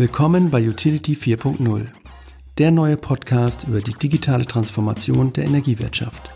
Willkommen 0.00 0.50
bei 0.50 0.66
Utility 0.66 1.12
4.0, 1.12 1.82
der 2.56 2.70
neue 2.70 2.96
Podcast 2.96 3.68
über 3.68 3.82
die 3.82 3.92
digitale 3.92 4.46
Transformation 4.46 5.34
der 5.34 5.44
Energiewirtschaft. 5.44 6.30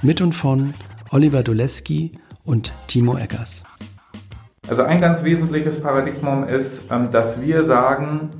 Mit 0.00 0.22
und 0.22 0.32
von 0.32 0.72
Oliver 1.10 1.42
Doleski 1.42 2.12
und 2.46 2.72
Timo 2.86 3.18
Eggers. 3.18 3.64
Also 4.66 4.84
ein 4.84 5.02
ganz 5.02 5.22
wesentliches 5.24 5.82
Paradigma 5.82 6.44
ist, 6.44 6.84
ähm, 6.90 7.10
dass 7.10 7.42
wir 7.42 7.64
sagen, 7.64 8.30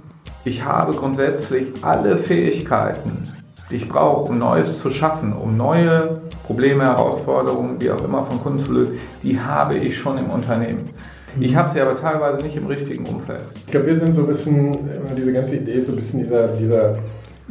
ich 0.46 0.64
habe 0.64 0.95
grundsätzlich 0.95 1.66
alle 1.82 2.16
Fähigkeiten, 2.16 3.29
die 3.68 3.77
ich 3.77 3.91
brauche, 3.91 4.30
um 4.30 4.39
Neues 4.39 4.77
zu 4.77 4.91
schaffen, 4.91 5.34
um 5.34 5.59
neue 5.59 6.14
Probleme, 6.46 6.84
Herausforderungen, 6.84 7.79
wie 7.79 7.91
auch 7.91 8.02
immer 8.02 8.25
von 8.25 8.43
Kunden 8.43 8.59
zu 8.59 8.73
lösen, 8.73 8.98
die 9.23 9.39
habe 9.39 9.77
ich 9.77 9.98
schon 9.98 10.16
im 10.16 10.30
Unternehmen. 10.30 10.89
Ich 11.40 11.56
habe 11.56 11.70
sie 11.72 11.80
aber 11.80 11.96
teilweise 11.96 12.42
nicht 12.42 12.56
im 12.56 12.66
richtigen 12.66 13.06
Umfeld. 13.06 13.40
Ich 13.66 13.73
glaube, 13.73 13.86
wir 13.86 13.96
sind 13.96 14.14
so 14.14 14.23
ein 14.23 14.28
bisschen, 14.28 14.78
diese 15.16 15.32
ganze 15.32 15.56
Idee 15.56 15.73
ist 15.73 15.86
so 15.86 15.92
ein 15.92 15.96
bisschen 15.96 16.20
dieser, 16.20 16.48
dieser 16.48 16.96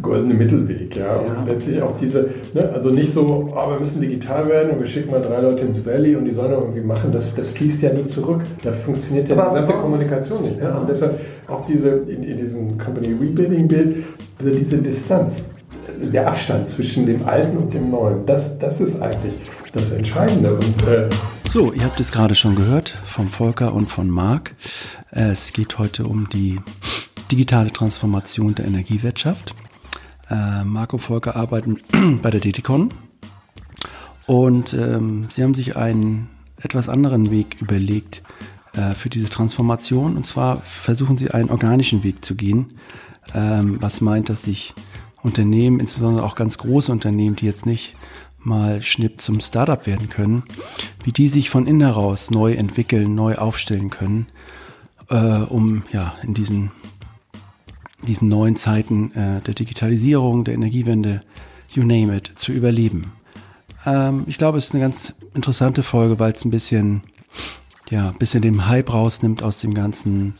goldene 0.01 0.33
Mittelweg, 0.33 0.95
ja. 0.95 1.15
Und 1.15 1.47
ja. 1.47 1.53
letztlich 1.53 1.81
auch 1.81 1.97
diese, 1.97 2.29
ne, 2.53 2.69
also 2.73 2.89
nicht 2.89 3.11
so, 3.11 3.51
oh, 3.53 3.69
wir 3.71 3.79
müssen 3.79 4.01
digital 4.01 4.47
werden 4.47 4.71
und 4.71 4.79
wir 4.79 4.87
schicken 4.87 5.11
mal 5.11 5.21
drei 5.21 5.41
Leute 5.41 5.63
ins 5.63 5.85
Valley 5.85 6.15
und 6.15 6.25
die 6.25 6.31
sollen 6.31 6.51
irgendwie 6.51 6.81
machen, 6.81 7.11
das, 7.11 7.33
das 7.33 7.49
fließt 7.49 7.81
ja 7.81 7.93
nie 7.93 8.05
zurück. 8.05 8.41
Da 8.63 8.71
funktioniert 8.71 9.27
ja 9.27 9.35
aber 9.35 9.49
die 9.49 9.61
gesamte 9.61 9.81
Kommunikation 9.81 10.43
nicht. 10.43 10.59
Ja. 10.59 10.77
Und 10.77 10.89
deshalb 10.89 11.19
auch 11.47 11.65
diese, 11.65 11.89
in, 11.89 12.23
in 12.23 12.37
diesem 12.37 12.77
Company 12.77 13.09
Rebuilding 13.09 13.67
Bild, 13.67 13.97
also 14.39 14.51
diese 14.51 14.77
Distanz, 14.77 15.49
der 16.01 16.27
Abstand 16.27 16.69
zwischen 16.69 17.05
dem 17.05 17.27
Alten 17.27 17.57
und 17.57 17.73
dem 17.73 17.91
Neuen, 17.91 18.25
das, 18.25 18.57
das 18.57 18.81
ist 18.81 19.01
eigentlich 19.01 19.33
das 19.73 19.91
Entscheidende. 19.91 20.55
Und, 20.55 20.87
äh 20.87 21.09
so, 21.47 21.73
ihr 21.73 21.83
habt 21.83 21.99
es 21.99 22.11
gerade 22.11 22.35
schon 22.35 22.55
gehört 22.55 22.97
vom 23.05 23.29
Volker 23.29 23.73
und 23.73 23.87
von 23.87 24.09
Marc. 24.09 24.55
Es 25.11 25.53
geht 25.53 25.77
heute 25.77 26.05
um 26.05 26.29
die 26.29 26.59
digitale 27.31 27.71
Transformation 27.71 28.55
der 28.55 28.65
Energiewirtschaft. 28.65 29.55
Äh, 30.29 30.63
Marco 30.63 30.97
Volker 30.97 31.35
arbeiten 31.35 31.79
bei 32.21 32.29
der 32.29 32.39
DTCon 32.39 32.93
und 34.27 34.73
ähm, 34.73 35.27
sie 35.29 35.43
haben 35.43 35.53
sich 35.53 35.75
einen 35.75 36.29
etwas 36.61 36.89
anderen 36.89 37.31
Weg 37.31 37.57
überlegt 37.59 38.23
äh, 38.73 38.93
für 38.93 39.09
diese 39.09 39.29
Transformation. 39.29 40.15
Und 40.15 40.25
zwar 40.25 40.61
versuchen 40.61 41.17
sie 41.17 41.31
einen 41.31 41.49
organischen 41.49 42.03
Weg 42.03 42.23
zu 42.23 42.35
gehen, 42.35 42.77
ähm, 43.33 43.77
was 43.81 43.99
meint, 43.99 44.29
dass 44.29 44.43
sich 44.43 44.73
Unternehmen, 45.23 45.79
insbesondere 45.79 46.25
auch 46.25 46.35
ganz 46.35 46.57
große 46.57 46.91
Unternehmen, 46.91 47.35
die 47.35 47.45
jetzt 47.45 47.65
nicht 47.65 47.95
mal 48.43 48.81
schnipp 48.81 49.21
zum 49.21 49.39
Startup 49.39 49.85
werden 49.85 50.09
können, 50.09 50.43
wie 51.03 51.11
die 51.11 51.27
sich 51.27 51.49
von 51.49 51.67
innen 51.67 51.81
heraus 51.81 52.31
neu 52.31 52.53
entwickeln, 52.53 53.15
neu 53.15 53.35
aufstellen 53.35 53.89
können, 53.89 54.27
äh, 55.09 55.15
um 55.15 55.83
ja 55.91 56.13
in 56.23 56.33
diesen, 56.33 56.71
diesen 58.07 58.27
neuen 58.27 58.55
Zeiten 58.55 59.11
äh, 59.13 59.41
der 59.41 59.53
Digitalisierung, 59.53 60.43
der 60.43 60.55
Energiewende, 60.55 61.21
you 61.69 61.83
name 61.83 62.15
it, 62.15 62.31
zu 62.35 62.51
überleben. 62.51 63.13
Ähm, 63.85 64.23
ich 64.27 64.37
glaube, 64.37 64.57
es 64.57 64.65
ist 64.65 64.73
eine 64.73 64.83
ganz 64.83 65.13
interessante 65.33 65.83
Folge, 65.83 66.19
weil 66.19 66.31
es 66.31 66.43
ein 66.45 66.51
bisschen, 66.51 67.01
ja, 67.89 68.11
bisschen 68.17 68.41
den 68.41 68.67
Hype 68.67 68.91
rausnimmt 68.93 69.43
aus 69.43 69.57
dem 69.57 69.73
ganzen, 69.73 70.35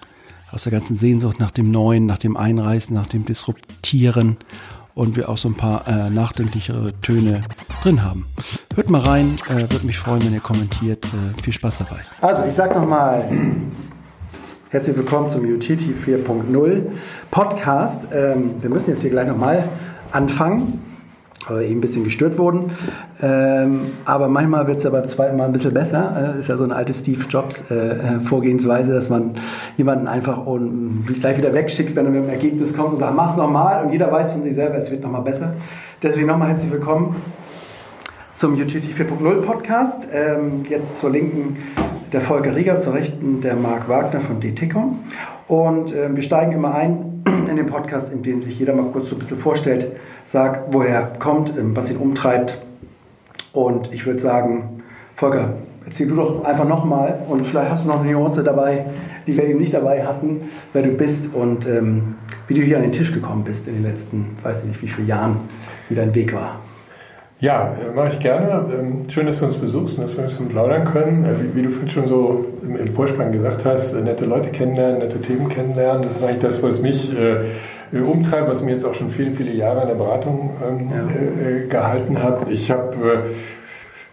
aus 0.52 0.64
der 0.64 0.72
ganzen 0.72 0.96
Sehnsucht 0.96 1.40
nach 1.40 1.52
dem 1.52 1.72
Neuen, 1.72 2.06
nach 2.06 2.18
dem 2.18 2.36
Einreißen, 2.36 2.96
nach 2.96 3.08
dem 3.08 3.26
Disruptieren 3.26 4.38
und 4.94 5.16
wir 5.16 5.30
auch 5.30 5.38
so 5.38 5.50
ein 5.50 5.56
paar 5.56 5.88
äh, 5.88 6.10
nachdenklichere 6.10 6.94
Töne 7.02 7.42
drin 7.84 8.04
haben. 8.04 8.26
Hört 8.76 8.90
mal 8.90 9.02
rein, 9.02 9.38
äh, 9.50 9.70
würde 9.72 9.86
mich 9.86 9.98
freuen, 9.98 10.24
wenn 10.26 10.34
ihr 10.34 10.40
kommentiert. 10.40 11.06
Äh, 11.06 11.42
viel 11.42 11.54
Spaß 11.54 11.80
dabei. 11.80 12.02
Also, 12.22 12.44
ich 12.46 12.54
sage 12.54 12.78
nochmal, 12.80 13.26
herzlich 14.70 14.98
willkommen 14.98 15.30
zum 15.30 15.42
UTT 15.46 15.82
4.0 15.82 16.84
Podcast. 17.32 18.08
Ähm, 18.14 18.56
wir 18.62 18.70
müssen 18.70 18.92
jetzt 18.92 19.02
hier 19.02 19.12
gleich 19.12 19.28
nochmal 19.28 19.68
anfangen 20.12 20.91
oder 21.50 21.62
eben 21.62 21.78
ein 21.78 21.82
bisschen 21.82 22.04
gestört 22.04 22.38
wurden. 22.38 22.72
Ähm, 23.22 23.82
aber 24.06 24.28
manchmal 24.28 24.68
wird 24.68 24.78
es 24.78 24.84
ja 24.84 24.90
beim 24.90 25.08
zweiten 25.08 25.38
Mal 25.38 25.46
ein 25.46 25.52
bisschen 25.52 25.74
besser. 25.74 26.36
Äh, 26.36 26.40
ist 26.40 26.50
ja 26.50 26.58
so 26.58 26.64
eine 26.64 26.76
alte 26.76 26.94
Steve 26.94 27.24
Jobs 27.30 27.70
äh, 27.72 28.20
Vorgehensweise, 28.24 28.94
dass 28.94 29.10
man 29.10 29.36
jemanden 29.78 30.08
einfach 30.08 30.46
und 30.46 31.06
gleich 31.08 31.38
wieder 31.38 31.54
wegschickt, 31.54 31.96
wenn 31.96 32.06
er 32.06 32.12
mit 32.12 32.24
dem 32.24 32.30
Ergebnis 32.30 32.76
kommt 32.76 32.94
und 32.94 33.00
sagt, 33.00 33.16
mach's 33.16 33.38
nochmal 33.38 33.84
und 33.84 33.92
jeder 33.92 34.12
weiß 34.12 34.32
von 34.32 34.44
sich 34.44 34.56
selber, 34.56 34.76
es 34.76 34.92
wird 34.92 35.04
nochmal 35.04 35.22
besser. 35.22 35.54
Deswegen 36.04 36.28
nochmal 36.28 36.50
herzlich 36.50 36.72
willkommen 36.72 37.16
zum 38.34 38.54
UTT 38.54 38.86
4.0 38.86 39.42
Podcast. 39.42 40.08
Ähm, 40.12 40.64
jetzt 40.70 40.98
zur 40.98 41.12
Linken 41.12 41.58
der 42.14 42.22
Volker 42.22 42.56
Rieger, 42.56 42.80
zur 42.80 42.94
Rechten 42.94 43.42
der 43.42 43.56
Marc 43.56 43.88
Wagner 43.88 44.22
von 44.22 44.40
DTCOM. 44.40 45.00
Und 45.48 45.94
äh, 45.94 46.14
wir 46.14 46.24
steigen 46.24 46.54
immer 46.54 46.74
ein 46.74 47.11
in 47.26 47.56
den 47.56 47.66
Podcast, 47.66 48.12
in 48.12 48.24
dem 48.24 48.42
sich 48.42 48.58
jeder 48.60 48.74
mal 48.74 48.92
kurz 48.92 49.10
so 49.10 49.16
ein 49.16 49.20
bisschen 49.20 49.38
vorstellt, 49.38 49.92
sagt, 50.24 50.74
woher 50.74 50.96
er 50.96 51.14
kommt, 51.20 51.58
ähm, 51.58 51.76
was 51.76 51.90
ihn 51.90 51.98
umtreibt. 51.98 52.62
Und 53.54 53.94
ich 53.94 54.06
würde 54.06 54.20
sagen, 54.20 54.84
Volker, 55.16 55.56
erzähl 55.86 56.08
du 56.08 56.16
doch 56.16 56.44
einfach 56.46 56.68
nochmal 56.68 57.20
und 57.28 57.46
vielleicht 57.46 57.70
hast 57.70 57.84
du 57.84 57.90
noch 57.90 58.00
eine 58.00 58.12
Nuance 58.12 58.44
dabei, 58.44 58.86
die 59.28 59.36
wir 59.36 59.46
eben 59.46 59.60
nicht 59.60 59.74
dabei 59.74 60.06
hatten, 60.06 60.42
wer 60.74 60.84
du 60.84 60.90
bist 60.90 61.34
und 61.34 61.68
ähm, 61.68 62.16
wie 62.48 62.54
du 62.54 62.62
hier 62.62 62.78
an 62.78 62.84
den 62.84 62.92
Tisch 62.92 63.14
gekommen 63.14 63.44
bist 63.44 63.68
in 63.68 63.76
den 63.76 63.84
letzten, 63.84 64.38
weiß 64.42 64.62
ich 64.62 64.68
nicht, 64.68 64.82
wie 64.82 64.88
viele 64.88 65.08
Jahren, 65.08 65.38
wie 65.90 65.96
dein 65.96 66.16
Weg 66.16 66.34
war. 66.34 66.60
Ja, 67.42 67.76
mache 67.96 68.14
ich 68.14 68.20
gerne. 68.20 68.72
Ähm, 68.72 69.10
schön, 69.10 69.26
dass 69.26 69.40
du 69.40 69.46
uns 69.46 69.58
besuchst 69.58 69.98
und 69.98 70.04
dass 70.04 70.16
wir 70.16 70.24
ein 70.24 70.30
bisschen 70.30 70.48
plaudern 70.48 70.86
können. 70.86 71.26
Äh, 71.26 71.56
wie, 71.56 71.56
wie 71.56 71.64
du 71.64 71.90
schon 71.90 72.08
so 72.08 72.46
im, 72.62 72.88
Vorspann 72.88 73.32
gesagt 73.32 73.66
hast, 73.66 73.94
äh, 73.94 74.02
nette 74.02 74.26
Leute 74.26 74.52
kennenlernen, 74.52 75.00
nette 75.00 75.20
Themen 75.20 75.50
kennenlernen. 75.50 76.04
Das 76.04 76.18
ist 76.18 76.24
eigentlich 76.24 76.44
das, 76.44 76.62
was 76.62 76.80
mich 76.80 77.12
äh, 77.18 77.98
umtreibt, 78.00 78.48
was 78.48 78.62
mir 78.62 78.74
jetzt 78.74 78.86
auch 78.86 78.94
schon 78.94 79.10
viele, 79.10 79.32
viele 79.32 79.54
Jahre 79.54 79.82
in 79.82 79.88
der 79.88 79.96
Beratung 79.96 80.52
ähm, 80.64 80.90
ja. 80.92 81.48
äh, 81.50 81.68
gehalten 81.68 82.22
hat. 82.22 82.48
Ich 82.52 82.70
habe 82.70 82.96
äh, 82.96 83.18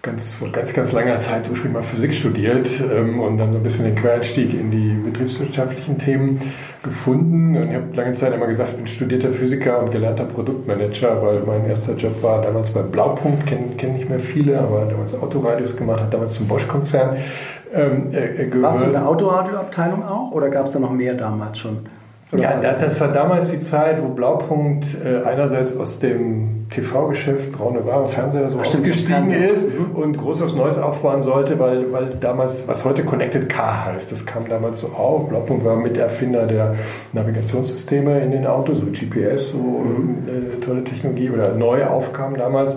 ganz, 0.01 0.33
vor 0.33 0.51
ganz, 0.51 0.73
ganz 0.73 0.93
langer 0.93 1.19
Zeit 1.19 1.51
ursprünglich 1.51 1.83
mal 1.83 1.87
Physik 1.87 2.15
studiert 2.15 2.67
ähm, 2.81 3.21
und 3.21 3.37
dann 3.37 3.53
so 3.53 3.59
ein 3.59 3.63
bisschen 3.63 3.85
den 3.85 3.95
Quereinstieg 3.95 4.55
in 4.55 4.71
die 4.71 4.95
betriebswirtschaftlichen 5.05 5.99
Themen 5.99 6.41
gefunden. 6.83 7.57
Und 7.57 7.71
ich 7.71 7.75
habe 7.75 7.95
lange 7.95 8.13
Zeit 8.13 8.33
immer 8.33 8.47
gesagt, 8.47 8.71
ich 8.71 8.77
bin 8.77 8.87
studierter 8.87 9.31
Physiker 9.31 9.83
und 9.83 9.91
gelernter 9.91 10.25
Produktmanager, 10.25 11.23
weil 11.23 11.41
mein 11.41 11.67
erster 11.69 11.95
Job 11.95 12.23
war 12.23 12.43
damals 12.43 12.71
bei 12.71 12.83
Blaupunkt, 12.83 13.47
kennen 13.47 13.77
kenn 13.77 13.95
nicht 13.95 14.09
mehr 14.09 14.21
viele, 14.21 14.59
aber 14.59 14.87
damals 14.87 15.15
Autoradios 15.21 15.77
gemacht, 15.77 16.01
hat 16.01 16.15
damals 16.15 16.35
zum 16.35 16.47
Bosch-Konzern 16.47 17.17
ähm, 17.75 18.09
äh, 18.13 18.47
gehört. 18.47 18.63
Warst 18.63 18.81
du 18.81 18.85
in 18.87 18.93
der 18.93 19.07
Autoradioabteilung 19.07 20.05
auch 20.05 20.33
oder 20.33 20.49
gab 20.49 20.67
es 20.67 20.73
da 20.73 20.79
noch 20.79 20.93
mehr 20.93 21.15
damals 21.15 21.59
schon? 21.59 21.79
Ja, 22.37 22.61
das 22.61 23.01
war 23.01 23.09
damals 23.09 23.51
die 23.51 23.59
Zeit, 23.59 24.03
wo 24.03 24.09
Blaupunkt 24.09 24.85
äh, 25.03 25.23
einerseits 25.23 25.75
aus 25.75 25.99
dem 25.99 26.67
TV-Geschäft, 26.69 27.53
braune 27.53 27.87
Ware, 27.87 28.09
Fernseher 28.09 28.51
so 28.51 28.61
ausgestiegen 28.61 29.33
ist 29.33 29.67
mhm. 29.67 29.97
und 29.97 30.19
groß 30.19 30.43
aufs 30.43 30.55
Neues 30.55 30.79
aufbauen 30.79 31.23
sollte, 31.23 31.59
weil, 31.59 31.91
weil 31.91 32.11
damals, 32.21 32.69
was 32.69 32.85
heute 32.85 33.03
Connected 33.03 33.49
Car 33.49 33.87
heißt, 33.87 34.13
das 34.13 34.27
kam 34.27 34.47
damals 34.47 34.81
so 34.81 34.89
auf. 34.89 35.31
Blaupunkt 35.31 35.65
war 35.65 35.77
Miterfinder 35.77 36.47
der 36.47 36.75
Navigationssysteme 37.15 38.21
in 38.21 38.31
den 38.31 38.47
Autos, 38.47 38.79
so 38.79 38.87
GPS, 38.87 39.53
so 39.53 39.59
mhm. 39.59 40.19
äh, 40.27 40.61
tolle 40.61 40.85
Technologie 40.85 41.31
oder 41.31 41.55
neu 41.55 41.87
aufkam 41.87 42.37
damals. 42.37 42.77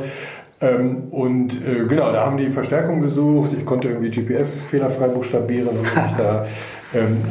Ähm, 0.61 1.09
und 1.11 1.65
äh, 1.67 1.85
genau, 1.89 2.13
da 2.13 2.25
haben 2.25 2.37
die 2.37 2.51
Verstärkung 2.51 3.01
gesucht. 3.01 3.51
Ich 3.57 3.65
konnte 3.65 3.89
irgendwie 3.89 4.11
GPS 4.11 4.61
fehlerfrei 4.61 5.09
buchstabieren 5.09 5.67
und 5.67 5.81
mich 5.81 5.91
da 6.17 6.45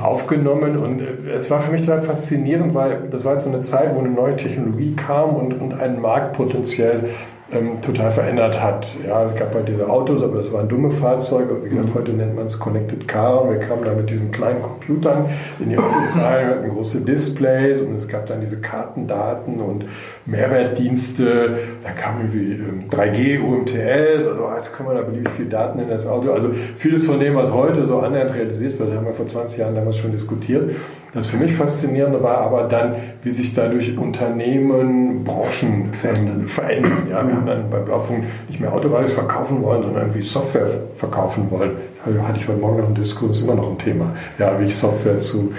aufgenommen. 0.01 0.77
Und 0.77 1.01
äh, 1.01 1.31
es 1.31 1.51
war 1.51 1.61
für 1.61 1.73
mich 1.73 1.83
total 1.83 2.03
faszinierend, 2.03 2.75
weil 2.75 3.09
das 3.11 3.25
war 3.25 3.33
jetzt 3.33 3.45
so 3.45 3.51
eine 3.51 3.61
Zeit, 3.61 3.95
wo 3.95 4.01
eine 4.01 4.11
neue 4.11 4.37
Technologie 4.37 4.95
kam 4.97 5.37
und, 5.37 5.61
und 5.61 5.75
ein 5.75 6.01
Markt 6.01 6.35
potenziell 6.37 7.11
ähm, 7.53 7.83
total 7.83 8.11
verändert 8.11 8.61
hat. 8.61 8.87
Ja, 9.07 9.25
es 9.25 9.35
gab 9.35 9.55
halt 9.55 9.69
diese 9.69 9.89
Autos, 9.89 10.23
aber 10.23 10.39
das 10.39 10.53
waren 10.53 10.69
dumme 10.69 10.91
Fahrzeuge. 10.91 11.65
Wie 11.65 11.69
gesagt, 11.69 11.91
heute 11.95 12.13
nennt 12.13 12.37
man 12.37 12.47
es 12.47 12.59
Connected 12.59 13.09
Car. 13.09 13.43
Und 13.43 13.51
wir 13.51 13.59
kamen 13.59 13.85
da 13.85 13.93
mit 13.93 14.09
diesen 14.09 14.31
kleinen 14.31 14.63
Computern 14.63 15.25
in 15.59 15.71
die 15.71 15.79
Autos 15.79 16.17
rein, 16.17 16.47
hatten 16.47 16.69
große 16.69 17.01
Displays 17.01 17.81
und 17.81 17.95
es 17.95 18.07
gab 18.07 18.27
dann 18.27 18.41
diese 18.41 18.61
Kartendaten 18.61 19.61
und 19.61 19.87
Mehrwertdienste. 20.27 21.59
Da 21.83 21.91
kam 21.91 22.21
irgendwie 22.21 22.87
3G, 22.89 23.35
ähm, 23.35 23.45
UMTS, 23.45 24.29
also 24.29 24.51
jetzt 24.55 24.73
können 24.73 24.89
wir 24.91 24.95
da 24.95 25.03
beliebig 25.03 25.33
viel 25.37 25.47
Daten 25.47 25.81
in 25.81 25.89
das 25.89 26.07
Auto. 26.07 26.33
Also 26.33 26.51
vieles 26.77 27.05
von 27.05 27.19
dem, 27.19 27.35
was 27.35 27.53
heute 27.53 27.85
so 27.85 27.99
annähernd 28.01 28.35
realisiert 28.35 28.79
wird, 28.79 28.95
haben 28.95 29.07
wir 29.07 29.15
vor 29.15 29.27
20 29.27 29.59
Jahren 29.59 29.75
damals 29.75 29.99
schon 29.99 30.13
diskutiert. 30.13 30.71
Das 31.13 31.27
für 31.27 31.37
mich 31.37 31.55
Faszinierende 31.55 32.23
war 32.23 32.39
aber 32.39 32.65
dann, 32.65 32.95
wie 33.25 33.33
sich 33.33 33.55
dadurch 33.55 33.99
Unternehmen, 33.99 35.25
Branchen 35.25 35.93
verändern. 35.93 36.47
verändern. 36.47 37.03
Ja, 37.11 37.27
wir 37.27 37.35
haben 37.35 37.47
dann 37.47 37.69
bei 37.69 37.79
Blaupunkt 37.79 38.25
nicht 38.49 38.61
mehr 38.61 38.73
Autoradios 38.73 39.13
verkaufen 39.13 39.63
wollen, 39.63 39.83
sondern 39.83 40.03
irgendwie 40.03 40.23
Software 40.23 40.69
verkaufen 40.97 41.51
wollen. 41.51 41.73
Da 42.05 42.29
hatte 42.29 42.39
ich 42.39 42.49
heute 42.49 42.61
Morgen 42.61 42.79
noch 42.79 42.87
einen 42.87 42.95
Diskurs, 42.95 43.41
immer 43.41 43.57
noch 43.57 43.71
ein 43.71 43.79
Thema. 43.79 44.15
Ja, 44.39 44.59
wie 44.61 44.65
ich 44.65 44.77
Software 44.77 45.19
zu 45.19 45.53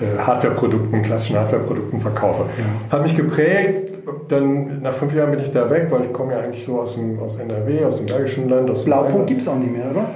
äh, 0.00 0.18
Hardwareprodukten, 0.18 1.02
klassischen 1.02 1.36
Hardwareprodukten 1.36 2.00
verkaufe. 2.00 2.44
Ja. 2.58 2.92
Hat 2.92 3.02
mich 3.02 3.16
geprägt. 3.16 3.88
Dann 4.28 4.82
nach 4.82 4.94
fünf 4.94 5.14
Jahren 5.14 5.30
bin 5.30 5.40
ich 5.40 5.52
da 5.52 5.70
weg, 5.70 5.86
weil 5.90 6.02
ich 6.02 6.12
komme 6.12 6.32
ja 6.32 6.40
eigentlich 6.40 6.64
so 6.64 6.80
aus, 6.80 6.94
dem, 6.94 7.18
aus 7.20 7.38
NRW, 7.38 7.84
aus 7.84 7.98
dem 7.98 8.06
Bergischen 8.06 8.48
Land. 8.48 8.68
Aus 8.70 8.84
Blaupunkt 8.84 9.28
gibt 9.28 9.42
es 9.42 9.48
auch 9.48 9.56
nicht 9.56 9.72
mehr, 9.72 9.90
oder? 9.90 10.10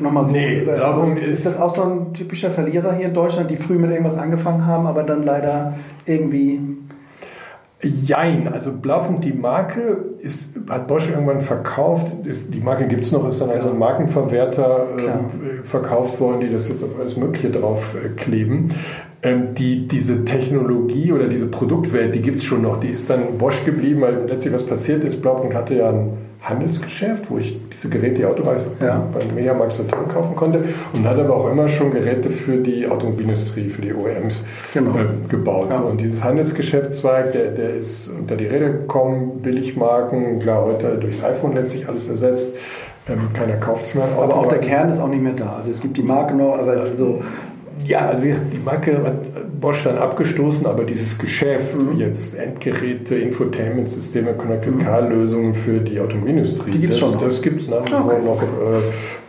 Nochmal 0.00 0.26
so. 0.26 0.32
Nee, 0.32 0.68
also, 0.68 1.04
ist, 1.12 1.38
ist 1.38 1.46
das 1.46 1.58
auch 1.58 1.74
so 1.74 1.82
ein 1.82 2.12
typischer 2.12 2.50
Verlierer 2.50 2.92
hier 2.92 3.06
in 3.06 3.14
Deutschland, 3.14 3.50
die 3.50 3.56
früh 3.56 3.78
mit 3.78 3.90
irgendwas 3.90 4.18
angefangen 4.18 4.66
haben, 4.66 4.86
aber 4.86 5.02
dann 5.02 5.22
leider 5.22 5.74
irgendwie 6.04 6.60
Jein, 7.82 8.48
also 8.48 8.72
Blaupunkt, 8.72 9.24
die 9.24 9.34
Marke 9.34 9.98
ist, 10.20 10.58
hat 10.68 10.88
Bosch 10.88 11.10
irgendwann 11.10 11.42
verkauft. 11.42 12.10
Ist, 12.24 12.54
die 12.54 12.60
Marke 12.60 12.86
gibt 12.86 13.02
es 13.02 13.12
noch, 13.12 13.28
ist 13.28 13.40
dann 13.40 13.50
also 13.50 13.70
ein 13.70 13.78
Markenverwerter 13.78 14.86
äh, 14.96 15.62
verkauft 15.66 16.18
worden, 16.18 16.40
die 16.40 16.50
das 16.50 16.68
jetzt 16.70 16.82
auf 16.82 16.98
alles 16.98 17.18
Mögliche 17.18 17.50
drauf 17.50 17.94
äh, 17.94 18.08
kleben. 18.08 18.70
Ähm, 19.22 19.54
die, 19.54 19.86
diese 19.86 20.24
Technologie 20.24 21.12
oder 21.12 21.28
diese 21.28 21.48
Produktwelt, 21.48 22.14
die 22.14 22.22
gibt 22.22 22.38
es 22.38 22.44
schon 22.44 22.62
noch. 22.62 22.78
Die 22.80 22.88
ist 22.88 23.10
dann 23.10 23.36
Bosch 23.36 23.62
geblieben, 23.66 24.00
weil 24.00 24.26
letztlich 24.26 24.54
was 24.54 24.64
passiert 24.64 25.04
ist. 25.04 25.20
Blaupunkt 25.20 25.54
hatte 25.54 25.74
ja 25.74 25.90
ein 25.90 26.16
Handelsgeschäft, 26.48 27.28
wo 27.28 27.38
ich 27.38 27.60
diese 27.72 27.88
Geräte, 27.88 28.14
die 28.16 28.24
Autoreise 28.24 28.66
ja. 28.80 29.02
beim 29.12 29.34
Mediamarkt 29.34 29.72
Saturn 29.72 30.08
kaufen 30.08 30.36
konnte 30.36 30.62
und 30.94 31.04
hat 31.04 31.18
aber 31.18 31.36
auch 31.36 31.50
immer 31.50 31.68
schon 31.68 31.90
Geräte 31.90 32.30
für 32.30 32.56
die 32.58 32.86
Automobilindustrie, 32.86 33.68
für 33.68 33.82
die 33.82 33.92
OEMs 33.92 34.44
genau. 34.72 34.92
äh, 34.92 35.28
gebaut. 35.28 35.68
Ja. 35.70 35.80
Und 35.80 36.00
dieses 36.00 36.22
Handelsgeschäftszweig, 36.22 37.32
der, 37.32 37.50
der 37.50 37.74
ist 37.74 38.08
unter 38.08 38.36
die 38.36 38.46
Räder 38.46 38.70
gekommen, 38.70 39.40
Billigmarken, 39.42 40.38
klar, 40.40 40.64
heute 40.64 40.98
durchs 40.98 41.22
iPhone 41.24 41.54
letztlich 41.54 41.88
alles 41.88 42.08
ersetzt. 42.08 42.54
Ähm, 43.08 43.32
keiner 43.34 43.56
kauft 43.56 43.86
es 43.86 43.94
mehr. 43.94 44.08
Aber 44.16 44.36
auch 44.36 44.46
der 44.46 44.58
Kern 44.58 44.88
ist 44.88 45.00
auch 45.00 45.08
nicht 45.08 45.22
mehr 45.22 45.34
da. 45.34 45.56
Also 45.56 45.70
es 45.70 45.80
gibt 45.80 45.96
die 45.96 46.02
Marke 46.02 46.34
noch, 46.34 46.58
aber 46.58 46.72
also 46.72 47.22
ja, 47.86 48.08
also 48.08 48.22
die 48.22 48.58
Marke 48.64 49.02
hat 49.02 49.60
Bosch 49.60 49.84
dann 49.84 49.98
abgestoßen, 49.98 50.66
aber 50.66 50.84
dieses 50.84 51.16
Geschäft, 51.18 51.74
mhm. 51.74 51.98
jetzt 51.98 52.34
Endgeräte, 52.34 53.16
Infotainment-Systeme, 53.16 54.34
Connected 54.34 54.80
Car-Lösungen 54.80 55.54
für 55.54 55.80
die 55.80 55.98
Automobilindustrie, 56.00 56.70
die 56.72 56.78
gibt's 56.80 57.00
das, 57.00 57.12
schon. 57.12 57.20
das 57.20 57.42
gibt 57.42 57.62
es 57.62 57.68
nach 57.68 57.84
wie 57.86 57.90
vor 57.90 58.12
okay. 58.12 58.24
noch, 58.24 58.42
äh, 58.42 58.82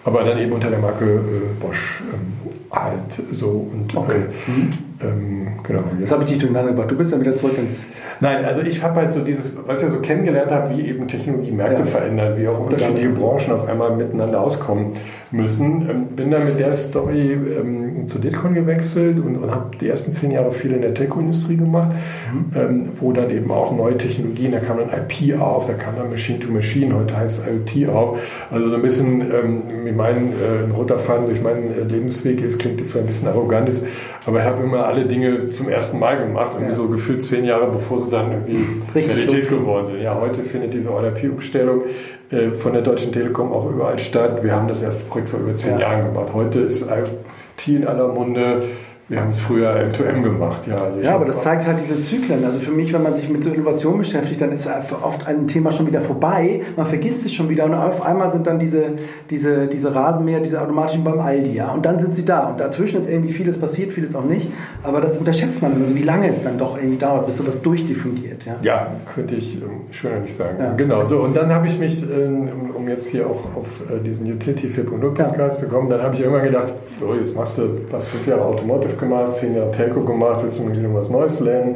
aber 0.04 0.24
dann 0.24 0.38
eben 0.40 0.52
unter 0.52 0.70
der 0.70 0.80
Marke 0.80 1.06
äh, 1.06 1.64
Bosch 1.64 2.02
ähm, 2.14 2.52
halt 2.72 3.22
so. 3.32 3.70
Und, 3.72 3.96
okay. 3.96 4.22
Äh, 4.48 4.52
mhm. 4.52 4.70
Ähm, 5.00 5.60
genau, 5.64 5.84
jetzt 6.00 6.12
habe 6.12 6.24
ich 6.24 6.30
dich 6.30 6.40
durcheinander 6.40 6.72
gebracht. 6.72 6.90
Du 6.90 6.98
bist 6.98 7.14
dann 7.14 7.22
wieder 7.22 7.36
zurück 7.36 7.58
ins. 7.58 7.88
Nein, 8.20 8.46
also 8.46 8.62
ich 8.62 8.82
habe 8.82 9.02
halt 9.02 9.12
so 9.12 9.22
dieses, 9.22 9.52
was 9.66 9.80
ich 9.80 9.84
ja 9.86 9.90
so 9.92 10.00
kennengelernt 10.00 10.52
habe, 10.52 10.76
wie 10.76 10.88
eben 10.88 11.08
Technologie 11.08 11.52
Märkte 11.52 11.84
ja. 11.84 11.86
verändern, 11.86 12.38
wie 12.38 12.48
auch 12.48 12.60
unterschiedliche 12.60 13.10
Branchen 13.10 13.52
auf 13.52 13.68
einmal 13.68 13.96
miteinander 13.96 14.42
auskommen 14.42 14.94
müssen. 15.30 15.88
Ähm, 15.90 16.08
bin 16.16 16.32
dann 16.32 16.46
mit 16.46 16.60
der 16.60 16.74
Story 16.74 17.34
ähm, 17.34 18.08
zu 18.08 18.18
Ditcon 18.18 18.56
gewechselt 18.56 19.20
und, 19.20 19.38
und 19.38 19.52
habe 19.52 19.78
die 19.78 19.88
ersten 19.88 20.12
zehn 20.12 20.32
Jahre 20.32 20.52
viel 20.52 20.72
in 20.72 20.82
der 20.82 20.94
Tech-Industrie 20.94 21.58
gemacht, 21.58 21.92
mhm. 22.34 22.58
ähm, 22.58 22.90
wo 23.00 23.12
dann 23.12 23.30
eben 23.30 23.52
auch 23.52 23.76
neue 23.76 23.98
Technologien, 23.98 24.52
da 24.52 24.60
kam 24.60 24.78
dann 24.78 24.90
IP 24.90 25.40
auf, 25.40 25.68
da 25.68 25.74
kam 25.74 25.96
dann 25.96 26.10
Machine 26.10 26.40
to 26.40 26.52
Machine, 26.52 26.96
heute 26.96 27.16
heißt 27.16 27.44
es 27.44 27.48
IoT 27.48 27.90
auf. 27.90 28.20
Also 28.50 28.70
so 28.70 28.76
ein 28.78 28.82
bisschen, 28.82 29.22
ähm, 29.22 29.62
wie 29.84 29.92
mein 29.92 30.34
äh, 30.34 30.74
roter 30.76 30.98
Faden 30.98 31.28
durch 31.28 31.42
meinen 31.42 31.72
äh, 31.72 31.84
Lebensweg 31.84 32.42
ist, 32.42 32.58
klingt 32.58 32.80
das 32.80 32.90
zwar 32.90 33.02
ein 33.02 33.08
bisschen 33.08 33.28
arrogant 33.28 33.70
ist, 33.70 33.86
aber 34.26 34.40
ich 34.40 34.46
habe 34.46 34.64
immer 34.64 34.87
alle 34.88 35.06
Dinge 35.06 35.50
zum 35.50 35.70
ersten 35.70 36.00
Mal 36.00 36.18
gemacht, 36.18 36.52
irgendwie 36.54 36.72
ja. 36.72 36.76
so 36.76 36.88
gefühlt 36.88 37.24
zehn 37.24 37.46
Jahre, 37.46 37.68
bevor 37.68 38.00
sie 38.00 38.10
dann 38.10 38.32
irgendwie 38.32 38.66
Richtig 38.96 39.16
Realität 39.16 39.50
geworden 39.50 39.88
sind. 39.88 40.02
Ja, 40.02 40.20
heute 40.20 40.44
findet 40.44 40.74
diese 40.74 40.92
Order-P-Umstellung 40.92 41.84
äh, 42.32 42.52
von 42.52 42.74
der 42.74 42.82
Deutschen 42.82 43.12
Telekom 43.12 43.52
auch 43.52 43.70
überall 43.70 44.00
statt. 44.00 44.44
Wir 44.44 44.54
haben 44.54 44.68
das 44.68 44.82
erste 44.82 45.06
Projekt 45.06 45.30
vor 45.30 45.40
über 45.40 45.56
zehn 45.56 45.80
ja. 45.80 45.92
Jahren 45.92 46.06
gemacht. 46.14 46.30
Heute 46.34 46.62
ist 46.62 46.90
IoT 46.90 47.68
in 47.68 47.88
aller 47.88 48.08
Munde. 48.08 48.64
Wir 49.10 49.22
haben 49.22 49.30
es 49.30 49.40
früher 49.40 49.70
M2M 49.72 50.22
gemacht, 50.22 50.68
ja. 50.68 50.84
Also 50.84 51.00
ja, 51.00 51.16
aber 51.16 51.24
das 51.24 51.42
zeigt 51.42 51.66
halt 51.66 51.80
diese 51.80 52.02
Zyklen. 52.02 52.44
Also 52.44 52.60
für 52.60 52.72
mich, 52.72 52.92
wenn 52.92 53.04
man 53.04 53.14
sich 53.14 53.30
mit 53.30 53.42
so 53.42 53.50
Innovation 53.50 54.00
beschäftigt, 54.00 54.42
dann 54.42 54.52
ist 54.52 54.70
oft 55.02 55.26
ein 55.26 55.48
Thema 55.48 55.72
schon 55.72 55.88
wieder 55.88 56.02
vorbei. 56.02 56.64
Man 56.76 56.86
vergisst 56.86 57.26
es 57.26 57.34
schon 57.34 57.48
wieder 57.48 57.64
und 57.64 57.74
auf 57.74 58.06
einmal 58.06 58.30
sind 58.30 58.48
dann 58.48 58.60
diese, 58.60 58.96
diese, 59.30 59.68
diese 59.68 59.96
Rasenmäher, 59.96 60.42
diese 60.42 60.62
automatischen 60.62 61.06
beim 61.06 61.22
Aldi, 61.22 61.54
ja. 61.54 61.72
Und 61.72 61.86
dann 61.86 62.00
sind 62.00 62.16
sie 62.16 62.26
da. 62.26 62.50
Und 62.50 62.60
dazwischen 62.60 63.00
ist 63.00 63.10
irgendwie 63.10 63.32
vieles 63.32 63.58
passiert, 63.58 63.94
vieles 63.94 64.14
auch 64.14 64.26
nicht. 64.26 64.50
Aber 64.88 65.02
das 65.02 65.18
unterschätzt 65.18 65.62
man 65.62 65.74
immer 65.74 65.84
so, 65.84 65.94
wie 65.94 66.04
lange 66.04 66.30
es 66.30 66.42
dann 66.42 66.58
doch 66.58 66.78
irgendwie 66.78 66.96
dauert, 66.98 67.26
bis 67.26 67.36
sowas 67.36 67.62
durchdiffundiert, 67.62 68.46
ja. 68.46 68.56
Ja, 68.62 68.92
könnte 69.14 69.36
ich 69.36 69.62
ähm, 69.62 69.82
schöner 69.92 70.22
nicht 70.22 70.34
sagen. 70.34 70.56
Ja. 70.58 70.74
Genau, 70.76 71.04
so. 71.04 71.20
Und 71.20 71.36
dann 71.36 71.54
habe 71.54 71.68
ich 71.68 71.78
mich, 71.78 72.10
ähm, 72.10 72.48
um 72.74 72.88
jetzt 72.88 73.10
hier 73.10 73.28
auch 73.28 73.44
auf 73.54 73.82
äh, 73.92 74.02
diesen 74.02 74.32
Utility 74.32 74.68
4.0 74.68 75.14
Podcast 75.14 75.62
ja. 75.62 75.68
zu 75.68 75.68
kommen, 75.68 75.90
dann 75.90 76.02
habe 76.02 76.16
ich 76.16 76.22
irgendwann 76.22 76.46
gedacht, 76.46 76.74
so, 77.02 77.14
jetzt 77.14 77.36
machst 77.36 77.58
du 77.58 77.82
was 77.92 78.08
fünf 78.08 78.26
Jahre 78.28 78.46
Automotive 78.46 78.96
gemacht, 78.96 79.36
zehn 79.36 79.58
Jahre 79.58 79.72
Telco 79.74 80.06
gemacht, 80.06 80.40
willst 80.42 80.58
du 80.58 80.64
mal 80.64 80.72
wieder 80.74 80.94
was 80.94 81.10
Neues 81.10 81.42
lernen? 81.42 81.76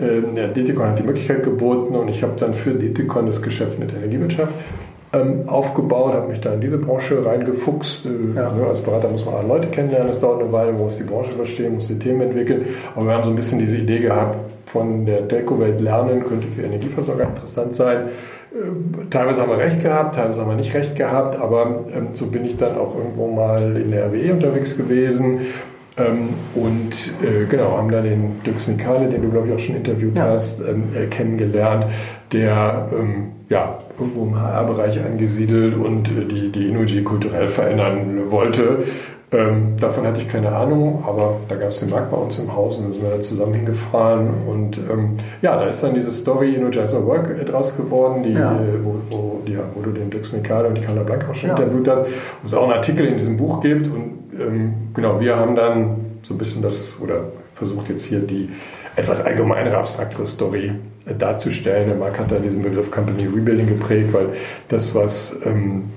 Ähm, 0.00 0.34
ja, 0.34 0.46
Detikon 0.46 0.88
hat 0.88 0.98
die 0.98 1.02
Möglichkeit 1.02 1.42
geboten 1.42 1.94
und 1.94 2.08
ich 2.08 2.22
habe 2.22 2.32
dann 2.38 2.54
für 2.54 2.70
Detikon 2.72 3.26
das 3.26 3.42
Geschäft 3.42 3.78
mit 3.78 3.92
Energiewirtschaft 3.92 4.52
ähm, 4.52 4.85
aufgebaut, 5.46 6.14
habe 6.14 6.28
mich 6.28 6.40
da 6.40 6.52
in 6.52 6.60
diese 6.60 6.78
Branche 6.78 7.24
reingefuchst. 7.24 8.06
Äh, 8.06 8.36
ja. 8.36 8.52
ne, 8.52 8.66
als 8.66 8.80
Berater 8.80 9.08
muss 9.08 9.24
man 9.24 9.34
alle 9.34 9.48
Leute 9.48 9.68
kennenlernen, 9.68 10.10
es 10.10 10.20
dauert 10.20 10.42
eine 10.42 10.52
Weile, 10.52 10.72
man 10.72 10.82
muss 10.82 10.98
die 10.98 11.04
Branche 11.04 11.32
verstehen, 11.32 11.74
muss 11.74 11.88
die 11.88 11.98
Themen 11.98 12.22
entwickeln. 12.22 12.66
Aber 12.94 13.06
wir 13.06 13.14
haben 13.14 13.24
so 13.24 13.30
ein 13.30 13.36
bisschen 13.36 13.58
diese 13.58 13.76
Idee 13.76 14.00
gehabt, 14.00 14.38
von 14.66 15.06
der 15.06 15.26
Telco-Welt 15.28 15.80
lernen, 15.80 16.24
könnte 16.24 16.48
für 16.48 16.62
Energieversorger 16.62 17.24
interessant 17.24 17.74
sein. 17.76 18.08
Äh, 18.52 19.08
teilweise 19.10 19.42
haben 19.42 19.50
wir 19.50 19.58
recht 19.58 19.82
gehabt, 19.82 20.16
teilweise 20.16 20.40
haben 20.40 20.50
wir 20.50 20.56
nicht 20.56 20.74
recht 20.74 20.96
gehabt, 20.96 21.36
aber 21.36 21.84
ähm, 21.94 22.08
so 22.12 22.26
bin 22.26 22.44
ich 22.44 22.56
dann 22.56 22.76
auch 22.76 22.96
irgendwo 22.96 23.28
mal 23.28 23.76
in 23.76 23.90
der 23.90 24.06
RWE 24.06 24.32
unterwegs 24.32 24.76
gewesen 24.76 25.40
ähm, 25.98 26.30
und 26.54 27.12
äh, 27.22 27.46
genau, 27.48 27.78
haben 27.78 27.90
dann 27.90 28.04
den 28.04 28.42
Dirks 28.44 28.66
Mikale, 28.66 29.08
den 29.08 29.22
du 29.22 29.30
glaube 29.30 29.48
ich 29.48 29.54
auch 29.54 29.58
schon 29.58 29.76
interviewt 29.76 30.16
ja. 30.16 30.24
hast, 30.24 30.60
ähm, 30.60 30.84
äh, 30.94 31.06
kennengelernt, 31.06 31.86
der 32.32 32.88
ähm, 32.92 33.32
ja, 33.48 33.78
irgendwo 33.98 34.24
im 34.24 34.40
HR-Bereich 34.40 35.04
angesiedelt 35.04 35.76
und 35.76 36.08
äh, 36.08 36.24
die, 36.24 36.50
die 36.50 36.68
Inuji 36.68 37.02
kulturell 37.02 37.48
verändern 37.48 38.30
wollte. 38.30 38.84
Ähm, 39.32 39.76
davon 39.80 40.06
hatte 40.06 40.20
ich 40.20 40.28
keine 40.28 40.54
Ahnung, 40.54 41.02
aber 41.04 41.40
da 41.48 41.56
gab 41.56 41.70
es 41.70 41.80
den 41.80 41.90
Markt 41.90 42.12
bei 42.12 42.16
uns 42.16 42.38
im 42.38 42.54
Haus 42.54 42.78
und 42.78 42.84
dann 42.84 42.92
sind 42.92 43.02
wir 43.02 43.10
da 43.10 43.20
zusammen 43.20 43.54
hingefahren. 43.54 44.30
Und 44.46 44.78
ähm, 44.78 45.16
ja, 45.42 45.56
da 45.56 45.66
ist 45.66 45.82
dann 45.82 45.94
diese 45.94 46.12
Story 46.12 46.54
Energizer 46.54 47.04
Work 47.04 47.30
äh, 47.30 47.44
draus 47.44 47.76
geworden, 47.76 48.22
die, 48.22 48.32
ja. 48.32 48.56
Wo, 48.84 48.94
wo, 49.10 49.42
die, 49.46 49.58
wo, 49.74 49.80
du 49.82 49.90
den 49.90 50.10
Dirks 50.10 50.32
Mikale 50.32 50.68
und 50.68 50.76
die 50.76 50.80
Carla 50.80 51.02
Blank 51.02 51.26
auch 51.28 51.34
schon 51.34 51.50
ja. 51.50 51.56
interviewt 51.56 51.88
hast, 51.88 52.06
wo 52.06 52.46
es 52.46 52.54
auch 52.54 52.64
einen 52.64 52.72
Artikel 52.72 53.06
in 53.06 53.14
diesem 53.16 53.36
Buch 53.36 53.60
gibt. 53.60 53.88
Und 53.88 54.32
ähm, 54.38 54.74
genau, 54.94 55.18
wir 55.18 55.36
haben 55.36 55.56
dann 55.56 55.96
so 56.22 56.34
ein 56.34 56.38
bisschen 56.38 56.62
das, 56.62 56.94
oder 57.00 57.24
versucht 57.56 57.88
jetzt 57.88 58.04
hier 58.04 58.20
die 58.20 58.48
etwas 58.96 59.22
allgemeinere, 59.22 59.78
abstraktere 59.78 60.26
Story 60.26 60.72
äh, 61.06 61.14
darzustellen. 61.14 61.88
Der 61.88 61.96
Marc 61.96 62.18
hat 62.18 62.30
dann 62.30 62.42
diesen 62.42 62.62
Begriff 62.62 62.90
Company 62.90 63.24
Rebuilding 63.24 63.66
geprägt, 63.66 64.12
weil 64.12 64.28
das, 64.68 64.94
was 64.94 65.36
ähm, 65.44 65.90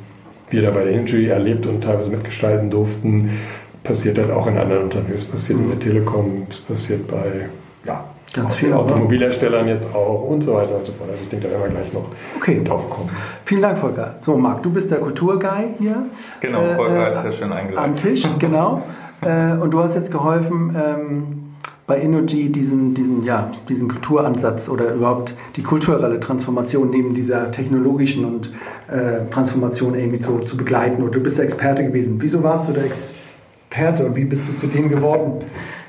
wir 0.49 0.61
da 0.61 0.71
bei 0.71 0.83
der 0.83 0.93
Energy 0.93 1.27
erlebt 1.27 1.65
und 1.65 1.83
teilweise 1.83 2.09
mitgestalten 2.09 2.69
durften, 2.69 3.39
passiert 3.83 4.17
halt 4.17 4.31
auch 4.31 4.47
in 4.47 4.57
anderen 4.57 4.83
Unternehmen. 4.83 5.15
Es 5.15 5.25
passiert 5.25 5.59
in 5.59 5.69
der 5.69 5.79
Telekom, 5.79 6.47
es 6.49 6.59
passiert 6.59 7.07
bei 7.07 7.49
ja, 7.85 8.03
Ganz 8.33 8.55
viele 8.55 8.75
Automobilherstellern 8.75 9.67
jetzt 9.67 9.93
auch 9.95 10.21
und 10.21 10.43
so 10.43 10.53
weiter 10.53 10.75
und 10.75 10.85
so 10.85 10.91
fort. 10.93 11.09
Also 11.09 11.23
ich 11.23 11.29
denke, 11.29 11.47
da 11.47 11.51
werden 11.53 11.63
wir 11.63 11.81
gleich 11.81 11.93
noch 11.93 12.05
okay. 12.35 12.61
drauf 12.63 12.87
kommen. 12.87 13.09
Vielen 13.45 13.63
Dank, 13.63 13.79
Volker. 13.79 14.15
So, 14.19 14.37
Marc, 14.37 14.61
du 14.61 14.69
bist 14.71 14.91
der 14.91 14.99
Kulturguy 14.99 15.73
hier. 15.79 16.03
Genau, 16.39 16.63
Volker 16.75 17.07
äh, 17.07 17.11
ist 17.11 17.23
ja 17.23 17.31
schön 17.31 17.51
eingeladen. 17.51 17.89
Am 17.89 17.95
Tisch, 17.95 18.23
genau. 18.37 18.83
äh, 19.21 19.53
und 19.53 19.71
du 19.71 19.79
hast 19.79 19.95
jetzt 19.95 20.11
geholfen, 20.11 20.75
ähm, 20.79 21.48
bei 21.89 21.99
Energy 21.99 22.49
diesen, 22.49 22.93
diesen, 22.93 23.23
ja, 23.23 23.51
diesen 23.67 23.89
Kulturansatz 23.89 24.69
oder 24.69 24.93
überhaupt 24.93 25.33
die 25.55 25.63
kulturelle 25.63 26.19
Transformation 26.19 26.91
neben 26.91 27.15
dieser 27.15 27.51
technologischen 27.51 28.25
und 28.25 28.51
äh, 28.87 29.27
Transformation 29.31 29.95
irgendwie 29.95 30.19
zu, 30.19 30.39
zu 30.39 30.55
begleiten. 30.55 31.01
Und 31.01 31.15
du 31.15 31.19
bist 31.19 31.39
der 31.39 31.45
Experte 31.45 31.83
gewesen. 31.83 32.17
Wieso 32.19 32.43
warst 32.43 32.69
du 32.69 32.73
der 32.73 32.85
Experte 32.85 34.05
und 34.05 34.15
wie 34.15 34.25
bist 34.25 34.47
du 34.47 34.55
zu 34.55 34.67
dem 34.67 34.87
geworden? 34.87 35.45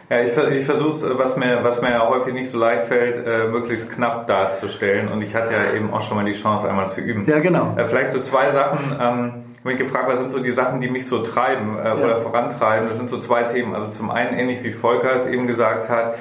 Ja, 0.08 0.22
ich, 0.22 0.36
ich 0.58 0.64
versuche 0.64 0.88
es, 0.88 1.04
was 1.18 1.36
mir, 1.36 1.62
was 1.62 1.82
mir 1.82 1.90
ja 1.90 2.08
häufig 2.08 2.32
nicht 2.32 2.50
so 2.50 2.58
leicht 2.58 2.84
fällt, 2.84 3.24
äh, 3.26 3.48
möglichst 3.48 3.92
knapp 3.92 4.26
darzustellen. 4.26 5.08
Und 5.08 5.20
ich 5.20 5.34
hatte 5.34 5.50
ja 5.52 5.76
eben 5.76 5.92
auch 5.92 6.02
schon 6.02 6.16
mal 6.16 6.24
die 6.24 6.32
Chance, 6.32 6.66
einmal 6.66 6.88
zu 6.88 7.02
üben. 7.02 7.26
Ja, 7.26 7.40
genau. 7.40 7.76
Äh, 7.76 7.84
vielleicht 7.84 8.12
so 8.12 8.20
zwei 8.20 8.48
Sachen. 8.48 8.96
Ähm, 8.98 9.32
ich 9.60 9.64
habe 9.66 9.74
mich 9.74 9.82
gefragt, 9.84 10.08
was 10.08 10.18
sind 10.18 10.30
so 10.30 10.38
die 10.38 10.52
Sachen, 10.52 10.80
die 10.80 10.88
mich 10.88 11.06
so 11.06 11.22
treiben 11.22 11.78
äh, 11.78 11.84
ja. 11.84 11.94
oder 11.94 12.16
vorantreiben. 12.16 12.88
Das 12.88 12.96
sind 12.96 13.10
so 13.10 13.18
zwei 13.18 13.42
Themen. 13.42 13.74
Also 13.74 13.90
zum 13.90 14.10
einen, 14.10 14.38
ähnlich 14.38 14.62
wie 14.62 14.72
Volker 14.72 15.14
es 15.14 15.26
eben 15.26 15.46
gesagt 15.46 15.90
hat, 15.90 16.14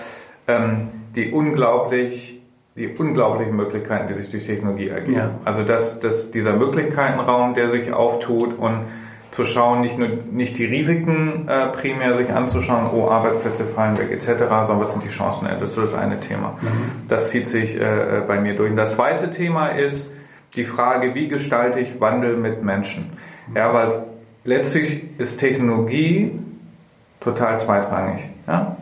ähm, 0.45 0.89
die 1.15 1.31
unglaublich, 1.31 2.41
die 2.75 2.89
unglaublichen 2.89 3.55
Möglichkeiten, 3.55 4.07
die 4.07 4.13
sich 4.13 4.29
durch 4.29 4.45
Technologie 4.45 4.89
ergeben. 4.89 5.13
Ja. 5.13 5.31
Also 5.45 5.63
dass, 5.63 6.01
dass 6.01 6.31
dieser 6.31 6.53
Möglichkeitenraum, 6.57 7.53
der 7.53 7.69
sich 7.69 7.93
auftut 7.93 8.59
und 8.59 8.87
zu 9.31 9.45
schauen, 9.45 9.81
nicht 9.81 9.97
nur 9.97 10.09
nicht 10.29 10.57
die 10.57 10.65
Risiken 10.65 11.47
äh, 11.47 11.67
primär 11.67 12.15
sich 12.15 12.33
anzuschauen, 12.33 12.89
oh 12.93 13.07
Arbeitsplätze 13.09 13.63
fallen 13.63 13.97
weg 13.97 14.11
etc., 14.11 14.25
sondern 14.37 14.81
was 14.81 14.91
sind 14.91 15.05
die 15.05 15.09
Chancen? 15.09 15.47
Das 15.47 15.69
ist 15.69 15.77
das 15.77 15.93
eine 15.93 16.19
Thema. 16.19 16.57
Mhm. 16.61 17.07
Das 17.07 17.29
zieht 17.29 17.47
sich 17.47 17.79
äh, 17.79 18.17
äh, 18.17 18.21
bei 18.27 18.41
mir 18.41 18.55
durch. 18.55 18.71
Und 18.71 18.75
das 18.75 18.95
zweite 18.95 19.29
Thema 19.29 19.69
ist 19.69 20.11
die 20.55 20.65
Frage, 20.65 21.13
wie 21.13 21.27
gestalte 21.27 21.79
ich 21.79 22.01
Wandel 22.01 22.35
mit 22.35 22.63
Menschen? 22.63 23.11
Ja, 23.55 23.73
weil 23.73 24.03
letztlich 24.43 25.03
ist 25.17 25.39
Technologie 25.39 26.39
total 27.19 27.59
zweitrangig. 27.59 28.29
Ja? 28.47 28.77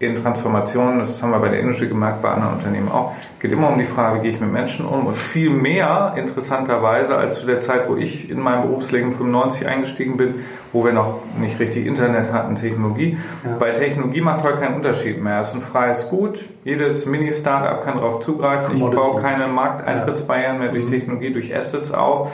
in 0.00 0.14
Transformationen, 0.14 1.00
das 1.00 1.20
haben 1.20 1.32
wir 1.32 1.40
bei 1.40 1.48
der 1.48 1.58
Energy 1.58 1.88
gemerkt, 1.88 2.22
bei 2.22 2.30
anderen 2.30 2.54
Unternehmen 2.54 2.88
auch, 2.88 3.14
geht 3.40 3.50
immer 3.50 3.68
um 3.68 3.80
die 3.80 3.84
Frage, 3.84 4.18
wie 4.18 4.22
gehe 4.22 4.30
ich 4.30 4.40
mit 4.40 4.52
Menschen 4.52 4.86
um 4.86 5.06
und 5.06 5.16
viel 5.16 5.50
mehr 5.50 6.14
interessanterweise 6.16 7.16
als 7.16 7.40
zu 7.40 7.46
der 7.46 7.60
Zeit, 7.60 7.88
wo 7.88 7.96
ich 7.96 8.30
in 8.30 8.38
meinem 8.38 8.62
Berufsleben 8.62 9.10
95 9.10 9.66
eingestiegen 9.66 10.16
bin, 10.16 10.44
wo 10.72 10.84
wir 10.84 10.92
noch 10.92 11.18
nicht 11.40 11.58
richtig 11.58 11.84
Internet 11.84 12.32
hatten, 12.32 12.54
Technologie. 12.54 13.18
Ja. 13.44 13.56
Bei 13.58 13.72
Technologie 13.72 14.20
macht 14.20 14.44
heute 14.44 14.58
keinen 14.58 14.76
Unterschied 14.76 15.20
mehr. 15.20 15.40
Es 15.40 15.48
ist 15.48 15.56
ein 15.56 15.62
freies 15.62 16.08
Gut. 16.08 16.38
Jedes 16.62 17.04
Mini-Startup 17.04 17.82
kann 17.82 17.96
darauf 17.96 18.20
zugreifen. 18.20 18.76
Ich 18.76 18.80
baue 18.80 19.20
keine 19.20 19.48
Markteintrittsbarrieren 19.48 20.60
mehr 20.60 20.68
durch 20.68 20.84
mhm. 20.84 20.90
Technologie, 20.90 21.32
durch 21.32 21.56
Assets 21.56 21.90
auf. 21.90 22.32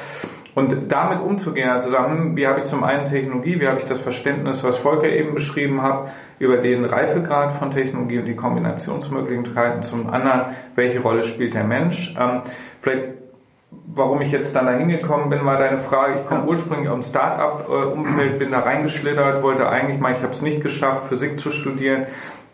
Und 0.54 0.92
damit 0.92 1.20
umzugehen, 1.20 1.68
also 1.68 1.90
sagen, 1.90 2.36
wie 2.36 2.46
habe 2.46 2.60
ich 2.60 2.66
zum 2.66 2.84
einen 2.84 3.04
Technologie, 3.04 3.60
wie 3.60 3.66
habe 3.66 3.78
ich 3.78 3.86
das 3.86 4.00
Verständnis, 4.00 4.62
was 4.62 4.78
Volker 4.78 5.08
eben 5.08 5.34
beschrieben 5.34 5.82
hat, 5.82 6.12
über 6.38 6.58
den 6.58 6.84
Reifegrad 6.84 7.52
von 7.52 7.72
Technologie 7.72 8.20
und 8.20 8.26
die 8.26 8.36
Kombinationsmöglichkeiten, 8.36 9.82
zum 9.82 10.10
anderen, 10.10 10.54
welche 10.76 11.00
Rolle 11.00 11.24
spielt 11.24 11.54
der 11.54 11.64
Mensch. 11.64 12.14
Ähm, 12.18 12.42
vielleicht 12.80 13.24
warum 13.86 14.20
ich 14.20 14.30
jetzt 14.30 14.54
dann 14.54 14.66
da 14.66 14.72
hingekommen 14.72 15.30
bin, 15.30 15.44
war 15.44 15.56
deine 15.56 15.78
Frage. 15.78 16.20
Ich 16.20 16.26
komme 16.26 16.44
ursprünglich 16.44 16.88
aus 16.88 16.94
dem 16.94 17.02
Start-up-Umfeld, 17.02 18.38
bin 18.38 18.50
da 18.50 18.60
reingeschlittert, 18.60 19.42
wollte 19.42 19.68
eigentlich 19.68 20.00
mal, 20.00 20.12
ich 20.12 20.22
habe 20.22 20.32
es 20.32 20.42
nicht 20.42 20.62
geschafft, 20.62 21.08
Physik 21.08 21.40
zu 21.40 21.50
studieren. 21.50 22.06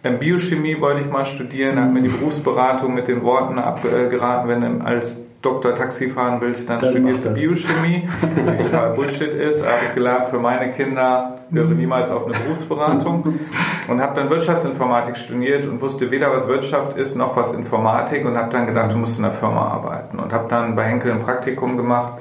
Dann 0.02 0.18
Biochemie 0.18 0.80
wollte 0.80 1.02
ich 1.02 1.10
mal 1.10 1.24
studieren, 1.24 1.76
da 1.76 1.82
hat 1.82 1.92
mir 1.92 2.02
die 2.02 2.08
Berufsberatung 2.08 2.94
mit 2.94 3.08
den 3.08 3.22
Worten 3.22 3.58
abgeraten, 3.58 4.48
wenn 4.48 4.82
als 4.82 5.20
Doktor 5.42 5.74
Taxi 5.74 6.10
fahren 6.10 6.40
willst, 6.40 6.68
dann, 6.68 6.80
dann 6.80 6.90
studierst 6.90 7.24
du 7.24 7.30
Biochemie, 7.30 8.08
was 8.44 8.62
total 8.62 8.92
Bullshit 8.92 9.32
ist. 9.32 9.64
Habe 9.64 9.78
ich 9.88 9.94
gelernt, 9.94 10.28
für 10.28 10.38
meine 10.38 10.70
Kinder 10.70 11.36
höre 11.50 11.68
niemals 11.68 12.10
auf 12.10 12.26
eine 12.26 12.34
Berufsberatung. 12.38 13.40
Und 13.88 14.00
habe 14.00 14.14
dann 14.14 14.28
Wirtschaftsinformatik 14.28 15.16
studiert 15.16 15.66
und 15.66 15.80
wusste 15.80 16.10
weder, 16.10 16.30
was 16.30 16.46
Wirtschaft 16.46 16.96
ist, 16.98 17.16
noch 17.16 17.36
was 17.36 17.52
Informatik. 17.54 18.26
Und 18.26 18.36
habe 18.36 18.50
dann 18.50 18.66
gedacht, 18.66 18.92
du 18.92 18.98
musst 18.98 19.18
in 19.18 19.24
einer 19.24 19.32
Firma 19.32 19.66
arbeiten. 19.68 20.18
Und 20.18 20.32
habe 20.32 20.46
dann 20.48 20.76
bei 20.76 20.84
Henkel 20.84 21.12
ein 21.12 21.20
Praktikum 21.20 21.76
gemacht. 21.76 22.14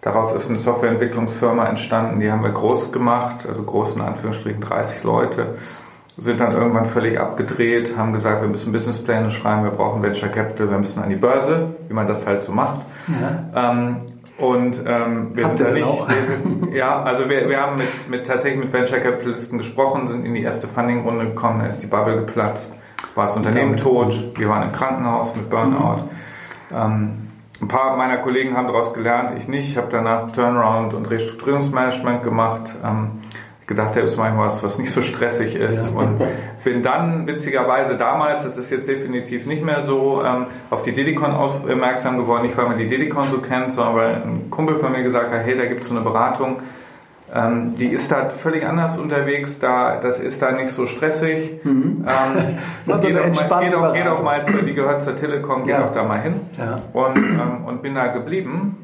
Daraus 0.00 0.32
ist 0.32 0.48
eine 0.48 0.58
Softwareentwicklungsfirma 0.58 1.66
entstanden, 1.66 2.18
die 2.18 2.32
haben 2.32 2.42
wir 2.42 2.50
groß 2.50 2.90
gemacht, 2.90 3.46
also 3.46 3.62
groß 3.62 3.94
in 3.94 4.00
Anführungsstrichen 4.00 4.60
30 4.60 5.04
Leute 5.04 5.54
sind 6.18 6.40
dann 6.40 6.52
irgendwann 6.52 6.86
völlig 6.86 7.18
abgedreht, 7.18 7.96
haben 7.96 8.12
gesagt, 8.12 8.42
wir 8.42 8.48
müssen 8.48 8.72
Businesspläne 8.72 9.30
schreiben, 9.30 9.64
wir 9.64 9.70
brauchen 9.70 10.02
Venture 10.02 10.28
Capital, 10.28 10.70
wir 10.70 10.78
müssen 10.78 11.02
an 11.02 11.08
die 11.08 11.16
Börse, 11.16 11.74
wie 11.88 11.94
man 11.94 12.06
das 12.06 12.26
halt 12.26 12.42
so 12.42 12.52
macht. 12.52 12.80
Ja. 13.08 13.72
Ähm, 13.72 13.96
und 14.38 14.82
ähm, 14.86 15.36
wir 15.36 15.44
Habt 15.44 15.58
sind 15.58 15.68
da 15.68 15.74
nicht. 15.74 15.86
Wir, 15.86 16.72
ja, 16.76 17.02
also 17.02 17.28
wir, 17.28 17.48
wir 17.48 17.60
haben 17.60 17.78
mit, 17.78 18.10
mit 18.10 18.26
tatsächlich 18.26 18.62
mit 18.62 18.72
Venture 18.72 18.98
Capitalisten 18.98 19.58
gesprochen, 19.58 20.06
sind 20.06 20.24
in 20.24 20.34
die 20.34 20.42
erste 20.42 20.68
Funding-Runde 20.68 21.26
gekommen, 21.26 21.60
da 21.60 21.66
ist 21.66 21.82
die 21.82 21.86
Bubble 21.86 22.16
geplatzt, 22.16 22.74
war 23.14 23.26
das 23.26 23.36
Unternehmen 23.36 23.76
tot, 23.76 24.32
wir 24.36 24.48
waren 24.48 24.64
im 24.64 24.72
Krankenhaus 24.72 25.34
mit 25.34 25.48
Burnout. 25.48 26.04
Mhm. 26.70 26.76
Ähm, 26.76 27.28
ein 27.60 27.68
paar 27.68 27.96
meiner 27.96 28.18
Kollegen 28.18 28.56
haben 28.56 28.66
daraus 28.66 28.92
gelernt, 28.92 29.38
ich 29.38 29.46
nicht. 29.46 29.68
Ich 29.68 29.76
habe 29.76 29.86
danach 29.88 30.32
Turnaround 30.32 30.94
und 30.94 31.08
Restrukturierungsmanagement 31.08 32.24
gemacht. 32.24 32.74
Ähm, 32.84 33.21
gedacht, 33.72 33.96
das 33.96 34.16
mache 34.16 34.30
ich 34.30 34.38
was, 34.38 34.62
was 34.62 34.78
nicht 34.78 34.92
so 34.92 35.02
stressig 35.02 35.56
ist. 35.56 35.90
Ja. 35.90 35.98
Und 35.98 36.22
bin 36.64 36.82
dann 36.82 37.26
witzigerweise 37.26 37.96
damals, 37.96 38.44
das 38.44 38.56
ist 38.56 38.70
jetzt 38.70 38.88
definitiv 38.88 39.46
nicht 39.46 39.64
mehr 39.64 39.80
so, 39.80 40.22
ähm, 40.22 40.46
auf 40.70 40.82
die 40.82 40.92
Dedicon 40.92 41.32
aufmerksam 41.32 42.18
geworden. 42.18 42.42
Nicht, 42.42 42.56
weil 42.56 42.66
man 42.66 42.78
die 42.78 42.86
Dedicon 42.86 43.24
so 43.24 43.38
kennt, 43.38 43.72
sondern 43.72 43.94
weil 43.96 44.14
ein 44.14 44.50
Kumpel 44.50 44.76
von 44.76 44.92
mir 44.92 45.02
gesagt 45.02 45.32
hat, 45.32 45.44
hey, 45.44 45.56
da 45.56 45.66
gibt 45.66 45.82
es 45.82 45.88
so 45.88 45.94
eine 45.94 46.04
Beratung, 46.04 46.58
ähm, 47.34 47.74
die 47.76 47.86
ist 47.86 48.12
da 48.12 48.28
völlig 48.28 48.66
anders 48.66 48.98
unterwegs, 48.98 49.58
da, 49.58 49.96
das 49.96 50.20
ist 50.20 50.42
da 50.42 50.52
nicht 50.52 50.70
so 50.70 50.86
stressig. 50.86 51.64
Mhm. 51.64 52.04
Ähm, 52.06 52.58
also 52.92 53.08
geh, 53.08 53.14
doch 53.14 53.48
mal, 53.48 53.64
geh, 53.64 53.70
doch, 53.70 53.92
geh 53.94 54.04
doch 54.04 54.22
mal 54.22 54.44
zu, 54.44 54.62
die 54.62 54.74
gehört 54.74 55.00
zur 55.00 55.16
Telekom, 55.16 55.64
geh 55.64 55.70
ja. 55.70 55.80
doch 55.80 55.92
da 55.92 56.04
mal 56.04 56.20
hin. 56.20 56.40
Ja. 56.58 56.78
Und, 56.92 57.16
ähm, 57.16 57.64
und 57.66 57.80
bin 57.80 57.94
da 57.94 58.08
geblieben. 58.08 58.81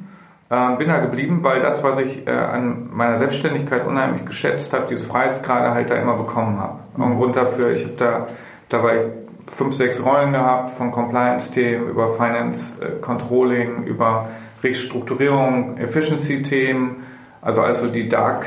Äh, 0.51 0.77
bin 0.77 0.89
da 0.89 0.99
geblieben, 1.01 1.41
weil 1.43 1.61
das, 1.61 1.85
was 1.85 1.99
ich 1.99 2.27
äh, 2.27 2.31
an 2.31 2.89
meiner 2.93 3.19
Selbstständigkeit 3.19 3.87
unheimlich 3.87 4.25
geschätzt 4.25 4.73
habe, 4.73 4.87
diese 4.89 5.05
Freiheitsgrade 5.05 5.75
halt 5.75 5.91
da 5.91 5.97
immer 5.97 6.15
bekommen 6.15 6.59
habe. 6.59 6.79
Mhm. 6.97 7.03
Und 7.05 7.17
Grund 7.17 7.37
dafür, 7.37 7.73
ich 7.73 7.85
habe 7.85 7.95
da 7.99 8.27
dabei 8.71 9.11
fünf, 9.47 9.75
sechs 9.75 10.03
Rollen 10.05 10.33
gehabt, 10.33 10.71
von 10.71 10.91
Compliance-Themen 10.91 11.89
über 11.89 12.15
Finance, 12.15 12.81
äh, 12.83 12.99
Controlling, 13.01 13.85
über 13.85 14.29
Restrukturierung, 14.63 15.77
Efficiency-Themen, 15.79 17.05
also 17.43 17.63
also 17.63 17.89
die 17.89 18.09
Dark 18.09 18.47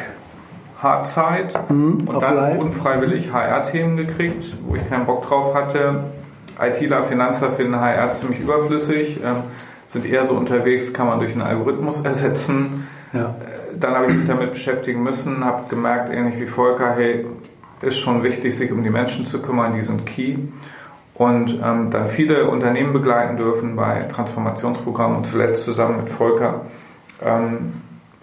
Hard-Zeit 0.81 1.70
mhm, 1.70 2.08
und 2.08 2.22
dann 2.22 2.36
live. 2.36 2.60
unfreiwillig 2.60 3.31
HR-Themen 3.31 3.98
gekriegt, 3.98 4.58
wo 4.65 4.75
ich 4.75 4.89
keinen 4.89 5.05
Bock 5.05 5.22
drauf 5.27 5.53
hatte. 5.53 6.05
ITler, 6.60 7.03
Finanzer 7.03 7.51
finden 7.51 7.79
HR 7.79 8.12
ziemlich 8.12 8.39
überflüssig. 8.39 9.20
Ähm, 9.24 9.43
sind 9.92 10.06
eher 10.06 10.24
so 10.24 10.36
unterwegs, 10.36 10.94
kann 10.94 11.08
man 11.08 11.20
durch 11.20 11.34
einen 11.34 11.42
Algorithmus 11.42 12.02
ersetzen. 12.02 12.88
Ja. 13.14 13.36
Äh, 13.40 13.78
dann 13.78 13.94
habe 13.94 14.08
ich 14.08 14.14
mich 14.14 14.28
damit 14.28 14.52
beschäftigen 14.52 15.04
müssen, 15.04 15.44
habe 15.44 15.68
gemerkt, 15.70 16.10
ähnlich 16.14 16.40
wie 16.40 16.48
Volker, 16.48 16.96
hey, 16.96 17.26
ist 17.82 17.98
schon 17.98 18.24
wichtig, 18.24 18.58
sich 18.58 18.72
um 18.72 18.84
die 18.84 18.90
Menschen 18.90 19.26
zu 19.26 19.42
kümmern, 19.42 19.74
die 19.74 19.82
sind 19.82 20.06
key. 20.06 20.38
Und 21.16 21.60
ähm, 21.64 21.92
dann 21.92 22.08
viele 22.08 22.50
Unternehmen 22.50 22.94
begleiten 22.94 23.38
dürfen 23.38 23.76
bei 23.76 24.04
Transformationsprogrammen 24.04 25.18
und 25.18 25.26
zuletzt 25.26 25.66
zusammen 25.66 25.98
mit 25.98 26.10
Volker 26.10 26.62
ähm, 27.24 27.74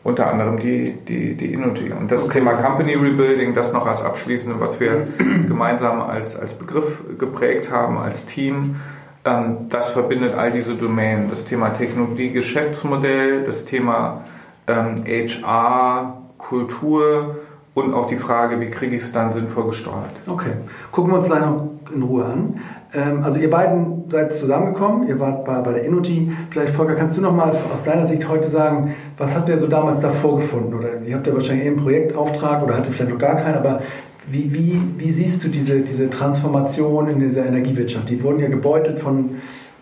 unter 0.04 0.28
anderem 0.28 0.58
die, 0.58 0.92
die, 1.06 1.34
die 1.34 1.52
Energy. 1.52 1.92
Und 1.92 2.10
das 2.10 2.24
okay. 2.24 2.38
Thema 2.38 2.54
Company 2.54 2.94
Rebuilding, 2.94 3.52
das 3.52 3.72
noch 3.72 3.86
als 3.86 4.02
abschließende, 4.02 4.58
was 4.58 4.80
wir 4.80 5.06
gemeinsam 5.18 6.00
als, 6.00 6.34
als 6.34 6.54
Begriff 6.54 7.02
geprägt 7.18 7.70
haben, 7.70 7.98
als 7.98 8.24
Team, 8.24 8.76
das 9.24 9.88
verbindet 9.90 10.34
all 10.34 10.50
diese 10.52 10.74
Domänen. 10.74 11.28
Das 11.28 11.44
Thema 11.44 11.70
Technologie, 11.70 12.30
Geschäftsmodell, 12.30 13.44
das 13.44 13.64
Thema 13.64 14.24
ähm, 14.66 14.94
HR, 15.06 16.22
Kultur 16.38 17.36
und 17.74 17.94
auch 17.94 18.06
die 18.06 18.16
Frage, 18.16 18.60
wie 18.60 18.66
kriege 18.66 18.96
ich 18.96 19.02
es 19.02 19.12
dann 19.12 19.32
sinnvoll 19.32 19.66
gesteuert. 19.66 20.10
Okay, 20.26 20.52
gucken 20.92 21.12
wir 21.12 21.16
uns 21.16 21.26
gleich 21.26 21.40
noch 21.40 21.68
in 21.94 22.02
Ruhe 22.02 22.24
an. 22.24 22.60
Ähm, 22.94 23.22
also 23.22 23.38
ihr 23.38 23.50
beiden 23.50 24.10
seid 24.10 24.32
zusammengekommen, 24.32 25.08
ihr 25.08 25.20
wart 25.20 25.44
bei, 25.44 25.60
bei 25.60 25.72
der 25.72 25.84
Energy. 25.84 26.32
Vielleicht 26.50 26.72
Volker, 26.72 26.94
kannst 26.94 27.18
du 27.18 27.22
noch 27.22 27.34
mal 27.34 27.52
aus 27.70 27.82
deiner 27.82 28.06
Sicht 28.06 28.28
heute 28.28 28.48
sagen, 28.48 28.94
was 29.16 29.36
habt 29.36 29.48
ihr 29.48 29.58
so 29.58 29.66
damals 29.66 30.00
davor 30.00 30.36
gefunden? 30.36 30.74
Oder 30.74 31.02
ihr 31.02 31.14
habt 31.14 31.26
ja 31.26 31.32
wahrscheinlich 31.32 31.66
einen 31.66 31.76
Projektauftrag 31.76 32.62
oder 32.62 32.76
hattet 32.76 32.94
vielleicht 32.94 33.12
noch 33.12 33.18
gar 33.18 33.36
keinen, 33.36 33.56
aber 33.56 33.80
wie, 34.30 34.52
wie, 34.52 34.80
wie 34.98 35.10
siehst 35.10 35.42
du 35.44 35.48
diese, 35.48 35.80
diese 35.80 36.10
Transformation 36.10 37.08
in 37.08 37.20
dieser 37.20 37.46
Energiewirtschaft? 37.46 38.08
Die 38.08 38.22
wurden 38.22 38.40
ja 38.40 38.48
gebeutelt 38.48 38.98
von, 38.98 39.36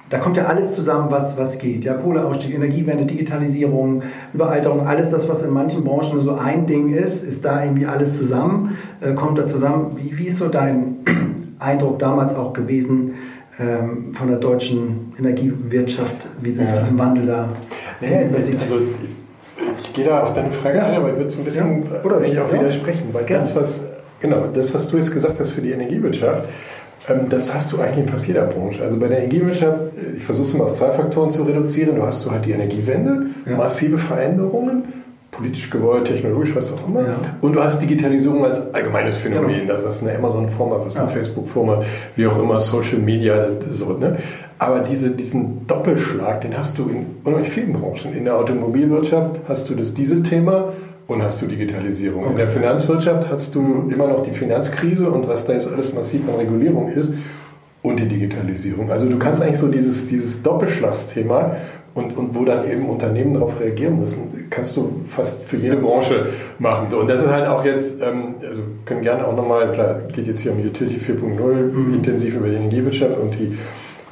da 0.08 0.18
kommt 0.18 0.36
ja 0.36 0.44
alles 0.44 0.72
zusammen, 0.72 1.10
was, 1.10 1.36
was 1.36 1.58
geht. 1.58 1.84
Ja, 1.84 1.94
Kohleausstieg, 1.94 2.54
Energiewende, 2.54 3.06
Digitalisierung, 3.06 4.02
Überalterung, 4.32 4.86
alles 4.86 5.08
das, 5.08 5.28
was 5.28 5.42
in 5.42 5.50
manchen 5.50 5.84
Branchen 5.84 6.14
nur 6.14 6.22
so 6.22 6.34
ein 6.34 6.66
Ding 6.66 6.94
ist, 6.94 7.24
ist 7.24 7.44
da 7.44 7.62
irgendwie 7.64 7.86
alles 7.86 8.16
zusammen, 8.16 8.76
äh, 9.00 9.14
kommt 9.14 9.38
da 9.38 9.46
zusammen. 9.46 9.96
Wie, 9.96 10.16
wie 10.18 10.28
ist 10.28 10.38
so 10.38 10.48
dein 10.48 10.96
Eindruck 11.58 11.98
damals 11.98 12.34
auch 12.34 12.52
gewesen 12.52 13.14
ähm, 13.58 14.14
von 14.14 14.28
der 14.28 14.38
deutschen 14.38 15.12
Energiewirtschaft, 15.18 16.28
wie 16.40 16.54
sich 16.54 16.68
ja. 16.68 16.78
diesem 16.78 16.98
Wandel 16.98 17.26
da 17.26 17.48
naja, 18.00 18.28
also, 18.34 18.52
ich 19.78 19.92
gehe 19.92 20.04
da 20.04 20.22
auf 20.22 20.34
deine 20.34 20.52
Frage 20.52 20.78
ja. 20.78 20.86
ein, 20.86 20.96
aber 20.96 21.08
ich 21.08 21.14
würde 21.14 21.26
es 21.26 21.38
ein 21.38 21.44
bisschen 21.44 21.82
ja. 21.84 22.04
Oder, 22.04 22.20
ich 22.22 22.38
auch 22.38 22.52
widersprechen, 22.52 23.08
weil 23.12 23.24
das, 23.24 23.56
was 23.56 23.86
Genau, 24.20 24.46
das, 24.52 24.74
was 24.74 24.88
du 24.88 24.96
jetzt 24.96 25.12
gesagt 25.12 25.38
hast 25.38 25.52
für 25.52 25.60
die 25.60 25.72
Energiewirtschaft, 25.72 26.44
ähm, 27.08 27.28
das 27.28 27.52
hast 27.52 27.72
du 27.72 27.78
eigentlich 27.78 28.04
in 28.04 28.08
fast 28.08 28.26
jeder 28.26 28.42
Branche. 28.42 28.82
Also 28.82 28.96
bei 28.96 29.08
der 29.08 29.18
Energiewirtschaft, 29.18 29.80
äh, 29.96 30.16
ich 30.16 30.24
versuche 30.24 30.48
es 30.48 30.54
mal 30.54 30.64
auf 30.64 30.72
zwei 30.72 30.90
Faktoren 30.90 31.30
zu 31.30 31.42
reduzieren. 31.42 31.96
Du 31.96 32.02
hast 32.02 32.22
so 32.22 32.30
halt 32.30 32.44
die 32.44 32.52
Energiewende, 32.52 33.26
ja. 33.48 33.56
massive 33.56 33.98
Veränderungen, 33.98 34.84
politisch 35.30 35.70
gewollt, 35.70 36.06
technologisch, 36.06 36.54
was 36.54 36.72
auch 36.72 36.88
immer. 36.88 37.02
Ja. 37.02 37.14
Und 37.42 37.52
du 37.52 37.62
hast 37.62 37.80
Digitalisierung 37.80 38.44
als 38.44 38.72
allgemeines 38.74 39.18
Phänomen, 39.18 39.66
genau. 39.66 39.80
was 39.84 40.02
eine 40.02 40.16
Amazon-Form 40.16 40.72
hat, 40.72 40.86
was 40.86 40.94
ja. 40.94 41.02
eine 41.02 41.10
Facebook-Form 41.10 41.70
hat, 41.70 41.84
wie 42.16 42.26
auch 42.26 42.38
immer, 42.38 42.58
Social 42.58 42.98
Media, 42.98 43.48
so, 43.70 43.92
ne? 43.92 44.16
Aber 44.58 44.80
diese, 44.80 45.10
diesen 45.10 45.66
Doppelschlag, 45.66 46.40
den 46.40 46.56
hast 46.56 46.78
du 46.78 46.88
in 46.88 47.04
unheimlich 47.24 47.52
vielen 47.52 47.74
Branchen. 47.74 48.14
In 48.14 48.24
der 48.24 48.36
Automobilwirtschaft 48.36 49.40
hast 49.46 49.68
du 49.68 49.74
das 49.74 49.92
Dieselthema, 49.92 50.72
und 51.08 51.22
hast 51.22 51.40
du 51.40 51.46
Digitalisierung. 51.46 52.22
Okay. 52.22 52.30
In 52.30 52.36
der 52.36 52.48
Finanzwirtschaft 52.48 53.30
hast 53.30 53.54
du 53.54 53.88
immer 53.90 54.08
noch 54.08 54.22
die 54.22 54.32
Finanzkrise 54.32 55.08
und 55.08 55.28
was 55.28 55.44
da 55.44 55.52
jetzt 55.52 55.72
alles 55.72 55.92
massiv 55.92 56.28
an 56.28 56.34
Regulierung 56.34 56.88
ist 56.88 57.14
und 57.82 58.00
die 58.00 58.08
Digitalisierung. 58.08 58.90
Also 58.90 59.06
du 59.06 59.18
kannst 59.18 59.42
eigentlich 59.42 59.58
so 59.58 59.68
dieses, 59.68 60.08
dieses 60.08 60.42
Doppelschlagsthema 60.42 61.56
und, 61.94 62.16
und 62.16 62.34
wo 62.34 62.44
dann 62.44 62.68
eben 62.68 62.88
Unternehmen 62.88 63.34
darauf 63.34 63.58
reagieren 63.60 64.00
müssen, 64.00 64.48
kannst 64.50 64.76
du 64.76 65.00
fast 65.08 65.44
für 65.44 65.56
jede 65.56 65.76
Branche 65.76 66.26
machen. 66.58 66.92
Und 66.92 67.08
das 67.08 67.22
ist 67.22 67.30
halt 67.30 67.46
auch 67.46 67.64
jetzt, 67.64 68.02
ähm, 68.02 68.34
also 68.42 68.62
können 68.84 69.02
gerne 69.02 69.26
auch 69.26 69.34
nochmal, 69.34 69.70
klar, 69.72 70.00
geht 70.12 70.26
jetzt 70.26 70.40
hier 70.40 70.52
um 70.52 70.58
Utility 70.58 71.00
4.0, 71.00 71.40
mhm. 71.40 71.94
intensiv 71.94 72.34
über 72.34 72.48
die 72.48 72.56
Energiewirtschaft 72.56 73.16
und 73.16 73.32
die, 73.38 73.56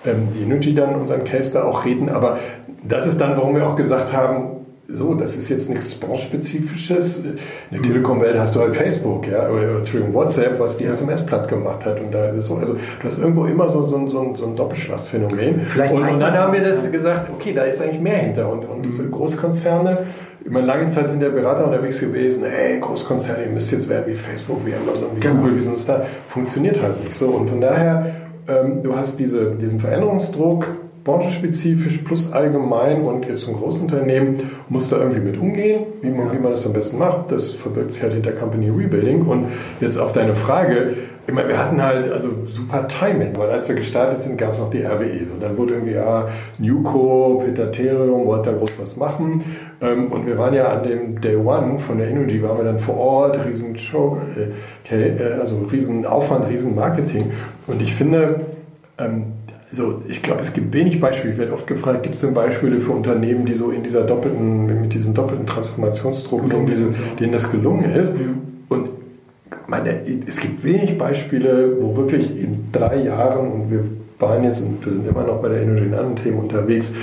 ähm, 0.07 0.29
die 0.35 0.45
Energy 0.45 0.75
dann 0.75 0.95
unseren 0.95 1.25
Case 1.25 1.53
da 1.53 1.65
auch 1.65 1.85
reden, 1.85 2.09
aber 2.09 2.39
das 2.87 3.07
ist 3.07 3.21
dann, 3.21 3.37
warum 3.37 3.55
wir 3.55 3.67
auch 3.67 3.77
gesagt 3.77 4.13
haben, 4.13 4.64
so, 4.89 5.15
das 5.15 5.35
ist 5.37 5.49
jetzt 5.49 5.71
nichts 5.71 5.95
Branchespezifisches. 5.95 7.19
In 7.19 7.39
der 7.73 7.83
Telekom-Welt 7.83 8.39
hast 8.39 8.55
du 8.55 8.61
halt 8.61 8.77
Facebook, 8.77 9.27
ja, 9.27 9.49
oder 9.49 9.79
Entschuldigung, 9.79 10.13
WhatsApp, 10.13 10.61
was 10.61 10.77
die 10.77 10.85
SMS 10.85 11.25
platt 11.25 11.49
gemacht 11.49 11.87
hat. 11.87 12.01
Und 12.01 12.13
da 12.13 12.27
ist 12.27 12.37
es 12.37 12.47
so, 12.47 12.57
also 12.57 12.75
du 12.75 13.09
hast 13.09 13.19
irgendwo 13.19 13.47
immer 13.47 13.69
so, 13.69 13.85
so, 13.85 14.07
so, 14.09 14.35
so 14.35 14.47
ein 14.47 14.57
Doppelschlagsphänomen. 14.57 15.61
Und, 15.91 16.03
und, 16.03 16.21
dann 16.21 16.35
haben 16.35 16.53
wir 16.53 16.63
das 16.63 16.91
gesagt, 16.93 17.31
okay, 17.35 17.55
da 17.55 17.63
ist 17.63 17.81
eigentlich 17.81 18.01
mehr 18.01 18.19
hinter. 18.19 18.51
Und, 18.51 18.67
und 18.67 18.85
diese 18.85 19.09
Großkonzerne, 19.09 20.07
immer 20.45 20.61
lange 20.61 20.91
Zeit 20.91 21.09
sind 21.09 21.21
der 21.21 21.31
Berater 21.31 21.65
unterwegs 21.65 21.99
gewesen, 22.01 22.45
ey, 22.45 22.79
Großkonzerne, 22.79 23.45
ihr 23.45 23.51
müsst 23.51 23.73
jetzt 23.73 23.89
werden 23.89 24.05
wie 24.07 24.15
Facebook, 24.15 24.67
wie 24.67 24.75
Amazon, 24.75 25.09
wie 25.17 25.21
genau. 25.21 25.37
Google, 25.37 25.57
wie 25.57 25.63
sonst 25.63 25.89
da. 25.89 26.05
Funktioniert 26.29 26.83
halt 26.83 27.03
nicht 27.03 27.15
so. 27.15 27.29
Und 27.29 27.49
von 27.49 27.61
daher, 27.63 28.15
ähm, 28.49 28.83
du 28.83 28.95
hast 28.95 29.19
diese, 29.19 29.53
diesen 29.53 29.81
Veränderungsdruck, 29.81 30.67
branchenspezifisch 31.05 31.99
plus 31.99 32.33
allgemein 32.33 33.03
und 33.03 33.27
jetzt 33.27 33.47
ein 33.47 33.55
Großunternehmen 33.55 34.51
muss 34.71 34.89
da 34.89 34.97
irgendwie 34.97 35.21
mit 35.21 35.39
umgehen, 35.39 35.85
wie 36.01 36.11
man, 36.11 36.33
wie 36.33 36.39
man 36.39 36.53
das 36.53 36.67
am 36.67 36.73
besten 36.73 36.99
macht. 36.99 37.31
Das 37.31 37.53
verbirgt 37.53 37.93
sich 37.93 38.03
halt 38.03 38.15
hinter 38.15 38.33
Company 38.33 38.71
Rebuilding. 38.71 39.23
Und 39.27 39.49
jetzt 39.81 39.99
auf 39.99 40.13
deine 40.13 40.35
Frage, 40.35 40.95
ich 41.27 41.33
meine, 41.33 41.49
wir 41.49 41.59
hatten 41.59 41.83
halt 41.83 42.11
also 42.11 42.29
super 42.47 42.89
Timing, 42.89 43.37
weil 43.37 43.51
als 43.51 43.69
wir 43.69 43.75
gestartet 43.75 44.21
sind, 44.21 44.39
gab 44.39 44.53
es 44.53 44.59
noch 44.59 44.71
die 44.71 44.83
RWE. 44.83 45.27
So, 45.27 45.35
dann 45.39 45.59
wurde 45.59 45.75
irgendwie, 45.75 45.95
ja, 45.95 46.29
Newco, 46.59 47.43
Peterterium, 47.45 48.27
wollte 48.27 48.53
da 48.53 48.57
groß 48.57 48.73
was 48.81 48.97
machen. 48.97 49.45
Ähm, 49.83 50.11
und 50.11 50.27
wir 50.27 50.39
waren 50.39 50.55
ja 50.55 50.69
an 50.69 50.85
dem 50.85 51.21
Day 51.21 51.37
One 51.37 51.79
von 51.81 51.99
der 51.99 52.09
Energy, 52.09 52.43
waren 52.43 52.59
wir 52.59 52.65
dann 52.65 52.79
vor 52.79 52.97
Ort, 52.97 53.39
riesen 53.47 53.77
Show, 53.77 54.19
äh, 54.91 54.95
äh, 54.95 55.41
also 55.41 55.59
riesen 55.71 56.07
Aufwand, 56.07 56.49
riesen 56.49 56.75
Marketing. 56.75 57.33
Und 57.67 57.83
ich 57.83 57.95
finde, 57.95 58.41
ähm, 58.99 59.34
so, 59.75 60.03
ich 60.09 60.23
glaube, 60.23 60.41
es 60.41 60.53
gibt 60.53 60.73
wenig 60.73 61.01
Beispiele. 61.01 61.33
Ich 61.33 61.39
werde 61.39 61.53
oft 61.53 61.67
gefragt, 61.67 62.03
gibt 62.03 62.15
es 62.15 62.21
denn 62.21 62.35
Beispiele 62.35 62.81
für 62.81 62.93
Unternehmen, 62.93 63.45
die 63.45 63.55
so 63.55 63.71
in 63.71 63.83
dieser 63.83 64.03
doppelten, 64.03 64.83
mit 64.83 64.93
diesem 64.93 65.15
doppelten 65.15 65.47
Transformationsdruck, 65.47 66.49
denen, 66.49 66.95
denen 67.19 67.33
das 67.33 67.51
gelungen 67.51 67.85
ist? 67.85 68.15
Und 68.69 68.89
meine, 69.67 70.01
es 70.27 70.37
gibt 70.37 70.65
wenig 70.65 70.97
Beispiele, 70.97 71.77
wo 71.81 71.97
wirklich 71.97 72.31
in 72.31 72.71
drei 72.73 73.03
Jahren, 73.03 73.51
und 73.51 73.71
wir 73.71 73.85
waren 74.19 74.45
jetzt 74.45 74.63
und 74.63 74.85
wir 74.85 74.93
sind 74.93 75.09
immer 75.09 75.25
noch 75.25 75.43
bei 75.43 75.49
der 75.49 75.63
Energy 75.63 75.85
in 75.85 75.95
anderen 75.95 76.17
Themen 76.17 76.39
unterwegs, 76.39 76.95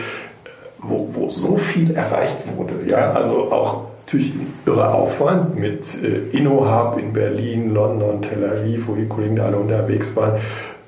wo, 0.81 1.09
wo 1.13 1.29
so 1.29 1.57
viel 1.57 1.91
erreicht 1.91 2.37
wurde. 2.55 2.73
Ja, 2.87 3.11
also 3.11 3.51
auch 3.51 3.85
natürlich 4.05 4.33
ein 4.33 4.47
irrer 4.65 4.95
Aufwand 4.95 5.57
mit 5.57 5.85
äh, 6.03 6.35
InnoHub 6.37 6.97
in 6.97 7.13
Berlin, 7.13 7.73
London, 7.73 8.21
Tel 8.21 8.43
Aviv, 8.43 8.87
wo 8.87 8.95
die 8.95 9.07
Kollegen 9.07 9.35
da 9.35 9.45
alle 9.45 9.57
unterwegs 9.57 10.15
waren 10.15 10.39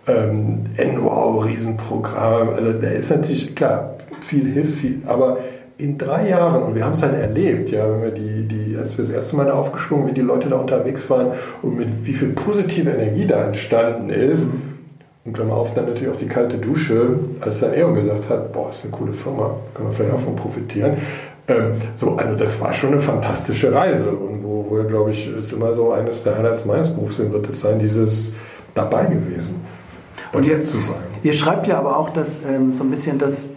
ähm, 0.07 0.65
NWOW, 0.77 1.45
Riesenprogramm. 1.45 2.49
Also 2.49 2.73
da 2.73 2.89
ist 2.89 3.09
natürlich, 3.09 3.55
klar, 3.55 3.95
viel 4.21 4.45
hilft 4.45 4.79
viel, 4.79 5.01
aber 5.05 5.39
in 5.77 5.97
drei 5.97 6.29
Jahren, 6.29 6.63
und 6.63 6.75
wir 6.75 6.85
haben 6.85 6.91
es 6.91 7.01
dann 7.01 7.15
erlebt, 7.15 7.69
ja, 7.69 7.89
wenn 7.89 8.03
wir 8.03 8.11
die, 8.11 8.47
die, 8.47 8.77
als 8.77 8.97
wir 8.97 9.05
das 9.05 9.13
erste 9.13 9.35
Mal 9.35 9.49
aufgeschwungen, 9.49 10.07
wie 10.07 10.13
die 10.13 10.21
Leute 10.21 10.49
da 10.49 10.57
unterwegs 10.57 11.09
waren 11.09 11.31
und 11.61 11.77
mit 11.77 11.87
wie 12.03 12.13
viel 12.13 12.29
positive 12.29 12.91
Energie 12.91 13.25
da 13.25 13.45
entstanden 13.45 14.09
ist. 14.09 14.45
Mhm. 14.45 14.61
Und 15.25 15.33
Klammer 15.33 15.55
auf, 15.55 15.73
dann 15.73 15.85
natürlich 15.85 16.13
auch 16.13 16.17
die 16.17 16.27
kalte 16.27 16.57
Dusche, 16.57 17.19
als 17.39 17.61
dann 17.61 17.73
Eon 17.73 17.95
gesagt 17.95 18.29
hat, 18.29 18.51
boah, 18.51 18.69
ist 18.69 18.83
eine 18.83 18.91
coole 18.91 19.13
Firma, 19.13 19.55
können 19.73 19.89
wir 19.89 19.93
vielleicht 19.93 20.15
auch 20.15 20.19
von 20.19 20.35
profitieren. 20.35 20.97
Ähm, 21.47 21.73
so, 21.95 22.15
also 22.15 22.37
das 22.37 22.59
war 22.61 22.73
schon 22.73 22.91
eine 22.91 23.01
fantastische 23.01 23.73
Reise 23.73 24.09
und 24.11 24.43
wo, 24.43 24.65
wo 24.69 24.83
glaube 24.83 25.11
ich, 25.11 25.33
ist 25.33 25.53
immer 25.53 25.73
so 25.73 25.91
eines 25.91 26.23
der 26.23 26.37
Highlights 26.37 26.65
meines 26.65 26.89
Berufs 26.89 27.19
wird 27.19 27.49
es 27.49 27.61
sein, 27.61 27.79
dieses 27.79 28.33
dabei 28.75 29.05
gewesen. 29.05 29.61
Und 30.33 30.45
jetzt 30.45 30.71
zu 30.71 30.79
sein. 30.79 30.95
Ihr 31.21 31.33
schreibt 31.33 31.67
ja 31.67 31.77
aber 31.77 31.97
auch, 31.97 32.09
dass 32.09 32.41
ähm, 32.43 32.75
so 32.75 32.83
ein 32.83 32.89
bisschen 32.89 33.19
das, 33.19 33.47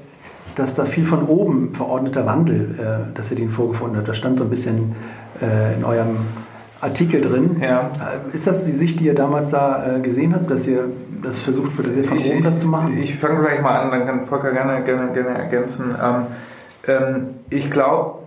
dass 0.54 0.74
da 0.74 0.84
viel 0.84 1.04
von 1.04 1.26
oben 1.26 1.74
verordneter 1.74 2.26
Wandel, 2.26 2.78
äh, 2.78 3.14
dass 3.16 3.30
ihr 3.30 3.36
den 3.36 3.50
vorgefunden 3.50 3.96
habt. 3.96 4.08
Das 4.08 4.18
stand 4.18 4.38
so 4.38 4.44
ein 4.44 4.50
bisschen 4.50 4.94
äh, 5.40 5.74
in 5.74 5.84
eurem 5.84 6.18
Artikel 6.80 7.20
drin. 7.20 7.56
Ja. 7.62 7.88
Äh, 7.88 8.34
ist 8.34 8.46
das 8.46 8.64
die 8.64 8.72
Sicht, 8.72 9.00
die 9.00 9.06
ihr 9.06 9.14
damals 9.14 9.48
da 9.48 9.96
äh, 9.96 10.00
gesehen 10.00 10.34
habt, 10.34 10.50
dass 10.50 10.66
ihr 10.66 10.84
das 11.22 11.38
versucht 11.38 11.76
wird, 11.78 11.92
sehr 11.92 12.04
von 12.04 12.18
ich, 12.18 12.30
oben 12.30 12.44
das 12.44 12.60
zu 12.60 12.68
machen? 12.68 12.98
Ich, 12.98 13.10
ich 13.10 13.16
fange 13.16 13.40
gleich 13.40 13.60
mal 13.62 13.80
an, 13.80 13.90
dann 13.90 14.06
kann 14.06 14.20
Volker 14.22 14.52
gerne, 14.52 14.82
gerne, 14.84 15.12
gerne 15.12 15.30
ergänzen. 15.30 15.94
Ähm, 16.02 16.26
ähm, 16.86 17.26
ich 17.48 17.70
glaube, 17.70 18.18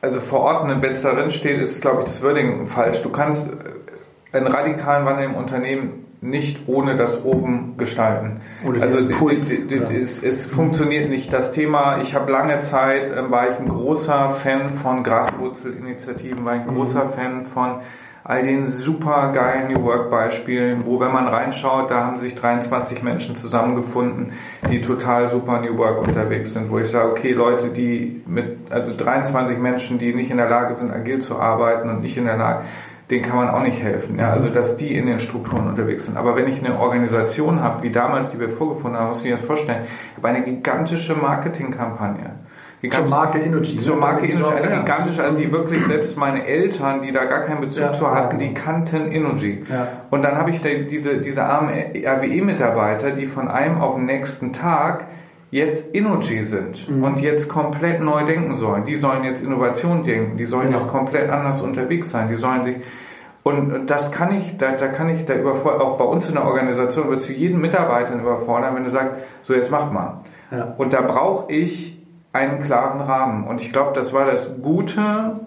also 0.00 0.20
verordnen, 0.20 0.80
wenn 0.80 0.92
es 0.92 1.02
darin 1.02 1.30
steht, 1.30 1.60
ist, 1.60 1.80
glaube 1.82 2.02
ich, 2.02 2.06
das 2.06 2.22
Wording 2.22 2.66
falsch. 2.66 3.02
Du 3.02 3.10
kannst 3.10 3.48
äh, 4.32 4.36
einen 4.36 4.46
radikalen 4.46 5.04
Wandel 5.04 5.26
im 5.26 5.34
Unternehmen 5.34 6.05
nicht 6.20 6.68
ohne 6.68 6.96
das 6.96 7.24
oben 7.24 7.76
gestalten. 7.76 8.40
Oder 8.66 8.82
also 8.82 8.98
Impuls, 8.98 9.50
es, 9.50 10.22
es, 10.22 10.46
funktioniert 10.46 11.08
nicht. 11.08 11.32
Das 11.32 11.52
Thema, 11.52 12.00
ich 12.00 12.14
habe 12.14 12.32
lange 12.32 12.60
Zeit, 12.60 13.10
äh, 13.10 13.30
war 13.30 13.50
ich 13.50 13.58
ein 13.58 13.68
großer 13.68 14.30
Fan 14.30 14.70
von 14.70 15.02
Graswurzelinitiativen, 15.02 16.44
war 16.44 16.56
ich 16.56 16.62
ein 16.62 16.68
mhm. 16.68 16.76
großer 16.76 17.08
Fan 17.08 17.42
von 17.42 17.80
all 18.28 18.42
den 18.42 18.66
super 18.66 19.30
geilen 19.32 19.72
New 19.72 19.84
Work 19.84 20.10
Beispielen, 20.10 20.84
wo 20.84 20.98
wenn 20.98 21.12
man 21.12 21.28
reinschaut, 21.28 21.92
da 21.92 22.04
haben 22.04 22.18
sich 22.18 22.34
23 22.34 23.04
Menschen 23.04 23.36
zusammengefunden, 23.36 24.32
die 24.68 24.80
total 24.80 25.28
super 25.28 25.60
New 25.60 25.78
Work 25.78 26.00
unterwegs 26.08 26.52
sind, 26.52 26.68
wo 26.68 26.80
ich 26.80 26.88
sage, 26.88 27.08
okay, 27.08 27.32
Leute, 27.32 27.68
die 27.68 28.20
mit, 28.26 28.58
also 28.70 28.96
23 28.96 29.58
Menschen, 29.58 30.00
die 30.00 30.12
nicht 30.12 30.32
in 30.32 30.38
der 30.38 30.48
Lage 30.48 30.74
sind, 30.74 30.90
agil 30.92 31.20
zu 31.20 31.38
arbeiten 31.38 31.88
und 31.88 32.00
nicht 32.00 32.16
in 32.16 32.24
der 32.24 32.36
Lage, 32.36 32.64
denen 33.10 33.22
kann 33.22 33.36
man 33.36 33.48
auch 33.48 33.62
nicht 33.62 33.82
helfen. 33.82 34.18
Ja? 34.18 34.32
Also, 34.32 34.48
dass 34.48 34.76
die 34.76 34.96
in 34.96 35.06
den 35.06 35.18
Strukturen 35.18 35.68
unterwegs 35.68 36.06
sind. 36.06 36.16
Aber 36.16 36.36
wenn 36.36 36.48
ich 36.48 36.64
eine 36.64 36.78
Organisation 36.78 37.60
habe, 37.60 37.82
wie 37.82 37.90
damals, 37.90 38.30
die 38.30 38.40
wir 38.40 38.48
vorgefunden 38.48 38.98
haben, 38.98 39.08
muss 39.08 39.18
ich 39.18 39.24
mir 39.24 39.36
das 39.36 39.44
vorstellen, 39.44 39.84
ich 39.84 40.16
habe 40.16 40.28
eine 40.28 40.42
gigantische 40.42 41.14
Marketingkampagne. 41.14 42.34
Zur 42.90 43.06
Marke 43.06 43.38
Energy. 43.38 43.78
Zur 43.78 43.96
Marke 43.96 44.26
Energy, 44.26 44.52
eine 44.52 44.76
gigantische, 44.76 45.24
also 45.24 45.36
die 45.36 45.50
wirklich 45.50 45.84
selbst 45.86 46.16
meine 46.16 46.46
Eltern, 46.46 47.02
die 47.02 47.10
da 47.10 47.24
gar 47.24 47.40
keinen 47.40 47.60
Bezug 47.60 47.82
ja, 47.82 47.92
zu 47.92 48.10
hatten, 48.10 48.38
die 48.38 48.52
kannten 48.54 49.10
Energy. 49.10 49.64
Ja. 49.68 49.88
Und 50.10 50.24
dann 50.24 50.36
habe 50.36 50.50
ich 50.50 50.60
da 50.60 50.68
diese, 50.68 51.18
diese 51.18 51.42
armen 51.42 51.70
RWE-Mitarbeiter, 51.74 53.12
die 53.12 53.26
von 53.26 53.48
einem 53.48 53.80
auf 53.80 53.96
den 53.96 54.04
nächsten 54.04 54.52
Tag 54.52 55.06
jetzt 55.56 55.94
Energy 55.94 56.42
sind 56.44 56.88
mhm. 56.88 57.02
und 57.02 57.20
jetzt 57.20 57.48
komplett 57.48 58.00
neu 58.00 58.24
denken 58.24 58.54
sollen. 58.54 58.84
Die 58.84 58.94
sollen 58.94 59.24
jetzt 59.24 59.42
Innovation 59.42 60.04
denken, 60.04 60.36
die 60.36 60.44
sollen 60.44 60.68
genau. 60.68 60.78
jetzt 60.78 60.88
komplett 60.88 61.30
anders 61.30 61.62
unterwegs 61.62 62.10
sein, 62.10 62.28
die 62.28 62.36
sollen 62.36 62.64
sich 62.64 62.76
und 63.42 63.86
das 63.86 64.10
kann 64.10 64.36
ich, 64.36 64.56
da, 64.56 64.72
da 64.72 64.88
kann 64.88 65.08
ich 65.08 65.24
da 65.24 65.34
überfordern, 65.34 65.80
auch 65.80 65.96
bei 65.98 66.04
uns 66.04 66.28
in 66.28 66.34
der 66.34 66.44
Organisation 66.44 67.08
wird 67.08 67.20
zu 67.20 67.32
jedem 67.32 67.60
Mitarbeiter 67.60 68.16
überfordern, 68.16 68.74
wenn 68.74 68.82
du 68.82 68.90
sagst, 68.90 69.12
so 69.42 69.54
jetzt 69.54 69.70
mach 69.70 69.92
mal. 69.92 70.18
Ja. 70.50 70.74
Und 70.78 70.92
da 70.92 71.00
brauche 71.02 71.52
ich 71.52 71.96
einen 72.32 72.58
klaren 72.58 73.00
Rahmen. 73.00 73.46
Und 73.46 73.60
ich 73.60 73.72
glaube, 73.72 73.92
das 73.94 74.12
war 74.12 74.26
das 74.26 74.60
Gute 74.60 75.38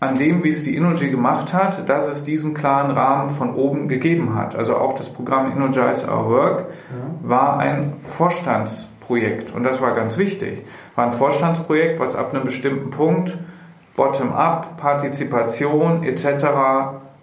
an 0.00 0.16
dem, 0.16 0.44
wie 0.44 0.48
es 0.48 0.64
die 0.64 0.76
Energy 0.76 1.10
gemacht 1.10 1.52
hat, 1.52 1.86
dass 1.90 2.08
es 2.08 2.24
diesen 2.24 2.54
klaren 2.54 2.90
Rahmen 2.90 3.28
von 3.28 3.54
oben 3.54 3.86
gegeben 3.86 4.34
hat. 4.34 4.56
Also 4.56 4.74
auch 4.76 4.94
das 4.94 5.10
Programm 5.10 5.52
Energize 5.52 6.08
Our 6.10 6.30
Work 6.30 6.60
ja. 6.60 7.28
war 7.28 7.58
ein 7.58 7.96
Vorstands 8.00 8.88
Projekt. 9.06 9.54
Und 9.54 9.64
das 9.64 9.80
war 9.80 9.94
ganz 9.94 10.18
wichtig. 10.18 10.64
War 10.94 11.06
ein 11.06 11.12
Vorstandsprojekt, 11.12 12.00
was 12.00 12.16
ab 12.16 12.34
einem 12.34 12.44
bestimmten 12.44 12.90
Punkt 12.90 13.36
Bottom-up, 13.96 14.76
Partizipation 14.76 16.02
etc. 16.02 16.46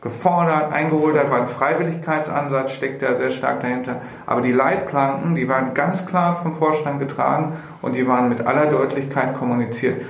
gefordert, 0.01 0.71
eingeholt 0.71 1.17
hat, 1.17 1.29
war 1.29 1.41
ein 1.41 1.47
Freiwilligkeitsansatz, 1.47 2.71
steckt 2.71 3.01
da 3.01 3.15
sehr 3.15 3.29
stark 3.29 3.59
dahinter. 3.59 4.01
Aber 4.25 4.41
die 4.41 4.53
Leitplanken, 4.53 5.35
die 5.35 5.49
waren 5.49 5.73
ganz 5.73 6.05
klar 6.05 6.35
vom 6.35 6.53
Vorstand 6.53 6.99
getragen 6.99 7.57
und 7.81 7.95
die 7.95 8.07
waren 8.07 8.29
mit 8.29 8.47
aller 8.47 8.67
Deutlichkeit 8.67 9.33
kommuniziert. 9.33 10.01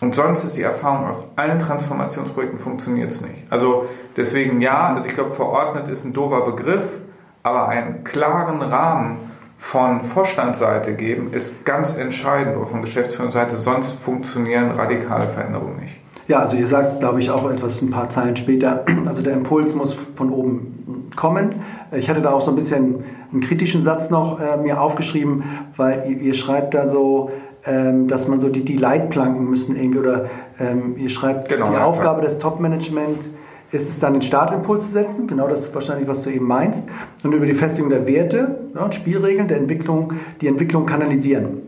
Und 0.00 0.14
sonst 0.14 0.44
ist 0.44 0.56
die 0.56 0.62
Erfahrung 0.62 1.06
aus 1.06 1.26
allen 1.36 1.58
Transformationsprojekten 1.58 2.58
funktioniert 2.58 3.12
es 3.12 3.20
nicht. 3.20 3.44
Also 3.50 3.86
deswegen 4.16 4.60
ja, 4.60 4.88
also 4.94 5.08
ich 5.08 5.14
glaube, 5.14 5.30
verordnet 5.30 5.88
ist 5.88 6.04
ein 6.04 6.12
doofer 6.12 6.42
Begriff, 6.42 7.00
aber 7.42 7.68
einen 7.68 8.04
klaren 8.04 8.60
Rahmen 8.60 9.25
von 9.66 10.02
Vorstandsseite 10.02 10.94
geben, 10.94 11.32
ist 11.32 11.64
ganz 11.64 11.96
entscheidend 11.96 12.56
oder 12.56 12.66
von 12.66 12.82
Geschäftsführungsseite, 12.82 13.56
sonst 13.56 13.98
funktionieren 13.98 14.70
radikale 14.70 15.26
Veränderungen 15.26 15.80
nicht. 15.80 15.96
Ja, 16.28 16.38
also 16.38 16.56
ihr 16.56 16.68
sagt, 16.68 17.00
glaube 17.00 17.18
ich, 17.18 17.30
auch 17.30 17.50
etwas 17.50 17.82
ein 17.82 17.90
paar 17.90 18.08
Zeilen 18.08 18.36
später, 18.36 18.84
also 19.06 19.22
der 19.22 19.32
Impuls 19.32 19.74
muss 19.74 19.94
von 20.14 20.30
oben 20.30 21.10
kommen. 21.16 21.50
Ich 21.90 22.08
hatte 22.08 22.22
da 22.22 22.30
auch 22.30 22.42
so 22.42 22.52
ein 22.52 22.54
bisschen 22.54 23.02
einen 23.32 23.40
kritischen 23.40 23.82
Satz 23.82 24.08
noch 24.08 24.40
äh, 24.40 24.56
mir 24.56 24.80
aufgeschrieben, 24.80 25.42
weil 25.76 26.04
ihr, 26.08 26.18
ihr 26.18 26.34
schreibt 26.34 26.72
da 26.72 26.86
so, 26.86 27.32
ähm, 27.64 28.06
dass 28.06 28.28
man 28.28 28.40
so 28.40 28.48
die, 28.48 28.64
die 28.64 28.76
Leitplanken 28.76 29.50
müssen 29.50 29.74
irgendwie 29.74 29.98
oder 29.98 30.26
ähm, 30.60 30.94
ihr 30.96 31.10
schreibt 31.10 31.48
genau, 31.48 31.68
die 31.68 31.76
Aufgabe 31.76 32.22
des 32.22 32.38
Top-Management 32.38 33.30
ist 33.76 33.88
es 33.88 33.98
dann 33.98 34.14
den 34.14 34.22
Startimpuls 34.22 34.86
zu 34.86 34.92
setzen, 34.92 35.26
genau 35.26 35.48
das 35.48 35.60
ist 35.60 35.74
wahrscheinlich, 35.74 36.08
was 36.08 36.22
du 36.22 36.30
eben 36.30 36.46
meinst, 36.46 36.88
und 37.22 37.32
über 37.32 37.46
die 37.46 37.54
Festigung 37.54 37.90
der 37.90 38.06
Werte 38.06 38.58
ja, 38.74 38.82
und 38.82 38.94
Spielregeln 38.94 39.48
der 39.48 39.58
Entwicklung, 39.58 40.14
die 40.40 40.48
Entwicklung 40.48 40.86
kanalisieren. 40.86 41.62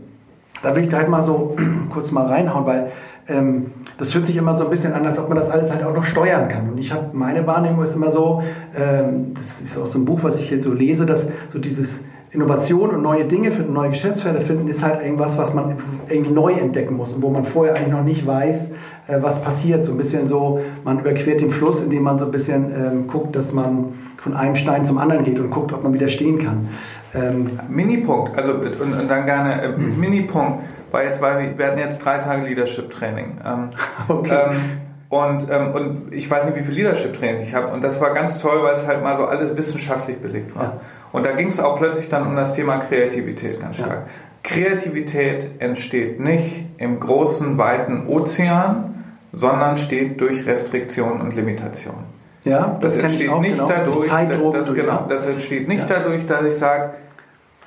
Da 0.62 0.74
will 0.74 0.82
ich 0.82 0.88
gleich 0.88 1.08
mal 1.08 1.22
so 1.22 1.56
kurz 1.90 2.10
mal 2.10 2.26
reinhauen, 2.26 2.66
weil 2.66 2.92
ähm, 3.28 3.66
das 3.98 4.12
fühlt 4.12 4.26
sich 4.26 4.36
immer 4.36 4.56
so 4.56 4.64
ein 4.64 4.70
bisschen 4.70 4.92
an, 4.92 5.06
als 5.06 5.18
ob 5.18 5.28
man 5.28 5.36
das 5.36 5.50
alles 5.50 5.70
halt 5.70 5.84
auch 5.84 5.94
noch 5.94 6.04
steuern 6.04 6.48
kann. 6.48 6.70
Und 6.70 6.78
ich 6.78 6.92
habe, 6.92 7.06
meine 7.12 7.46
Wahrnehmung 7.46 7.82
ist 7.82 7.94
immer 7.94 8.10
so, 8.10 8.42
ähm, 8.76 9.34
das 9.34 9.60
ist 9.60 9.74
so 9.74 9.98
ein 9.98 10.04
Buch, 10.04 10.22
was 10.22 10.40
ich 10.40 10.48
hier 10.48 10.60
so 10.60 10.72
lese, 10.72 11.06
dass 11.06 11.28
so 11.48 11.58
dieses 11.58 12.04
Innovation 12.30 12.90
und 12.90 13.02
neue 13.02 13.24
Dinge 13.24 13.50
finden, 13.50 13.72
neue 13.72 13.90
Geschäftsfelder 13.90 14.40
finden, 14.40 14.68
ist 14.68 14.82
halt 14.82 15.02
irgendwas, 15.02 15.38
was 15.38 15.54
man 15.54 15.76
irgendwie 16.08 16.32
neu 16.32 16.52
entdecken 16.52 16.96
muss 16.96 17.12
und 17.12 17.22
wo 17.22 17.30
man 17.30 17.44
vorher 17.44 17.74
eigentlich 17.76 17.92
noch 17.92 18.04
nicht 18.04 18.26
weiß, 18.26 18.70
was 19.08 19.42
passiert. 19.42 19.84
So 19.84 19.92
ein 19.92 19.98
bisschen 19.98 20.26
so, 20.26 20.60
man 20.84 21.00
überquert 21.00 21.40
den 21.40 21.50
Fluss, 21.50 21.80
indem 21.80 22.02
man 22.02 22.18
so 22.18 22.26
ein 22.26 22.30
bisschen 22.30 22.70
ähm, 22.72 23.06
guckt, 23.06 23.34
dass 23.34 23.52
man 23.52 23.94
von 24.18 24.34
einem 24.34 24.54
Stein 24.54 24.84
zum 24.84 24.98
anderen 24.98 25.24
geht 25.24 25.38
und 25.38 25.50
guckt, 25.50 25.72
ob 25.72 25.82
man 25.82 25.94
wieder 25.94 26.08
stehen 26.08 26.38
kann. 26.38 26.68
Ähm 27.14 27.58
Minipunkt, 27.68 28.36
also 28.36 28.52
und, 28.52 28.92
und 28.92 29.08
dann 29.08 29.24
gerne 29.24 29.62
äh, 29.62 29.68
mhm. 29.68 29.98
Minipunkt, 29.98 30.64
weil 30.90 31.06
jetzt, 31.06 31.20
weil 31.20 31.56
wir, 31.56 31.66
hatten 31.66 31.78
jetzt 31.78 32.04
drei 32.04 32.18
Tage 32.18 32.46
Leadership 32.46 32.90
Training. 32.90 33.38
Ähm, 33.44 33.70
okay. 34.08 34.50
Ähm, 34.50 34.60
und, 35.08 35.46
ähm, 35.50 35.70
und 35.72 36.12
ich 36.12 36.30
weiß 36.30 36.44
nicht, 36.46 36.56
wie 36.56 36.62
viele 36.62 36.76
Leadership-Trainings 36.76 37.40
ich 37.40 37.54
habe. 37.54 37.68
Und 37.68 37.82
das 37.82 37.98
war 38.00 38.12
ganz 38.12 38.38
toll, 38.40 38.62
weil 38.62 38.72
es 38.72 38.86
halt 38.86 39.02
mal 39.02 39.16
so 39.16 39.24
alles 39.24 39.56
wissenschaftlich 39.56 40.18
belegt 40.18 40.54
war. 40.54 40.64
Ja. 40.64 40.80
Und 41.12 41.24
da 41.24 41.32
ging 41.32 41.46
es 41.48 41.58
auch 41.60 41.78
plötzlich 41.78 42.10
dann 42.10 42.26
um 42.26 42.36
das 42.36 42.54
Thema 42.54 42.78
Kreativität 42.78 43.58
ganz 43.58 43.76
stark. 43.76 43.90
Ja. 43.90 44.06
Kreativität 44.42 45.60
entsteht 45.60 46.20
nicht 46.20 46.64
im 46.76 47.00
großen, 47.00 47.58
weiten 47.58 48.06
Ozean, 48.06 48.87
sondern 49.32 49.76
steht 49.76 50.20
durch 50.20 50.46
Restriktion 50.46 51.20
und 51.20 51.34
Limitation. 51.34 52.04
Ja, 52.44 52.78
das, 52.80 52.94
das 52.94 53.04
entsteht 53.04 53.40
nicht 53.40 53.58
genau. 53.58 53.68
dadurch, 53.68 54.06
Zeitdruck, 54.06 54.54
das, 54.54 54.72
genau, 54.72 55.06
das 55.08 55.26
entsteht 55.26 55.68
nicht 55.68 55.88
ja. 55.88 55.98
dadurch, 55.98 56.24
dass 56.26 56.42
ich 56.44 56.54
sage, 56.54 56.94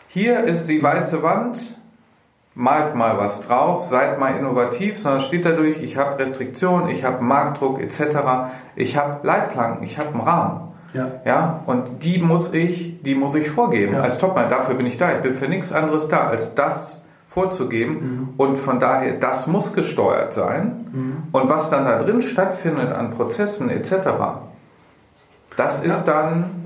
hier 0.08 0.43
ist 0.43 0.67
die 0.67 0.82
weiße 0.82 1.21
Wand, 1.21 1.58
malt 2.56 2.95
mal 2.95 3.17
was 3.17 3.41
drauf, 3.41 3.86
seid 3.86 4.19
mal 4.19 4.38
innovativ, 4.38 5.00
sondern 5.00 5.21
steht 5.21 5.45
dadurch, 5.45 5.82
ich 5.82 5.97
habe 5.97 6.17
Restriktionen, 6.19 6.89
ich 6.89 7.04
habe 7.04 7.24
Marktdruck 7.24 7.80
etc., 7.80 8.17
ich 8.76 8.97
habe 8.97 9.26
Leitplanken, 9.26 9.84
ich 9.84 9.97
habe 9.97 10.10
einen 10.10 10.21
Rahmen. 10.21 10.71
Ja. 10.93 11.08
ja. 11.26 11.63
Und 11.65 12.04
die 12.04 12.19
muss 12.19 12.54
ich, 12.54 13.02
die 13.02 13.15
muss 13.15 13.36
ich 13.36 13.50
vorgeben 13.50 13.93
ja. 13.93 14.02
als 14.02 14.17
Topmann. 14.17 14.50
Dafür 14.50 14.76
bin 14.76 14.86
ich 14.86 14.97
da. 14.97 15.15
Ich 15.15 15.21
bin 15.21 15.34
für 15.34 15.47
nichts 15.47 15.71
anderes 15.71 16.10
da, 16.10 16.28
als 16.28 16.54
das 16.56 17.00
vorzugeben. 17.33 17.93
Mhm. 17.93 18.29
Und 18.35 18.57
von 18.57 18.79
daher, 18.79 19.17
das 19.17 19.47
muss 19.47 19.73
gesteuert 19.73 20.33
sein. 20.33 20.85
Mhm. 20.91 21.23
Und 21.31 21.49
was 21.49 21.69
dann 21.69 21.85
da 21.85 21.97
drin 21.97 22.21
stattfindet 22.21 22.91
an 22.91 23.11
Prozessen 23.11 23.69
etc., 23.69 24.09
das 25.55 25.81
ist 25.81 26.05
dann 26.05 26.61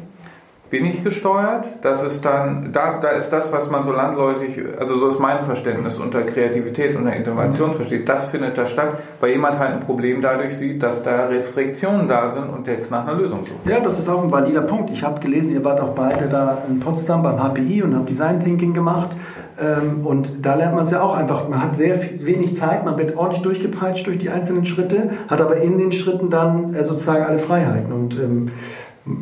bin 0.69 0.85
ich 0.85 1.03
gesteuert. 1.03 1.67
Das 1.81 2.03
ist 2.03 2.25
dann, 2.25 2.71
da, 2.73 2.99
da 2.99 3.09
ist 3.09 3.29
das, 3.29 3.51
was 3.51 3.69
man 3.69 3.85
so 3.85 3.91
landläufig, 3.91 4.59
also 4.79 4.97
so 4.97 5.07
ist 5.07 5.19
mein 5.19 5.41
Verständnis 5.41 5.99
unter 5.99 6.23
Kreativität 6.23 6.95
und 6.95 7.05
der 7.05 7.15
Innovation 7.15 7.69
mhm. 7.69 7.73
versteht, 7.73 8.09
das 8.09 8.25
findet 8.27 8.57
da 8.57 8.65
statt, 8.65 8.99
weil 9.19 9.31
jemand 9.31 9.59
halt 9.59 9.73
ein 9.73 9.79
Problem 9.81 10.21
dadurch 10.21 10.57
sieht, 10.57 10.81
dass 10.81 11.03
da 11.03 11.27
Restriktionen 11.27 12.07
da 12.07 12.29
sind 12.29 12.49
und 12.49 12.67
jetzt 12.67 12.91
nach 12.91 13.07
einer 13.07 13.17
Lösung 13.17 13.45
sucht. 13.45 13.69
Ja, 13.69 13.79
das 13.79 13.99
ist 13.99 14.09
auch 14.09 14.23
ein 14.23 14.31
valider 14.31 14.61
Punkt. 14.61 14.89
Ich 14.89 15.03
habe 15.03 15.19
gelesen, 15.19 15.53
ihr 15.53 15.63
wart 15.63 15.79
auch 15.81 15.93
beide 15.93 16.27
da 16.27 16.63
in 16.67 16.79
Potsdam 16.79 17.23
beim 17.23 17.39
HPI 17.39 17.83
und 17.83 17.95
habt 17.95 18.09
Design 18.09 18.43
Thinking 18.43 18.73
gemacht. 18.73 19.09
Ähm, 19.57 20.05
und 20.05 20.45
da 20.45 20.55
lernt 20.55 20.75
man 20.75 20.83
es 20.83 20.91
ja 20.91 21.01
auch 21.01 21.15
einfach. 21.15 21.47
Man 21.47 21.61
hat 21.61 21.75
sehr 21.75 21.97
wenig 22.19 22.55
Zeit, 22.55 22.83
man 22.83 22.97
wird 22.97 23.15
ordentlich 23.15 23.41
durchgepeitscht 23.41 24.05
durch 24.05 24.17
die 24.17 24.29
einzelnen 24.29 24.65
Schritte, 24.65 25.11
hat 25.29 25.39
aber 25.39 25.57
in 25.57 25.77
den 25.77 25.91
Schritten 25.91 26.29
dann 26.29 26.73
äh, 26.73 26.83
sozusagen 26.83 27.23
alle 27.23 27.39
Freiheiten. 27.39 27.93
Und 27.93 28.19
ähm, 28.19 28.51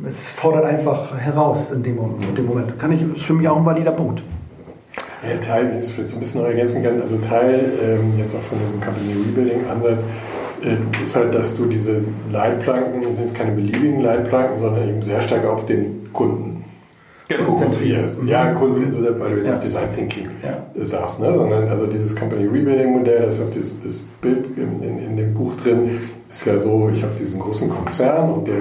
es 0.07 0.29
fordert 0.29 0.65
einfach 0.65 1.17
heraus 1.17 1.71
in 1.71 1.83
dem, 1.83 1.97
in 2.21 2.35
dem 2.35 2.45
Moment. 2.45 2.79
Kann 2.79 2.91
ich, 2.91 3.01
ist 3.01 3.23
für 3.23 3.33
mich 3.33 3.47
auch 3.47 3.57
ein 3.57 3.65
valider 3.65 3.91
Punkt. 3.91 4.23
Ja, 5.27 5.37
Teil, 5.37 5.69
wenn 5.69 5.79
ich 5.79 5.97
es 5.97 6.09
so 6.09 6.15
ein 6.15 6.19
bisschen 6.19 6.41
noch 6.41 6.47
ergänzen 6.47 6.83
kann, 6.83 7.01
also 7.01 7.17
Teil 7.17 7.71
ähm, 7.81 8.13
jetzt 8.17 8.35
auch 8.35 8.41
von 8.41 8.59
diesem 8.59 8.81
Company 8.81 9.13
Rebuilding 9.13 9.67
Ansatz 9.69 10.03
äh, 10.63 11.03
ist 11.03 11.15
halt, 11.15 11.33
dass 11.33 11.55
du 11.55 11.65
diese 11.65 12.01
Leitplanken, 12.31 13.01
das 13.03 13.15
sind 13.15 13.27
jetzt 13.27 13.35
keine 13.35 13.51
beliebigen 13.51 14.01
Leitplanken, 14.01 14.59
sondern 14.59 14.89
eben 14.89 15.01
sehr 15.01 15.21
stark 15.21 15.45
auf 15.45 15.65
den 15.65 16.11
Kunden 16.11 16.65
fokussierst. 17.45 18.23
Ja, 18.25 18.51
mhm. 18.51 18.55
Kunden, 18.55 19.19
weil 19.19 19.31
du 19.31 19.37
jetzt 19.37 19.47
ja. 19.47 19.55
Design 19.55 19.91
Thinking 19.93 20.27
ja. 20.43 20.65
sagst, 20.83 21.21
ne? 21.21 21.33
sondern 21.33 21.69
also 21.69 21.87
dieses 21.87 22.15
Company 22.15 22.45
Rebuilding 22.45 22.91
Modell, 22.91 23.21
das 23.23 23.35
ist 23.35 23.43
auch 23.43 23.49
dieses, 23.49 23.79
das 23.81 23.99
Bild 24.21 24.49
in, 24.57 24.83
in, 24.83 24.99
in 24.99 25.17
dem 25.17 25.33
Buch 25.33 25.53
drin, 25.55 25.99
ist 26.29 26.45
ja 26.45 26.59
so, 26.59 26.89
ich 26.93 27.01
habe 27.01 27.13
diesen 27.19 27.39
großen 27.39 27.69
Konzern 27.69 28.33
und 28.33 28.47
der 28.47 28.55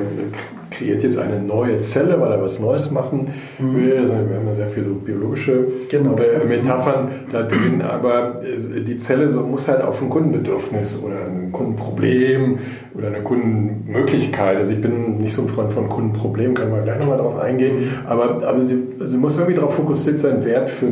kreiert 0.72 1.02
jetzt 1.02 1.18
eine 1.18 1.40
neue 1.40 1.82
Zelle, 1.82 2.20
weil 2.20 2.32
er 2.32 2.42
was 2.42 2.58
Neues 2.58 2.90
machen 2.90 3.28
mhm. 3.58 3.76
will. 3.76 3.98
Also 3.98 4.12
wir 4.12 4.36
haben 4.36 4.46
ja 4.46 4.54
sehr 4.54 4.68
viele 4.68 4.86
so 4.86 4.94
biologische 4.94 5.66
genau, 5.88 6.16
äh, 6.16 6.46
Metaphern 6.46 7.08
da 7.30 7.42
drin, 7.42 7.82
aber 7.82 8.42
äh, 8.42 8.80
die 8.80 8.96
Zelle 8.96 9.28
so, 9.28 9.42
muss 9.42 9.68
halt 9.68 9.82
auf 9.82 10.02
ein 10.02 10.08
Kundenbedürfnis 10.08 11.02
oder 11.02 11.26
ein 11.26 11.52
Kundenproblem 11.52 12.58
oder 12.94 13.08
eine 13.08 13.22
Kundenmöglichkeit. 13.22 14.56
Also 14.56 14.72
ich 14.72 14.80
bin 14.80 15.18
nicht 15.18 15.34
so 15.34 15.42
ein 15.42 15.48
Freund 15.48 15.72
von 15.72 15.88
Kundenproblemen, 15.88 16.54
kann 16.54 16.70
man 16.70 16.84
gleich 16.84 16.98
nochmal 16.98 17.18
drauf 17.18 17.38
eingehen, 17.38 17.80
mhm. 17.80 17.90
aber, 18.06 18.46
aber 18.46 18.64
sie, 18.64 18.78
sie 19.06 19.16
muss 19.16 19.36
irgendwie 19.38 19.54
darauf 19.54 19.74
fokussiert 19.74 20.18
sein, 20.18 20.44
Wert 20.44 20.70
für 20.70 20.88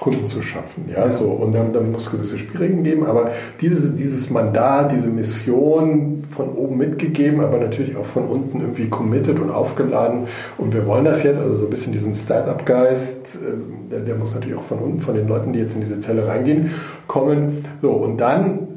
Kunden 0.00 0.24
zu 0.24 0.40
schaffen. 0.40 0.86
Ja, 0.90 1.04
ja. 1.04 1.10
so. 1.10 1.26
Und 1.26 1.54
dann, 1.54 1.72
dann 1.72 1.92
muss 1.92 2.06
es 2.06 2.10
gewisse 2.10 2.38
Spielregeln 2.38 2.82
geben, 2.82 3.06
aber 3.06 3.32
dieses, 3.60 3.94
dieses 3.94 4.30
Mandat, 4.30 4.92
diese 4.92 5.08
Mission 5.08 6.24
von 6.30 6.48
oben 6.48 6.78
mitgegeben, 6.78 7.40
aber 7.40 7.58
natürlich 7.58 7.96
auch 7.96 8.06
von 8.06 8.26
unten 8.26 8.60
irgendwie 8.60 8.88
committed 8.88 9.38
und 9.38 9.50
aufgeladen. 9.50 10.26
Und 10.56 10.72
wir 10.72 10.86
wollen 10.86 11.04
das 11.04 11.22
jetzt, 11.22 11.38
also 11.38 11.54
so 11.56 11.64
ein 11.64 11.70
bisschen 11.70 11.92
diesen 11.92 12.14
Start-up-Geist, 12.14 13.36
äh, 13.36 13.90
der, 13.90 14.00
der, 14.00 14.14
muss 14.16 14.34
natürlich 14.34 14.56
auch 14.56 14.64
von 14.64 14.78
unten, 14.78 15.00
von 15.00 15.14
den 15.14 15.28
Leuten, 15.28 15.52
die 15.52 15.58
jetzt 15.60 15.74
in 15.74 15.82
diese 15.82 16.00
Zelle 16.00 16.26
reingehen, 16.26 16.70
kommen. 17.06 17.66
So, 17.82 17.90
und 17.90 18.16
dann 18.16 18.68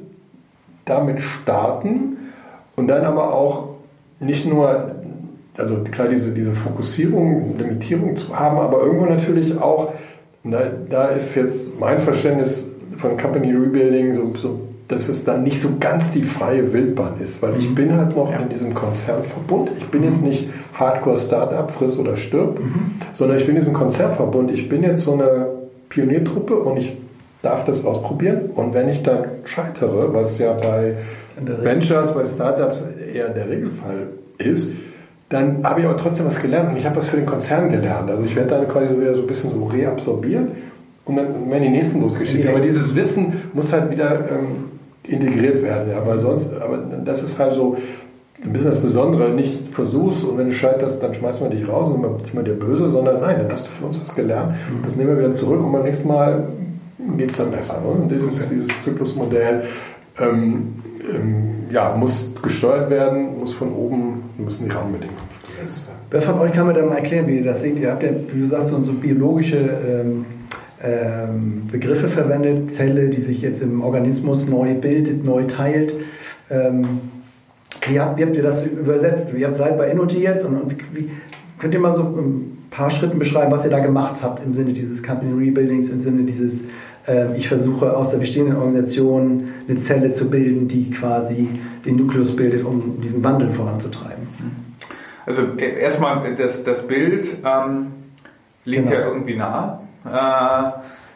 damit 0.86 1.22
starten 1.22 2.18
und 2.76 2.90
dann 2.90 3.06
aber 3.06 3.34
auch 3.34 3.70
nicht 4.20 4.46
nur 4.46 4.92
also 5.58 5.78
klar, 5.90 6.08
diese, 6.08 6.32
diese 6.32 6.54
Fokussierung, 6.54 7.58
Limitierung 7.58 8.16
zu 8.16 8.38
haben, 8.38 8.58
aber 8.58 8.82
irgendwo 8.82 9.06
natürlich 9.06 9.60
auch 9.62 9.94
da, 10.52 10.64
da 10.90 11.08
ist 11.08 11.36
jetzt 11.36 11.80
mein 11.80 12.00
Verständnis 12.00 12.66
von 12.98 13.18
Company 13.18 13.52
Rebuilding 13.52 14.14
so, 14.14 14.34
so, 14.36 14.60
dass 14.88 15.08
es 15.08 15.24
dann 15.24 15.44
nicht 15.44 15.62
so 15.62 15.70
ganz 15.80 16.12
die 16.12 16.24
freie 16.24 16.74
Wildbahn 16.74 17.22
ist, 17.22 17.42
weil 17.42 17.58
ich 17.58 17.70
mhm. 17.70 17.76
bin 17.76 17.98
halt 17.98 18.16
noch 18.16 18.32
ja. 18.32 18.40
in 18.40 18.50
diesem 18.50 18.74
Konzernverbund. 18.74 19.72
Ich 19.78 19.88
bin 19.88 20.02
mhm. 20.02 20.08
jetzt 20.08 20.24
nicht 20.24 20.50
Hardcore 20.74 21.18
Startup, 21.18 21.72
friss 21.72 21.98
oder 21.98 22.18
stirb, 22.18 22.60
mhm. 22.60 22.92
sondern 23.14 23.38
ich 23.38 23.46
bin 23.46 23.56
in 23.56 23.62
diesem 23.62 23.74
Konzernverbund. 23.74 24.52
Ich 24.52 24.68
bin 24.68 24.84
jetzt 24.84 25.04
so 25.04 25.14
eine 25.14 25.48
Pioniertruppe 25.90 26.56
und 26.56 26.78
ich 26.78 26.98
darf 27.42 27.66
das 27.66 27.86
ausprobieren. 27.86 28.50
Und 28.56 28.74
wenn 28.74 28.90
ich 28.90 29.04
dann 29.04 29.26
scheitere, 29.46 30.14
was 30.14 30.40
ja 30.40 30.54
bei 30.54 30.96
Ventures, 31.38 32.14
bei 32.14 32.26
Startups 32.26 32.84
eher 33.14 33.30
der 33.30 33.50
Regelfall 33.50 34.08
ist, 34.38 34.72
dann 35.30 35.64
habe 35.64 35.80
ich 35.80 35.86
aber 35.86 35.98
trotzdem 35.98 36.28
was 36.28 36.40
gelernt 36.40 36.72
und 36.72 36.78
ich 36.78 36.86
habe 36.86 36.96
was 36.96 37.08
für 37.08 37.18
den 37.18 37.26
Konzern 37.26 37.72
gelernt. 37.72 38.10
Also 38.10 38.24
ich 38.24 38.36
werde 38.36 38.50
dann 38.50 38.68
quasi 38.68 38.96
wieder 39.00 39.16
so 39.16 39.22
ein 39.22 39.28
bisschen 39.28 39.52
so 39.52 39.66
reabsorbiert 39.66 40.50
und 41.06 41.16
dann 41.16 41.50
werden 41.50 41.64
die 41.64 41.70
nächsten 41.70 42.02
losgeschickt. 42.02 42.48
Aber 42.48 42.60
dieses 42.60 42.94
Wissen 42.96 43.34
muss 43.54 43.74
halt 43.74 43.90
wieder 43.90 44.20
ähm, 44.30 44.80
integriert 45.04 45.62
werden, 45.62 45.92
ja, 45.92 46.06
weil 46.06 46.20
sonst, 46.20 46.54
aber 46.54 46.78
das 46.78 47.24
ist 47.24 47.40
halt 47.40 47.54
so 47.54 47.78
ein 48.44 48.54
bisschen 48.54 48.72
das 48.72 48.82
Besondere, 48.82 49.30
nicht 49.30 49.74
versuchst 49.74 50.24
und 50.24 50.38
wenn 50.38 50.48
du 50.48 50.54
scheiterst, 50.54 51.02
dann 51.02 51.14
schmeißt 51.14 51.42
man 51.42 51.52
dich 51.52 51.68
raus 51.68 51.90
und 51.90 52.04
dann 52.04 52.24
sind 52.24 52.36
wir 52.36 52.44
dir 52.44 52.60
böse, 52.60 52.90
sondern 52.90 53.22
nein, 53.22 53.38
dann 53.40 53.52
hast 53.52 53.68
du 53.68 53.72
für 53.72 53.86
uns 53.86 54.00
was 54.02 54.14
gelernt, 54.16 54.52
mhm. 54.52 54.84
das 54.84 54.96
nehmen 54.96 55.10
wir 55.12 55.20
wieder 55.20 55.34
zurück 55.34 55.64
und 55.64 55.72
beim 55.72 55.84
nächsten 55.84 56.08
Mal 56.08 56.48
geht 57.18 57.32
es 57.32 57.38
dann 57.38 57.52
besser. 57.52 57.82
Ne? 57.82 58.04
Und 58.04 58.10
dieses, 58.10 58.50
dieses 58.50 58.84
Zyklusmodell 58.84 59.64
ähm, 60.20 60.74
ähm, 61.10 61.66
ja, 61.72 61.96
muss 61.96 62.34
gesteuert 62.42 62.90
werden, 62.90 63.40
muss 63.40 63.54
von 63.54 63.74
oben, 63.74 64.24
müssen 64.38 64.66
die 64.66 64.76
Rahmenbedingungen 64.76 65.20
gesetzt 65.42 65.88
werden. 65.88 66.00
Wer 66.12 66.22
von 66.22 66.40
euch 66.40 66.54
kann 66.54 66.68
mir 66.68 66.74
dann 66.74 66.90
mal 66.90 66.98
erklären, 66.98 67.28
wie 67.28 67.38
ihr 67.38 67.44
das 67.44 67.62
seht? 67.62 67.78
Ihr 67.80 67.92
habt 67.92 68.04
ja, 68.04 68.12
wie 68.12 68.40
du 68.40 68.46
sagst, 68.46 68.70
so, 68.70 68.82
so 68.84 68.94
biologische 68.94 69.58
ähm, 69.58 70.26
ähm, 70.84 71.64
Begriffe 71.72 72.08
verwendet, 72.08 72.72
Zelle, 72.76 73.10
die 73.10 73.22
sich 73.22 73.42
jetzt 73.42 73.64
im 73.64 73.82
Organismus 73.82 74.48
neu 74.48 74.76
bildet, 74.76 75.24
neu 75.26 75.46
teilt. 75.46 75.94
Ähm, 76.52 76.84
wie, 77.88 78.00
habt, 78.00 78.20
wie, 78.20 78.26
habt, 78.26 78.36
ihr 78.36 78.44
das 78.44 78.66
übersetzt? 78.66 79.34
Ihr 79.34 79.54
seid 79.56 79.78
bei 79.78 79.90
Energy 79.90 80.20
jetzt 80.20 80.46
und, 80.46 80.58
und 80.58 80.76
wie, 80.96 81.10
könnt 81.58 81.74
ihr 81.74 81.80
mal 81.80 81.96
so 81.96 82.04
ein 82.04 82.68
paar 82.70 82.90
Schritten 82.90 83.18
beschreiben, 83.18 83.52
was 83.52 83.66
ihr 83.66 83.72
da 83.72 83.80
gemacht 83.80 84.22
habt 84.22 84.46
im 84.46 84.54
Sinne 84.54 84.74
dieses 84.74 85.02
Company 85.02 85.32
Rebuildings, 85.34 85.90
im 85.90 86.02
Sinne 86.02 86.24
dieses 86.24 86.66
ich 87.36 87.50
versuche 87.50 87.96
aus 87.96 88.10
der 88.10 88.18
bestehenden 88.18 88.56
Organisation 88.56 89.50
eine 89.68 89.78
Zelle 89.80 90.14
zu 90.14 90.30
bilden, 90.30 90.68
die 90.68 90.90
quasi 90.92 91.50
den 91.86 91.98
Nukleus 91.98 92.36
bildet, 92.36 92.64
um 92.64 93.02
diesen 93.02 93.24
Wandel 93.24 93.52
voranzutreiben. 93.52 94.24
Also 95.26 95.44
e, 95.58 95.80
erstmal 95.80 96.36
das, 96.36 96.64
das 96.64 96.88
Bild 96.88 97.26
ähm, 97.46 97.88
liegt 98.66 98.88
genau. 98.88 99.00
ja 99.00 99.08
irgendwie 99.08 99.36
nah. 99.36 99.82
Äh, 100.06 100.72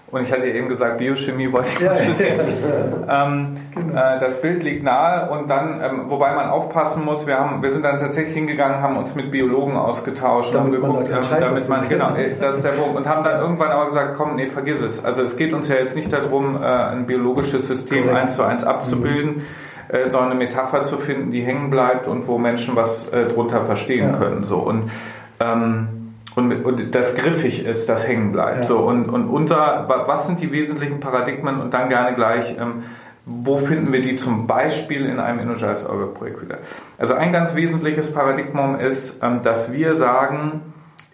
und 0.10 0.22
ich 0.22 0.32
hatte 0.32 0.46
eben 0.46 0.70
gesagt, 0.70 1.00
Biochemie 1.00 1.52
wollte 1.52 1.70
ich 1.74 1.80
ja, 1.82 1.94
ja, 1.94 3.26
ähm, 3.26 3.58
genau. 3.76 3.94
äh, 3.94 4.20
Das 4.20 4.40
Bild 4.42 4.64
liegt 4.64 4.84
nahe 4.84 5.30
und 5.30 5.50
dann, 5.50 5.82
ähm, 5.84 6.04
wobei 6.08 6.34
man 6.34 6.50
aufpassen 6.50 7.04
muss, 7.04 7.28
wir, 7.28 7.38
haben, 7.38 7.62
wir 7.62 7.72
sind 7.72 7.84
dann 7.84 7.98
tatsächlich 7.98 8.34
hingegangen, 8.34 8.82
haben 8.82 8.96
uns 8.96 9.16
mit 9.16 9.32
Biologen 9.32 9.76
ausgetauscht, 9.76 10.56
damit 10.56 10.82
haben 10.82 10.82
geguckt, 10.82 11.10
man 11.10 11.24
ähm, 11.24 11.42
damit 11.42 11.68
man, 11.68 11.90
genau, 11.90 12.16
äh, 12.16 12.36
das 12.40 12.56
ist 12.56 12.64
der 12.64 12.72
Punkt. 12.72 12.96
Und 12.96 13.06
haben 13.06 13.26
dann 13.26 13.42
irgendwann 13.42 13.72
aber 13.72 13.88
gesagt, 13.88 14.16
komm, 14.16 14.38
nee, 14.38 14.48
vergiss 14.48 14.82
es. 14.82 15.04
Also 15.04 15.24
es 15.24 15.36
geht 15.36 15.54
uns 15.54 15.68
ja 15.68 15.76
jetzt 15.76 15.96
nicht 15.96 16.14
darum, 16.14 16.56
äh, 16.56 16.66
ein 16.66 17.06
biologisches 17.06 17.68
System 17.68 18.04
Correct. 18.04 18.18
eins 18.18 18.36
zu 18.38 18.44
eins 18.44 18.64
abzubilden. 18.64 19.38
Mhm 19.38 19.42
äh, 19.90 20.10
sondern 20.10 20.32
eine 20.32 20.40
Metapher 20.40 20.84
zu 20.84 20.98
finden, 20.98 21.32
die 21.32 21.44
hängen 21.44 21.70
bleibt 21.70 22.08
und 22.08 22.28
wo 22.28 22.38
Menschen 22.38 22.76
was 22.76 23.08
äh, 23.08 23.26
drunter 23.28 23.64
verstehen 23.64 24.12
ja. 24.12 24.18
können. 24.18 24.44
So. 24.44 24.58
Und, 24.58 24.92
ähm, 25.40 25.97
und, 26.38 26.52
und 26.64 26.94
das 26.94 27.16
griffig 27.16 27.66
ist, 27.66 27.90
das 27.90 28.08
hängen 28.08 28.32
bleibt. 28.32 28.60
Ja. 28.60 28.64
So, 28.66 28.78
und, 28.78 29.10
und 29.10 29.28
unter, 29.28 29.86
was 29.88 30.28
sind 30.28 30.40
die 30.40 30.52
wesentlichen 30.52 31.00
Paradigmen 31.00 31.60
und 31.60 31.74
dann 31.74 31.90
gerne 31.90 32.14
gleich, 32.14 32.56
ähm, 32.60 32.84
wo 33.26 33.58
finden 33.58 33.92
wir 33.92 34.02
die 34.02 34.18
zum 34.18 34.46
Beispiel 34.46 35.08
in 35.08 35.20
einem 35.20 35.40
Energize 35.40 35.90
Orga 35.90 36.06
Projekt 36.06 36.44
wieder? 36.44 36.60
Also 37.00 37.16
ein 37.16 37.34
ganz 37.34 37.56
wesentliches 37.56 38.14
Paradigma 38.14 38.76
ist, 38.76 39.18
ähm, 39.24 39.42
dass 39.42 39.74
wir 39.74 39.96
sagen, 39.96 40.62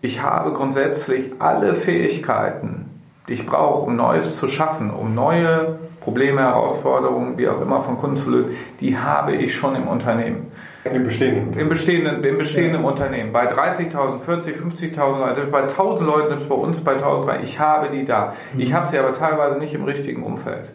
ich 0.01 0.21
habe 0.21 0.51
grundsätzlich 0.51 1.31
alle 1.39 1.73
Fähigkeiten, 1.73 3.01
die 3.29 3.33
ich 3.33 3.45
brauche, 3.45 3.85
um 3.85 3.95
Neues 3.95 4.33
zu 4.33 4.49
schaffen, 4.49 4.91
um 4.91 5.15
neue 5.15 5.79
Probleme, 6.01 6.41
Herausforderungen, 6.41 7.37
wie 7.37 7.47
auch 7.47 7.61
immer 7.61 7.79
von 7.79 7.95
Kunden 7.95 8.17
zu 8.17 8.29
lösen, 8.29 8.57
die 8.81 8.97
habe 8.97 9.35
ich 9.35 9.55
schon 9.55 9.75
im 9.75 9.87
Unternehmen. 9.87 10.51
Im 10.85 11.03
bestehenden. 11.03 11.59
Im 11.59 11.69
bestehenden, 11.69 12.23
im 12.23 12.37
bestehenden 12.37 12.81
ja. 12.81 12.87
Unternehmen. 12.87 13.31
Bei 13.31 13.49
30.000, 13.49 14.19
40, 14.19 14.57
50.000, 14.57 15.21
also 15.21 15.41
bei 15.49 15.65
1.000 15.65 16.03
Leuten 16.03 16.37
ist 16.37 16.49
bei 16.49 16.55
uns 16.55 16.83
bei 16.83 16.97
1.000, 16.97 17.41
ich 17.41 17.59
habe 17.59 17.89
die 17.89 18.03
da. 18.03 18.33
Mhm. 18.53 18.59
Ich 18.59 18.73
habe 18.73 18.87
sie 18.87 18.97
aber 18.97 19.13
teilweise 19.13 19.59
nicht 19.59 19.73
im 19.73 19.85
richtigen 19.85 20.23
Umfeld. 20.23 20.69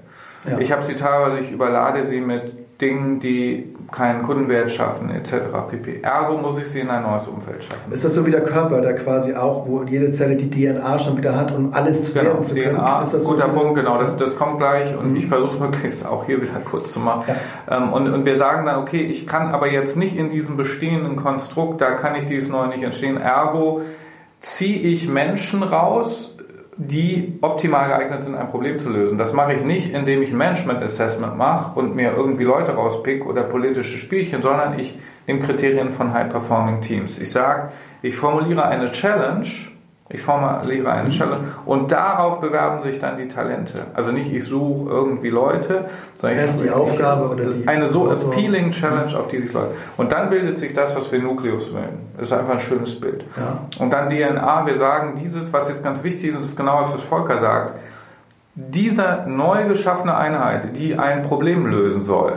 Ja. 0.49 0.59
Ich 0.59 0.73
habe 0.73 0.83
sie 0.83 0.94
teilweise, 0.94 1.40
ich 1.40 1.51
überlade 1.51 2.05
sie 2.05 2.21
mit 2.21 2.58
Dingen, 2.81 3.19
die 3.19 3.75
keinen 3.91 4.23
Kundenwert 4.23 4.71
schaffen, 4.71 5.11
etc. 5.11 5.33
pp. 5.69 6.01
Ergo 6.03 6.38
muss 6.38 6.59
ich 6.59 6.67
sie 6.69 6.81
in 6.81 6.91
ein 6.91 7.03
neues 7.03 7.27
Umfeld 7.27 7.64
schaffen. 7.64 7.91
Ist 7.91 8.05
das 8.05 8.14
so 8.14 8.25
wie 8.25 8.31
der 8.31 8.43
Körper, 8.43 8.81
der 8.81 8.95
quasi 8.95 9.35
auch, 9.35 9.67
wo 9.67 9.83
jede 9.83 10.12
Zelle 10.12 10.37
die 10.37 10.49
DNA 10.49 10.99
schon 11.01 11.17
wieder 11.17 11.35
hat, 11.35 11.51
um 11.51 11.75
alles 11.75 12.05
zu 12.05 12.12
genau, 12.12 12.27
werden 12.27 12.43
zu 12.45 12.55
können? 12.55 12.77
DNA, 12.77 13.03
ist 13.03 13.14
das 13.14 13.25
so 13.25 13.31
guter 13.31 13.49
Punkt, 13.49 13.75
genau, 13.75 13.99
das, 13.99 14.17
das 14.17 14.37
kommt 14.37 14.59
gleich 14.59 14.97
und 14.97 15.11
mhm. 15.11 15.17
ich 15.17 15.27
versuche 15.27 15.64
möglichst 15.64 16.07
auch 16.07 16.27
hier 16.27 16.41
wieder 16.41 16.61
kurz 16.64 16.93
zu 16.93 17.01
machen. 17.01 17.25
Ja. 17.69 17.79
Ähm, 17.79 17.93
und, 17.93 18.12
und 18.12 18.25
wir 18.25 18.37
sagen 18.37 18.67
dann, 18.67 18.81
okay, 18.81 19.03
ich 19.03 19.27
kann 19.27 19.49
aber 19.49 19.69
jetzt 19.73 19.97
nicht 19.97 20.17
in 20.17 20.31
diesem 20.31 20.57
bestehenden 20.57 21.17
Konstrukt, 21.17 21.81
da 21.81 21.93
kann 21.93 22.14
ich 22.14 22.27
dieses 22.27 22.49
Neue 22.49 22.69
nicht 22.69 22.83
entstehen. 22.85 23.17
Ergo 23.17 23.83
ziehe 24.41 24.79
ich 24.79 25.09
Menschen 25.09 25.64
raus, 25.64 26.38
die 26.79 27.38
optimal 27.41 27.88
geeignet 27.88 28.23
sind, 28.23 28.37
ein 28.37 28.51
Problem 28.51 28.79
zu 28.79 28.88
lösen. 28.88 29.19
Das 29.19 29.33
mache 29.33 29.55
ich 29.55 29.64
nicht, 29.64 29.93
indem 29.93 30.23
ich 30.23 30.33
Management 30.33 30.81
Assessment 30.83 31.37
mache 31.37 31.79
und 31.79 31.97
mir 31.97 32.12
irgendwie 32.17 32.45
Leute 32.45 32.73
rauspick 32.73 33.27
oder 33.27 33.43
politische 33.43 33.99
Spielchen, 33.99 34.43
sondern 34.43 34.79
ich 34.79 34.97
nehme 35.27 35.41
Kriterien 35.41 35.91
von 35.91 36.14
High 36.14 36.31
Performing 36.31 36.81
Teams. 36.81 37.19
Ich 37.19 37.33
sage, 37.33 37.73
ich 38.01 38.14
formuliere 38.14 38.64
eine 38.64 38.93
Challenge 38.93 39.49
ich 40.11 40.23
formuliere 40.23 40.90
eine 40.90 41.09
mhm. 41.09 41.12
Challenge 41.12 41.44
und 41.66 41.92
darauf 41.92 42.40
bewerben 42.40 42.81
sich 42.83 42.99
dann 42.99 43.18
die 43.18 43.29
Talente. 43.29 43.87
Also 43.92 44.11
nicht 44.11 44.33
ich 44.33 44.44
suche 44.44 44.88
irgendwie 44.88 45.29
Leute, 45.29 45.85
sondern 46.14 46.38
Erst 46.38 46.57
ich 46.57 46.62
die 46.62 46.71
Aufgabe 46.71 47.29
oder 47.29 47.44
die 47.44 47.68
eine 47.68 47.87
so 47.88 48.11
appealing 48.11 48.71
Challenge, 48.71 49.14
auf 49.18 49.29
die 49.29 49.40
sich 49.40 49.53
Leute. 49.53 49.73
Und 49.99 50.11
dann 50.11 50.31
bildet 50.31 50.57
sich 50.59 50.73
das, 50.73 50.97
was 50.97 51.12
wir 51.12 51.21
Nukleus 51.21 51.75
wählen. 51.75 51.99
Das 52.16 52.29
ist 52.29 52.33
einfach 52.33 52.55
ein 52.55 52.61
schönes 52.61 52.99
Bild. 52.99 53.25
Ja. 53.37 53.83
Und 53.83 53.92
dann 53.92 54.09
DNA, 54.09 54.66
wir 54.66 54.77
sagen 54.77 55.18
dieses, 55.23 55.53
was 55.53 55.68
jetzt 55.68 55.85
ganz 55.85 56.03
wichtig 56.03 56.31
ist, 56.31 56.37
und 56.37 56.42
das 56.42 56.51
ist 56.53 56.57
genau 56.57 56.81
was, 56.81 56.94
was 56.94 57.03
Volker 57.03 57.37
sagt. 57.37 57.75
Diese 58.55 59.25
neu 59.27 59.68
geschaffene 59.68 60.16
Einheit, 60.16 60.77
die 60.77 60.99
ein 60.99 61.23
Problem 61.23 61.66
lösen 61.66 62.05
soll, 62.05 62.33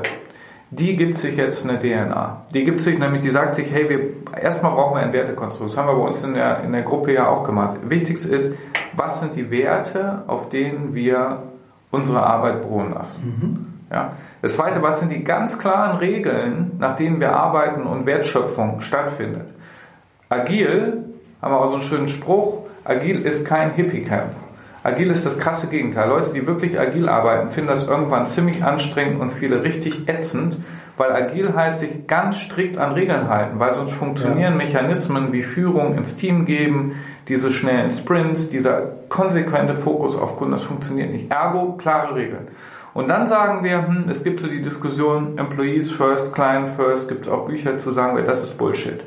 die 0.72 0.96
gibt 0.96 1.18
sich 1.18 1.36
jetzt 1.36 1.68
eine 1.68 1.80
DNA. 1.80 2.46
Die 2.54 2.64
gibt 2.64 2.80
sich 2.80 2.98
nämlich, 2.98 3.22
die 3.22 3.30
sagt 3.30 3.56
sich, 3.56 3.70
hey, 3.70 3.90
wir, 3.90 4.42
erstmal 4.42 4.72
brauchen 4.72 4.96
wir 4.96 5.02
ein 5.02 5.12
Wertekonstrukt. 5.12 5.72
Das 5.72 5.78
haben 5.78 5.88
wir 5.88 5.96
bei 5.96 6.08
uns 6.08 6.24
in 6.24 6.34
der, 6.34 6.64
in 6.64 6.72
der 6.72 6.84
Gruppe 6.84 7.14
ja 7.14 7.28
auch 7.28 7.44
gemacht. 7.44 7.78
Wichtigste 7.84 8.34
ist, 8.34 8.56
was 8.94 9.20
sind 9.20 9.36
die 9.36 9.52
Werte, 9.52 10.24
auf 10.28 10.48
denen 10.48 10.96
wir 10.96 11.44
unsere 11.92 12.24
Arbeit 12.24 12.62
beruhen 12.62 12.94
lassen? 12.94 13.22
Mhm. 13.24 13.68
Ja. 13.92 14.14
Das 14.42 14.56
zweite, 14.56 14.82
was 14.82 15.02
sind 15.02 15.12
die 15.12 15.26
ganz 15.26 15.60
klaren 15.60 15.98
Regeln, 15.98 16.72
nach 16.80 16.96
denen 16.96 17.20
wir 17.20 17.34
arbeiten 17.34 17.84
und 17.84 18.06
Wertschöpfung 18.06 18.80
stattfindet? 18.80 19.48
Agil, 20.30 21.04
haben 21.42 21.54
wir 21.54 21.60
auch 21.60 21.68
so 21.68 21.76
einen 21.76 21.84
schönen 21.84 22.08
Spruch, 22.08 22.60
agil 22.86 23.26
ist 23.26 23.46
kein 23.46 23.72
Hippie-Camp. 23.72 24.32
Agil 24.84 25.12
ist 25.12 25.26
das 25.26 25.38
krasse 25.38 25.68
Gegenteil. 25.68 26.10
Leute, 26.10 26.32
die 26.34 26.48
wirklich 26.48 26.80
agil 26.80 27.08
arbeiten, 27.08 27.50
finden 27.50 27.70
das 27.70 27.88
irgendwann 27.88 28.26
ziemlich 28.26 28.64
anstrengend 28.64 29.22
und 29.22 29.32
viele 29.32 29.64
richtig 29.64 30.10
ätzend, 30.10 30.58
weil 30.98 31.12
agil 31.12 31.54
heißt 31.56 31.82
sich 31.82 32.08
ganz 32.08 32.38
strikt 32.38 32.80
an 32.80 32.94
Regeln 32.94 33.30
halten, 33.30 33.60
weil 33.60 33.74
sonst 33.74 33.94
funktionieren 33.94 34.54
ja. 34.54 34.58
Mechanismen 34.58 35.34
wie 35.34 35.44
Führung 35.44 35.96
ins 35.96 36.18
Team 36.18 36.46
geben, 36.46 36.96
diese 37.28 37.52
schnellen 37.52 37.92
Sprints, 37.92 38.50
dieser 38.50 38.82
konsequente 39.08 39.76
Fokus 39.76 40.18
auf 40.18 40.38
Kunden, 40.38 40.54
das 40.54 40.64
funktioniert 40.64 41.12
nicht. 41.12 41.32
Ergo, 41.32 41.74
klare 41.74 42.16
Regeln. 42.16 42.48
Und 42.94 43.08
dann 43.08 43.28
sagen 43.28 43.64
wir, 43.64 43.88
hm, 43.88 44.10
es 44.10 44.24
gibt 44.24 44.40
so 44.40 44.48
die 44.48 44.62
Diskussion, 44.62 45.38
Employees 45.38 45.92
first, 45.92 46.34
Client 46.34 46.70
first, 46.70 47.08
gibt 47.08 47.26
es 47.26 47.32
auch 47.32 47.46
Bücher 47.46 47.78
zu 47.78 47.92
sagen, 47.92 48.22
das 48.26 48.44
ist 48.44 48.58
Bullshit. 48.58 49.02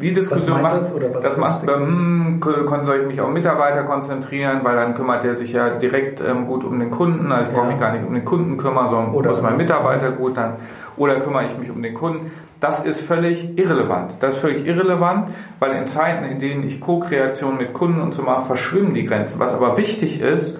Die 0.00 0.12
Diskussion 0.12 0.62
macht, 0.62 0.76
das, 0.76 0.94
oder 0.94 1.14
was 1.14 1.22
das 1.22 1.36
macht, 1.36 1.66
hm, 1.66 2.40
soll 2.80 3.00
ich 3.00 3.06
mich 3.06 3.20
auf 3.20 3.30
Mitarbeiter 3.30 3.82
konzentrieren, 3.82 4.60
weil 4.62 4.76
dann 4.76 4.94
kümmert 4.94 5.24
er 5.24 5.34
sich 5.34 5.52
ja 5.52 5.70
direkt 5.70 6.20
ähm, 6.20 6.46
gut 6.46 6.64
um 6.64 6.78
den 6.78 6.90
Kunden, 6.90 7.30
also 7.30 7.50
ich 7.50 7.54
ja. 7.54 7.60
brauche 7.60 7.72
mich 7.72 7.80
gar 7.80 7.92
nicht 7.92 8.06
um 8.06 8.14
den 8.14 8.24
Kunden 8.24 8.56
kümmern, 8.56 8.88
sondern 8.88 9.14
oder 9.14 9.30
muss 9.30 9.42
mein 9.42 9.56
Mitarbeiter 9.56 10.12
gut 10.12 10.36
dann, 10.36 10.54
oder 10.96 11.20
kümmere 11.20 11.46
ich 11.46 11.58
mich 11.58 11.70
um 11.70 11.82
den 11.82 11.94
Kunden. 11.94 12.30
Das 12.60 12.84
ist 12.84 13.00
völlig 13.00 13.58
irrelevant. 13.58 14.16
Das 14.20 14.34
ist 14.34 14.40
völlig 14.40 14.66
irrelevant, 14.66 15.30
weil 15.58 15.72
in 15.72 15.86
Zeiten, 15.86 16.24
in 16.24 16.38
denen 16.38 16.62
ich 16.64 16.80
Co-Kreation 16.80 17.56
mit 17.56 17.72
Kunden 17.72 18.00
und 18.00 18.12
so 18.12 18.22
mache, 18.22 18.44
verschwimmen 18.44 18.92
die 18.92 19.04
Grenzen. 19.04 19.40
Was 19.40 19.54
aber 19.54 19.76
wichtig 19.78 20.20
ist, 20.20 20.58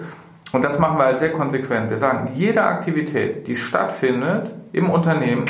und 0.51 0.63
das 0.63 0.79
machen 0.79 0.97
wir 0.97 1.05
halt 1.05 1.19
sehr 1.19 1.31
konsequent, 1.31 1.89
wir 1.89 1.97
sagen, 1.97 2.31
jede 2.33 2.63
Aktivität, 2.63 3.47
die 3.47 3.55
stattfindet 3.55 4.51
im 4.73 4.89
Unternehmen, 4.89 5.45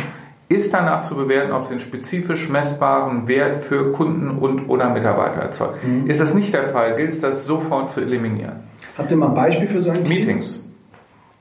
ist 0.52 0.74
danach 0.74 1.04
zu 1.04 1.16
bewerten, 1.16 1.52
ob 1.52 1.66
sie 1.66 1.72
einen 1.72 1.80
spezifisch 1.80 2.50
messbaren 2.50 3.28
Wert 3.28 3.60
für 3.60 3.92
Kunden 3.92 4.30
und 4.30 4.70
oder 4.70 4.90
Mitarbeiter 4.90 5.42
erzeugt. 5.42 5.84
Mhm. 5.86 6.10
Ist 6.10 6.22
das 6.22 6.34
nicht 6.34 6.54
der 6.54 6.66
Fall, 6.66 6.96
gilt 6.96 7.12
es 7.12 7.22
das 7.22 7.46
sofort 7.46 7.92
zu 7.92 8.02
eliminieren. 8.02 8.64
Habt 8.98 9.12
ihr 9.12 9.18
mal 9.18 9.30
ein 9.30 9.36
Beispiel 9.36 9.68
für 9.68 9.80
so 9.80 9.92
ein 9.92 10.04
Team? 10.04 10.20
Meetings. 10.20 10.64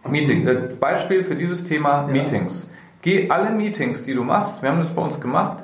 Meeting. 0.09 0.49
Beispiel 0.81 1.25
für 1.25 1.35
dieses 1.35 1.65
Thema 1.65 2.07
ja. 2.07 2.13
Meetings. 2.13 2.71
Geh 3.03 3.31
alle 3.31 3.51
Meetings, 3.51 4.05
die 4.05 4.15
du 4.15 4.23
machst, 4.23 4.63
wir 4.63 4.71
haben 4.71 4.79
das 4.79 4.91
bei 4.91 5.03
uns 5.03 5.21
gemacht, 5.21 5.59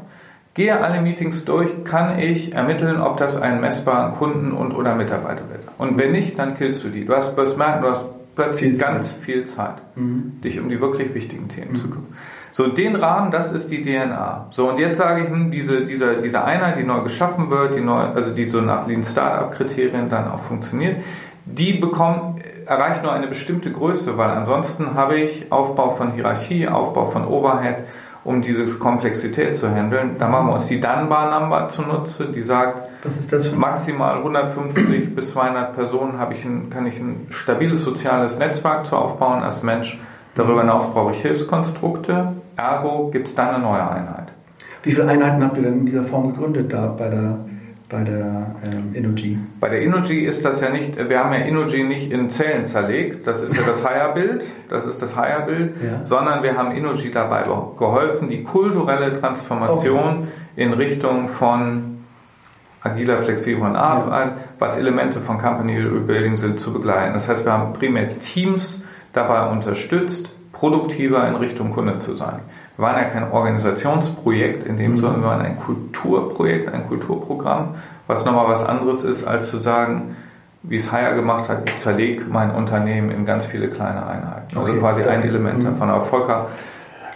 gehe 0.55 0.81
alle 0.81 1.03
Meetings 1.03 1.45
durch, 1.45 1.85
kann 1.85 2.19
ich 2.19 2.55
ermitteln, 2.55 3.01
ob 3.01 3.19
das 3.19 3.37
einen 3.37 3.61
messbaren 3.61 4.13
Kunden 4.13 4.53
und 4.53 4.73
oder 4.73 4.95
Mitarbeiter 4.95 5.49
wird. 5.51 5.65
Und 5.77 5.99
wenn 5.99 6.13
nicht, 6.13 6.39
dann 6.39 6.55
killst 6.55 6.83
du 6.83 6.89
die. 6.89 7.05
Du 7.05 7.15
hast, 7.15 7.37
wirst 7.37 7.59
merken, 7.59 7.83
du 7.83 7.91
hast 7.91 8.05
plötzlich 8.35 8.71
viel 8.71 8.79
ganz 8.79 9.13
viel 9.13 9.45
Zeit, 9.45 9.77
mhm. 9.97 10.41
dich 10.43 10.59
um 10.59 10.69
die 10.71 10.81
wirklich 10.81 11.13
wichtigen 11.15 11.49
Themen 11.49 11.73
mhm. 11.73 11.77
zu 11.77 11.91
kümmern. 11.91 12.15
So, 12.57 12.69
den 12.69 12.97
Rahmen, 12.97 13.31
das 13.31 13.53
ist 13.53 13.71
die 13.71 13.83
DNA. 13.83 14.47
So, 14.49 14.71
und 14.71 14.79
jetzt 14.79 14.97
sage 14.97 15.25
ich, 15.25 15.29
hm, 15.29 15.51
diese, 15.51 15.85
diese, 15.85 16.17
diese 16.17 16.43
Einheit, 16.43 16.79
die 16.79 16.85
neu 16.85 17.03
geschaffen 17.03 17.51
wird, 17.51 17.75
die 17.75 17.83
neu, 17.83 18.01
also 18.01 18.33
die 18.33 18.47
so 18.47 18.63
nach 18.63 18.87
den 18.87 19.05
Startup-Kriterien 19.05 20.09
dann 20.09 20.31
auch 20.31 20.39
funktioniert, 20.39 21.03
die 21.45 21.75
bekommt, 21.75 22.41
erreicht 22.65 23.03
nur 23.03 23.13
eine 23.13 23.27
bestimmte 23.27 23.71
Größe, 23.71 24.17
weil 24.17 24.31
ansonsten 24.31 24.95
habe 24.95 25.21
ich 25.21 25.53
Aufbau 25.53 25.91
von 25.91 26.13
Hierarchie, 26.13 26.67
Aufbau 26.67 27.05
von 27.05 27.27
Overhead, 27.27 27.85
um 28.25 28.41
diese 28.41 28.65
Komplexität 28.79 29.59
zu 29.59 29.71
handeln. 29.71 30.17
Da 30.19 30.27
machen 30.27 30.47
wir 30.47 30.55
uns 30.55 30.67
die 30.67 30.81
Dunbar-Number 30.81 31.69
zunutze, 31.69 32.25
die 32.25 32.41
sagt, 32.41 32.89
maximal 33.55 34.17
150 34.17 35.15
bis 35.15 35.33
200 35.33 35.75
Personen 35.75 36.19
habe 36.19 36.33
ich 36.33 36.43
ein, 36.47 36.71
kann 36.71 36.87
ich 36.87 36.99
ein 36.99 37.27
stabiles 37.29 37.85
soziales 37.85 38.39
Netzwerk 38.39 38.87
zu 38.87 38.97
aufbauen 38.97 39.43
als 39.43 39.63
Mensch. 39.63 40.01
Darüber 40.37 40.61
hinaus 40.61 40.93
brauche 40.93 41.13
ich 41.13 41.23
Hilfskonstrukte, 41.23 42.36
Ergo 42.57 43.11
gibt 43.11 43.29
es 43.29 43.35
dann 43.35 43.49
eine 43.49 43.59
neue 43.61 43.89
Einheit. 43.89 44.33
Wie 44.83 44.93
viele 44.93 45.09
Einheiten 45.09 45.43
habt 45.43 45.57
ihr 45.57 45.65
denn 45.65 45.81
in 45.81 45.87
dieser 45.87 46.05
Form 46.05 46.33
gegründet 46.33 46.73
da 46.73 46.87
bei 46.87 47.09
der, 47.09 47.39
bei 47.89 48.05
der 48.05 48.55
ähm, 48.65 48.95
Energy? 48.95 49.39
Bei 49.59 49.69
der 49.69 49.83
Energy 49.83 50.25
ist 50.25 50.45
das 50.45 50.61
ja 50.61 50.71
nicht, 50.71 50.97
wir 50.97 51.19
haben 51.19 51.33
ja 51.33 51.41
Energy 51.41 51.83
nicht 51.83 52.13
in 52.13 52.31
Zellen 52.31 52.67
zerlegt, 52.67 53.27
das 53.27 53.43
ist 53.43 53.57
ja 53.57 53.63
das 53.67 53.85
Higher-Bild, 53.89 54.45
das 54.69 54.87
ist 54.87 55.03
das 55.03 55.17
Higher-Bild, 55.17 55.75
ja. 55.83 56.05
sondern 56.05 56.45
wir 56.45 56.57
haben 56.57 56.71
Energy 56.71 57.11
dabei 57.11 57.43
geholfen, 57.43 58.29
die 58.29 58.45
kulturelle 58.45 59.13
Transformation 59.13 60.19
okay. 60.19 60.29
in 60.55 60.73
Richtung 60.73 61.29
von 61.29 61.97
agiler, 62.81 63.19
flexibler 63.19 63.75
Arbeit, 63.75 64.29
ja. 64.29 64.37
was 64.61 64.79
Elemente 64.79 65.21
von 65.21 65.39
Company 65.39 65.79
Rebuilding 65.79 66.37
sind, 66.37 66.61
zu 66.61 66.73
begleiten. 66.73 67.15
Das 67.15 67.29
heißt, 67.29 67.45
wir 67.45 67.53
haben 67.53 67.73
primär 67.73 68.09
Teams 68.21 68.85
dabei 69.13 69.51
unterstützt, 69.51 70.36
produktiver 70.59 71.27
in 71.29 71.37
Richtung 71.37 71.71
Kunde 71.71 71.99
zu 71.99 72.15
sein. 72.15 72.41
Wir 72.77 72.85
waren 72.85 72.97
ja 72.97 73.05
kein 73.05 73.31
Organisationsprojekt 73.31 74.65
in 74.65 74.77
dem, 74.77 74.93
mhm. 74.93 74.97
sondern 74.99 75.21
wir 75.23 75.29
waren 75.29 75.43
ein 75.43 75.59
Kulturprojekt, 75.59 76.73
ein 76.73 76.87
Kulturprogramm, 76.87 77.75
was 78.07 78.25
nochmal 78.25 78.49
was 78.49 78.65
anderes 78.65 79.05
ist, 79.05 79.27
als 79.27 79.51
zu 79.51 79.59
sagen, 79.59 80.17
wie 80.63 80.77
es 80.77 80.91
Haier 80.91 81.15
gemacht 81.15 81.49
hat, 81.49 81.69
ich 81.69 81.79
zerlege 81.79 82.25
mein 82.29 82.51
Unternehmen 82.51 83.11
in 83.11 83.25
ganz 83.25 83.47
viele 83.47 83.69
kleine 83.69 84.05
Einheiten. 84.05 84.59
Also 84.59 84.73
okay, 84.73 84.81
quasi 84.81 85.03
ein 85.03 85.23
Element 85.23 85.61
mhm. 85.61 85.65
davon. 85.65 85.91
Aber 85.91 86.01
Volker. 86.03 86.49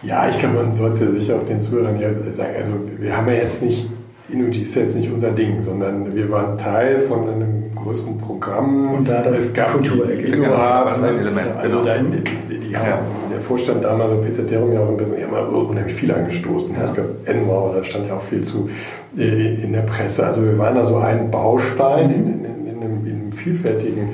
Ja, 0.02 0.28
ich 0.28 0.38
glaube, 0.38 0.56
man 0.56 0.72
sollte 0.72 1.10
sicher 1.10 1.36
auch 1.36 1.44
den 1.44 1.60
Zuhörern 1.60 1.96
hier 1.96 2.14
sagen, 2.32 2.54
also 2.56 2.74
wir 2.98 3.16
haben 3.16 3.26
ja 3.26 3.34
jetzt 3.34 3.62
nicht 3.62 3.90
Inuji 4.32 4.62
ist 4.62 4.74
jetzt 4.74 4.96
nicht 4.96 5.10
unser 5.12 5.30
Ding, 5.30 5.60
sondern 5.60 6.14
wir 6.14 6.30
waren 6.30 6.56
Teil 6.56 7.00
von 7.00 7.28
einem 7.28 7.69
größeren 7.82 8.18
Programm. 8.18 8.94
Und 8.94 9.08
da 9.08 9.22
das 9.22 9.38
es 9.38 9.54
gab 9.54 9.72
Kultur 9.72 10.06
die 10.06 10.32
Innohabs, 10.32 11.02
also, 11.02 11.30
also 11.58 11.84
da, 11.84 11.98
die, 11.98 12.58
die 12.58 12.76
haben, 12.76 12.88
ja. 12.88 13.00
der 13.30 13.40
Vorstand 13.40 13.84
damals 13.84 14.12
und 14.12 14.22
Peter 14.24 14.46
Terum 14.46 14.72
ja 14.72 14.80
auch 14.80 14.88
ein 14.88 14.96
bisschen, 14.96 15.16
die 15.16 15.24
haben 15.24 15.54
unheimlich 15.54 15.94
viel 15.94 16.12
angestoßen. 16.12 16.74
Ja. 16.74 16.84
Ich 16.86 16.94
glaube, 16.94 17.10
Enmau, 17.24 17.72
da 17.74 17.82
stand 17.84 18.06
ja 18.08 18.16
auch 18.16 18.22
viel 18.22 18.42
zu. 18.42 18.68
äh, 19.16 19.64
in 19.64 19.72
der 19.72 19.82
Presse. 19.82 20.26
Also 20.26 20.44
wir 20.44 20.56
waren 20.58 20.74
da 20.74 20.84
so 20.84 20.96
ein 20.96 21.30
Baustein 21.30 22.10
in, 22.10 22.44
in, 22.44 22.66
in, 22.66 22.82
einem, 22.82 23.06
in 23.06 23.12
einem, 23.12 23.32
vielfältigen 23.32 24.10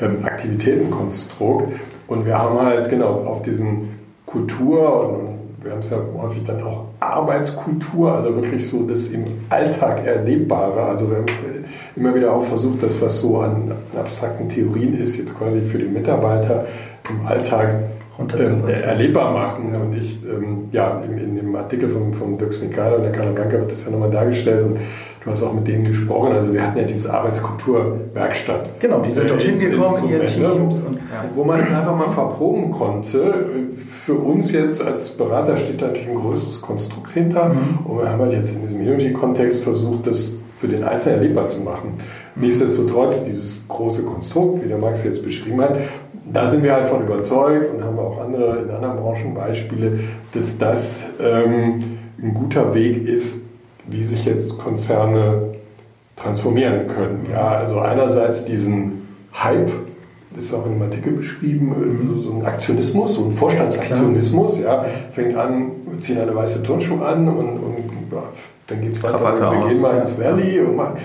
ähm, 0.00 0.24
Aktivitätenkonstrukt 0.24 1.72
und 2.06 2.24
wir 2.24 2.38
haben 2.38 2.60
halt 2.60 2.88
genau 2.90 3.24
auf 3.24 3.42
diesen 3.42 3.98
Kultur 4.24 5.08
und, 5.08 5.16
und 5.16 5.64
wir 5.64 5.72
haben 5.72 5.80
es 5.80 5.90
ja 5.90 5.98
häufig 6.16 6.44
dann 6.44 6.62
auch 6.62 6.84
Arbeitskultur, 7.00 8.12
also 8.12 8.34
wirklich 8.36 8.68
so 8.68 8.86
das 8.86 9.08
im 9.08 9.24
Alltag 9.48 10.04
Erlebbare. 10.06 10.82
Also 10.82 11.10
wir 11.10 11.18
haben 11.18 11.26
immer 11.98 12.14
wieder 12.14 12.32
auch 12.32 12.44
versucht, 12.44 12.82
das, 12.82 13.00
was 13.00 13.20
so 13.20 13.38
an 13.38 13.72
abstrakten 13.98 14.48
Theorien 14.48 14.94
ist, 14.94 15.18
jetzt 15.18 15.36
quasi 15.36 15.60
für 15.60 15.78
die 15.78 15.86
Mitarbeiter 15.86 16.66
im 17.10 17.26
Alltag 17.26 17.82
äh, 18.18 18.82
erlebbar 18.82 19.32
machen. 19.32 19.74
Und 19.74 19.96
ich, 19.96 20.22
ähm, 20.24 20.68
ja, 20.72 21.00
in, 21.06 21.18
in, 21.18 21.36
dem 21.36 21.54
Artikel 21.54 21.88
von, 21.88 22.12
von 22.12 22.36
Dirk 22.36 22.52
Smikada 22.52 22.96
und 22.96 23.02
der 23.02 23.12
Carla 23.12 23.30
Blanca 23.30 23.52
wird 23.52 23.70
das 23.70 23.84
ja 23.84 23.90
nochmal 23.90 24.10
dargestellt. 24.10 24.66
Und 24.66 24.78
du 25.24 25.30
hast 25.30 25.42
auch 25.42 25.52
mit 25.52 25.68
denen 25.68 25.84
gesprochen. 25.84 26.32
Also 26.32 26.52
wir 26.52 26.66
hatten 26.66 26.78
ja 26.78 26.84
diese 26.84 27.12
Arbeitskulturwerkstatt. 27.12 28.80
Genau, 28.80 29.00
die 29.00 29.12
sind 29.12 29.24
äh, 29.24 29.28
dorthin 29.28 29.58
gekommen 29.58 30.04
in 30.04 30.10
ihren 30.10 30.26
Teams. 30.26 30.82
Und, 30.82 30.96
ja. 30.96 31.24
Wo 31.34 31.44
man 31.44 31.60
einfach 31.60 31.96
mal 31.96 32.08
verproben 32.08 32.72
konnte. 32.72 33.46
Für 34.04 34.14
uns 34.14 34.50
jetzt 34.50 34.84
als 34.84 35.10
Berater 35.10 35.56
steht 35.56 35.80
da 35.80 35.86
natürlich 35.86 36.08
ein 36.08 36.16
größeres 36.16 36.60
Konstrukt 36.60 37.10
hinter. 37.12 37.50
Mhm. 37.50 37.86
Und 37.86 37.98
wir 37.98 38.08
haben 38.10 38.20
halt 38.20 38.32
jetzt 38.32 38.54
in 38.54 38.62
diesem 38.62 38.80
Energy-Kontext 38.80 39.62
versucht, 39.62 40.06
das 40.08 40.37
für 40.60 40.68
den 40.68 40.84
Einzelnen 40.84 41.20
erlebbar 41.20 41.48
zu 41.48 41.60
machen. 41.60 41.94
Nichtsdestotrotz, 42.34 43.24
dieses 43.24 43.66
große 43.68 44.04
Konstrukt, 44.04 44.64
wie 44.64 44.68
der 44.68 44.78
Max 44.78 45.04
jetzt 45.04 45.24
beschrieben 45.24 45.60
hat, 45.60 45.78
da 46.32 46.46
sind 46.46 46.62
wir 46.62 46.74
halt 46.74 46.88
von 46.88 47.02
überzeugt 47.02 47.74
und 47.74 47.82
haben 47.82 47.98
auch 47.98 48.20
andere 48.20 48.58
in 48.62 48.70
anderen 48.70 48.96
Branchen 48.96 49.34
Beispiele, 49.34 50.00
dass 50.34 50.58
das 50.58 51.00
ähm, 51.20 51.98
ein 52.20 52.34
guter 52.34 52.74
Weg 52.74 53.06
ist, 53.06 53.42
wie 53.86 54.04
sich 54.04 54.24
jetzt 54.24 54.58
Konzerne 54.58 55.54
transformieren 56.16 56.86
können. 56.88 57.26
Ja, 57.32 57.48
also 57.48 57.78
einerseits 57.78 58.44
diesen 58.44 59.02
Hype, 59.32 59.70
das 60.34 60.46
ist 60.46 60.54
auch 60.54 60.66
in 60.66 60.72
einem 60.72 60.82
Artikel 60.82 61.12
beschrieben, 61.12 62.12
so 62.16 62.32
ein 62.32 62.44
Aktionismus, 62.44 63.14
so 63.14 63.24
ein 63.24 63.32
Vorstandsaktionismus, 63.32 64.60
ja, 64.60 64.84
fängt 65.12 65.36
an, 65.36 65.70
ziehen 66.00 66.18
eine 66.18 66.34
weiße 66.34 66.62
Turnschuhe 66.62 67.04
an 67.04 67.28
und, 67.28 67.58
und 67.58 68.10
dann 68.68 68.82
geht 68.82 68.92
es 68.92 69.02
weiter, 69.02 69.40
wir 69.40 69.58
aus. 69.58 69.68
gehen 69.68 69.80
mal 69.80 69.98
ins 69.98 70.18
Valley 70.18 70.60
und 70.60 70.76
machen, 70.76 70.98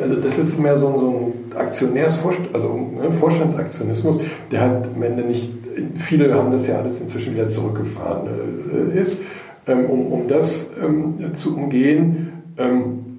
also 0.00 0.16
das 0.16 0.38
ist 0.38 0.58
mehr 0.58 0.78
so, 0.78 0.96
so 0.98 1.10
ein 1.10 1.58
Aktionärsvorstand, 1.58 2.54
also 2.54 2.74
ne, 2.74 3.10
Vorstandsaktionismus, 3.10 4.20
der 4.52 4.60
halt 4.60 4.86
am 4.94 5.02
Ende 5.02 5.24
nicht, 5.24 5.52
viele 5.96 6.32
haben 6.32 6.52
das 6.52 6.68
ja 6.68 6.78
alles 6.78 7.00
inzwischen 7.00 7.34
wieder 7.34 7.48
zurückgefahren 7.48 8.28
äh, 8.94 9.00
ist, 9.00 9.20
ähm, 9.66 9.86
um, 9.86 10.06
um 10.12 10.28
das 10.28 10.70
ähm, 10.80 11.34
zu 11.34 11.56
umgehen 11.56 12.32
ähm, 12.56 13.18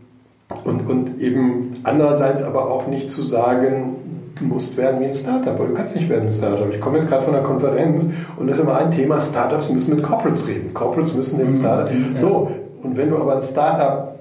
und, 0.63 0.87
und 0.89 1.19
eben 1.19 1.73
andererseits 1.83 2.41
aber 2.41 2.71
auch 2.71 2.87
nicht 2.87 3.11
zu 3.11 3.23
sagen, 3.23 3.97
du 4.39 4.45
musst 4.45 4.77
werden 4.77 5.01
wie 5.01 5.05
ein 5.05 5.13
Startup, 5.13 5.59
weil 5.59 5.67
du 5.67 5.73
kannst 5.73 5.95
nicht 5.95 6.07
werden 6.07 6.23
wie 6.23 6.27
ein 6.27 6.31
Startup. 6.31 6.73
Ich 6.73 6.79
komme 6.79 6.99
jetzt 6.99 7.09
gerade 7.09 7.25
von 7.25 7.35
einer 7.35 7.43
Konferenz 7.43 8.05
und 8.37 8.47
das 8.47 8.57
ist 8.57 8.63
immer 8.63 8.77
ein 8.77 8.91
Thema, 8.91 9.19
Startups 9.19 9.69
müssen 9.69 9.95
mit 9.95 10.05
Corporates 10.05 10.47
reden. 10.47 10.73
Corporates 10.73 11.13
müssen 11.13 11.37
den 11.37 11.47
mhm. 11.47 11.51
Startup. 11.51 11.91
So, 12.15 12.51
und 12.83 12.97
wenn 12.97 13.09
du 13.09 13.17
aber 13.17 13.35
ein 13.35 13.41
Startup 13.41 14.19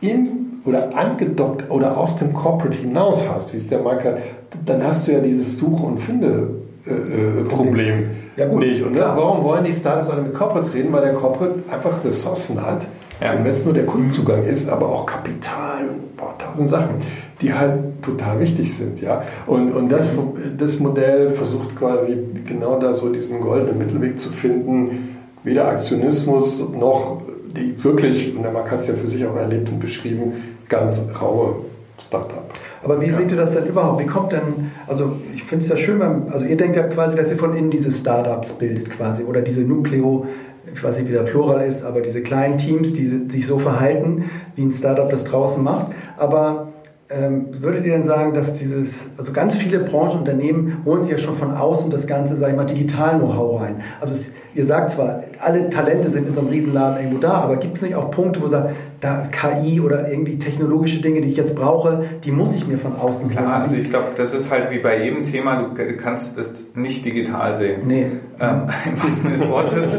in 0.00 0.60
oder 0.64 0.96
angedockt 0.96 1.70
oder 1.70 1.96
aus 1.96 2.16
dem 2.16 2.32
Corporate 2.32 2.76
hinaus 2.76 3.28
hast, 3.28 3.52
wie 3.52 3.56
es 3.58 3.66
der 3.66 3.80
Marker, 3.80 4.18
dann 4.64 4.82
hast 4.82 5.06
du 5.06 5.12
ja 5.12 5.20
dieses 5.20 5.58
Suche- 5.58 5.86
und 5.86 5.98
Finde-Problem. 5.98 7.94
Äh, 8.36 8.40
ja, 8.40 8.46
nicht. 8.46 8.82
Und 8.82 8.94
klar. 8.94 9.16
warum 9.16 9.44
wollen 9.44 9.64
die 9.64 9.72
Startups 9.72 10.10
alle 10.10 10.22
mit 10.22 10.34
Corporates 10.34 10.72
reden? 10.74 10.92
Weil 10.92 11.02
der 11.02 11.14
Corporate 11.14 11.56
einfach 11.70 12.04
Ressourcen 12.04 12.64
hat. 12.64 12.82
Ja. 13.20 13.32
Und 13.32 13.44
wenn 13.44 13.52
es 13.52 13.64
nur 13.64 13.74
der 13.74 13.84
Kundenzugang 13.84 14.44
ist, 14.44 14.68
aber 14.68 14.86
auch 14.86 15.06
Kapital 15.06 15.88
und 15.88 16.16
boah, 16.16 16.34
tausend 16.38 16.70
Sachen, 16.70 17.02
die 17.40 17.52
halt 17.52 18.02
total 18.02 18.38
wichtig 18.38 18.72
sind. 18.72 19.00
Ja? 19.00 19.22
Und, 19.46 19.72
und 19.72 19.88
das, 19.88 20.10
das 20.56 20.78
Modell 20.78 21.30
versucht 21.30 21.74
quasi 21.76 22.16
genau 22.46 22.78
da 22.78 22.92
so 22.92 23.12
diesen 23.12 23.40
goldenen 23.40 23.78
Mittelweg 23.78 24.20
zu 24.20 24.30
finden, 24.30 25.16
weder 25.42 25.66
Aktionismus 25.68 26.68
noch 26.72 27.22
die 27.56 27.82
wirklich, 27.82 28.34
und 28.36 28.42
der 28.42 28.52
Marc 28.52 28.70
hat 28.70 28.80
es 28.80 28.88
ja 28.88 28.94
für 28.94 29.08
sich 29.08 29.24
auch 29.26 29.36
erlebt 29.36 29.70
und 29.70 29.80
beschrieben, 29.80 30.32
ganz 30.68 31.08
raue 31.20 31.56
Startup. 32.00 32.44
Aber 32.82 33.00
wie 33.00 33.06
ja. 33.06 33.12
seht 33.12 33.30
ihr 33.30 33.36
das 33.36 33.54
denn 33.54 33.66
überhaupt? 33.66 34.00
Wie 34.00 34.06
kommt 34.06 34.32
denn, 34.32 34.70
also 34.86 35.16
ich 35.34 35.42
finde 35.44 35.64
es 35.64 35.70
ja 35.70 35.76
schön, 35.76 36.00
also 36.30 36.44
ihr 36.44 36.56
denkt 36.56 36.76
ja 36.76 36.84
quasi, 36.84 37.16
dass 37.16 37.30
ihr 37.30 37.38
von 37.38 37.56
innen 37.56 37.70
diese 37.70 37.90
Startups 37.90 38.52
bildet 38.52 38.90
quasi 38.90 39.24
oder 39.24 39.40
diese 39.40 39.62
Nucleo, 39.62 40.26
ich 40.72 40.84
weiß 40.84 40.98
nicht, 40.98 41.08
wie 41.08 41.12
der 41.12 41.22
Plural 41.22 41.66
ist, 41.66 41.84
aber 41.84 42.00
diese 42.00 42.22
kleinen 42.22 42.58
Teams, 42.58 42.92
die 42.92 43.28
sich 43.28 43.46
so 43.46 43.58
verhalten, 43.58 44.30
wie 44.54 44.62
ein 44.62 44.72
Startup 44.72 45.08
das 45.08 45.24
draußen 45.24 45.62
macht. 45.64 45.92
Aber 46.16 46.67
würdet 47.10 47.86
ihr 47.86 47.92
denn 47.92 48.02
sagen, 48.02 48.34
dass 48.34 48.54
dieses, 48.54 49.08
also 49.16 49.32
ganz 49.32 49.56
viele 49.56 49.78
Branchenunternehmen 49.78 50.84
holen 50.84 51.02
sich 51.02 51.12
ja 51.12 51.18
schon 51.18 51.36
von 51.36 51.52
außen 51.52 51.90
das 51.90 52.06
ganze, 52.06 52.36
sag 52.36 52.50
ich 52.50 52.56
mal, 52.56 52.66
Digital-Know-how 52.66 53.62
rein. 53.62 53.80
Also 54.00 54.14
es, 54.14 54.32
ihr 54.54 54.64
sagt 54.66 54.90
zwar, 54.90 55.22
alle 55.40 55.70
Talente 55.70 56.10
sind 56.10 56.28
in 56.28 56.34
so 56.34 56.40
einem 56.40 56.50
Riesenladen 56.50 56.98
irgendwo 56.98 57.18
da, 57.18 57.32
aber 57.32 57.56
gibt 57.56 57.76
es 57.76 57.82
nicht 57.82 57.94
auch 57.94 58.10
Punkte, 58.10 58.42
wo 58.42 58.44
ihr 58.44 58.50
sagt, 58.50 58.74
da 59.00 59.26
KI 59.30 59.80
oder 59.80 60.10
irgendwie 60.10 60.38
technologische 60.38 61.00
Dinge, 61.00 61.22
die 61.22 61.28
ich 61.28 61.36
jetzt 61.36 61.54
brauche, 61.56 62.04
die 62.24 62.32
muss 62.32 62.54
ich 62.54 62.66
mir 62.66 62.76
von 62.76 62.96
außen 62.96 63.30
Klar, 63.30 63.44
holen? 63.44 63.62
also 63.62 63.76
ich 63.76 63.88
glaube, 63.88 64.08
das 64.16 64.34
ist 64.34 64.50
halt 64.50 64.70
wie 64.70 64.80
bei 64.80 65.02
jedem 65.02 65.22
Thema, 65.22 65.62
du 65.62 65.96
kannst 65.96 66.36
es 66.36 66.66
nicht 66.74 67.04
digital 67.06 67.54
sehen. 67.54 67.82
Nee. 67.86 68.06
Ähm, 68.38 68.62
Im 68.84 69.02
wahrsten 69.02 69.30
des 69.30 69.48
Wortes. 69.48 69.98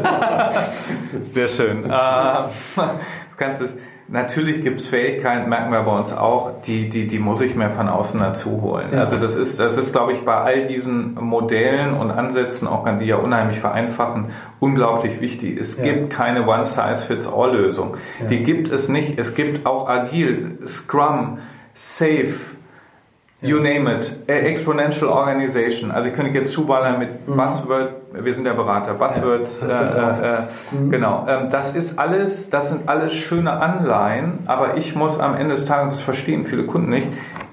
Sehr 1.32 1.48
schön. 1.48 1.84
Äh, 1.84 1.88
du 2.76 3.36
kannst 3.36 3.62
es 3.62 3.76
Natürlich 4.12 4.62
gibt 4.62 4.80
es 4.80 4.88
Fähigkeiten, 4.88 5.48
merken 5.48 5.70
wir 5.70 5.82
bei 5.82 5.96
uns 5.96 6.12
auch, 6.12 6.62
die, 6.62 6.88
die, 6.88 7.06
die 7.06 7.20
muss 7.20 7.40
ich 7.40 7.54
mir 7.54 7.70
von 7.70 7.88
außen 7.88 8.18
dazu 8.18 8.60
holen. 8.60 8.88
Ja. 8.92 9.00
Also 9.00 9.18
das 9.18 9.36
ist, 9.36 9.60
das 9.60 9.76
ist, 9.76 9.92
glaube 9.92 10.14
ich, 10.14 10.24
bei 10.24 10.34
all 10.34 10.66
diesen 10.66 11.14
Modellen 11.14 11.94
und 11.94 12.10
Ansätzen, 12.10 12.66
auch 12.66 12.84
die 12.98 13.04
ja 13.04 13.16
unheimlich 13.16 13.60
vereinfachen, 13.60 14.32
unglaublich 14.58 15.20
wichtig. 15.20 15.60
Es 15.60 15.78
ja. 15.78 15.84
gibt 15.84 16.10
keine 16.10 16.44
One-Size-Fits-All-Lösung. 16.44 17.98
Ja. 18.20 18.26
Die 18.26 18.42
gibt 18.42 18.72
es 18.72 18.88
nicht. 18.88 19.16
Es 19.16 19.36
gibt 19.36 19.64
auch 19.64 19.88
Agil, 19.88 20.58
Scrum, 20.66 21.38
Safe, 21.74 22.34
You 23.42 23.58
name 23.58 23.88
it. 23.88 24.28
Exponential 24.28 25.08
Organization. 25.08 25.90
Also 25.90 26.10
ich 26.10 26.14
könnte 26.14 26.38
jetzt 26.38 26.52
zuballern 26.52 26.98
mit 26.98 27.26
mhm. 27.26 27.36
Buzzword, 27.36 27.94
wir 28.12 28.34
sind 28.34 28.44
ja 28.44 28.52
Berater, 28.52 28.92
Buzzwords, 28.92 29.62
ja, 29.66 30.10
äh, 30.10 30.26
äh, 30.26 30.42
mhm. 30.72 30.90
genau. 30.90 31.26
Ähm, 31.26 31.48
das 31.50 31.74
ist 31.74 31.98
alles, 31.98 32.50
das 32.50 32.68
sind 32.68 32.86
alles 32.86 33.14
schöne 33.14 33.52
Anleihen, 33.52 34.40
aber 34.46 34.76
ich 34.76 34.94
muss 34.94 35.18
am 35.18 35.34
Ende 35.34 35.54
des 35.54 35.64
Tages, 35.64 35.94
das 35.94 36.02
verstehen 36.02 36.44
viele 36.44 36.64
Kunden 36.64 36.90
nicht, 36.90 37.08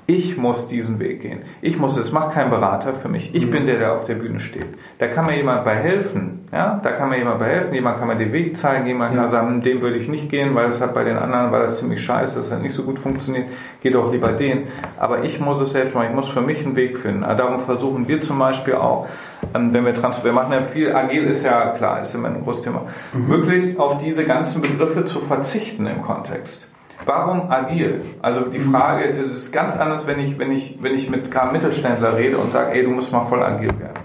ich 0.09 0.37
muss 0.37 0.69
diesen 0.69 0.99
Weg 0.99 1.21
gehen. 1.21 1.41
Ich 1.61 1.77
muss 1.77 1.97
es, 1.97 2.13
macht 2.13 2.31
kein 2.33 2.49
Berater 2.49 2.93
für 2.93 3.09
mich. 3.09 3.35
Ich 3.35 3.45
mhm. 3.45 3.51
bin 3.51 3.65
der, 3.65 3.77
der 3.77 3.93
auf 3.93 4.05
der 4.05 4.15
Bühne 4.15 4.39
steht. 4.39 4.67
Da 4.99 5.07
kann 5.07 5.25
mir 5.25 5.35
jemand 5.35 5.65
bei 5.65 5.75
helfen. 5.75 6.45
Ja, 6.53 6.79
da 6.81 6.91
kann 6.93 7.09
mir 7.09 7.17
jemand 7.17 7.39
bei 7.39 7.47
helfen. 7.47 7.73
Jemand 7.73 7.99
kann 7.99 8.07
mir 8.07 8.15
den 8.15 8.31
Weg 8.31 8.55
zeigen. 8.55 8.87
Jemand 8.87 9.13
ja. 9.13 9.21
kann 9.21 9.29
sagen, 9.29 9.61
dem 9.61 9.81
würde 9.81 9.97
ich 9.97 10.07
nicht 10.07 10.29
gehen, 10.29 10.55
weil 10.55 10.69
es 10.69 10.79
hat 10.79 10.93
bei 10.93 11.03
den 11.03 11.17
anderen, 11.17 11.51
weil 11.51 11.63
das 11.63 11.79
ziemlich 11.79 12.01
scheiße, 12.01 12.39
das 12.39 12.49
hat 12.49 12.61
nicht 12.61 12.73
so 12.73 12.83
gut 12.83 12.99
funktioniert. 12.99 13.49
Geh 13.81 13.89
doch 13.89 14.09
lieber 14.09 14.29
den. 14.29 14.67
Aber 14.97 15.25
ich 15.25 15.41
muss 15.41 15.59
es 15.59 15.73
selbst 15.73 15.93
machen. 15.93 16.07
Ich 16.07 16.15
muss 16.15 16.29
für 16.29 16.41
mich 16.41 16.65
einen 16.65 16.77
Weg 16.77 16.97
finden. 16.99 17.25
Also 17.25 17.43
darum 17.43 17.59
versuchen 17.59 18.07
wir 18.07 18.21
zum 18.21 18.39
Beispiel 18.39 18.75
auch, 18.75 19.07
ähm, 19.53 19.73
wenn 19.73 19.85
wir 19.85 19.93
Transfer, 19.93 20.23
wir 20.23 20.31
machen 20.31 20.53
ja 20.53 20.61
viel, 20.61 20.95
agil 20.95 21.25
ist 21.25 21.43
ja 21.43 21.71
klar, 21.71 22.01
ist 22.01 22.15
immer 22.15 22.29
ein 22.29 22.43
großes 22.43 22.63
Thema, 22.63 22.83
mhm. 23.13 23.27
möglichst 23.27 23.77
auf 23.77 23.97
diese 23.97 24.23
ganzen 24.23 24.61
Begriffe 24.61 25.03
zu 25.03 25.19
verzichten 25.19 25.85
im 25.85 26.01
Kontext. 26.01 26.66
Warum 27.05 27.51
agil? 27.51 28.01
Also 28.21 28.41
die 28.41 28.59
Frage, 28.59 29.13
das 29.13 29.27
ist 29.27 29.51
ganz 29.51 29.75
anders, 29.75 30.07
wenn 30.07 30.19
ich, 30.19 30.39
wenn 30.39 30.51
ich, 30.51 30.77
wenn 30.81 30.95
ich 30.95 31.09
mit 31.09 31.35
einem 31.35 31.51
Mittelständler 31.53 32.17
rede 32.17 32.37
und 32.37 32.51
sage, 32.51 32.71
ey, 32.73 32.83
du 32.83 32.89
musst 32.89 33.11
mal 33.11 33.21
voll 33.21 33.43
agil 33.43 33.69
werden. 33.79 34.01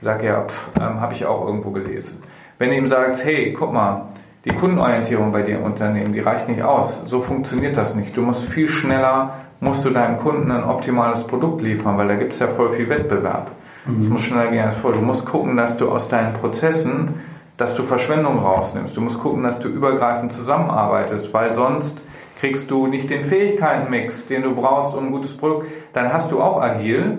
Ich 0.00 0.04
sage, 0.04 0.26
ja, 0.26 0.46
ähm, 0.80 1.00
habe 1.00 1.12
ich 1.12 1.26
auch 1.26 1.46
irgendwo 1.46 1.70
gelesen. 1.70 2.22
Wenn 2.58 2.70
du 2.70 2.76
ihm 2.76 2.88
sagst, 2.88 3.24
hey, 3.24 3.52
guck 3.52 3.72
mal, 3.72 4.08
die 4.44 4.50
Kundenorientierung 4.50 5.32
bei 5.32 5.42
dir 5.42 5.56
im 5.56 5.64
Unternehmen, 5.64 6.14
die 6.14 6.20
reicht 6.20 6.48
nicht 6.48 6.62
aus. 6.62 7.02
So 7.04 7.20
funktioniert 7.20 7.76
das 7.76 7.94
nicht. 7.94 8.16
Du 8.16 8.22
musst 8.22 8.48
viel 8.48 8.68
schneller, 8.68 9.34
musst 9.60 9.84
du 9.84 9.90
deinem 9.90 10.16
Kunden 10.16 10.50
ein 10.50 10.64
optimales 10.64 11.26
Produkt 11.26 11.60
liefern, 11.60 11.98
weil 11.98 12.08
da 12.08 12.14
gibt 12.14 12.32
es 12.32 12.38
ja 12.38 12.48
voll 12.48 12.70
viel 12.70 12.88
Wettbewerb. 12.88 13.50
Es 13.86 14.06
mhm. 14.06 14.12
muss 14.12 14.22
schneller 14.22 14.50
gehen 14.50 14.64
als 14.64 14.76
vor. 14.76 14.92
Du 14.92 15.00
musst 15.00 15.26
gucken, 15.26 15.56
dass 15.56 15.76
du 15.76 15.90
aus 15.90 16.08
deinen 16.08 16.32
Prozessen, 16.34 17.20
dass 17.58 17.74
du 17.74 17.82
Verschwendung 17.82 18.38
rausnimmst. 18.38 18.96
Du 18.96 19.02
musst 19.02 19.18
gucken, 19.18 19.42
dass 19.42 19.60
du 19.60 19.68
übergreifend 19.68 20.32
zusammenarbeitest, 20.32 21.32
weil 21.34 21.52
sonst 21.52 22.00
kriegst 22.40 22.70
du 22.70 22.86
nicht 22.86 23.10
den 23.10 23.22
Fähigkeitenmix, 23.22 24.26
den 24.26 24.42
du 24.42 24.54
brauchst, 24.54 24.94
um 24.96 25.06
ein 25.06 25.12
gutes 25.12 25.36
Produkt, 25.36 25.66
dann 25.92 26.10
hast 26.10 26.32
du 26.32 26.40
auch 26.40 26.60
agil, 26.60 27.18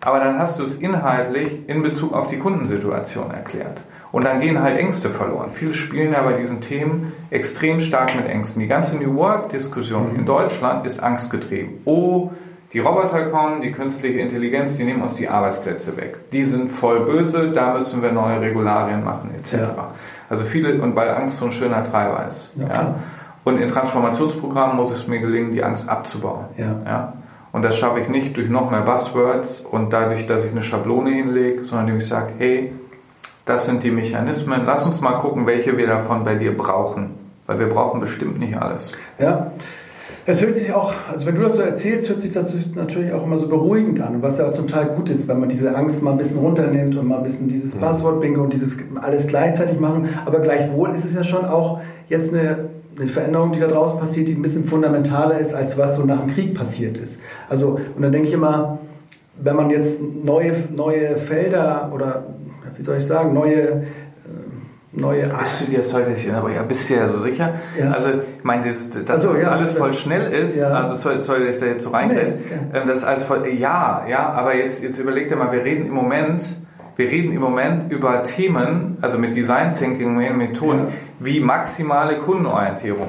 aber 0.00 0.20
dann 0.20 0.38
hast 0.38 0.58
du 0.58 0.64
es 0.64 0.74
inhaltlich 0.74 1.66
in 1.66 1.82
Bezug 1.82 2.12
auf 2.12 2.26
die 2.26 2.38
Kundensituation 2.38 3.30
erklärt. 3.30 3.80
Und 4.12 4.24
dann 4.24 4.40
gehen 4.40 4.60
halt 4.60 4.76
Ängste 4.76 5.08
verloren. 5.08 5.50
Viele 5.50 5.72
spielen 5.72 6.12
ja 6.12 6.22
bei 6.22 6.34
diesen 6.34 6.60
Themen 6.60 7.12
extrem 7.30 7.80
stark 7.80 8.14
mit 8.16 8.26
Ängsten. 8.26 8.60
Die 8.60 8.66
ganze 8.66 8.96
New 8.96 9.14
Work-Diskussion 9.14 10.14
in 10.14 10.26
Deutschland 10.26 10.84
ist 10.84 11.02
angstgetrieben. 11.02 11.80
Oh, 11.84 12.30
die 12.72 12.80
Roboter 12.80 13.26
kommen, 13.30 13.62
die 13.62 13.72
künstliche 13.72 14.20
Intelligenz, 14.20 14.76
die 14.76 14.84
nehmen 14.84 15.02
uns 15.02 15.16
die 15.16 15.28
Arbeitsplätze 15.28 15.96
weg. 15.96 16.30
Die 16.32 16.44
sind 16.44 16.70
voll 16.70 17.04
böse, 17.04 17.50
da 17.50 17.72
müssen 17.72 18.02
wir 18.02 18.12
neue 18.12 18.40
Regularien 18.40 19.02
machen, 19.02 19.30
etc. 19.36 19.54
Ja. 19.54 19.94
Also 20.28 20.44
viele, 20.44 20.80
und 20.80 20.94
weil 20.94 21.10
Angst 21.10 21.38
so 21.38 21.46
ein 21.46 21.52
schöner 21.52 21.82
Treiber 21.82 22.26
ist. 22.28 22.52
Ja, 22.56 22.68
ja. 22.68 22.94
Und 23.50 23.60
in 23.60 23.68
Transformationsprogrammen 23.68 24.76
muss 24.76 24.92
es 24.92 25.08
mir 25.08 25.18
gelingen, 25.18 25.50
die 25.50 25.64
Angst 25.64 25.88
abzubauen. 25.88 26.44
Ja. 26.56 26.76
ja? 26.84 27.12
Und 27.50 27.64
das 27.64 27.76
schaffe 27.76 27.98
ich 27.98 28.08
nicht 28.08 28.36
durch 28.36 28.48
noch 28.48 28.70
mehr 28.70 28.82
Buzzwords 28.82 29.60
und 29.68 29.92
dadurch, 29.92 30.28
dass 30.28 30.44
ich 30.44 30.52
eine 30.52 30.62
Schablone 30.62 31.10
hinlege, 31.10 31.64
sondern 31.64 31.88
indem 31.88 32.00
ich 32.00 32.06
sage, 32.06 32.32
hey, 32.38 32.72
das 33.44 33.66
sind 33.66 33.82
die 33.82 33.90
Mechanismen, 33.90 34.62
lass 34.64 34.86
uns 34.86 35.00
mal 35.00 35.18
gucken, 35.18 35.46
welche 35.46 35.76
wir 35.76 35.88
davon 35.88 36.22
bei 36.22 36.36
dir 36.36 36.56
brauchen. 36.56 37.10
Weil 37.46 37.58
wir 37.58 37.68
brauchen 37.68 38.00
bestimmt 38.00 38.38
nicht 38.38 38.56
alles. 38.56 38.92
Ja. 39.18 39.50
Es 40.26 40.40
hört 40.44 40.56
sich 40.56 40.72
auch, 40.72 40.92
also 41.10 41.26
wenn 41.26 41.34
du 41.34 41.42
das 41.42 41.56
so 41.56 41.62
erzählst, 41.62 42.08
hört 42.08 42.20
sich 42.20 42.30
das 42.30 42.54
natürlich 42.76 43.12
auch 43.12 43.24
immer 43.24 43.38
so 43.38 43.48
beruhigend 43.48 44.00
an, 44.00 44.22
was 44.22 44.38
ja 44.38 44.46
auch 44.46 44.52
zum 44.52 44.68
Teil 44.68 44.86
gut 44.86 45.08
ist, 45.08 45.26
wenn 45.26 45.40
man 45.40 45.48
diese 45.48 45.74
Angst 45.74 46.02
mal 46.02 46.12
ein 46.12 46.18
bisschen 46.18 46.38
runternimmt 46.38 46.94
und 46.96 47.08
mal 47.08 47.16
ein 47.16 47.24
bisschen 47.24 47.48
dieses 47.48 47.74
mhm. 47.74 47.80
Passwort-Bingo 47.80 48.42
und 48.42 48.52
dieses 48.52 48.78
alles 49.00 49.26
gleichzeitig 49.26 49.80
machen. 49.80 50.10
Aber 50.24 50.38
gleichwohl 50.38 50.94
ist 50.94 51.04
es 51.04 51.14
ja 51.14 51.24
schon 51.24 51.46
auch 51.46 51.80
jetzt 52.08 52.32
eine, 52.32 52.68
eine 53.00 53.08
Veränderung, 53.08 53.52
die 53.52 53.60
da 53.60 53.66
draußen 53.66 53.98
passiert, 53.98 54.28
die 54.28 54.34
ein 54.34 54.42
bisschen 54.42 54.64
fundamentaler 54.64 55.38
ist, 55.38 55.54
als 55.54 55.78
was 55.78 55.96
so 55.96 56.04
nach 56.04 56.20
dem 56.20 56.28
Krieg 56.28 56.54
passiert 56.54 56.96
ist. 56.96 57.20
Also, 57.48 57.80
und 57.96 58.02
dann 58.02 58.12
denke 58.12 58.28
ich 58.28 58.34
immer, 58.34 58.78
wenn 59.40 59.56
man 59.56 59.70
jetzt 59.70 60.00
neue, 60.02 60.52
neue 60.74 61.16
Felder 61.16 61.90
oder, 61.94 62.24
wie 62.76 62.82
soll 62.82 62.98
ich 62.98 63.06
sagen, 63.06 63.32
neue 63.32 63.84
neue 64.92 65.28
Bist 65.28 65.60
du 65.60 65.70
dir 65.70 65.78
das 65.78 65.94
heute 65.94 66.10
nicht, 66.10 66.28
aber 66.30 66.50
ja, 66.50 66.62
bist 66.62 66.90
du 66.90 66.94
ja 66.94 67.06
so 67.06 67.20
sicher? 67.20 67.54
Ja. 67.78 67.92
Also, 67.92 68.10
ich 68.10 68.44
meine, 68.44 68.64
das, 68.64 68.90
dass 68.90 69.22
so, 69.22 69.32
das 69.32 69.42
ja, 69.42 69.48
alles 69.48 69.72
voll 69.72 69.92
schnell 69.92 70.32
ist, 70.32 70.58
ja. 70.58 70.68
also 70.70 70.94
soll, 70.96 71.20
soll 71.20 71.46
ich 71.46 71.58
da 71.58 71.66
jetzt 71.66 71.84
so 71.84 71.90
reingehen, 71.90 72.26
nee, 72.26 72.78
ähm, 72.78 72.88
das 72.88 72.98
ist 72.98 73.04
alles 73.04 73.22
voll, 73.22 73.46
ja, 73.48 74.04
ja, 74.08 74.28
aber 74.30 74.56
jetzt, 74.56 74.82
jetzt 74.82 74.98
überleg 74.98 75.28
dir 75.28 75.36
mal, 75.36 75.52
wir 75.52 75.62
reden 75.62 75.86
im 75.86 75.94
Moment, 75.94 76.42
wir 76.96 77.08
reden 77.08 77.32
im 77.32 77.40
Moment 77.40 77.90
über 77.90 78.24
Themen, 78.24 78.98
also 79.00 79.16
mit 79.16 79.36
Design 79.36 79.72
Thinking 79.72 80.16
Methoden, 80.36 80.88
wie 81.20 81.40
maximale 81.40 82.18
Kundenorientierung, 82.18 83.08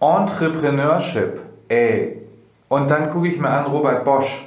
Entrepreneurship, 0.00 1.40
ey, 1.68 2.22
und 2.68 2.90
dann 2.90 3.10
gucke 3.10 3.28
ich 3.28 3.38
mir 3.38 3.50
an 3.50 3.66
Robert 3.66 4.04
Bosch, 4.04 4.46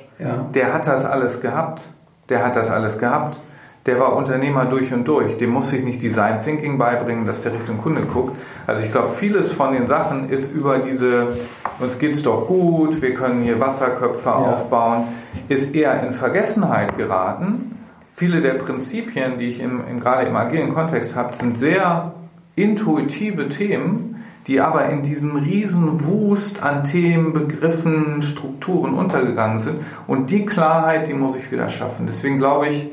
der 0.54 0.74
hat 0.74 0.88
das 0.88 1.06
alles 1.06 1.42
gehabt, 1.42 1.82
der 2.30 2.44
hat 2.44 2.56
das 2.56 2.70
alles 2.70 2.98
gehabt 2.98 3.38
der 3.86 4.00
war 4.00 4.16
Unternehmer 4.16 4.66
durch 4.66 4.94
und 4.94 5.08
durch. 5.08 5.38
Dem 5.38 5.50
muss 5.50 5.74
ich 5.74 5.84
nicht 5.84 6.02
Design 6.02 6.42
Thinking 6.42 6.78
beibringen, 6.78 7.26
dass 7.26 7.42
der 7.42 7.54
Richtung 7.54 7.80
Kunde 7.80 8.02
guckt. 8.02 8.38
Also 8.68 8.84
ich 8.84 8.92
glaube, 8.92 9.10
vieles 9.10 9.52
von 9.52 9.74
den 9.74 9.88
Sachen 9.88 10.30
ist 10.30 10.54
über 10.54 10.80
diese, 10.80 11.38
uns 11.80 11.98
geht's 11.98 12.22
doch 12.22 12.48
gut, 12.48 13.02
wir 13.02 13.14
können 13.16 13.42
hier 13.42 13.60
Wasserköpfe 13.60 14.30
ja. 14.30 14.36
aufbauen, 14.36 15.06
ist 15.48 15.74
eher 15.74 16.04
in 16.04 16.14
Vergessenheit 16.14 16.96
geraten. 16.98 17.78
Viele 18.14 18.42
der 18.42 18.54
Prinzipien, 18.56 19.40
die 19.40 19.48
ich 19.48 19.60
im, 19.60 19.82
im, 19.88 20.00
gerade 20.00 20.28
im 20.28 20.36
agilen 20.36 20.74
Kontext 20.74 21.16
habe, 21.16 21.34
sind 21.34 21.58
sehr 21.58 22.14
intuitive 22.62 23.50
Themen, 23.50 24.24
die 24.48 24.60
aber 24.60 24.90
in 24.90 25.04
diesem 25.04 25.36
riesen 25.36 26.06
Wust 26.06 26.64
an 26.64 26.84
Themen, 26.84 27.34
Begriffen, 27.34 28.22
Strukturen 28.22 28.94
untergegangen 28.94 29.60
sind. 29.60 29.78
Und 30.08 30.32
die 30.32 30.46
Klarheit, 30.46 31.08
die 31.08 31.14
muss 31.14 31.36
ich 31.36 31.52
wieder 31.52 31.70
schaffen. 31.70 32.08
Deswegen 32.08 32.38
glaube 32.38 32.70
ich, 32.70 32.90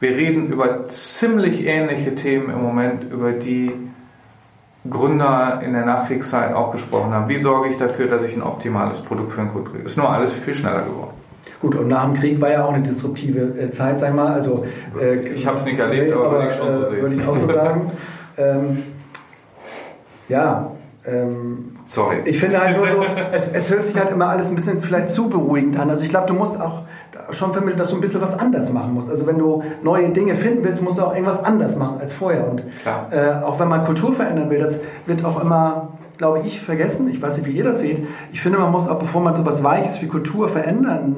wir 0.00 0.10
reden 0.10 0.48
über 0.48 0.84
ziemlich 0.86 1.66
ähnliche 1.66 2.14
Themen 2.14 2.50
im 2.50 2.62
Moment, 2.62 3.10
über 3.10 3.32
die 3.32 3.72
Gründer 4.88 5.60
in 5.64 5.72
der 5.72 5.84
Nachkriegszeit 5.84 6.54
auch 6.54 6.70
gesprochen 6.70 7.12
haben. 7.12 7.28
Wie 7.28 7.38
sorge 7.38 7.70
ich 7.70 7.76
dafür, 7.76 8.06
dass 8.06 8.22
ich 8.22 8.34
ein 8.34 8.42
optimales 8.42 9.00
Produkt 9.00 9.32
für 9.32 9.40
den 9.40 9.48
Kunden 9.48 9.70
kriege? 9.70 9.84
Ist 9.84 9.96
nur 9.96 10.08
alles 10.08 10.32
viel 10.32 10.54
schneller 10.54 10.82
geworden. 10.82 11.10
Gut, 11.60 11.74
und 11.74 11.88
nach 11.88 12.04
dem 12.04 12.14
Krieg 12.14 12.40
war 12.40 12.50
ja 12.50 12.64
auch 12.64 12.72
eine 12.72 12.82
disruptive 12.82 13.58
äh, 13.58 13.70
Zeit, 13.70 13.98
sag 13.98 14.10
ich 14.10 14.14
mal. 14.14 14.32
Also, 14.32 14.66
äh, 15.00 15.28
ich 15.28 15.46
habe 15.46 15.56
es 15.56 15.64
nicht 15.64 15.78
erlebt, 15.78 16.12
aber, 16.12 16.26
aber 16.26 16.32
würde 16.32 16.48
ich 16.48 16.54
schon 16.54 16.72
so 16.72 16.80
äh, 16.80 16.90
sehen. 16.90 17.02
Würde 17.02 17.14
ich 17.14 17.26
auch 17.26 17.36
so 17.36 17.46
sagen. 17.46 17.92
ähm, 18.36 18.82
ja, 20.28 20.70
ähm, 21.06 21.72
Sorry. 21.86 22.22
Ich 22.24 22.40
finde 22.40 22.60
halt 22.60 22.76
nur 22.76 22.86
so, 22.90 23.04
es, 23.32 23.48
es, 23.48 23.70
hört 23.70 23.86
sich 23.86 23.96
halt 23.96 24.10
immer 24.10 24.28
alles 24.28 24.48
ein 24.48 24.56
bisschen 24.56 24.80
vielleicht 24.80 25.08
zu 25.08 25.28
beruhigend 25.28 25.78
an. 25.78 25.88
Also 25.88 26.04
ich 26.04 26.10
glaube, 26.10 26.26
du 26.26 26.34
musst 26.34 26.60
auch 26.60 26.82
schon 27.30 27.52
vermittelt, 27.52 27.80
dass 27.80 27.90
du 27.90 27.96
ein 27.96 28.00
bisschen 28.00 28.20
was 28.20 28.36
anders 28.38 28.72
machen 28.72 28.92
musst. 28.94 29.08
Also 29.08 29.26
wenn 29.26 29.38
du 29.38 29.62
neue 29.82 30.08
Dinge 30.10 30.34
finden 30.34 30.64
willst, 30.64 30.82
musst 30.82 30.98
du 30.98 31.02
auch 31.02 31.12
irgendwas 31.12 31.42
anders 31.44 31.76
machen 31.76 31.98
als 32.00 32.12
vorher. 32.12 32.48
Und 32.50 32.62
äh, 33.10 33.42
auch 33.44 33.60
wenn 33.60 33.68
man 33.68 33.84
Kultur 33.84 34.12
verändern 34.14 34.50
will, 34.50 34.58
das 34.58 34.80
wird 35.06 35.24
auch 35.24 35.40
immer, 35.40 35.88
glaube 36.18 36.40
ich, 36.44 36.60
vergessen. 36.60 37.08
Ich 37.08 37.22
weiß 37.22 37.36
nicht, 37.36 37.46
wie 37.46 37.52
ihr 37.52 37.64
das 37.64 37.80
seht. 37.80 38.06
Ich 38.32 38.40
finde, 38.40 38.58
man 38.58 38.72
muss 38.72 38.88
auch, 38.88 38.98
bevor 38.98 39.22
man 39.22 39.36
so 39.36 39.46
was 39.46 39.62
Weiches 39.62 40.02
wie 40.02 40.08
Kultur 40.08 40.48
verändern 40.48 41.16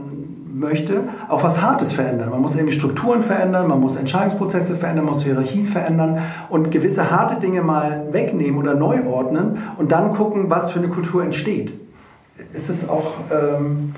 möchte, 0.59 1.03
auch 1.29 1.43
was 1.43 1.61
Hartes 1.61 1.93
verändern. 1.93 2.31
Man 2.31 2.41
muss 2.41 2.55
irgendwie 2.55 2.75
Strukturen 2.75 3.23
verändern, 3.23 3.69
man 3.69 3.81
muss 3.81 3.97
Entscheidungsprozesse 3.97 4.77
verändern, 4.77 5.05
man 5.05 5.15
muss 5.15 5.25
Hierarchien 5.25 5.67
verändern 5.67 6.23
und 6.49 6.71
gewisse 6.71 7.11
harte 7.11 7.37
Dinge 7.37 7.63
mal 7.63 8.07
wegnehmen 8.11 8.59
oder 8.59 8.75
neu 8.75 9.05
ordnen 9.07 9.59
und 9.79 9.93
dann 9.93 10.13
gucken, 10.13 10.51
was 10.51 10.71
für 10.71 10.79
eine 10.79 10.89
Kultur 10.89 11.23
entsteht. 11.23 11.73
Ist 12.53 12.71
es 12.71 12.89
auch... 12.89 13.13
Ähm, 13.31 13.95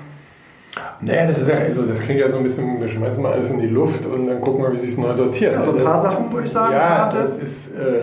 naja, 1.01 1.27
das, 1.27 1.39
ist 1.39 1.49
ja, 1.49 1.55
also 1.55 1.81
das 1.81 1.99
klingt 1.99 2.19
ja 2.19 2.29
so 2.29 2.37
ein 2.37 2.43
bisschen, 2.43 2.79
wir 2.79 2.87
schmeißen 2.87 3.21
mal 3.21 3.33
alles 3.33 3.49
in 3.49 3.59
die 3.59 3.67
Luft 3.67 4.05
und 4.05 4.27
dann 4.27 4.39
gucken 4.39 4.63
wir, 4.63 4.71
wie 4.71 4.77
sich 4.77 4.91
es 4.91 4.97
neu 4.97 5.13
sortiert. 5.13 5.57
Also 5.57 5.71
ein 5.71 5.83
paar 5.83 5.95
das, 5.95 6.03
Sachen, 6.03 6.31
würde 6.31 6.45
ich 6.45 6.51
sagen. 6.53 6.73
Ja, 6.73 7.09
das 7.09 7.37
ist, 7.37 7.71
äh, 7.71 8.01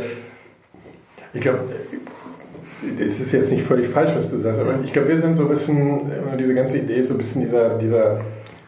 ich 1.32 1.40
glaube, 1.40 1.61
es 3.00 3.20
ist 3.20 3.32
jetzt 3.32 3.52
nicht 3.52 3.66
völlig 3.66 3.88
falsch, 3.88 4.11
was 4.14 4.30
du 4.30 4.38
sagst, 4.38 4.61
aber 4.61 4.74
ich 4.82 4.92
glaube, 4.92 5.09
wir 5.09 5.18
sind 5.18 5.34
so 5.34 5.44
ein 5.44 5.48
bisschen, 5.48 6.11
diese 6.38 6.54
ganze 6.54 6.78
Idee 6.78 6.96
ist 6.96 7.09
so 7.09 7.14
ein 7.14 7.18
bisschen 7.18 7.42
dieser, 7.42 7.78
dieser 7.78 8.20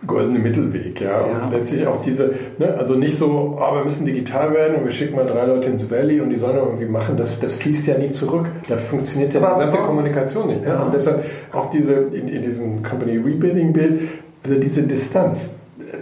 goldene 0.06 0.38
Mittelweg, 0.38 1.00
ja. 1.00 1.20
Und 1.20 1.52
ja. 1.52 1.58
letztlich 1.58 1.86
auch 1.86 2.02
diese, 2.02 2.34
ne, 2.58 2.74
also 2.78 2.94
nicht 2.94 3.16
so, 3.18 3.58
oh, 3.60 3.74
wir 3.74 3.84
müssen 3.84 4.06
digital 4.06 4.54
werden 4.54 4.76
und 4.76 4.84
wir 4.84 4.92
schicken 4.92 5.16
mal 5.16 5.26
drei 5.26 5.44
Leute 5.44 5.68
ins 5.68 5.90
Valley 5.90 6.20
und 6.20 6.30
die 6.30 6.36
sollen 6.36 6.56
irgendwie 6.56 6.86
machen, 6.86 7.16
das, 7.16 7.38
das 7.38 7.54
fließt 7.56 7.86
ja 7.86 7.98
nie 7.98 8.10
zurück. 8.10 8.46
Da 8.68 8.76
funktioniert 8.76 9.34
ja 9.34 9.40
die 9.40 9.46
gesamte 9.46 9.78
Kommunikation 9.78 10.48
nicht. 10.48 10.64
Ja. 10.64 10.82
Und 10.82 10.94
deshalb 10.94 11.24
auch 11.52 11.68
diese, 11.70 11.94
in, 11.94 12.28
in 12.28 12.42
diesem 12.42 12.82
Company 12.82 13.18
Rebuilding 13.18 13.72
Bild, 13.72 14.08
also 14.44 14.58
diese 14.58 14.82
Distanz, 14.82 15.54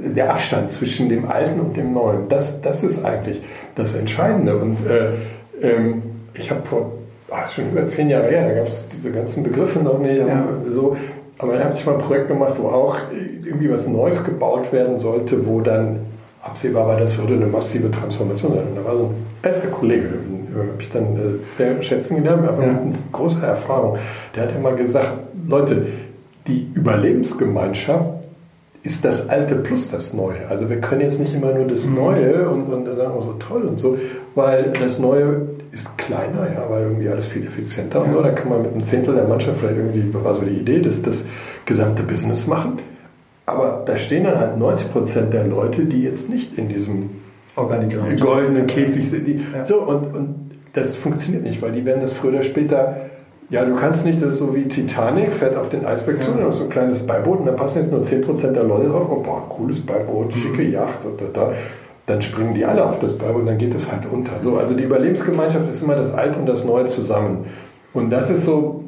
der 0.03 0.30
Abstand 0.30 0.70
zwischen 0.70 1.09
dem 1.09 1.28
Alten 1.28 1.61
und 1.61 1.76
dem 1.76 1.92
Neuen, 1.92 2.28
das, 2.28 2.61
das 2.61 2.84
ist 2.84 3.05
eigentlich 3.05 3.42
das 3.74 3.94
Entscheidende. 3.94 4.57
Und 4.57 4.76
äh, 4.86 5.14
ähm, 5.61 6.03
ich 6.34 6.51
habe 6.51 6.64
vor, 6.64 6.92
oh, 7.30 7.34
schon 7.53 7.70
über 7.72 7.86
zehn 7.86 8.11
Jahre 8.11 8.28
her, 8.28 8.49
da 8.49 8.55
gab 8.55 8.66
es 8.66 8.88
diese 8.92 9.11
ganzen 9.11 9.42
Begriffe 9.42 9.80
noch 9.80 9.99
nicht, 9.99 10.18
ja. 10.18 10.46
so, 10.70 10.96
aber 11.39 11.53
dann 11.53 11.64
habe 11.64 11.74
ich 11.74 11.86
mal 11.86 11.95
ein 11.95 12.01
Projekt 12.01 12.28
gemacht, 12.28 12.55
wo 12.59 12.68
auch 12.68 12.97
irgendwie 13.12 13.70
was 13.70 13.86
Neues 13.86 14.22
gebaut 14.24 14.72
werden 14.72 14.99
sollte, 14.99 15.47
wo 15.47 15.61
dann 15.61 16.01
absehbar 16.43 16.86
war, 16.86 16.99
das 16.99 17.16
würde 17.16 17.34
eine 17.34 17.47
massive 17.47 17.91
Transformation 17.91 18.55
sein. 18.55 18.66
Und 18.68 18.76
da 18.76 18.84
war 18.84 18.97
so 18.97 19.05
ein 19.05 19.14
älterer 19.43 19.70
Kollege, 19.70 20.09
den 20.09 20.49
habe 20.57 20.82
ich 20.82 20.91
dann 20.91 21.16
äh, 21.16 21.45
sehr 21.53 21.80
schätzen 21.82 22.16
gelernt, 22.16 22.49
aber 22.49 22.66
ja. 22.66 22.72
mit 22.72 23.12
großer 23.12 23.47
Erfahrung. 23.47 23.99
Der 24.34 24.45
hat 24.45 24.57
immer 24.57 24.72
gesagt, 24.72 25.12
Leute, 25.47 25.86
die 26.47 26.68
Überlebensgemeinschaft 26.74 28.18
ist 28.82 29.05
das 29.05 29.28
Alte 29.28 29.57
plus 29.57 29.91
das 29.91 30.14
Neue. 30.14 30.49
Also 30.49 30.68
wir 30.70 30.80
können 30.80 31.03
jetzt 31.03 31.20
nicht 31.20 31.34
immer 31.34 31.53
nur 31.53 31.66
das 31.66 31.86
mhm. 31.86 31.95
Neue 31.97 32.49
und, 32.49 32.72
und 32.72 32.86
dann 32.86 32.97
sagen 32.97 33.14
wir 33.14 33.22
so 33.22 33.34
toll 33.34 33.62
und 33.62 33.78
so, 33.78 33.99
weil 34.34 34.72
das 34.80 34.99
Neue 34.99 35.49
ist 35.73 35.97
kleiner, 35.99 36.53
ja, 36.53 36.69
weil 36.69 36.83
irgendwie 36.83 37.09
alles 37.09 37.27
viel 37.27 37.47
effizienter 37.47 38.05
und 38.05 38.12
so. 38.12 38.23
Da 38.23 38.31
kann 38.31 38.49
man 38.49 38.62
mit 38.62 38.73
einem 38.73 38.85
Zehntel 38.85 39.14
der 39.14 39.27
Mannschaft 39.27 39.61
vielleicht 39.61 39.79
irgendwie, 39.79 40.12
war 40.12 40.35
so 40.35 40.43
die 40.43 40.57
Idee, 40.57 40.81
dass 40.81 41.03
das 41.03 41.27
gesamte 41.64 42.03
Business 42.03 42.47
machen. 42.47 42.79
Aber 43.47 43.83
da 43.87 43.97
stehen 43.97 44.25
dann 44.25 44.39
halt 44.39 44.59
90 44.59 44.93
Prozent 44.93 45.33
der 45.33 45.45
Leute, 45.45 45.87
die 45.87 46.03
jetzt 46.03 46.29
nicht 46.29 46.59
in 46.59 46.69
diesem 46.69 47.11
goldenen 47.57 48.66
Käfig 48.66 49.09
sind. 49.09 49.27
Die, 49.27 49.41
ja. 49.55 49.64
So, 49.64 49.81
und, 49.81 50.14
und 50.14 50.51
das 50.75 50.97
funktioniert 50.97 51.45
nicht, 51.45 51.62
weil 51.62 51.73
die 51.73 51.85
werden 51.85 52.03
das 52.03 52.12
früher 52.12 52.31
oder 52.31 52.43
später 52.43 53.09
ja, 53.51 53.64
du 53.64 53.77
kannst 53.77 54.05
nicht, 54.05 54.23
das 54.23 54.35
ist 54.35 54.39
so 54.41 54.55
wie 54.55 54.64
Titanic, 54.69 55.33
fährt 55.33 55.57
auf 55.57 55.71
den 55.71 55.87
Eisberg 55.87 56.21
zu, 56.21 56.33
ja. 56.33 56.37
dann 56.37 56.51
ist 56.51 56.59
so 56.59 56.64
ein 56.64 56.71
kleines 56.71 56.99
Beiboot 57.07 57.41
und 57.41 57.47
dann 57.47 57.57
passen 57.57 57.79
jetzt 57.79 57.91
nur 57.91 58.03
10% 58.03 58.53
der 58.53 58.64
Leute 58.64 58.89
drauf, 58.89 59.07
oh, 59.11 59.21
boah, 59.23 59.49
cooles 59.49 59.81
Beiboot, 59.81 60.27
mhm. 60.27 60.39
schicke 60.39 60.62
Yacht, 60.64 60.99
da, 61.03 61.25
da, 61.25 61.31
da. 61.33 61.53
Dann 62.09 62.23
springen 62.23 62.55
die 62.55 62.65
alle 62.65 62.85
auf 62.85 62.99
das 62.99 63.17
Beiboot 63.17 63.43
und 63.43 63.47
dann 63.47 63.59
geht 63.59 63.75
es 63.75 63.91
halt 63.93 64.07
unter. 64.11 64.41
So, 64.41 64.57
also 64.57 64.75
die 64.75 64.85
Überlebensgemeinschaft 64.85 65.69
ist 65.71 65.83
immer 65.83 65.95
das 65.95 66.15
Alte 66.15 66.39
und 66.41 66.47
das 66.47 66.65
Neue 66.65 66.87
zusammen. 66.87 67.45
Und 67.93 68.11
das 68.11 68.31
ist 68.31 68.45
so, 68.45 68.85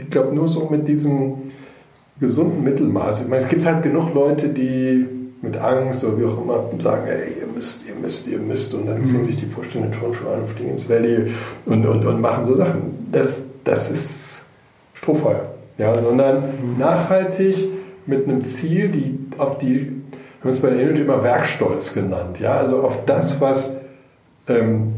ich 0.00 0.10
glaube, 0.10 0.34
nur 0.34 0.48
so 0.48 0.68
mit 0.70 0.88
diesem 0.88 1.52
gesunden 2.18 2.64
Mittelmaß. 2.64 3.22
Ich 3.22 3.28
meine, 3.28 3.42
es 3.42 3.48
gibt 3.48 3.66
halt 3.66 3.82
genug 3.82 4.14
Leute, 4.14 4.48
die 4.48 5.06
mit 5.42 5.56
Angst 5.58 6.02
oder 6.04 6.18
wie 6.18 6.24
auch 6.24 6.40
immer 6.40 6.64
sagen, 6.78 7.06
ey, 7.06 7.40
ihr 7.40 7.46
müsst, 7.54 7.82
ihr 7.86 7.94
müsst, 7.94 8.26
ihr 8.26 8.38
müsst 8.38 8.72
und 8.74 8.86
dann 8.86 9.04
ziehen 9.04 9.20
mhm. 9.20 9.26
sich 9.26 9.36
die 9.36 9.46
Vorstände 9.46 9.90
Turnschuhe 9.90 10.32
an 10.32 10.40
und 10.40 10.48
fliegen 10.48 10.70
ins 10.70 10.88
Valley 10.88 11.32
und, 11.66 11.86
und, 11.86 12.06
und 12.06 12.20
machen 12.20 12.44
so 12.46 12.56
Sachen. 12.56 13.08
Das, 13.12 13.44
das 13.64 13.90
ist 13.90 14.42
Strohfeuer. 14.94 15.50
Ja, 15.78 16.02
sondern 16.02 16.36
mhm. 16.36 16.78
nachhaltig 16.78 17.68
mit 18.06 18.26
einem 18.26 18.44
Ziel, 18.46 18.88
die 18.88 19.18
auf 19.36 19.58
die, 19.58 19.92
wir 20.40 20.44
haben 20.44 20.50
es 20.50 20.60
bei 20.60 20.70
der 20.70 20.80
Energy 20.80 21.02
immer 21.02 21.22
Werkstolz 21.22 21.92
genannt, 21.92 22.40
ja, 22.40 22.58
also 22.58 22.82
auf 22.82 23.04
das, 23.04 23.40
was 23.40 23.76
ähm, 24.48 24.94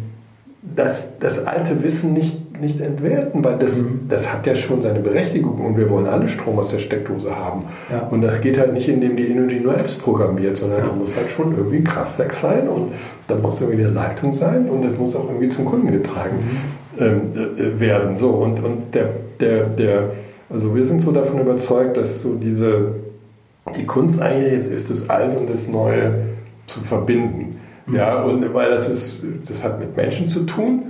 das, 0.63 1.19
das 1.19 1.47
alte 1.47 1.83
Wissen 1.83 2.13
nicht 2.13 2.37
nicht 2.61 2.81
entwerten, 2.81 3.45
weil 3.45 3.57
das, 3.57 3.77
mhm. 3.77 4.09
das 4.09 4.33
hat 4.33 4.45
ja 4.45 4.57
schon 4.57 4.83
seine 4.83 4.99
Berechtigung 4.99 5.65
und 5.65 5.77
wir 5.77 5.89
wollen 5.91 6.07
alle 6.07 6.27
Strom 6.27 6.59
aus 6.59 6.71
der 6.71 6.81
Steckdose 6.81 7.37
haben. 7.37 7.67
Ja. 7.89 8.09
Und 8.11 8.23
das 8.23 8.41
geht 8.41 8.59
halt 8.59 8.73
nicht, 8.73 8.89
indem 8.89 9.17
die 9.17 9.29
Energy 9.29 9.61
nur 9.61 9.75
Apps 9.75 9.95
programmiert, 9.95 10.57
sondern 10.57 10.81
ja. 10.81 10.87
da 10.87 10.93
muss 10.93 11.17
halt 11.17 11.31
schon 11.31 11.57
irgendwie 11.57 11.77
ein 11.77 11.85
Kraftwerk 11.85 12.35
sein 12.35 12.69
und 12.69 12.93
da 13.29 13.37
muss 13.37 13.61
irgendwie 13.61 13.85
eine 13.85 13.93
Leitung 13.93 14.33
sein 14.33 14.69
und 14.69 14.85
das 14.85 14.99
muss 14.99 15.15
auch 15.15 15.29
irgendwie 15.29 15.51
zum 15.51 15.67
Kunden 15.67 15.93
getragen. 15.93 16.39
ähm, 16.99 17.33
äh, 17.37 17.81
werden. 17.81 18.17
So, 18.17 18.31
und, 18.31 18.63
und 18.63 18.95
der, 18.95 19.11
der, 19.41 19.65
der, 19.67 20.11
also 20.51 20.75
wir 20.75 20.85
sind 20.85 21.03
so 21.03 21.13
davon 21.13 21.41
überzeugt, 21.41 21.97
dass 21.97 22.23
so 22.23 22.35
diese, 22.35 22.93
die 23.77 23.87
Kunst 23.87 24.21
eigentlich 24.21 24.53
jetzt 24.53 24.71
ist, 24.71 24.91
das 24.91 25.09
Alte 25.09 25.39
und 25.39 25.51
das 25.51 25.67
Neue 25.69 26.27
zu 26.67 26.81
verbinden. 26.81 27.57
Mhm. 27.87 27.95
Ja, 27.95 28.23
und 28.23 28.55
weil 28.55 28.71
das 28.71 28.89
ist, 28.89 29.17
das 29.49 29.65
hat 29.65 29.79
mit 29.81 29.97
Menschen 29.97 30.29
zu 30.29 30.41
tun. 30.45 30.83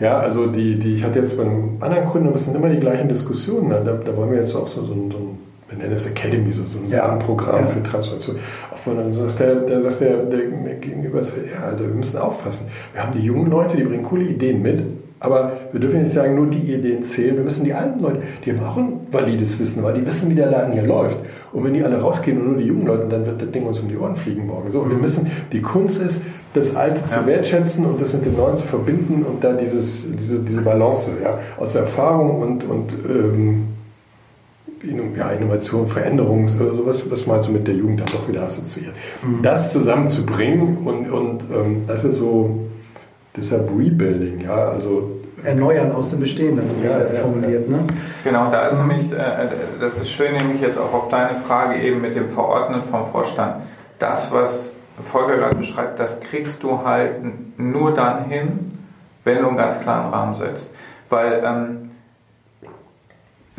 Ja, 0.00 0.18
also 0.18 0.46
die, 0.46 0.78
die, 0.78 0.94
ich 0.94 1.04
hatte 1.04 1.18
jetzt 1.18 1.36
beim 1.36 1.76
anderen 1.80 2.06
Kunden, 2.06 2.32
das 2.32 2.44
sind 2.44 2.56
immer 2.56 2.68
die 2.68 2.78
gleichen 2.78 3.08
Diskussionen. 3.08 3.70
Da, 3.70 3.80
da 3.80 4.16
wollen 4.16 4.30
wir 4.30 4.38
jetzt 4.38 4.54
auch 4.54 4.68
so, 4.68 4.84
so, 4.84 4.92
ein, 4.92 5.10
so 5.10 5.18
ein 5.18 5.38
wir 5.68 5.76
nennen 5.76 5.92
es 5.92 6.06
Academy, 6.06 6.50
so, 6.50 6.62
so 6.66 6.78
ein 6.78 6.90
ja. 6.90 7.06
Lernprogramm 7.06 7.64
ja. 7.64 7.66
für 7.66 7.82
Transformation. 7.82 8.36
Auch 8.70 8.78
wenn 8.86 8.96
dann 8.96 9.14
sagt 9.14 9.40
der, 9.40 9.54
der 9.56 9.82
sagt 9.82 10.00
der, 10.00 10.16
der, 10.18 10.40
der 10.40 10.74
Gegenüber, 10.76 11.20
ja, 11.20 11.66
also 11.70 11.84
wir 11.84 11.94
müssen 11.94 12.18
aufpassen. 12.18 12.68
Wir 12.92 13.02
haben 13.02 13.12
die 13.12 13.24
jungen 13.24 13.50
Leute, 13.50 13.76
die 13.76 13.82
bringen 13.82 14.04
coole 14.04 14.24
Ideen 14.24 14.62
mit, 14.62 14.82
aber 15.20 15.52
wir 15.72 15.80
dürfen 15.80 16.02
nicht 16.02 16.12
sagen, 16.12 16.36
nur 16.36 16.46
die 16.46 16.72
Ideen 16.72 17.02
zählen. 17.02 17.36
Wir 17.36 17.44
müssen 17.44 17.64
die 17.64 17.74
alten 17.74 18.00
Leute, 18.00 18.22
die 18.44 18.52
haben 18.52 18.64
auch 18.64 18.76
ein 18.76 19.00
valides 19.10 19.58
Wissen, 19.58 19.82
weil 19.82 19.94
die 19.94 20.06
wissen, 20.06 20.30
wie 20.30 20.34
der 20.34 20.50
Laden 20.50 20.72
hier 20.72 20.86
läuft. 20.86 21.18
Und 21.52 21.64
wenn 21.64 21.74
die 21.74 21.82
alle 21.82 22.00
rausgehen 22.00 22.38
und 22.38 22.46
nur 22.46 22.56
die 22.56 22.66
jungen 22.66 22.86
Leute, 22.86 23.06
dann 23.08 23.26
wird 23.26 23.40
das 23.40 23.50
Ding 23.50 23.66
uns 23.66 23.80
um 23.80 23.88
die 23.88 23.96
Ohren 23.96 24.16
fliegen 24.16 24.46
morgen. 24.46 24.70
So, 24.70 24.88
wir 24.88 24.96
mhm. 24.96 25.02
müssen, 25.02 25.30
die 25.52 25.62
Kunst 25.62 26.00
ist, 26.00 26.22
das 26.54 26.74
Alte 26.76 27.04
zu 27.04 27.26
wertschätzen 27.26 27.84
und 27.84 28.00
das 28.00 28.12
mit 28.12 28.24
dem 28.24 28.36
Neuen 28.36 28.56
zu 28.56 28.66
verbinden 28.66 29.22
und 29.22 29.44
da 29.44 29.52
dieses, 29.52 30.04
diese, 30.18 30.38
diese 30.40 30.62
Balance 30.62 31.12
ja, 31.22 31.38
aus 31.58 31.74
Erfahrung 31.74 32.40
und, 32.40 32.64
und 32.64 32.92
ähm, 33.06 33.68
ja, 35.16 35.30
Innovation, 35.30 35.88
Veränderung, 35.88 36.48
sowas, 36.48 37.02
was 37.10 37.26
man 37.26 37.42
so 37.42 37.50
mit 37.50 37.66
der 37.66 37.74
Jugend 37.74 38.00
dann 38.00 38.08
doch 38.08 38.28
wieder 38.28 38.44
assoziiert. 38.44 38.94
Mhm. 39.22 39.42
Das 39.42 39.72
zusammenzubringen 39.72 40.78
und, 40.78 41.10
und 41.10 41.42
ähm, 41.54 41.82
das 41.86 42.04
ist 42.04 42.16
so 42.16 42.66
deshalb 43.36 43.68
Rebuilding, 43.76 44.40
ja, 44.40 44.68
also 44.68 45.17
erneuern 45.44 45.92
aus 45.92 46.10
dem 46.10 46.20
Bestehenden, 46.20 46.68
so 46.68 46.82
wie 46.82 46.86
ja, 46.86 46.98
ja, 47.00 47.08
formuliert. 47.08 47.68
Ne? 47.68 47.80
Genau, 48.24 48.50
da 48.50 48.66
ist 48.66 48.78
nämlich, 48.78 49.12
äh, 49.12 49.48
das 49.80 50.00
ist 50.00 50.10
schön, 50.10 50.34
nämlich 50.34 50.60
jetzt 50.60 50.78
auch 50.78 50.92
auf 50.92 51.08
deine 51.08 51.40
Frage 51.40 51.80
eben 51.80 52.00
mit 52.00 52.14
dem 52.14 52.26
Verordnen 52.26 52.84
vom 52.84 53.06
Vorstand. 53.06 53.62
Das, 53.98 54.32
was 54.32 54.74
Volker 55.02 55.36
gerade 55.36 55.56
beschreibt, 55.56 55.98
das 55.98 56.20
kriegst 56.20 56.62
du 56.62 56.82
halt 56.84 57.20
nur 57.56 57.94
dann 57.94 58.24
hin, 58.24 58.78
wenn 59.24 59.38
du 59.38 59.48
einen 59.48 59.56
ganz 59.56 59.80
klaren 59.80 60.12
Rahmen 60.12 60.34
setzt. 60.34 60.72
Weil 61.08 61.42
ähm, 61.44 61.90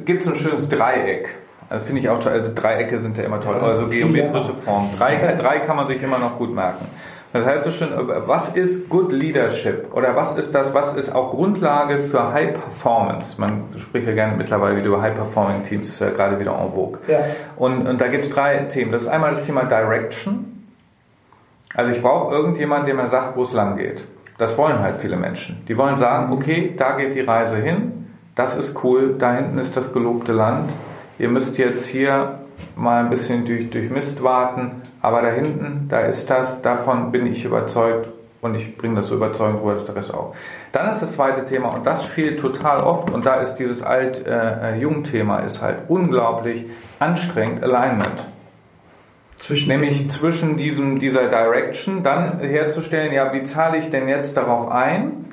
gibt 0.05 0.21
es 0.21 0.27
ein 0.27 0.36
schönes 0.36 0.69
Dreieck. 0.69 1.30
Also 1.69 1.86
Finde 1.86 2.01
ich 2.01 2.09
auch 2.09 2.19
toll. 2.19 2.34
Also 2.34 2.51
Dreiecke 2.53 2.99
sind 2.99 3.17
ja 3.17 3.25
immer 3.25 3.39
toll. 3.41 3.55
Also 3.55 3.88
geometrische 3.88 4.55
Formen. 4.55 4.89
Drei, 4.97 5.36
drei 5.36 5.59
kann 5.59 5.75
man 5.75 5.88
sich 5.88 6.01
immer 6.01 6.17
noch 6.17 6.38
gut 6.38 6.53
merken. 6.53 6.86
Das 7.32 7.45
heißt 7.45 7.65
so 7.65 7.71
schön, 7.71 7.89
was 7.93 8.49
ist 8.49 8.89
Good 8.89 9.11
Leadership? 9.11 9.93
Oder 9.93 10.15
was 10.15 10.36
ist 10.36 10.55
das, 10.55 10.73
was 10.73 10.95
ist 10.95 11.13
auch 11.13 11.30
Grundlage 11.30 11.99
für 11.99 12.34
High 12.34 12.53
Performance? 12.53 13.39
Man 13.39 13.65
spricht 13.77 14.07
ja 14.07 14.13
gerne 14.13 14.36
mittlerweile 14.36 14.77
wieder 14.77 14.88
über 14.88 15.01
High 15.01 15.13
Performing 15.13 15.63
Teams, 15.63 15.86
das 15.88 15.93
ist 15.93 15.99
ja 15.99 16.09
gerade 16.09 16.39
wieder 16.39 16.59
en 16.59 16.71
vogue. 16.73 16.99
Ja. 17.07 17.19
Und, 17.55 17.88
und 17.88 18.01
da 18.01 18.07
gibt 18.07 18.25
es 18.25 18.32
drei 18.32 18.57
Themen. 18.63 18.91
Das 18.91 19.03
ist 19.03 19.07
einmal 19.07 19.32
das 19.32 19.43
Thema 19.43 19.65
Direction. 19.65 20.65
Also 21.75 21.91
ich 21.91 22.01
brauche 22.01 22.34
irgendjemanden, 22.34 22.88
der 22.88 22.95
mir 22.95 23.07
sagt, 23.07 23.36
wo 23.36 23.43
es 23.43 23.53
lang 23.53 23.77
geht. 23.77 24.01
Das 24.39 24.57
wollen 24.57 24.80
halt 24.80 24.97
viele 24.97 25.15
Menschen. 25.15 25.63
Die 25.67 25.77
wollen 25.77 25.97
sagen, 25.97 26.34
okay, 26.34 26.73
da 26.75 26.93
geht 26.93 27.13
die 27.13 27.21
Reise 27.21 27.57
hin, 27.57 28.07
das 28.36 28.57
ist 28.57 28.84
cool, 28.84 29.15
da 29.19 29.36
hinten 29.36 29.59
ist 29.59 29.77
das 29.77 29.93
gelobte 29.93 30.32
Land. 30.32 30.71
Ihr 31.19 31.30
müsst 31.30 31.57
jetzt 31.57 31.86
hier 31.86 32.39
mal 32.75 33.03
ein 33.03 33.09
bisschen 33.09 33.45
durch, 33.45 33.69
durch 33.69 33.89
Mist 33.89 34.23
warten, 34.23 34.82
aber 35.02 35.22
da 35.22 35.30
hinten, 35.30 35.88
da 35.89 36.02
ist 36.02 36.30
das, 36.30 36.62
davon 36.62 37.12
bin 37.12 37.26
ich 37.26 37.45
überzeugt 37.45 38.10
und 38.41 38.56
ich 38.56 38.78
bringe 38.78 38.95
das 38.95 39.08
so 39.08 39.16
überzeugend 39.16 39.62
rüber, 39.62 39.74
dass 39.74 39.86
der 39.86 39.95
Rest 39.95 40.14
auch. 40.14 40.36
Dann 40.72 40.89
ist 40.89 41.02
das 41.02 41.14
zweite 41.14 41.45
Thema 41.45 41.70
und 41.70 41.86
das 41.86 42.04
fehlt 42.04 42.39
total 42.39 42.82
oft 42.82 43.10
und 43.10 43.26
da 43.26 43.36
ist 43.36 43.56
dieses 43.56 43.82
alt-jung-Thema 43.82 45.41
äh, 45.41 45.45
ist 45.45 45.62
halt 45.62 45.80
unglaublich 45.88 46.66
anstrengend, 47.00 47.64
Alignment. 47.64 48.26
Zwischen 49.38 49.70
Nämlich 49.70 50.12
zwischen 50.12 50.58
diesem, 50.58 51.00
dieser 51.00 51.30
Direction 51.30 52.04
dann 52.04 52.39
herzustellen, 52.39 53.14
ja, 53.14 53.32
wie 53.32 53.43
zahle 53.43 53.78
ich 53.78 53.89
denn 53.89 54.10
jetzt 54.10 54.36
darauf 54.36 54.70
ein? 54.70 55.26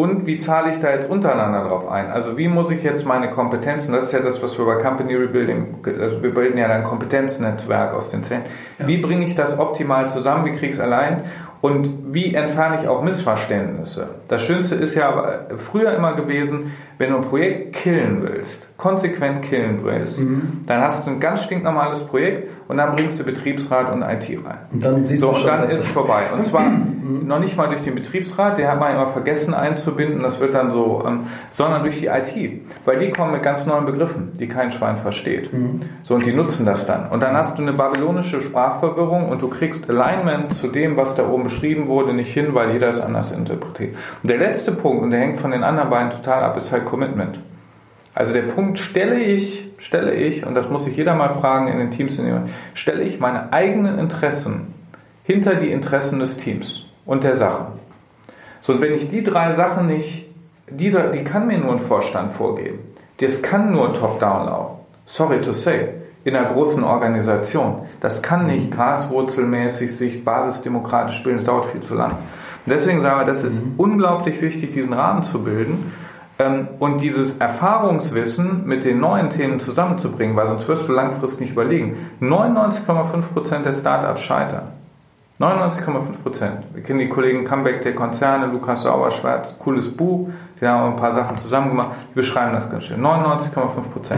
Und 0.00 0.26
wie 0.26 0.38
zahle 0.38 0.72
ich 0.72 0.80
da 0.80 0.94
jetzt 0.94 1.10
untereinander 1.10 1.68
drauf 1.68 1.86
ein? 1.86 2.10
Also 2.10 2.38
wie 2.38 2.48
muss 2.48 2.70
ich 2.70 2.82
jetzt 2.82 3.04
meine 3.04 3.28
Kompetenzen, 3.32 3.92
das 3.92 4.06
ist 4.06 4.12
ja 4.12 4.20
das, 4.20 4.42
was 4.42 4.58
wir 4.58 4.64
bei 4.64 4.76
Company 4.76 5.14
Rebuilding, 5.14 5.74
also 6.00 6.22
wir 6.22 6.32
bilden 6.32 6.56
ja 6.56 6.68
ein 6.68 6.84
Kompetenznetzwerk 6.84 7.92
aus 7.92 8.10
den 8.10 8.24
Zellen. 8.24 8.44
Ja. 8.78 8.86
Wie 8.88 8.96
bringe 8.96 9.26
ich 9.26 9.34
das 9.34 9.58
optimal 9.58 10.08
zusammen? 10.08 10.46
Wie 10.46 10.52
kriege 10.52 10.68
ich 10.68 10.76
es 10.76 10.80
allein? 10.80 11.24
Und 11.60 12.14
wie 12.14 12.34
entferne 12.34 12.78
ich 12.80 12.88
auch 12.88 13.02
Missverständnisse? 13.02 14.08
Das 14.28 14.42
Schönste 14.42 14.74
ist 14.76 14.94
ja 14.94 15.40
früher 15.58 15.92
immer 15.92 16.14
gewesen, 16.14 16.72
wenn 16.96 17.10
du 17.10 17.16
ein 17.16 17.22
Projekt 17.22 17.76
killen 17.76 18.22
willst, 18.22 18.74
konsequent 18.78 19.42
killen 19.42 19.80
willst, 19.84 20.18
mhm. 20.18 20.62
dann 20.66 20.80
hast 20.80 21.06
du 21.06 21.10
ein 21.10 21.20
ganz 21.20 21.42
stinknormales 21.42 22.04
Projekt 22.04 22.48
und 22.70 22.76
dann 22.76 22.94
bringst 22.94 23.18
du 23.18 23.24
Betriebsrat 23.24 23.92
und 23.92 24.02
IT 24.02 24.28
rein. 24.44 24.58
Und 24.72 24.84
dann, 24.84 25.04
siehst 25.04 25.20
so, 25.20 25.32
du 25.32 25.36
schon, 25.36 25.50
und 25.50 25.62
dann 25.62 25.70
ist 25.70 25.80
es 25.80 25.88
vorbei. 25.88 26.22
Und 26.32 26.44
zwar 26.46 26.70
noch 26.70 27.40
nicht 27.40 27.56
mal 27.56 27.66
durch 27.66 27.82
den 27.82 27.96
Betriebsrat, 27.96 28.58
der 28.58 28.70
hat 28.70 28.78
man 28.78 28.92
immer 28.92 29.08
vergessen 29.08 29.54
einzubinden, 29.54 30.22
das 30.22 30.40
wird 30.40 30.54
dann 30.54 30.70
so, 30.70 31.02
ähm, 31.06 31.26
sondern 31.50 31.82
durch 31.82 31.98
die 31.98 32.06
IT. 32.06 32.62
Weil 32.84 32.98
die 32.98 33.10
kommen 33.10 33.32
mit 33.32 33.42
ganz 33.42 33.66
neuen 33.66 33.86
Begriffen, 33.86 34.32
die 34.38 34.46
kein 34.46 34.70
Schwein 34.70 34.98
versteht. 34.98 35.52
Mhm. 35.52 35.80
So, 36.04 36.14
und 36.14 36.24
die 36.24 36.32
nutzen 36.32 36.64
das 36.64 36.86
dann. 36.86 37.08
Und 37.08 37.22
dann 37.22 37.36
hast 37.36 37.58
du 37.58 37.62
eine 37.62 37.72
babylonische 37.72 38.40
Sprachverwirrung 38.40 39.28
und 39.28 39.42
du 39.42 39.48
kriegst 39.48 39.90
Alignment 39.90 40.52
zu 40.52 40.68
dem, 40.68 40.96
was 40.96 41.16
da 41.16 41.28
oben 41.28 41.44
beschrieben 41.44 41.88
wurde, 41.88 42.12
nicht 42.12 42.32
hin, 42.32 42.54
weil 42.54 42.70
jeder 42.72 42.88
es 42.88 43.00
anders 43.00 43.32
interpretiert. 43.32 43.96
Und 44.22 44.30
der 44.30 44.38
letzte 44.38 44.72
Punkt, 44.72 45.02
und 45.02 45.10
der 45.10 45.20
hängt 45.20 45.38
von 45.38 45.50
den 45.50 45.64
anderen 45.64 45.90
beiden 45.90 46.10
total 46.10 46.44
ab, 46.44 46.56
ist 46.56 46.70
halt 46.70 46.84
Commitment. 46.84 47.40
Also 48.14 48.32
der 48.32 48.42
Punkt, 48.42 48.78
stelle 48.78 49.20
ich, 49.20 49.70
stelle 49.78 50.14
ich, 50.14 50.44
und 50.44 50.54
das 50.54 50.68
muss 50.68 50.84
sich 50.84 50.96
jeder 50.96 51.14
mal 51.14 51.30
fragen 51.30 51.68
in 51.68 51.78
den 51.78 51.90
Teams, 51.90 52.20
stelle 52.74 53.02
ich 53.02 53.20
meine 53.20 53.52
eigenen 53.52 53.98
Interessen 53.98 54.74
hinter 55.24 55.54
die 55.54 55.70
Interessen 55.70 56.18
des 56.18 56.36
Teams 56.36 56.84
und 57.06 57.22
der 57.24 57.36
Sache. 57.36 57.68
So, 58.62 58.72
und 58.72 58.82
wenn 58.82 58.94
ich 58.94 59.08
die 59.08 59.22
drei 59.22 59.52
Sachen 59.52 59.86
nicht, 59.86 60.26
dieser, 60.68 61.10
die 61.10 61.24
kann 61.24 61.46
mir 61.46 61.58
nur 61.58 61.72
ein 61.72 61.78
Vorstand 61.78 62.32
vorgeben. 62.32 62.80
Das 63.18 63.42
kann 63.42 63.72
nur 63.72 63.94
top-down 63.94 64.46
laufen. 64.46 64.76
Sorry 65.06 65.40
to 65.40 65.52
say. 65.52 65.88
In 66.22 66.36
einer 66.36 66.48
großen 66.48 66.84
Organisation. 66.84 67.82
Das 68.00 68.22
kann 68.22 68.46
nicht 68.46 68.70
graswurzelmäßig 68.70 69.96
sich 69.96 70.24
basisdemokratisch 70.24 71.22
bilden. 71.22 71.38
Das 71.38 71.46
dauert 71.46 71.66
viel 71.66 71.80
zu 71.80 71.94
lang. 71.94 72.10
Und 72.10 72.72
deswegen 72.72 73.00
sagen 73.00 73.20
wir, 73.20 73.24
das 73.24 73.42
ist 73.42 73.64
mhm. 73.64 73.74
unglaublich 73.78 74.40
wichtig, 74.42 74.72
diesen 74.72 74.92
Rahmen 74.92 75.22
zu 75.22 75.42
bilden 75.42 75.92
und 76.78 77.00
dieses 77.00 77.38
Erfahrungswissen 77.38 78.66
mit 78.66 78.84
den 78.84 79.00
neuen 79.00 79.30
Themen 79.30 79.60
zusammenzubringen, 79.60 80.36
weil 80.36 80.46
sonst 80.46 80.68
wirst 80.68 80.88
du 80.88 80.92
langfristig 80.92 81.40
nicht 81.40 81.52
überlegen. 81.52 81.96
99,5% 82.20 83.62
der 83.62 83.72
Startups 83.72 84.22
scheitern. 84.22 84.68
99,5% 85.40 86.74
Wir 86.74 86.82
kennen 86.82 86.98
die 86.98 87.08
Kollegen 87.08 87.44
Comeback 87.44 87.82
der 87.82 87.94
Konzerne, 87.94 88.46
Lukas 88.46 88.82
Sauerschwarz, 88.82 89.56
cooles 89.58 89.90
Buch, 89.90 90.28
die 90.60 90.66
haben 90.66 90.92
ein 90.92 90.96
paar 90.96 91.14
Sachen 91.14 91.38
zusammen 91.38 91.70
gemacht, 91.70 91.90
die 92.10 92.16
beschreiben 92.16 92.52
das 92.52 92.70
ganz 92.70 92.84
schön. 92.84 93.00
99,5 93.00 94.10
Ja. 94.10 94.16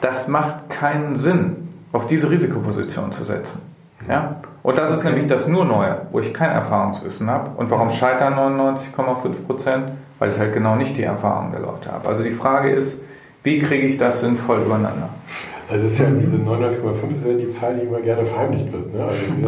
Das 0.00 0.28
macht 0.28 0.70
keinen 0.70 1.16
Sinn, 1.16 1.68
auf 1.92 2.06
diese 2.06 2.30
Risikoposition 2.30 3.12
zu 3.12 3.24
setzen. 3.24 3.60
Ja? 4.08 4.36
Und 4.62 4.78
das 4.78 4.90
okay. 4.90 4.98
ist 4.98 5.04
nämlich 5.04 5.26
das 5.26 5.48
nur 5.48 5.64
Neue, 5.64 6.02
wo 6.12 6.20
ich 6.20 6.32
kein 6.32 6.50
Erfahrungswissen 6.50 7.28
habe. 7.28 7.50
Und 7.56 7.70
warum 7.70 7.90
scheitern 7.90 8.34
99,5% 8.34 9.82
Weil 10.18 10.30
ich 10.30 10.38
halt 10.38 10.52
genau 10.52 10.76
nicht 10.76 10.96
die 10.96 11.02
Erfahrung 11.02 11.50
der 11.50 11.60
Leute 11.60 11.90
habe. 11.90 12.08
Also 12.08 12.22
die 12.22 12.30
Frage 12.30 12.70
ist, 12.70 13.02
wie 13.42 13.58
kriege 13.58 13.86
ich 13.86 13.98
das 13.98 14.20
sinnvoll 14.20 14.60
übereinander? 14.60 15.08
Das 15.72 15.82
ist 15.82 15.98
ja 15.98 16.06
diese 16.06 16.36
99,5 16.36 17.16
ist 17.16 17.26
ja 17.26 17.32
die 17.32 17.48
Zahl, 17.48 17.74
die 17.76 17.86
immer 17.86 18.00
gerne 18.00 18.26
verheimlicht 18.26 18.70
wird. 18.70 18.92
Ne? 18.92 19.04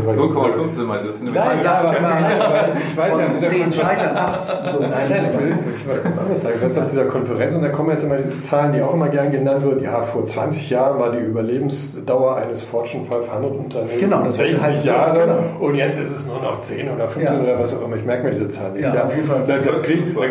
Also 0.08 0.24
0,5 0.24 0.70
sind 0.70 0.86
mal, 0.86 1.04
das 1.04 1.16
ist 1.16 1.22
eine 1.22 1.32
Nein, 1.32 1.58
ja, 1.62 1.80
aber, 1.80 2.00
nein, 2.00 2.40
aber 2.40 2.68
ich 2.78 2.96
weiß 2.96 3.18
ja, 3.18 3.28
dieser 3.28 3.48
10 3.48 3.72
scheitern 3.72 4.16
8. 4.16 4.44
So, 4.44 4.80
nein, 4.80 4.90
nein, 4.90 5.26
ich 5.30 5.38
will, 5.38 5.58
ich 5.76 5.86
will 5.86 5.92
was 5.92 6.02
ganz 6.02 6.18
anderes 6.18 6.42
sagen. 6.42 6.54
Ich 6.56 6.64
weiß 6.64 6.78
auf 6.78 6.90
dieser 6.90 7.04
Konferenz 7.04 7.54
und 7.54 7.62
da 7.62 7.68
kommen 7.68 7.90
jetzt 7.90 8.04
immer 8.04 8.16
diese 8.16 8.40
Zahlen, 8.40 8.72
die 8.72 8.80
auch 8.80 8.94
immer 8.94 9.10
gern 9.10 9.32
genannt 9.32 9.64
wird. 9.64 9.82
Ja, 9.82 10.00
vor 10.00 10.24
20 10.24 10.70
Jahren 10.70 10.98
war 10.98 11.12
die 11.12 11.18
Überlebensdauer 11.18 12.36
eines 12.36 12.62
Fortune 12.62 13.04
500 13.04 13.50
Unternehmens 13.52 14.00
genau, 14.00 14.22
das 14.22 14.36
60 14.36 14.62
halt 14.62 14.84
Jahre 14.84 15.26
genau. 15.26 15.66
und 15.66 15.74
jetzt 15.74 16.00
ist 16.00 16.10
es 16.10 16.26
nur 16.26 16.40
noch 16.40 16.62
10 16.62 16.88
oder 16.90 17.06
15 17.06 17.36
ja. 17.36 17.42
oder 17.42 17.60
was 17.60 17.76
auch 17.76 17.84
immer. 17.84 17.96
Ich 17.96 18.04
merke 18.04 18.24
mir 18.24 18.30
diese 18.30 18.48
Zahlen 18.48 18.72
nicht. 18.72 18.82
Ja, 18.82 18.94
ja 18.94 19.04
auf 19.04 19.14
jeden 19.14 19.26
Fall. 19.26 19.44
Da, 19.46 19.58
kriegt, 19.58 20.14
man 20.14 20.30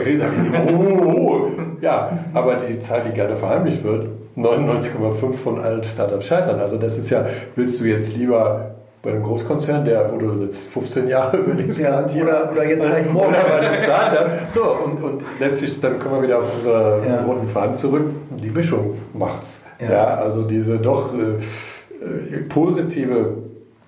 oh, 0.76 1.04
oh, 1.06 1.14
oh. 1.14 1.48
Ja, 1.82 2.18
aber 2.34 2.56
die 2.56 2.80
Zahl, 2.80 3.02
die 3.08 3.14
gerne 3.14 3.36
verheimlicht 3.36 3.84
wird, 3.84 4.08
99,5 4.38 5.34
von 5.34 5.60
allen 5.60 5.84
Startups 5.84 6.26
scheitern. 6.26 6.60
Also 6.60 6.78
das 6.78 6.98
ist 6.98 7.10
ja, 7.10 7.26
willst 7.56 7.80
du 7.80 7.86
jetzt 7.86 8.16
lieber 8.16 8.76
bei 9.04 9.12
einem 9.12 9.24
Großkonzern, 9.24 9.84
der, 9.84 10.12
wo 10.12 10.18
du 10.18 10.44
jetzt 10.44 10.68
15 10.70 11.10
Jahre 11.10 11.38
überlebst, 11.46 11.80
ja, 11.80 12.06
oder, 12.06 12.52
oder 12.52 12.68
jetzt 12.68 12.86
vielleicht 12.86 13.12
morgen. 13.12 13.30
Oder 13.30 13.44
bei 13.50 13.68
einem 13.68 13.74
Startup. 13.84 14.30
So, 14.54 14.64
und, 14.86 15.04
und 15.04 15.24
letztlich, 15.40 15.80
dann 15.82 16.00
kommen 16.00 16.16
wir 16.16 16.24
wieder 16.24 16.40
auf 16.40 16.46
unsere 16.56 17.02
ja. 17.06 17.22
roten 17.24 17.48
Faden 17.48 17.76
zurück. 17.76 18.06
Die 18.42 18.50
Mischung 18.50 18.96
macht's. 19.14 19.60
Ja, 19.80 19.92
ja 19.92 20.06
also 20.16 20.44
diese 20.44 20.78
doch 20.78 21.14
äh, 21.14 22.36
äh 22.36 22.44
positive 22.48 23.34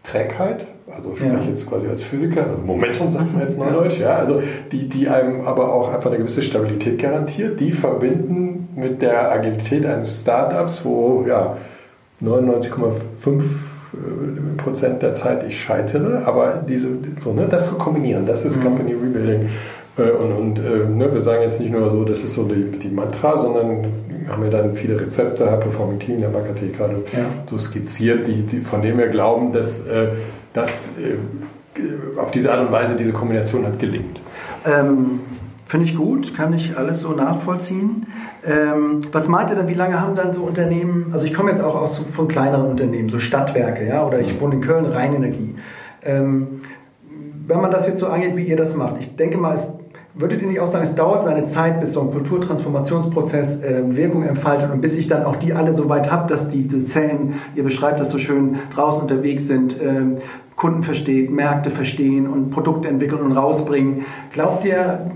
Trägheit, 0.04 0.68
also 0.96 1.14
ich 1.14 1.20
spreche 1.20 1.50
jetzt 1.50 1.68
quasi 1.68 1.88
als 1.88 2.04
Physiker, 2.04 2.43
also 2.43 2.58
Momentum 2.64 3.12
sagt 3.12 3.34
man 3.34 3.41
jetzt 3.41 3.58
neudeutsch, 3.58 4.00
ja, 4.00 4.16
also 4.18 4.41
die, 4.72 4.88
die 4.88 5.10
einem 5.10 5.41
aber 5.41 5.74
auch 5.74 5.93
einfach 5.93 6.10
eine 6.10 6.20
gewisse 6.20 6.41
Stabilität 6.41 7.00
garantiert, 7.02 7.60
die 7.60 7.72
verbinden 7.72 8.55
mit 8.76 9.02
der 9.02 9.32
Agilität 9.32 9.86
eines 9.86 10.22
Startups, 10.22 10.84
wo 10.84 11.26
ja 11.28 11.58
99,5 12.22 13.44
Prozent 14.58 15.02
der 15.02 15.16
Zeit 15.16 15.46
ich 15.48 15.62
scheitere, 15.62 16.24
aber 16.26 16.64
diese, 16.68 16.88
so, 17.20 17.34
ne, 17.34 17.48
das 17.50 17.70
zu 17.70 17.76
kombinieren, 17.78 18.26
das 18.26 18.44
ist 18.46 18.58
mhm. 18.58 18.64
Company 18.64 18.94
Rebuilding. 18.94 19.50
Äh, 19.98 20.12
und, 20.12 20.32
und 20.32 20.60
äh, 20.60 20.86
ne, 20.88 21.14
wir 21.14 21.22
sagen 21.22 21.44
jetzt 21.44 21.60
nicht 21.60 21.72
nur 21.72 21.90
so, 21.90 22.04
das 22.04 22.24
ist 22.24 22.34
so 22.34 22.44
die, 22.44 22.78
die 22.78 22.90
Mantra, 22.90 23.38
sondern 23.38 23.86
haben 24.28 24.44
wir 24.44 24.50
dann 24.50 24.76
viele 24.76 25.00
Rezepte, 25.00 25.46
Performing 25.46 26.00
Team, 26.00 26.20
der 26.20 26.30
Marketing 26.30 26.74
gerade 26.74 26.96
ja. 27.14 27.26
so 27.50 27.58
skizziert, 27.58 28.28
die, 28.28 28.42
die, 28.42 28.62
von 28.62 28.82
denen 28.82 28.98
wir 28.98 29.08
glauben, 29.08 29.54
dass, 29.54 29.86
äh, 29.88 30.10
äh, 30.98 31.18
auf 32.20 32.32
diese 32.32 32.52
Art 32.52 32.62
und 32.62 32.72
Weise 32.72 32.96
diese 32.96 33.12
Kombination 33.12 33.66
hat 33.66 33.80
gelingt. 33.80 34.20
Ähm, 34.66 35.20
Finde 35.66 35.86
ich 35.86 35.95
gut, 35.95 36.36
kann 36.36 36.53
ich 36.53 36.78
alles 36.78 37.01
so 37.01 37.11
nachvollziehen. 37.11 38.05
Ähm, 38.45 39.01
was 39.11 39.28
meint 39.28 39.49
ihr 39.49 39.55
dann, 39.55 39.68
wie 39.68 39.74
lange 39.74 39.99
haben 39.99 40.16
dann 40.16 40.34
so 40.34 40.41
Unternehmen, 40.41 41.07
also 41.11 41.26
ich 41.26 41.34
komme 41.34 41.49
jetzt 41.49 41.61
auch 41.61 41.76
aus 41.76 41.99
von 42.11 42.28
kleineren 42.28 42.68
Unternehmen, 42.68 43.09
so 43.09 43.18
Stadtwerke, 43.18 43.88
ja, 43.88 44.05
oder 44.05 44.20
ich 44.20 44.39
wohne 44.39 44.55
in 44.55 44.61
Köln, 44.61 44.86
Rheinenergie. 44.86 45.55
Ähm, 46.03 46.61
wenn 47.47 47.61
man 47.61 47.72
das 47.72 47.88
jetzt 47.88 47.99
so 47.99 48.07
angeht, 48.07 48.36
wie 48.36 48.45
ihr 48.45 48.57
das 48.57 48.76
macht, 48.76 48.97
ich 48.99 49.16
denke 49.16 49.38
mal, 49.38 49.55
es 49.55 49.68
Würdet 50.18 50.41
ihr 50.41 50.47
nicht 50.47 50.61
auch 50.61 50.68
sagen, 50.68 50.86
es 50.86 50.95
dauert 50.95 51.26
seine 51.26 51.43
Zeit, 51.43 51.82
bis 51.82 51.91
so 51.91 51.99
ein 51.99 52.11
Kulturtransformationsprozess 52.11 53.61
äh, 53.61 53.84
Wirkung 53.86 54.24
entfaltet 54.24 54.72
und 54.72 54.80
bis 54.80 54.97
ich 54.97 55.09
dann 55.09 55.26
auch 55.26 55.36
die 55.36 55.51
alle 55.51 55.74
so 55.74 55.89
weit 55.89 56.09
habe, 56.09 56.30
dass 56.30 56.47
diese 56.47 56.86
Zellen, 56.86 57.34
ihr 57.53 57.63
beschreibt 57.63 57.99
das 57.99 58.11
so 58.11 58.18
schön, 58.18 58.55
draußen 58.74 59.01
unterwegs 59.01 59.45
sind, 59.45 59.78
äh, 59.82 60.16
Kunden 60.55 60.84
versteht, 60.84 61.32
Märkte 61.32 61.70
verstehen 61.70 62.28
und 62.28 62.49
Produkte 62.49 62.88
entwickeln 62.88 63.24
und 63.24 63.34
rausbringen. 63.34 64.05
Glaubt 64.32 64.63
ihr, 64.63 65.11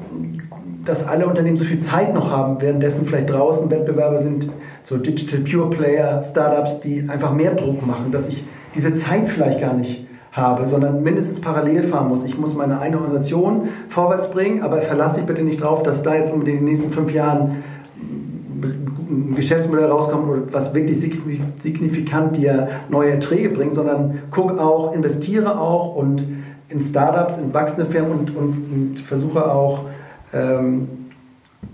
dass 0.85 1.07
alle 1.07 1.27
Unternehmen 1.27 1.57
so 1.57 1.65
viel 1.65 1.79
Zeit 1.79 2.13
noch 2.13 2.31
haben, 2.31 2.61
währenddessen 2.61 3.05
vielleicht 3.05 3.29
draußen 3.29 3.69
Wettbewerber 3.69 4.19
sind, 4.19 4.49
so 4.83 4.97
Digital 4.97 5.39
Pure 5.41 5.69
Player, 5.69 6.23
Startups, 6.23 6.79
die 6.79 7.05
einfach 7.07 7.33
mehr 7.33 7.53
Druck 7.53 7.85
machen, 7.85 8.11
dass 8.11 8.27
ich 8.27 8.43
diese 8.75 8.95
Zeit 8.95 9.27
vielleicht 9.27 9.59
gar 9.59 9.73
nicht 9.73 10.07
habe, 10.31 10.67
sondern 10.67 11.03
mindestens 11.03 11.41
parallel 11.41 11.83
fahren 11.83 12.07
muss. 12.07 12.23
Ich 12.23 12.37
muss 12.37 12.53
meine 12.53 12.79
eine 12.79 12.97
Organisation 12.97 13.69
vorwärts 13.89 14.29
bringen, 14.31 14.61
aber 14.61 14.81
verlasse 14.81 15.17
dich 15.17 15.25
bitte 15.25 15.41
nicht 15.41 15.61
drauf, 15.61 15.83
dass 15.83 16.03
da 16.03 16.15
jetzt 16.15 16.31
unbedingt 16.31 16.59
in 16.59 16.65
den 16.65 16.71
nächsten 16.71 16.91
fünf 16.91 17.11
Jahren 17.13 17.63
ein 18.61 19.35
Geschäftsmodell 19.35 19.85
rauskommt 19.85 20.53
was 20.53 20.73
wirklich 20.73 20.99
signifikant 20.99 22.37
dir 22.37 22.67
neue 22.89 23.11
Erträge 23.11 23.49
bringt, 23.49 23.73
sondern 23.73 24.19
guck 24.29 24.59
auch, 24.59 24.93
investiere 24.93 25.59
auch 25.59 25.95
und 25.95 26.23
in 26.69 26.81
Startups, 26.81 27.37
in 27.37 27.51
wachsende 27.53 27.89
Firmen 27.89 28.11
und, 28.11 28.35
und, 28.35 28.71
und 28.71 28.99
versuche 28.99 29.51
auch 29.51 29.85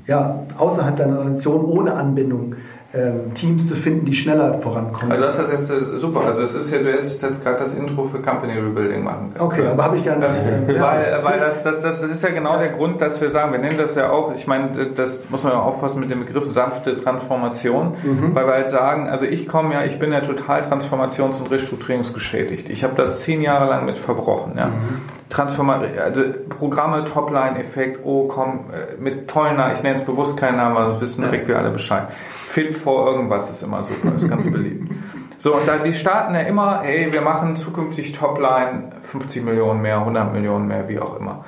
ja, 0.08 0.44
außerhalb 0.58 0.98
deiner 0.98 1.18
Organisation 1.18 1.66
ohne 1.66 1.94
Anbindung 1.94 2.56
ähm, 2.96 3.34
Teams 3.34 3.68
zu 3.68 3.76
finden, 3.76 4.06
die 4.06 4.14
schneller 4.14 4.54
vorankommen. 4.60 5.12
Also 5.12 5.24
das 5.26 5.40
ist 5.40 5.52
jetzt 5.52 5.70
äh, 5.70 5.98
super. 5.98 6.22
Also 6.26 6.44
es 6.44 6.56
ist 6.56 6.72
ja, 6.72 6.80
du 6.80 6.94
hättest 6.94 7.22
jetzt 7.22 7.44
gerade 7.44 7.58
das 7.58 7.74
Intro 7.74 8.06
für 8.06 8.22
Company 8.22 8.54
Rebuilding 8.54 9.04
machen 9.04 9.34
können. 9.34 9.46
Okay, 9.46 9.68
aber 9.68 9.84
habe 9.84 9.98
ich 9.98 10.06
gar 10.06 10.16
nicht. 10.16 10.30
Äh, 10.30 10.80
weil 10.80 11.20
weil 11.24 11.40
das, 11.40 11.62
das, 11.64 11.82
das, 11.82 12.00
das 12.00 12.10
ist 12.10 12.24
ja 12.24 12.30
genau 12.30 12.58
der 12.58 12.70
Grund, 12.70 13.02
dass 13.02 13.20
wir 13.20 13.30
sagen, 13.30 13.52
wir 13.52 13.60
nennen 13.60 13.78
das 13.78 13.96
ja 13.96 14.10
auch, 14.10 14.34
ich 14.34 14.48
meine, 14.48 14.92
das 14.92 15.30
muss 15.30 15.44
man 15.44 15.52
ja 15.52 15.60
aufpassen 15.60 16.00
mit 16.00 16.10
dem 16.10 16.22
Begriff 16.22 16.46
sanfte 16.46 16.96
Transformation, 16.96 17.96
mhm. 18.02 18.34
weil 18.34 18.48
wir 18.48 18.54
halt 18.54 18.70
sagen, 18.70 19.10
also 19.10 19.26
ich 19.26 19.48
komme 19.48 19.74
ja, 19.74 19.84
ich 19.84 20.00
bin 20.00 20.14
ja 20.14 20.22
total 20.22 20.62
transformations- 20.62 21.42
und 21.42 21.52
restrukturierungsgeschädigt. 21.52 22.70
Ich 22.70 22.84
habe 22.86 22.94
das 22.96 23.22
zehn 23.22 23.42
Jahre 23.42 23.70
lang 23.70 23.86
mit 23.86 23.98
verbrochen. 23.98 24.54
Ja. 24.58 24.68
Mhm. 24.68 25.02
Transformation, 25.30 26.00
also 26.00 26.24
Programme, 26.50 27.04
Topline-Effekt, 27.06 28.02
oh 28.04 28.28
komm, 28.28 28.66
äh, 28.72 29.02
mit 29.02 29.28
tollen 29.28 29.58
Namen, 29.58 29.74
ich 29.74 29.84
nenne 29.84 29.96
es 29.96 30.04
bewusst 30.04 30.38
keinen 30.38 30.58
Namen, 30.58 30.78
aber 30.78 30.90
das 30.90 31.02
wissen 31.02 31.24
direkt 31.24 31.48
wir 31.48 31.58
alle 31.58 31.72
Bescheid. 31.72 32.08
Fit 32.30 32.76
for 32.76 33.08
irgendwas 33.12 33.50
ist 33.50 33.64
immer 33.64 33.84
super, 33.84 34.16
ist 34.16 34.30
ganz 34.30 34.50
beliebt. 34.50 34.92
So, 35.40 35.54
und 35.56 35.68
da, 35.68 35.78
die 35.78 35.94
starten 35.94 36.34
ja 36.34 36.42
immer, 36.42 36.82
hey, 36.84 37.12
wir 37.12 37.22
machen 37.22 37.56
zukünftig 37.56 38.14
Topline 38.14 38.92
50 39.02 39.44
Millionen 39.44 39.82
mehr, 39.82 40.00
100 40.00 40.34
Millionen 40.34 40.68
mehr, 40.68 40.88
wie 40.88 41.00
auch 41.00 41.20
immer. 41.20 41.46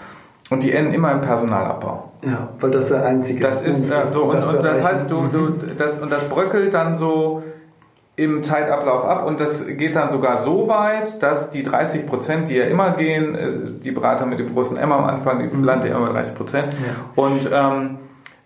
Und 0.49 0.63
die 0.63 0.71
enden 0.71 0.93
immer 0.93 1.11
im 1.11 1.21
Personalabbau. 1.21 2.11
Ja, 2.23 2.49
weil 2.59 2.71
das 2.71 2.87
der 2.87 3.05
einzige 3.05 3.41
Das 3.41 3.61
ist 3.61 3.91
äh, 3.91 4.05
so, 4.05 4.25
und, 4.25 4.35
das, 4.35 4.53
und 4.53 4.63
das 4.63 4.87
heißt, 4.87 5.11
du, 5.11 5.27
du, 5.27 5.49
das, 5.77 5.99
und 5.99 6.11
das 6.11 6.23
bröckelt 6.29 6.73
dann 6.73 6.95
so, 6.95 7.43
im 8.17 8.43
Zeitablauf 8.43 9.05
ab 9.05 9.25
und 9.25 9.39
das 9.39 9.65
geht 9.67 9.95
dann 9.95 10.09
sogar 10.09 10.39
so 10.39 10.67
weit, 10.67 11.21
dass 11.21 11.51
die 11.51 11.61
30 11.61 12.07
Prozent, 12.07 12.49
die 12.49 12.55
ja 12.55 12.65
immer 12.65 12.97
gehen, 12.97 13.35
äh, 13.35 13.49
die 13.83 13.91
Berater 13.91 14.25
mit 14.25 14.39
dem 14.39 14.53
großen 14.53 14.75
M 14.75 14.91
am 14.91 15.05
Anfang, 15.05 15.39
die 15.39 15.55
mhm. 15.55 15.63
landen 15.63 15.87
ja 15.87 15.95
immer 15.95 16.09
30 16.09 16.33
Prozent 16.35 16.73
ja. 16.73 17.23
und 17.23 17.49
ähm, 17.53 17.99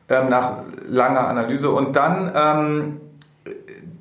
ähm, 0.10 0.30
nach 0.30 0.58
langer 0.88 1.26
Analyse 1.26 1.72
und 1.72 1.96
dann 1.96 2.32
ähm, 2.36 3.02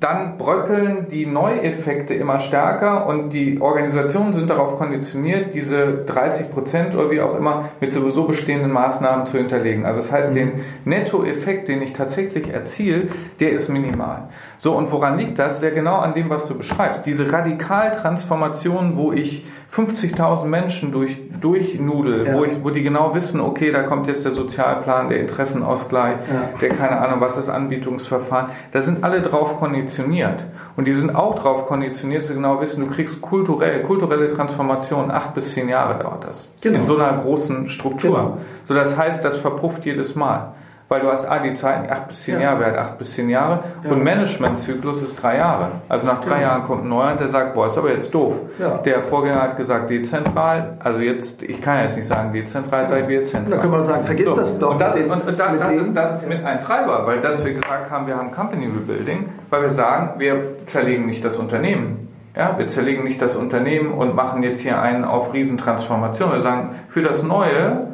dann 0.01 0.39
bröckeln 0.39 1.09
die 1.09 1.27
Neueffekte 1.27 2.15
immer 2.15 2.39
stärker 2.39 3.05
und 3.05 3.29
die 3.29 3.61
Organisationen 3.61 4.33
sind 4.33 4.49
darauf 4.49 4.79
konditioniert, 4.79 5.53
diese 5.53 6.03
30 6.07 6.49
Prozent 6.49 6.95
oder 6.95 7.11
wie 7.11 7.21
auch 7.21 7.37
immer 7.37 7.69
mit 7.79 7.93
sowieso 7.93 8.25
bestehenden 8.25 8.71
Maßnahmen 8.71 9.27
zu 9.27 9.37
hinterlegen. 9.37 9.85
Also 9.85 10.01
das 10.01 10.11
heißt, 10.11 10.31
mhm. 10.31 10.35
den 10.35 10.51
Nettoeffekt, 10.85 11.67
den 11.67 11.83
ich 11.83 11.93
tatsächlich 11.93 12.51
erziele, 12.51 13.09
der 13.39 13.51
ist 13.51 13.69
minimal. 13.69 14.29
So, 14.63 14.73
und 14.73 14.91
woran 14.91 15.17
liegt 15.17 15.39
das? 15.39 15.59
Ja, 15.63 15.71
genau 15.71 15.95
an 15.95 16.13
dem, 16.13 16.29
was 16.29 16.47
du 16.47 16.55
beschreibst. 16.55 17.07
Diese 17.07 17.33
Radikaltransformation, 17.33 18.95
wo 18.95 19.11
ich 19.11 19.43
50.000 19.75 20.45
Menschen 20.45 20.91
durch, 20.91 21.17
durchnudel, 21.39 22.27
ja. 22.27 22.35
wo, 22.35 22.45
ich, 22.45 22.63
wo 22.63 22.69
die 22.69 22.83
genau 22.83 23.15
wissen, 23.15 23.41
okay, 23.41 23.71
da 23.71 23.81
kommt 23.81 24.05
jetzt 24.05 24.23
der 24.23 24.33
Sozialplan, 24.33 25.09
der 25.09 25.19
Interessenausgleich, 25.21 26.17
ja. 26.31 26.59
der 26.61 26.69
keine 26.69 26.99
Ahnung, 26.99 27.21
was 27.21 27.33
das 27.33 27.49
Anbietungsverfahren, 27.49 28.51
da 28.71 28.83
sind 28.83 29.03
alle 29.03 29.23
drauf 29.23 29.57
konditioniert. 29.57 30.43
Und 30.77 30.87
die 30.87 30.93
sind 30.93 31.15
auch 31.15 31.33
drauf 31.33 31.65
konditioniert, 31.65 32.25
zu 32.25 32.35
genau 32.35 32.61
wissen, 32.61 32.85
du 32.87 32.93
kriegst 32.93 33.19
kulturell, 33.19 33.81
kulturelle 33.81 34.31
Transformation, 34.31 35.09
acht 35.09 35.33
bis 35.33 35.53
zehn 35.53 35.69
Jahre 35.69 36.03
dauert 36.03 36.25
das. 36.25 36.47
Genau. 36.61 36.77
In 36.77 36.83
so 36.83 36.97
einer 36.97 37.17
großen 37.17 37.67
Struktur. 37.69 38.15
Genau. 38.15 38.37
So, 38.65 38.75
das 38.75 38.95
heißt, 38.95 39.25
das 39.25 39.37
verpufft 39.37 39.85
jedes 39.85 40.13
Mal 40.13 40.53
weil 40.91 40.99
du 40.99 41.07
hast, 41.09 41.25
ah, 41.25 41.39
die 41.39 41.53
Zeiten 41.53 41.89
acht 41.89 42.09
bis 42.09 42.23
zehn 42.23 42.35
ja. 42.35 42.51
Jahre 42.51 42.59
wert, 42.59 42.77
acht 42.77 42.97
bis 42.97 43.11
zehn 43.11 43.29
Jahre 43.29 43.63
ja. 43.81 43.91
und 43.91 44.03
Managementzyklus 44.03 45.01
ist 45.01 45.15
drei 45.23 45.37
Jahre. 45.37 45.69
Also 45.87 46.05
nach 46.05 46.19
drei 46.19 46.41
ja. 46.41 46.49
Jahren 46.49 46.63
kommt 46.63 46.83
ein 46.83 46.89
neuer 46.89 47.13
und 47.13 47.19
der 47.21 47.29
sagt, 47.29 47.53
boah, 47.53 47.67
ist 47.67 47.77
aber 47.77 47.91
jetzt 47.93 48.13
doof. 48.13 48.41
Der 48.83 49.01
Vorgänger 49.03 49.41
hat 49.41 49.55
gesagt 49.55 49.89
dezentral, 49.89 50.75
also 50.79 50.99
jetzt, 50.99 51.43
ich 51.43 51.61
kann 51.61 51.79
jetzt 51.79 51.95
nicht 51.95 52.09
sagen 52.09 52.33
dezentral, 52.33 52.85
sage 52.87 53.07
wir 53.07 53.23
zentral. 53.23 53.55
Da 53.55 53.61
können 53.61 53.71
wir 53.71 53.81
sagen, 53.83 54.03
vergiss 54.05 54.27
so. 54.27 54.35
das 54.35 54.59
doch. 54.59 54.71
Und 54.71 54.81
das, 54.81 54.97
und, 54.97 55.27
und 55.29 55.39
da, 55.39 55.55
das, 55.55 55.73
ist, 55.75 55.95
das 55.95 56.21
ist 56.21 56.27
mit 56.27 56.43
ein 56.43 56.59
Treiber, 56.59 57.07
weil 57.07 57.21
das 57.21 57.45
wir 57.45 57.53
gesagt 57.53 57.89
haben, 57.89 58.05
wir 58.07 58.17
haben 58.17 58.31
Company 58.31 58.65
Rebuilding, 58.65 59.29
weil 59.49 59.61
wir 59.61 59.69
sagen, 59.69 60.19
wir 60.19 60.57
zerlegen 60.65 61.05
nicht 61.05 61.23
das 61.23 61.37
Unternehmen. 61.37 62.09
Ja, 62.35 62.57
wir 62.57 62.67
zerlegen 62.67 63.05
nicht 63.05 63.21
das 63.21 63.37
Unternehmen 63.37 63.93
und 63.93 64.13
machen 64.13 64.43
jetzt 64.43 64.59
hier 64.59 64.81
einen 64.81 65.05
auf 65.05 65.33
Riesentransformation. 65.33 66.33
Wir 66.33 66.41
sagen, 66.41 66.71
für 66.89 67.01
das 67.01 67.23
Neue 67.23 67.87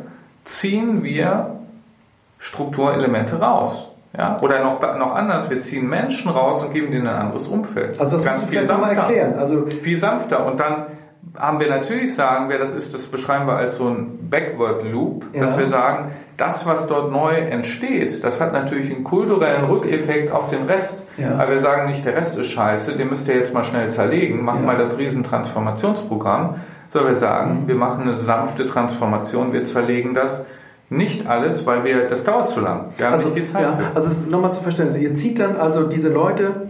ziehen 0.45 1.03
wir 1.03 1.56
Strukturelemente 2.39 3.39
raus. 3.39 3.91
Ja? 4.17 4.37
Oder 4.41 4.63
noch, 4.63 4.81
noch 4.97 5.15
anders, 5.15 5.49
wir 5.49 5.59
ziehen 5.59 5.87
Menschen 5.87 6.31
raus 6.31 6.63
und 6.63 6.73
geben 6.73 6.91
denen 6.91 7.07
ein 7.07 7.15
anderes 7.15 7.47
Umfeld. 7.47 7.99
Also 7.99 8.15
das 8.15 8.25
Ganz 8.25 8.41
musst 8.41 8.53
du 8.53 8.57
viel 8.57 8.67
sanfter. 8.67 8.87
mal 8.87 8.97
erklären. 8.97 9.33
Also 9.37 9.65
viel 9.65 9.99
sanfter. 9.99 10.45
Und 10.45 10.59
dann 10.59 10.87
haben 11.37 11.59
wir 11.59 11.69
natürlich 11.69 12.15
sagen, 12.15 12.49
wer 12.49 12.57
das 12.57 12.73
ist, 12.73 12.93
das 12.93 13.07
beschreiben 13.07 13.45
wir 13.47 13.55
als 13.55 13.77
so 13.77 13.87
ein 13.87 14.29
Backward 14.29 14.83
Loop, 14.83 15.25
ja. 15.33 15.41
dass 15.41 15.57
wir 15.57 15.67
sagen, 15.67 16.11
das, 16.35 16.65
was 16.65 16.87
dort 16.87 17.11
neu 17.11 17.33
entsteht, 17.33 18.23
das 18.23 18.41
hat 18.41 18.53
natürlich 18.53 18.93
einen 18.93 19.03
kulturellen 19.03 19.65
Rückeffekt 19.65 20.31
auf 20.31 20.49
den 20.49 20.63
Rest. 20.65 21.03
Ja. 21.17 21.33
Aber 21.33 21.51
wir 21.51 21.59
sagen 21.59 21.87
nicht, 21.87 22.05
der 22.05 22.15
Rest 22.15 22.37
ist 22.37 22.47
scheiße, 22.47 22.95
den 22.95 23.09
müsst 23.09 23.27
ihr 23.27 23.35
jetzt 23.35 23.53
mal 23.53 23.63
schnell 23.63 23.89
zerlegen, 23.91 24.43
macht 24.43 24.59
ja. 24.59 24.65
mal 24.65 24.77
das 24.77 24.97
Riesentransformationsprogramm. 24.97 26.55
Sondern 26.89 27.11
wir 27.11 27.17
sagen, 27.17 27.63
mhm. 27.63 27.67
wir 27.67 27.75
machen 27.75 28.03
eine 28.03 28.15
sanfte 28.15 28.65
Transformation, 28.65 29.51
wir 29.51 29.65
zerlegen 29.65 30.13
das 30.13 30.45
nicht 30.89 31.27
alles, 31.27 31.65
weil 31.65 31.83
wir, 31.83 32.07
das 32.07 32.23
dauert 32.23 32.47
zu 32.47 32.61
lang. 32.61 32.85
Wir 32.95 33.07
haben 33.07 33.13
also, 33.13 33.25
nicht 33.27 33.37
viel 33.37 33.45
Zeit. 33.45 33.63
Ja, 33.63 33.79
also 33.93 34.09
nochmal 34.29 34.53
zu 34.53 34.61
verstehen, 34.61 34.89
ihr 34.99 35.13
zieht 35.15 35.39
dann 35.39 35.57
also 35.57 35.83
diese 35.83 36.09
Leute, 36.09 36.69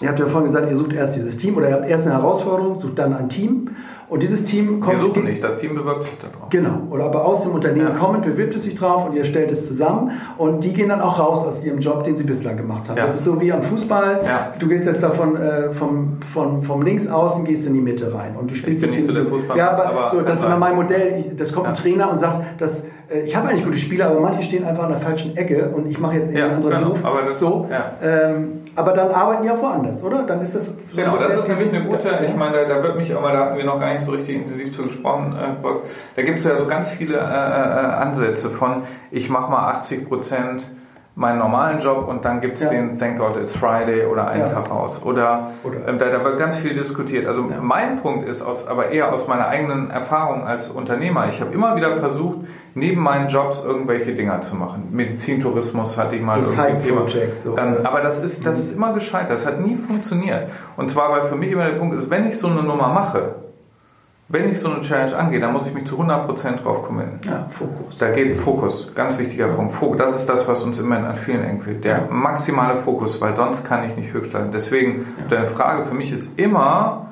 ihr 0.00 0.08
habt 0.08 0.18
ja 0.18 0.26
vorhin 0.26 0.46
gesagt, 0.46 0.70
ihr 0.70 0.76
sucht 0.76 0.94
erst 0.94 1.14
dieses 1.16 1.36
Team 1.36 1.56
oder 1.56 1.68
ihr 1.68 1.74
habt 1.74 1.88
erst 1.88 2.06
eine 2.06 2.16
Herausforderung, 2.16 2.80
sucht 2.80 2.98
dann 2.98 3.14
ein 3.14 3.28
Team 3.28 3.70
und 4.08 4.22
dieses 4.22 4.44
Team 4.44 4.80
kommt. 4.80 4.98
Wir 4.98 5.06
suchen 5.06 5.24
nicht, 5.24 5.42
das 5.42 5.58
Team 5.58 5.74
bewirbt 5.74 6.04
sich 6.04 6.18
darauf. 6.18 6.48
Genau. 6.50 6.82
Oder 6.90 7.04
aber 7.04 7.24
aus 7.24 7.42
dem 7.42 7.52
Unternehmen 7.52 7.88
ja. 7.88 7.94
kommend 7.94 8.24
bewirbt 8.24 8.54
es 8.54 8.62
sich 8.62 8.74
drauf 8.74 9.06
und 9.06 9.14
ihr 9.14 9.24
stellt 9.24 9.50
es 9.50 9.66
zusammen 9.66 10.12
und 10.38 10.64
die 10.64 10.72
gehen 10.72 10.88
dann 10.88 11.00
auch 11.00 11.18
raus 11.18 11.44
aus 11.44 11.64
ihrem 11.64 11.80
Job, 11.80 12.04
den 12.04 12.16
sie 12.16 12.24
bislang 12.24 12.56
gemacht 12.56 12.88
haben. 12.88 12.96
Ja. 12.96 13.04
Das 13.04 13.14
ist 13.14 13.24
so 13.24 13.40
wie 13.40 13.52
am 13.52 13.62
Fußball. 13.62 14.20
Ja. 14.24 14.52
Du 14.58 14.68
gehst 14.68 14.86
jetzt 14.86 15.02
davon 15.02 15.36
äh, 15.36 15.72
vom, 15.72 16.18
vom, 16.32 16.62
vom 16.62 16.82
links 16.82 17.08
außen 17.08 17.44
gehst 17.44 17.66
in 17.66 17.74
die 17.74 17.80
Mitte 17.80 18.14
rein 18.14 18.36
und 18.36 18.50
du 18.50 18.54
spielst 18.54 18.84
jetzt 18.84 18.96
nicht 18.96 19.06
so 19.06 19.12
der 19.12 19.26
Fußball. 19.26 19.56
Ja, 19.56 19.70
aber, 19.72 19.86
aber 19.86 20.10
so, 20.10 20.20
das 20.22 20.38
ist 20.38 20.44
immer 20.44 20.58
mein 20.58 20.76
Modell. 20.76 21.18
Ich, 21.18 21.36
das 21.36 21.52
kommt 21.52 21.66
ein 21.66 21.74
Trainer 21.74 22.10
und 22.10 22.18
sagt, 22.18 22.60
dass 22.60 22.80
äh, 22.80 22.84
ich 23.24 23.36
habe 23.36 23.48
eigentlich 23.48 23.64
gute 23.64 23.78
Spieler, 23.78 24.06
aber 24.06 24.20
manche 24.20 24.42
stehen 24.42 24.64
einfach 24.64 24.84
an 24.84 24.90
der 24.90 24.98
falschen 24.98 25.36
Ecke 25.36 25.68
und 25.70 25.86
ich 25.86 25.98
mache 25.98 26.16
jetzt 26.16 26.28
einen 26.28 26.52
anderen 26.52 26.74
genau, 26.74 26.88
Beruf. 26.90 27.04
Aber 27.04 27.22
das, 27.22 27.38
so. 27.38 27.68
Ähm, 28.02 28.60
aber 28.74 28.92
dann 28.92 29.10
arbeiten 29.10 29.42
die 29.42 29.50
auch 29.50 29.60
woanders, 29.60 30.02
oder? 30.02 30.22
Dann 30.22 30.40
ist 30.40 30.54
das 30.54 30.66
so 30.66 30.72
Genau, 30.94 31.14
das 31.14 31.36
ist 31.36 31.48
nämlich 31.48 31.68
eine 31.68 31.88
gute, 31.88 32.08
ich 32.24 32.34
meine, 32.34 32.66
da, 32.66 32.82
wird 32.82 32.96
mich 32.96 33.14
auch 33.14 33.20
mal, 33.20 33.32
da 33.32 33.46
hatten 33.46 33.58
wir 33.58 33.64
noch 33.64 33.78
gar 33.78 33.92
nicht 33.92 34.04
so 34.04 34.12
richtig 34.12 34.36
intensiv 34.36 34.72
zu 34.72 34.82
gesprochen, 34.84 35.36
äh, 35.36 35.68
da 36.16 36.22
gibt 36.22 36.38
es 36.38 36.44
ja 36.44 36.56
so 36.56 36.66
ganz 36.66 36.90
viele 36.90 37.18
äh, 37.18 37.20
äh, 37.20 37.22
Ansätze 37.22 38.48
von, 38.48 38.82
ich 39.10 39.28
mache 39.28 39.50
mal 39.50 39.70
80 39.74 40.08
Prozent 40.08 40.62
meinen 41.16 41.38
normalen 41.38 41.78
Job 41.78 42.08
und 42.08 42.24
dann 42.24 42.40
gibt 42.40 42.56
es 42.56 42.64
ja. 42.64 42.70
den 42.70 42.98
Thank 42.98 43.18
God 43.18 43.36
It's 43.36 43.56
Friday 43.56 44.04
oder 44.06 44.26
einen 44.26 44.42
ja. 44.42 44.48
Tag 44.48 44.70
aus. 44.70 45.04
Oder, 45.04 45.52
oder. 45.62 45.86
Ähm, 45.86 45.98
da, 45.98 46.10
da, 46.10 46.24
wird 46.24 46.38
ganz 46.38 46.56
viel 46.56 46.74
diskutiert. 46.74 47.26
Also 47.26 47.42
ja. 47.42 47.60
mein 47.60 48.00
Punkt 48.00 48.26
ist 48.26 48.42
aus, 48.42 48.66
aber 48.66 48.90
eher 48.90 49.12
aus 49.12 49.28
meiner 49.28 49.46
eigenen 49.46 49.90
Erfahrung 49.90 50.44
als 50.44 50.68
Unternehmer. 50.68 51.28
Ich 51.28 51.40
habe 51.40 51.52
immer 51.54 51.76
wieder 51.76 51.92
versucht, 51.92 52.38
neben 52.74 53.00
meinen 53.00 53.28
Jobs 53.28 53.64
irgendwelche 53.64 54.12
Dinger 54.14 54.40
zu 54.40 54.56
machen. 54.56 54.88
Medizintourismus 54.90 55.96
hatte 55.96 56.16
ich 56.16 56.22
mal 56.22 56.42
so 56.42 56.60
irgendwie 56.60 56.88
Thema. 56.88 57.06
So, 57.34 57.56
ähm, 57.56 57.76
aber 57.84 58.00
das 58.00 58.18
ist, 58.18 58.44
das 58.44 58.58
ist 58.58 58.74
immer 58.74 58.92
gescheitert. 58.92 59.30
Das 59.30 59.46
hat 59.46 59.60
nie 59.60 59.76
funktioniert. 59.76 60.50
Und 60.76 60.90
zwar, 60.90 61.12
weil 61.12 61.24
für 61.24 61.36
mich 61.36 61.52
immer 61.52 61.66
der 61.66 61.78
Punkt 61.78 61.96
ist, 61.96 62.10
wenn 62.10 62.26
ich 62.26 62.38
so 62.38 62.48
eine 62.48 62.64
Nummer 62.64 62.88
mache, 62.88 63.36
wenn 64.34 64.50
ich 64.50 64.58
so 64.58 64.68
eine 64.68 64.80
Challenge 64.80 65.16
angehe, 65.16 65.38
dann 65.38 65.52
muss 65.52 65.68
ich 65.68 65.72
mich 65.72 65.84
zu 65.84 65.96
100% 65.96 66.56
drauf 66.56 66.82
committen. 66.82 67.20
Ja, 67.24 67.46
Fokus. 67.50 67.98
Da 67.98 68.10
geht 68.10 68.36
Fokus, 68.36 68.92
ganz 68.92 69.16
wichtiger 69.16 69.46
Punkt. 69.46 69.70
Fokus, 69.70 69.96
das 69.96 70.16
ist 70.16 70.28
das, 70.28 70.48
was 70.48 70.64
uns 70.64 70.80
immer 70.80 70.96
an 70.96 71.14
vielen 71.14 71.44
eng 71.44 71.62
fehlt. 71.62 71.84
Der 71.84 72.08
maximale 72.10 72.76
Fokus, 72.76 73.20
weil 73.20 73.32
sonst 73.32 73.64
kann 73.64 73.88
ich 73.88 73.96
nicht 73.96 74.12
höchstleiten. 74.12 74.50
Deswegen, 74.50 75.06
ja. 75.20 75.26
deine 75.28 75.46
Frage 75.46 75.84
für 75.84 75.94
mich 75.94 76.12
ist 76.12 76.36
immer, 76.36 77.06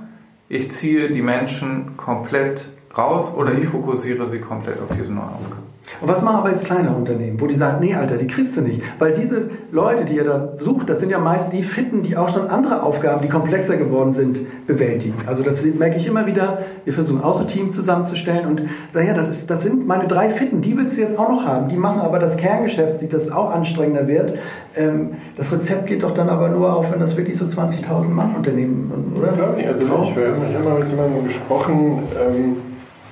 ich 0.49 0.73
ziehe 0.73 1.11
die 1.13 1.23
Menschen 1.23 1.97
komplett 1.97 2.67
raus 2.99 3.33
oder 3.35 3.53
ich 3.53 3.67
fokussiere 3.69 4.27
sie 4.27 4.41
komplett 4.41 4.83
auf 4.83 4.89
diese 4.97 5.13
neue 5.13 5.27
Aufgabe. 5.27 5.62
Und 6.01 6.09
was 6.09 6.23
machen 6.23 6.37
aber 6.37 6.51
jetzt 6.51 6.65
kleine 6.65 6.95
Unternehmen, 6.95 7.41
wo 7.41 7.47
die 7.47 7.55
sagen, 7.55 7.79
nee, 7.81 7.95
Alter, 7.95 8.17
die 8.17 8.27
kriegst 8.27 8.57
du 8.57 8.61
nicht. 8.61 8.83
Weil 8.99 9.13
diese 9.13 9.51
Leute, 9.71 10.05
die 10.05 10.17
ihr 10.17 10.25
da 10.25 10.53
sucht, 10.59 10.89
das 10.89 11.01
sind 11.01 11.11
ja 11.11 11.19
meist 11.19 11.53
die 11.53 11.63
Fitten, 11.63 12.03
die 12.03 12.17
auch 12.17 12.29
schon 12.29 12.49
andere 12.49 12.83
Aufgaben, 12.83 13.23
die 13.23 13.29
komplexer 13.29 13.77
geworden 13.77 14.13
sind, 14.13 14.67
bewältigen. 14.67 15.15
Also 15.27 15.43
das 15.43 15.65
merke 15.65 15.97
ich 15.97 16.07
immer 16.07 16.27
wieder. 16.27 16.59
Wir 16.85 16.93
versuchen 16.93 17.23
auch 17.23 17.39
so 17.39 17.45
Team 17.45 17.71
zusammenzustellen 17.71 18.47
und 18.47 18.63
sagen, 18.91 19.09
ja, 19.09 19.15
das, 19.15 19.29
ist, 19.29 19.51
das 19.51 19.63
sind 19.63 19.87
meine 19.87 20.07
drei 20.07 20.31
Fitten, 20.31 20.61
die 20.61 20.77
willst 20.77 20.97
du 20.97 21.03
jetzt 21.03 21.19
auch 21.19 21.29
noch 21.29 21.45
haben. 21.45 21.69
Die 21.69 21.77
machen 21.77 22.01
aber 22.01 22.19
das 22.19 22.37
Kerngeschäft, 22.37 23.01
wie 23.01 23.09
das 23.09 23.31
auch 23.31 23.51
anstrengender 23.51 24.07
wird. 24.07 24.35
Ähm, 24.77 25.15
das 25.37 25.53
Rezept 25.53 25.87
geht 25.87 26.03
doch 26.03 26.13
dann 26.13 26.29
aber 26.29 26.49
nur 26.49 26.75
auf, 26.75 26.93
wenn 26.93 27.01
das 27.01 27.17
wirklich 27.17 27.37
so 27.37 27.45
20.000 27.45 28.09
Mann 28.09 28.35
Unternehmen, 28.35 29.15
oder? 29.17 29.35
Ja, 29.37 29.53
nicht. 29.53 29.69
Also 29.69 29.83
ich 29.83 29.91
habe 29.91 30.65
mal 30.65 30.79
mit 30.79 30.89
jemandem 30.89 31.25
gesprochen, 31.25 31.99
ähm, 32.21 32.57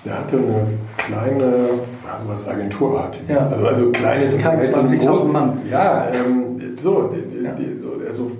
der 0.04 0.18
hatte 0.18 0.36
eine 0.36 0.66
kleine 0.96 1.52
also 2.14 2.28
was 2.28 2.48
Agenturartiges. 2.48 3.28
Ja. 3.28 3.38
Also, 3.38 3.66
also 3.66 3.90
kleines 3.90 4.38
Kein 4.38 4.60
20.000 4.60 5.28
Mann. 5.28 5.58
Ja, 5.70 6.08
ähm, 6.12 6.76
so, 6.78 7.10
ja. 7.42 7.54
So, 7.78 7.92
also, 8.06 8.30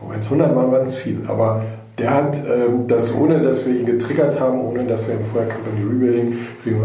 Moment, 0.00 0.24
100 0.24 0.54
Mann 0.54 0.72
waren 0.72 0.84
es 0.84 0.94
viel, 0.94 1.20
aber 1.26 1.62
der 1.98 2.12
hat 2.12 2.36
ähm, 2.38 2.88
das, 2.88 3.14
ohne 3.14 3.40
dass 3.40 3.64
wir 3.64 3.74
ihn 3.74 3.86
getriggert 3.86 4.38
haben, 4.40 4.60
ohne 4.60 4.84
dass 4.84 5.06
wir 5.06 5.14
ihn 5.14 5.24
vorher 5.32 5.48
Company 5.48 5.80
Rebuilding, 5.84 6.38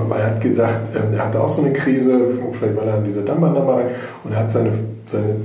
weil 0.07 0.21
er 0.21 0.27
hat 0.27 0.41
gesagt, 0.41 0.95
ähm, 0.95 1.13
er 1.13 1.25
hatte 1.25 1.41
auch 1.41 1.49
so 1.49 1.61
eine 1.61 1.73
Krise, 1.73 2.19
vielleicht 2.51 2.75
war 2.75 2.85
er 2.85 2.95
an 2.95 3.03
diese 3.03 3.23
Dammbanner 3.23 3.67
rein 3.67 3.87
und 4.23 4.33
er 4.33 4.39
hat 4.39 4.51
seine, 4.51 4.71
seine 5.07 5.35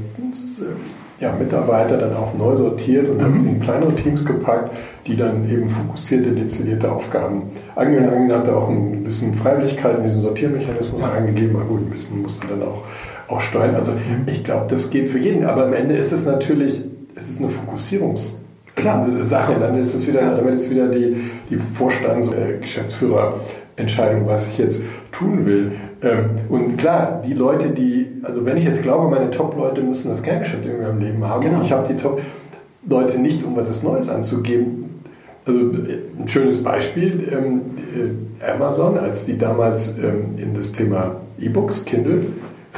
ja, 1.21 1.33
Mitarbeiter 1.33 1.97
dann 1.97 2.15
auch 2.15 2.35
neu 2.35 2.57
sortiert 2.57 3.09
und 3.09 3.19
mhm. 3.19 3.23
hat 3.23 3.39
sie 3.39 3.49
in 3.49 3.61
kleinere 3.61 3.95
Teams 3.95 4.25
gepackt, 4.25 4.71
die 5.07 5.17
dann 5.17 5.49
eben 5.49 5.69
fokussierte, 5.69 6.31
dezidierte 6.31 6.91
Aufgaben 6.91 7.43
angegangen 7.77 8.33
hat, 8.33 8.49
auch 8.49 8.69
ein 8.69 9.05
bisschen 9.05 9.35
Freiwilligkeit 9.35 9.99
in 9.99 10.05
diesen 10.05 10.23
Sortiermechanismus 10.23 11.03
eingegeben, 11.03 11.57
aber 11.57 11.67
gut, 11.67 11.83
ein 11.83 11.91
bisschen 11.91 12.23
musste 12.23 12.47
dann 12.49 12.63
auch, 12.63 12.83
auch 13.29 13.41
steuern. 13.41 13.75
Also 13.75 13.93
mhm. 13.93 14.27
ich 14.27 14.45
glaube, 14.45 14.67
das 14.69 14.91
geht 14.91 15.09
für 15.09 15.19
jeden, 15.19 15.45
aber 15.45 15.67
am 15.67 15.73
Ende 15.73 15.97
ist 15.97 16.13
es 16.13 16.25
natürlich, 16.25 16.81
es 17.15 17.29
ist 17.29 17.41
eine 17.41 17.51
Fokussierungs- 17.51 18.31
Klar. 18.77 19.09
Sache. 19.23 19.57
Dann 19.59 19.79
ist 19.79 19.95
es 19.95 20.07
wieder, 20.07 20.35
damit 20.37 20.55
ist 20.55 20.71
wieder 20.71 20.89
die, 20.89 21.17
die 21.51 21.57
Vorstands- 21.57 22.29
äh, 22.33 22.59
Geschäftsführerentscheidung, 22.61 24.27
was 24.27 24.49
ich 24.49 24.59
jetzt 24.59 24.83
tun 25.13 25.47
will. 25.47 25.73
Ähm, 26.05 26.31
und 26.49 26.77
klar, 26.77 27.23
die 27.25 27.35
Leute, 27.35 27.71
die, 27.71 28.07
also 28.23 28.45
wenn 28.45 28.57
ich 28.57 28.65
jetzt 28.65 28.83
glaube, 28.83 29.09
meine 29.09 29.31
Top-Leute 29.31 29.81
müssen 29.81 30.09
das 30.09 30.23
Kerngeschäft 30.23 30.65
irgendwie 30.65 30.91
im 30.91 30.99
Leben 30.99 31.25
haben, 31.25 31.43
genau. 31.43 31.63
ich 31.63 31.73
habe 31.73 31.89
die 31.89 31.97
Top-Leute 31.97 33.19
nicht, 33.19 33.45
um 33.45 33.57
was 33.57 33.83
Neues 33.83 34.09
anzugeben. 34.09 35.03
Also 35.47 35.61
äh, 35.61 35.99
ein 36.19 36.29
schönes 36.29 36.63
Beispiel, 36.63 37.29
ähm, 37.33 37.61
äh, 37.95 38.51
Amazon, 38.51 38.99
als 38.99 39.25
die 39.25 39.39
damals 39.39 39.99
ähm, 39.99 40.37
in 40.37 40.55
das 40.55 40.73
Thema 40.73 41.17
E-Books, 41.39 41.85
Kindle, 41.85 42.27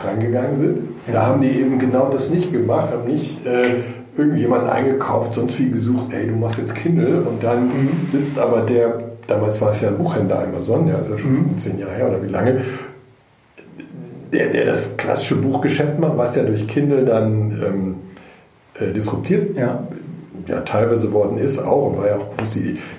reingegangen 0.05 0.57
sind, 0.57 0.79
ja. 1.07 1.14
da 1.14 1.27
haben 1.27 1.41
die 1.41 1.49
eben 1.49 1.79
genau 1.79 2.09
das 2.11 2.31
nicht 2.31 2.53
gemacht, 2.53 2.91
haben 2.93 3.11
nicht 3.11 3.45
äh, 3.47 3.77
irgendjemanden 4.16 4.68
eingekauft, 4.68 5.35
sonst 5.35 5.59
wie 5.59 5.70
gesucht, 5.70 6.12
ey, 6.12 6.27
du 6.27 6.35
machst 6.35 6.59
jetzt 6.59 6.74
Kindle 6.74 7.22
und 7.22 7.43
dann 7.43 7.64
mhm. 7.64 8.07
sitzt 8.07 8.39
aber 8.39 8.62
der, 8.62 8.99
damals 9.27 9.61
war 9.61 9.72
es 9.72 9.81
ja 9.81 9.89
ein 9.89 9.99
Buchhändler 9.99 10.43
Amazon, 10.43 10.89
ja, 10.89 10.97
also 10.97 11.16
schon 11.16 11.33
mhm. 11.33 11.59
zehn 11.59 11.79
Jahre 11.79 11.95
her 11.95 12.09
oder 12.09 12.22
wie 12.22 12.29
lange, 12.29 12.61
der, 14.33 14.51
der 14.51 14.66
das 14.66 14.97
klassische 14.97 15.37
Buchgeschäft 15.37 15.99
macht, 15.99 16.16
was 16.16 16.37
ja 16.37 16.43
durch 16.43 16.66
Kindle 16.66 17.05
dann 17.05 17.62
ähm, 17.64 17.95
äh, 18.74 18.93
disruptiert 18.93 19.57
ja. 19.57 19.87
ja. 20.47 20.61
teilweise 20.61 21.12
worden 21.12 21.39
ist, 21.39 21.59
auch, 21.59 21.91
und 21.91 21.99
war 21.99 22.09
ja 22.09 22.16
auch 22.16 22.27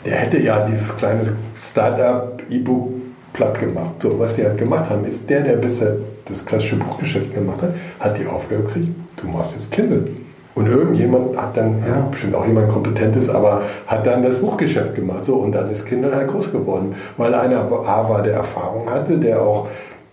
der 0.06 0.16
hätte 0.16 0.40
ja 0.40 0.66
dieses 0.66 0.96
kleine 0.98 1.36
Startup 1.56 2.42
E-Book 2.50 2.90
platt 3.34 3.60
gemacht. 3.60 4.02
So, 4.02 4.18
was 4.20 4.36
sie 4.36 4.46
halt 4.46 4.58
gemacht 4.58 4.90
haben, 4.90 5.06
ist 5.06 5.30
der, 5.30 5.42
der 5.42 5.58
bisher 5.58 5.96
das 6.26 6.46
klassische 6.46 6.78
Buchgeschäft 6.78 7.34
gemacht 7.34 7.62
hat, 7.62 7.74
hat 8.00 8.18
die 8.18 8.26
Aufgabe 8.26 8.64
gekriegt, 8.64 8.90
du 9.18 9.28
machst 9.28 9.54
jetzt 9.56 9.72
Kindle. 9.72 10.08
Und 10.56 10.66
irgendjemand 10.66 11.38
hat 11.38 11.56
dann, 11.56 11.84
ja. 11.88 12.08
bestimmt 12.10 12.34
auch 12.34 12.48
jemand 12.48 12.70
Kompetentes, 12.70 13.30
aber 13.30 13.62
hat 13.86 14.08
dann 14.08 14.24
das 14.24 14.40
Buchgeschäft 14.40 14.96
gemacht. 14.96 15.24
So, 15.24 15.36
und 15.36 15.52
dann 15.52 15.70
ist 15.70 15.86
Kindle 15.86 16.16
halt 16.16 16.30
groß 16.30 16.52
geworden. 16.52 16.96
Weil 17.16 17.36
einer 17.36 17.60
A 17.60 18.10
war, 18.10 18.24
der 18.24 18.34
Erfahrung 18.34 18.90
hatte, 18.90 19.20
der 19.20 19.40
auch 19.40 19.68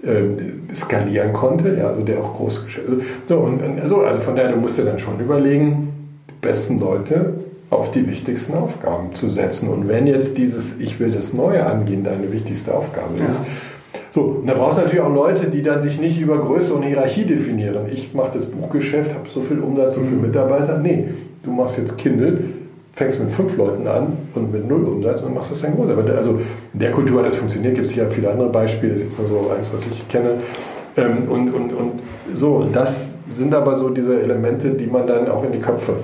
äh, 0.04 0.74
skalieren 0.74 1.32
konnte, 1.32 1.76
ja, 1.76 1.88
also 1.88 2.02
der 2.02 2.20
auch 2.20 2.36
groß 2.36 2.66
so 3.28 3.36
und 3.38 3.62
also, 3.80 4.02
also 4.02 4.20
von 4.20 4.36
daher 4.36 4.52
du 4.52 4.58
musst 4.58 4.78
dir 4.78 4.84
dann 4.84 4.98
schon 4.98 5.18
überlegen, 5.20 5.92
die 6.30 6.46
besten 6.46 6.80
Leute 6.80 7.34
auf 7.70 7.90
die 7.90 8.08
wichtigsten 8.08 8.54
Aufgaben 8.54 9.14
zu 9.14 9.28
setzen 9.28 9.68
und 9.68 9.88
wenn 9.88 10.06
jetzt 10.06 10.38
dieses 10.38 10.78
ich 10.78 11.00
will 11.00 11.12
das 11.12 11.32
Neue 11.32 11.64
angehen 11.64 12.04
deine 12.04 12.30
wichtigste 12.32 12.74
Aufgabe 12.74 13.14
ist, 13.14 13.40
ja. 13.40 13.46
So, 14.14 14.22
und 14.22 14.46
da 14.46 14.54
brauchst 14.54 14.78
du 14.78 14.82
natürlich 14.82 15.04
auch 15.04 15.12
Leute, 15.12 15.46
die 15.48 15.60
dann 15.60 15.80
sich 15.80 16.00
nicht 16.00 16.20
über 16.20 16.38
Größe 16.38 16.72
und 16.72 16.84
Hierarchie 16.84 17.24
definieren. 17.24 17.86
Ich 17.92 18.14
mache 18.14 18.30
das 18.34 18.46
Buchgeschäft, 18.46 19.12
habe 19.12 19.28
so 19.28 19.40
viel 19.40 19.58
Umsatz, 19.58 19.96
so 19.96 20.02
viele 20.02 20.18
mhm. 20.18 20.26
Mitarbeiter. 20.26 20.78
Nee, 20.78 21.08
du 21.42 21.50
machst 21.50 21.78
jetzt 21.78 21.98
Kindle, 21.98 22.44
fängst 22.96 23.18
mit 23.18 23.30
fünf 23.32 23.56
Leuten 23.56 23.86
an 23.86 24.16
und 24.34 24.52
mit 24.52 24.68
null 24.68 24.84
Umsatz 24.84 25.22
und 25.22 25.34
machst 25.34 25.50
das 25.50 25.62
dann 25.62 25.74
groß. 25.74 25.90
Aber 25.90 26.04
also 26.16 26.40
in 26.72 26.78
der 26.78 26.92
Kultur 26.92 27.20
hat 27.20 27.26
das 27.26 27.34
funktioniert, 27.34 27.74
gibt 27.74 27.86
es 27.86 27.92
hier 27.92 28.08
viele 28.10 28.30
andere 28.30 28.48
Beispiele, 28.48 28.92
das 28.92 29.02
ist 29.02 29.18
jetzt 29.18 29.30
nur 29.30 29.42
so 29.42 29.50
eins, 29.50 29.70
was 29.72 29.84
ich 29.86 30.08
kenne. 30.08 30.38
Ähm, 30.96 31.28
und, 31.28 31.52
und, 31.52 31.72
und 31.72 31.92
so, 32.34 32.66
das 32.72 33.16
sind 33.30 33.52
aber 33.54 33.74
so 33.74 33.90
diese 33.90 34.20
Elemente, 34.20 34.70
die 34.70 34.86
man 34.86 35.06
dann 35.06 35.28
auch 35.28 35.42
in 35.44 35.52
die 35.52 35.58
Köpfe 35.58 35.94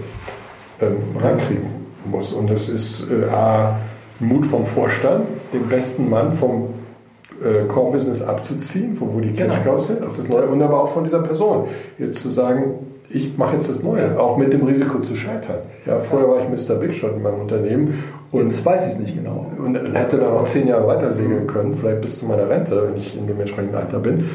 ähm, 0.80 0.96
reinkriegen 1.20 1.66
muss. 2.04 2.32
Und 2.32 2.50
das 2.50 2.68
ist 2.68 3.06
äh, 3.10 3.30
A, 3.30 3.78
Mut 4.18 4.46
vom 4.46 4.66
Vorstand, 4.66 5.26
den 5.52 5.68
besten 5.68 6.10
Mann 6.10 6.32
vom 6.32 6.74
äh, 7.42 7.66
Core-Business 7.68 8.22
abzuziehen, 8.22 8.96
wo, 8.98 9.14
wo 9.14 9.20
die 9.20 9.32
Cash-Cows 9.32 9.86
genau. 9.86 10.00
sind, 10.00 10.08
auf 10.08 10.16
das 10.16 10.28
Neue 10.28 10.46
und 10.46 10.60
aber 10.60 10.82
auch 10.82 10.90
von 10.90 11.04
dieser 11.04 11.20
Person. 11.22 11.68
Jetzt 11.98 12.20
zu 12.20 12.30
sagen, 12.30 12.74
ich 13.12 13.36
mache 13.36 13.54
jetzt 13.54 13.68
das 13.68 13.82
Neue, 13.82 14.18
auch 14.18 14.36
mit 14.36 14.52
dem 14.52 14.64
Risiko 14.64 15.00
zu 15.00 15.16
scheitern. 15.16 15.58
Ja, 15.84 15.98
vorher 15.98 16.28
war 16.28 16.38
ich 16.40 16.68
Mr. 16.68 16.76
Big 16.76 16.94
Shot 16.94 17.16
in 17.16 17.22
meinem 17.22 17.40
Unternehmen. 17.40 18.04
Und 18.30 18.44
jetzt 18.44 18.64
weiß 18.64 18.86
ich 18.86 18.92
es 18.92 18.98
nicht 19.00 19.16
genau. 19.16 19.46
Und 19.58 19.74
hätte 19.94 20.18
dann 20.18 20.32
auch 20.32 20.44
zehn 20.44 20.68
Jahre 20.68 20.86
weiter 20.86 21.10
segeln 21.10 21.48
können, 21.48 21.74
vielleicht 21.74 22.00
bis 22.02 22.20
zu 22.20 22.26
meiner 22.26 22.48
Rente, 22.48 22.86
wenn 22.86 22.96
ich 22.96 23.18
in 23.18 23.26
dem 23.26 23.40
entsprechenden 23.40 23.74
Alter 23.74 23.98
bin. 23.98 24.26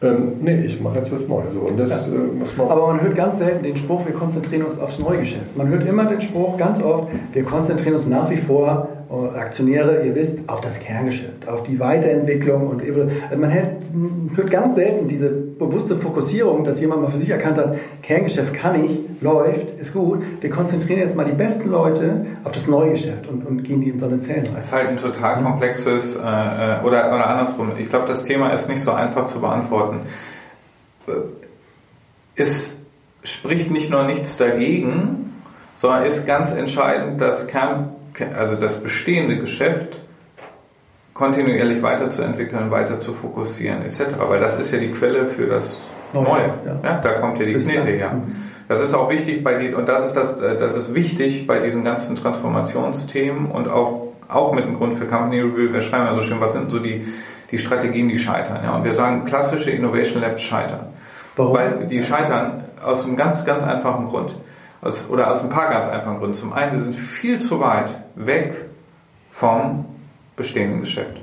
Ähm, 0.00 0.34
nee, 0.42 0.60
ich 0.60 0.80
mache 0.80 0.96
jetzt 0.96 1.12
das 1.12 1.26
Neue. 1.26 1.46
So. 1.52 1.60
Und 1.60 1.78
das, 1.78 2.06
ja. 2.06 2.14
äh, 2.14 2.18
muss 2.18 2.56
man 2.56 2.68
Aber 2.68 2.86
man 2.88 3.00
hört 3.00 3.16
ganz 3.16 3.38
selten 3.38 3.64
den 3.64 3.76
Spruch, 3.76 4.06
wir 4.06 4.14
konzentrieren 4.14 4.62
uns 4.62 4.78
aufs 4.78 4.98
Neugeschäft. 4.98 5.56
Man 5.56 5.68
hört 5.68 5.86
immer 5.86 6.04
den 6.04 6.20
Spruch, 6.20 6.56
ganz 6.56 6.82
oft, 6.82 7.08
wir 7.32 7.42
konzentrieren 7.44 7.94
uns 7.94 8.06
nach 8.06 8.30
wie 8.30 8.36
vor 8.36 8.88
Aktionäre, 9.36 10.04
ihr 10.04 10.14
wisst, 10.14 10.48
auf 10.50 10.60
das 10.60 10.80
Kerngeschäft, 10.80 11.48
auf 11.48 11.62
die 11.62 11.80
Weiterentwicklung 11.80 12.68
und 12.68 12.82
man 13.38 13.52
hört 14.34 14.50
ganz 14.50 14.74
selten 14.74 15.08
diese 15.08 15.47
bewusste 15.58 15.96
Fokussierung, 15.96 16.64
dass 16.64 16.80
jemand 16.80 17.02
mal 17.02 17.10
für 17.10 17.18
sich 17.18 17.30
erkannt 17.30 17.58
hat, 17.58 17.76
Kerngeschäft 18.02 18.54
kann 18.54 18.84
ich, 18.84 19.00
läuft, 19.20 19.78
ist 19.78 19.92
gut. 19.92 20.22
Wir 20.40 20.50
konzentrieren 20.50 21.00
jetzt 21.00 21.16
mal 21.16 21.24
die 21.24 21.32
besten 21.32 21.68
Leute 21.68 22.26
auf 22.44 22.52
das 22.52 22.66
Neugeschäft 22.66 23.26
und, 23.26 23.44
und 23.44 23.64
gehen 23.64 23.80
die 23.80 23.90
in 23.90 23.98
so 23.98 24.06
eine 24.06 24.20
Zellen 24.20 24.46
rein. 24.46 24.54
Das 24.54 24.66
ist 24.66 24.72
halt 24.72 24.88
ein 24.88 24.96
total 24.96 25.42
komplexes 25.42 26.16
äh, 26.16 26.20
äh, 26.20 26.84
oder, 26.84 27.08
oder 27.08 27.26
andersrum. 27.26 27.72
Ich 27.78 27.88
glaube, 27.88 28.06
das 28.06 28.24
Thema 28.24 28.52
ist 28.52 28.68
nicht 28.68 28.82
so 28.82 28.92
einfach 28.92 29.26
zu 29.26 29.40
beantworten. 29.40 30.00
Äh, 31.06 31.12
es 32.36 32.76
spricht 33.24 33.70
nicht 33.70 33.90
nur 33.90 34.04
nichts 34.04 34.36
dagegen, 34.36 35.32
sondern 35.76 36.04
ist 36.04 36.26
ganz 36.26 36.52
entscheidend, 36.52 37.20
dass 37.20 37.46
Kern 37.48 37.90
also 38.36 38.56
das 38.56 38.80
bestehende 38.80 39.38
Geschäft 39.38 39.98
kontinuierlich 41.18 41.82
weiterzuentwickeln, 41.82 42.70
weiter 42.70 43.00
zu 43.00 43.12
fokussieren 43.12 43.82
etc. 43.82 44.00
Weil 44.28 44.38
das 44.38 44.56
ist 44.56 44.72
ja 44.72 44.78
die 44.78 44.92
Quelle 44.92 45.26
für 45.26 45.46
das 45.46 45.80
Neue. 46.12 46.24
Neue. 46.24 46.54
Ja. 46.64 46.80
Ja, 46.82 47.00
da 47.00 47.12
kommt 47.20 47.38
ja 47.38 47.44
die 47.44 47.54
Knete 47.54 47.88
her. 47.88 48.22
Das 48.68 48.80
ist 48.80 48.94
auch 48.94 49.10
wichtig 49.10 49.42
bei 49.42 49.54
die, 49.54 49.74
und 49.74 49.88
das 49.88 50.06
ist 50.06 50.14
das, 50.14 50.40
äh, 50.40 50.56
das 50.56 50.76
ist 50.76 50.94
wichtig 50.94 51.46
bei 51.46 51.58
diesen 51.58 51.84
ganzen 51.84 52.16
Transformationsthemen 52.16 53.50
und 53.50 53.68
auch, 53.68 54.12
auch 54.28 54.52
mit 54.52 54.64
dem 54.64 54.74
Grund 54.74 54.94
für 54.94 55.06
Company 55.06 55.40
Review. 55.40 55.72
Wir 55.72 55.82
schreiben 55.82 56.06
ja 56.06 56.14
so 56.14 56.22
schön, 56.22 56.40
was 56.40 56.52
sind 56.52 56.70
so 56.70 56.78
die, 56.78 57.12
die 57.50 57.58
Strategien, 57.58 58.08
die 58.08 58.16
scheitern. 58.16 58.62
Ja? 58.62 58.76
Und 58.76 58.84
wir 58.84 58.94
sagen, 58.94 59.24
klassische 59.24 59.70
Innovation 59.70 60.22
Labs 60.22 60.42
scheitern. 60.42 60.86
Warum? 61.36 61.54
Weil 61.54 61.86
die 61.86 62.02
scheitern 62.02 62.64
aus 62.82 63.04
einem 63.04 63.16
ganz, 63.16 63.44
ganz 63.44 63.62
einfachen 63.62 64.06
Grund. 64.06 64.34
Aus, 64.80 65.10
oder 65.10 65.30
aus 65.30 65.42
ein 65.42 65.50
paar 65.50 65.68
ganz 65.70 65.86
einfachen 65.88 66.18
Gründen. 66.18 66.34
Zum 66.34 66.52
einen, 66.52 66.78
sie 66.78 66.84
sind 66.84 66.94
viel 66.94 67.40
zu 67.40 67.60
weit 67.60 67.90
weg 68.14 68.54
vom 69.30 69.86
bestehenden 70.38 70.80
Geschäft. 70.80 71.20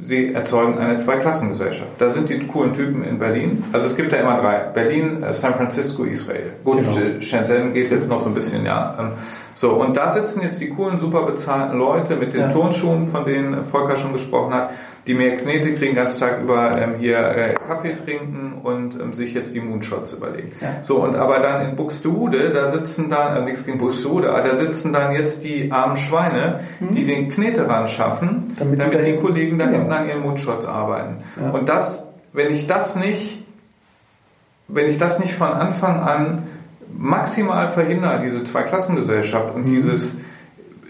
Sie 0.00 0.32
erzeugen 0.32 0.78
eine 0.78 0.96
Zweiklassengesellschaft. 0.96 2.00
Da 2.00 2.08
sind 2.08 2.28
die 2.28 2.38
coolen 2.46 2.72
Typen 2.72 3.02
in 3.02 3.18
Berlin. 3.18 3.64
Also 3.72 3.88
es 3.88 3.96
gibt 3.96 4.12
ja 4.12 4.20
immer 4.20 4.40
drei. 4.40 4.70
Berlin, 4.72 5.24
äh, 5.24 5.32
San 5.32 5.54
Francisco, 5.54 6.04
Israel. 6.04 6.52
Gut, 6.64 6.78
genau. 6.78 7.20
Shenzhen 7.20 7.72
geht 7.74 7.90
jetzt 7.90 8.08
noch 8.08 8.20
so 8.20 8.28
ein 8.28 8.34
bisschen, 8.34 8.64
ja. 8.64 8.96
Ähm, 8.98 9.10
so, 9.54 9.72
und 9.72 9.96
da 9.96 10.12
sitzen 10.12 10.40
jetzt 10.42 10.60
die 10.60 10.68
coolen, 10.68 10.98
super 10.98 11.22
bezahlten 11.26 11.76
Leute 11.76 12.14
mit 12.14 12.32
den 12.32 12.42
ja. 12.42 12.48
Turnschuhen, 12.48 13.06
von 13.06 13.24
denen 13.24 13.64
Volker 13.64 13.96
schon 13.96 14.12
gesprochen 14.12 14.54
hat 14.54 14.70
die 15.06 15.14
mehr 15.14 15.36
Knete 15.36 15.72
kriegen, 15.72 15.94
den 15.94 15.94
ganzen 15.94 16.20
Tag 16.20 16.42
über 16.42 16.80
ähm, 16.80 16.96
hier 16.98 17.18
äh, 17.18 17.54
Kaffee 17.54 17.94
trinken 17.94 18.60
und 18.62 19.00
ähm, 19.00 19.14
sich 19.14 19.32
jetzt 19.32 19.54
die 19.54 19.60
Moonshots 19.60 20.12
überlegen. 20.12 20.50
Ja. 20.60 20.82
So, 20.82 21.02
und 21.02 21.16
aber 21.16 21.40
dann 21.40 21.70
in 21.70 21.76
Buxtehude, 21.76 22.50
da 22.50 22.66
sitzen 22.66 23.08
dann, 23.08 23.36
äh, 23.36 23.44
nichts 23.44 23.64
gegen 23.64 23.78
Buxtehude, 23.78 24.30
aber 24.30 24.42
da 24.42 24.56
sitzen 24.56 24.92
dann 24.92 25.14
jetzt 25.14 25.44
die 25.44 25.72
armen 25.72 25.96
Schweine, 25.96 26.60
mhm. 26.80 26.90
die 26.92 27.04
den 27.04 27.28
Knete 27.28 27.66
ran 27.66 27.88
schaffen, 27.88 28.54
damit, 28.58 28.82
damit 28.82 29.06
die, 29.06 29.12
die 29.12 29.18
Kollegen 29.18 29.58
dann 29.58 29.68
genau. 29.68 29.78
hinten 29.80 29.92
an 29.92 30.08
ihren 30.08 30.20
Moonshots 30.20 30.66
arbeiten. 30.66 31.22
Ja. 31.40 31.50
Und 31.50 31.68
das, 31.68 32.06
wenn 32.32 32.50
ich 32.50 32.66
das 32.66 32.94
nicht, 32.94 33.42
wenn 34.68 34.88
ich 34.88 34.98
das 34.98 35.18
nicht 35.18 35.32
von 35.32 35.48
Anfang 35.48 36.00
an 36.00 36.42
maximal 36.94 37.68
verhindere, 37.68 38.20
diese 38.22 38.44
Zweiklassengesellschaft 38.44 39.54
und 39.54 39.66
mhm. 39.66 39.70
dieses 39.70 40.17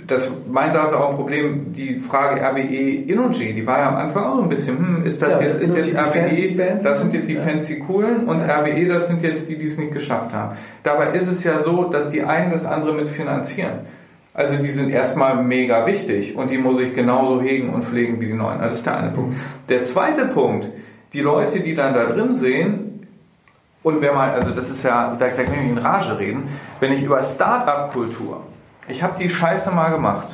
das 0.08 0.32
meint 0.50 0.76
hatte 0.76 0.98
auch 0.98 1.10
ein 1.10 1.16
Problem, 1.16 1.72
die 1.74 1.98
Frage 1.98 2.40
RWE 2.40 2.62
Energy, 2.62 3.52
die 3.52 3.66
war 3.66 3.78
ja 3.78 3.88
am 3.88 3.96
Anfang 3.96 4.24
auch 4.24 4.42
ein 4.42 4.48
bisschen, 4.48 4.78
hm, 4.78 5.04
ist 5.04 5.20
das 5.20 5.34
ja, 5.34 5.46
jetzt, 5.46 5.60
ist 5.60 5.76
jetzt 5.76 5.94
RWE, 5.94 6.78
das 6.82 7.00
sind 7.00 7.12
jetzt 7.12 7.28
die 7.28 7.34
ja. 7.34 7.42
fancy 7.42 7.78
coolen 7.80 8.26
und 8.26 8.40
ja. 8.40 8.60
RWE, 8.60 8.86
das 8.86 9.06
sind 9.06 9.22
jetzt 9.22 9.50
die, 9.50 9.58
die 9.58 9.66
es 9.66 9.76
nicht 9.76 9.92
geschafft 9.92 10.32
haben. 10.32 10.56
Dabei 10.82 11.12
ist 11.12 11.28
es 11.28 11.44
ja 11.44 11.58
so, 11.58 11.84
dass 11.84 12.08
die 12.08 12.22
einen 12.22 12.50
das 12.50 12.64
andere 12.64 12.94
mit 12.94 13.08
finanzieren. 13.08 13.80
Also 14.32 14.56
die 14.56 14.68
sind 14.68 14.90
erstmal 14.90 15.42
mega 15.42 15.86
wichtig 15.86 16.34
und 16.36 16.50
die 16.50 16.58
muss 16.58 16.80
ich 16.80 16.94
genauso 16.94 17.42
hegen 17.42 17.68
und 17.74 17.84
pflegen 17.84 18.18
wie 18.20 18.26
die 18.26 18.34
neuen. 18.34 18.60
Das 18.60 18.72
ist 18.72 18.86
der 18.86 18.96
eine 18.96 19.10
Punkt. 19.10 19.36
Der 19.68 19.82
zweite 19.82 20.24
Punkt, 20.26 20.68
die 21.12 21.20
Leute, 21.20 21.60
die 21.60 21.74
dann 21.74 21.92
da 21.92 22.06
drin 22.06 22.32
sehen, 22.32 23.06
und 23.82 24.00
wenn 24.00 24.14
man, 24.14 24.30
also 24.30 24.50
das 24.50 24.70
ist 24.70 24.82
ja, 24.84 25.16
da, 25.18 25.28
da 25.28 25.42
kann 25.42 25.54
ich 25.54 25.70
in 25.70 25.78
Rage 25.78 26.18
reden, 26.18 26.48
wenn 26.80 26.92
ich 26.92 27.02
über 27.02 27.22
Start-up-Kultur 27.22 28.42
ich 28.88 29.02
habe 29.02 29.18
die 29.18 29.28
Scheiße 29.28 29.70
mal 29.70 29.90
gemacht. 29.90 30.28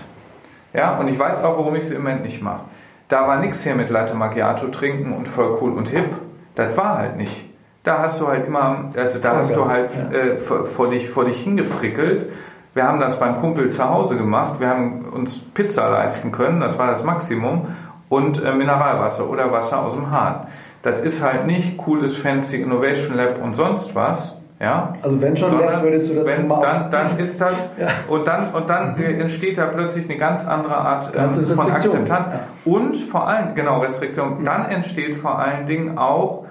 Ja, 0.72 0.96
und 0.96 1.08
ich 1.08 1.18
weiß 1.18 1.42
auch, 1.42 1.58
warum 1.58 1.76
ich 1.76 1.86
sie 1.86 1.94
im 1.94 2.02
Moment 2.02 2.22
nicht 2.22 2.42
mache. 2.42 2.62
Da 3.08 3.28
war 3.28 3.38
nichts 3.38 3.62
hier 3.62 3.74
mit 3.74 3.90
Latte 3.90 4.14
Macchiato 4.14 4.68
trinken 4.68 5.12
und 5.12 5.28
voll 5.28 5.58
cool 5.60 5.72
und 5.72 5.88
hip. 5.88 6.16
Das 6.54 6.76
war 6.76 6.98
halt 6.98 7.16
nicht. 7.16 7.48
Da 7.82 7.98
hast 7.98 8.20
du 8.20 8.28
halt 8.28 8.46
immer, 8.46 8.90
also 8.96 9.18
da 9.18 9.36
hast 9.36 9.54
du 9.54 9.68
halt 9.68 9.90
ja. 9.94 10.18
äh, 10.18 10.36
vor, 10.38 10.64
vor, 10.64 10.88
dich, 10.88 11.10
vor 11.10 11.26
dich 11.26 11.42
hingefrickelt. 11.44 12.32
Wir 12.72 12.84
haben 12.84 12.98
das 12.98 13.20
beim 13.20 13.36
Kumpel 13.36 13.70
zu 13.70 13.88
Hause 13.88 14.16
gemacht. 14.16 14.58
Wir 14.58 14.68
haben 14.68 15.04
uns 15.12 15.38
Pizza 15.38 15.88
leisten 15.90 16.32
können, 16.32 16.60
das 16.60 16.78
war 16.78 16.88
das 16.88 17.04
Maximum. 17.04 17.68
Und 18.08 18.42
äh, 18.42 18.52
Mineralwasser 18.52 19.28
oder 19.28 19.52
Wasser 19.52 19.80
aus 19.80 19.94
dem 19.94 20.10
Hahn. 20.10 20.46
Das 20.82 21.00
ist 21.00 21.22
halt 21.22 21.46
nicht 21.46 21.78
cooles 21.78 22.16
Fancy 22.16 22.60
Innovation 22.60 23.16
Lab 23.16 23.42
und 23.42 23.54
sonst 23.54 23.94
was, 23.94 24.36
ja? 24.64 24.94
Also 25.02 25.20
wenn 25.20 25.36
schon, 25.36 25.50
Sondern, 25.50 25.82
würdest 25.82 26.10
du 26.10 26.14
das 26.14 26.26
wenn, 26.26 26.48
mal 26.48 26.60
dann, 26.60 26.90
dann 26.90 27.18
ist 27.18 27.40
das 27.40 27.70
ja. 27.78 27.88
und 28.08 28.26
dann 28.26 28.52
und 28.54 28.68
dann 28.70 28.96
mhm. 28.96 29.20
entsteht 29.20 29.58
da 29.58 29.66
plötzlich 29.66 30.08
eine 30.08 30.18
ganz 30.18 30.46
andere 30.46 30.76
Art 30.76 31.12
ähm, 31.14 31.46
von 31.46 31.70
Akzeptanz 31.70 32.34
ja. 32.34 32.40
und 32.64 32.96
vor 32.96 33.28
allem 33.28 33.54
genau 33.54 33.80
Restriktion. 33.80 34.40
Mhm. 34.40 34.44
Dann 34.44 34.66
entsteht 34.66 35.14
vor 35.16 35.38
allen 35.38 35.66
Dingen 35.66 35.98
auch 35.98 36.46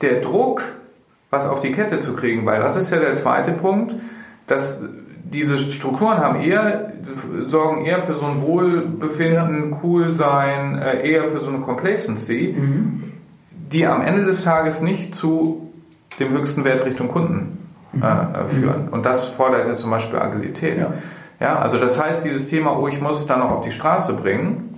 der 0.00 0.20
Druck, 0.20 0.62
was 1.30 1.46
auf 1.46 1.60
die 1.60 1.72
Kette 1.72 2.00
zu 2.00 2.14
kriegen, 2.14 2.44
weil 2.44 2.60
das 2.60 2.76
ist 2.76 2.90
ja 2.90 2.98
der 2.98 3.14
zweite 3.14 3.52
Punkt, 3.52 3.94
dass 4.48 4.82
diese 5.24 5.58
Strukturen 5.58 6.18
haben 6.18 6.40
eher 6.40 6.92
sorgen 7.46 7.84
eher 7.84 8.02
für 8.02 8.14
so 8.14 8.26
ein 8.26 8.42
Wohlbefinden, 8.42 9.70
ja. 9.70 9.78
cool 9.82 10.12
sein, 10.12 10.78
äh, 10.78 11.08
eher 11.08 11.28
für 11.28 11.40
so 11.40 11.48
eine 11.48 11.60
Complacency, 11.60 12.54
mhm. 12.58 13.02
die 13.50 13.86
am 13.86 14.02
Ende 14.02 14.24
des 14.24 14.44
Tages 14.44 14.82
nicht 14.82 15.14
zu 15.14 15.71
dem 16.24 16.32
höchsten 16.32 16.64
Wert 16.64 16.84
Richtung 16.84 17.08
Kunden 17.08 17.58
äh, 17.94 17.96
mhm. 17.96 18.02
äh, 18.02 18.48
führen. 18.48 18.88
Und 18.90 19.06
das 19.06 19.28
fordert 19.28 19.66
ja 19.66 19.76
zum 19.76 19.90
Beispiel 19.90 20.18
Agilität. 20.18 20.78
Ja. 20.78 20.92
ja. 21.40 21.58
also 21.58 21.78
das 21.78 22.00
heißt, 22.00 22.24
dieses 22.24 22.48
Thema, 22.48 22.78
oh, 22.78 22.88
ich 22.88 23.00
muss 23.00 23.18
es 23.18 23.26
dann 23.26 23.40
noch 23.40 23.50
auf 23.50 23.60
die 23.62 23.72
Straße 23.72 24.14
bringen, 24.14 24.72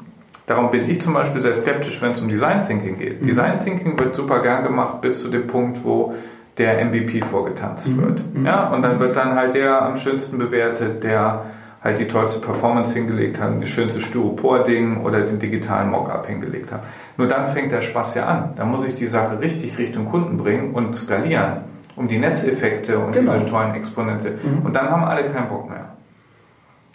Darum 0.46 0.70
bin 0.70 0.90
ich 0.90 1.00
zum 1.00 1.14
Beispiel 1.14 1.40
sehr 1.40 1.54
skeptisch, 1.54 2.02
wenn 2.02 2.12
es 2.12 2.20
um 2.20 2.28
Design 2.28 2.66
Thinking 2.66 2.98
geht. 2.98 3.22
Mhm. 3.22 3.26
Design 3.26 3.60
Thinking 3.60 3.98
wird 3.98 4.14
super 4.14 4.40
gern 4.40 4.62
gemacht 4.62 5.00
bis 5.00 5.22
zu 5.22 5.28
dem 5.28 5.46
Punkt, 5.46 5.82
wo 5.84 6.14
der 6.58 6.84
MVP 6.84 7.22
vorgetanzt 7.22 7.88
mhm. 7.88 8.02
wird. 8.02 8.34
Mhm. 8.34 8.46
Ja, 8.46 8.68
und 8.68 8.82
dann 8.82 9.00
wird 9.00 9.16
dann 9.16 9.34
halt 9.34 9.54
der 9.54 9.80
am 9.80 9.96
schönsten 9.96 10.38
bewertet, 10.38 11.02
der 11.02 11.46
halt 11.82 11.98
die 11.98 12.06
tollste 12.06 12.40
Performance 12.40 12.94
hingelegt 12.94 13.40
hat, 13.40 13.60
das 13.60 13.68
schönste 13.68 14.00
Styropor-Ding 14.00 15.02
oder 15.02 15.20
den 15.22 15.38
digitalen 15.38 15.90
Mockup 15.90 16.26
hingelegt 16.26 16.72
hat. 16.72 16.82
Nur 17.16 17.28
dann 17.28 17.46
fängt 17.48 17.72
der 17.72 17.80
Spaß 17.80 18.14
ja 18.16 18.26
an. 18.26 18.54
Da 18.56 18.64
muss 18.64 18.84
ich 18.86 18.94
die 18.94 19.06
Sache 19.06 19.38
richtig 19.40 19.78
Richtung 19.78 20.06
Kunden 20.06 20.36
bringen 20.36 20.74
und 20.74 20.94
skalieren, 20.94 21.62
um 21.96 22.08
die 22.08 22.18
Netzeffekte 22.18 22.98
und 22.98 23.12
genau. 23.12 23.34
diese 23.34 23.46
tollen 23.46 23.74
Exponente. 23.74 24.38
Mhm. 24.42 24.66
Und 24.66 24.74
dann 24.74 24.90
haben 24.90 25.04
alle 25.04 25.24
keinen 25.24 25.48
Bock 25.48 25.68
mehr. 25.68 25.90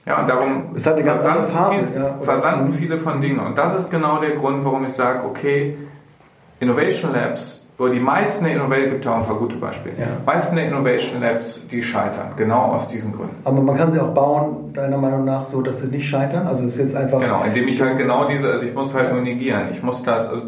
Ja, 0.06 0.22
und 0.22 0.30
darum 0.30 0.76
ist 0.76 0.86
halt 0.86 0.98
eine 0.98 1.06
ganz 1.06 1.22
versanden, 1.22 1.54
Phase, 1.54 1.76
viel, 1.76 2.02
ja, 2.02 2.18
versanden 2.22 2.66
mhm. 2.68 2.74
viele 2.74 3.00
von 3.00 3.22
Dingen. 3.22 3.40
Und 3.40 3.58
das 3.58 3.76
ist 3.76 3.92
genau 3.92 4.20
der 4.20 4.32
Grund, 4.32 4.66
warum 4.66 4.84
ich 4.86 4.94
sage, 4.94 5.24
okay, 5.24 5.78
Innovation 6.60 7.14
Labs 7.14 7.62
aber 7.80 7.90
die 7.90 8.00
meisten 8.00 8.44
der 8.44 8.56
Innovation, 8.56 8.90
gibt 8.90 9.08
auch 9.08 9.16
ein 9.16 9.26
paar 9.26 9.38
gute 9.38 9.56
Beispiele, 9.56 9.96
ja. 9.98 10.06
die 10.06 10.26
meisten 10.26 10.56
der 10.58 10.68
Innovation 10.68 11.22
Labs, 11.22 11.66
die 11.72 11.82
scheitern, 11.82 12.34
genau 12.36 12.74
aus 12.74 12.90
diesen 12.90 13.14
Gründen. 13.14 13.38
Aber 13.46 13.62
man 13.62 13.78
kann 13.78 13.90
sie 13.90 14.02
auch 14.02 14.14
bauen, 14.14 14.74
deiner 14.74 14.98
Meinung 14.98 15.24
nach, 15.24 15.46
so, 15.46 15.62
dass 15.62 15.80
sie 15.80 15.88
nicht 15.88 16.08
scheitern? 16.10 16.46
Also 16.46 16.66
ist 16.66 16.78
jetzt 16.78 16.96
einfach... 16.96 17.22
Genau, 17.22 17.42
indem 17.46 17.70
ich 17.70 17.82
halt 17.82 17.98
genau 17.98 18.28
diese, 18.28 18.52
also 18.52 18.66
ich 18.66 18.74
muss 18.74 18.94
halt 18.94 19.14
nur 19.14 19.22
negieren, 19.22 19.70
ich 19.72 19.82
muss 19.82 20.04
das, 20.04 20.30
also 20.30 20.44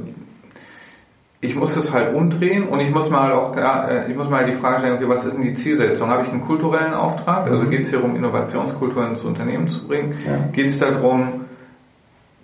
ich 1.40 1.56
muss 1.56 1.74
das 1.74 1.94
halt 1.94 2.14
umdrehen 2.14 2.68
und 2.68 2.82
ich 2.82 2.92
muss 2.92 3.10
mal 3.10 3.32
auch, 3.32 3.56
äh, 3.56 4.12
ich 4.12 4.16
muss 4.18 4.30
mal 4.30 4.46
die 4.46 4.54
Frage 4.54 4.80
stellen, 4.80 4.98
okay, 4.98 5.08
was 5.08 5.24
ist 5.24 5.38
denn 5.38 5.44
die 5.44 5.54
Zielsetzung? 5.54 6.10
Habe 6.10 6.24
ich 6.24 6.32
einen 6.32 6.42
kulturellen 6.42 6.94
Auftrag? 6.94 7.50
Also 7.50 7.64
mhm. 7.64 7.70
geht 7.70 7.80
es 7.80 7.90
hier 7.90 8.04
um 8.04 8.16
Innovationskultur 8.16 9.08
ins 9.08 9.24
Unternehmen 9.24 9.70
zu 9.70 9.88
bringen? 9.88 10.18
Ja. 10.28 10.38
Geht 10.52 10.68
es 10.68 10.78
darum, 10.80 11.46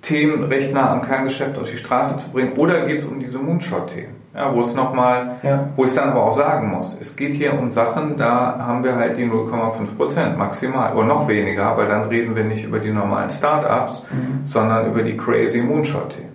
Themen 0.02 0.46
recht 0.46 0.74
nah 0.74 0.92
am 0.94 1.02
Kerngeschäft 1.02 1.60
auf 1.60 1.70
die 1.70 1.78
Straße 1.78 2.18
zu 2.20 2.30
bringen? 2.30 2.54
Oder 2.54 2.86
geht 2.88 3.00
es 3.00 3.06
um 3.06 3.20
diese 3.20 3.38
Moonshot-Themen? 3.38 4.17
Ja, 4.38 4.54
wo 4.54 4.62
es 4.62 4.76
nochmal, 4.76 5.38
ja. 5.42 5.68
wo 5.76 5.84
ich 5.84 5.96
dann 5.96 6.10
aber 6.10 6.26
auch 6.26 6.34
sagen 6.34 6.70
muss, 6.70 6.96
es 7.02 7.16
geht 7.16 7.34
hier 7.34 7.58
um 7.58 7.72
Sachen, 7.72 8.18
da 8.18 8.60
haben 8.60 8.84
wir 8.84 8.96
halt 8.96 9.18
die 9.18 9.26
0,5 9.26 9.98
Prozent 9.98 10.38
maximal 10.38 10.96
oder 10.96 11.08
noch 11.08 11.28
weniger, 11.28 11.76
weil 11.76 11.88
dann 11.88 12.04
reden 12.04 12.36
wir 12.36 12.44
nicht 12.44 12.64
über 12.64 12.78
die 12.78 12.92
normalen 12.92 13.32
Startups, 13.32 14.04
mhm. 14.12 14.46
sondern 14.46 14.92
über 14.92 15.02
die 15.02 15.18
crazy 15.18 15.60
Moonshot-Themen. 15.60 16.30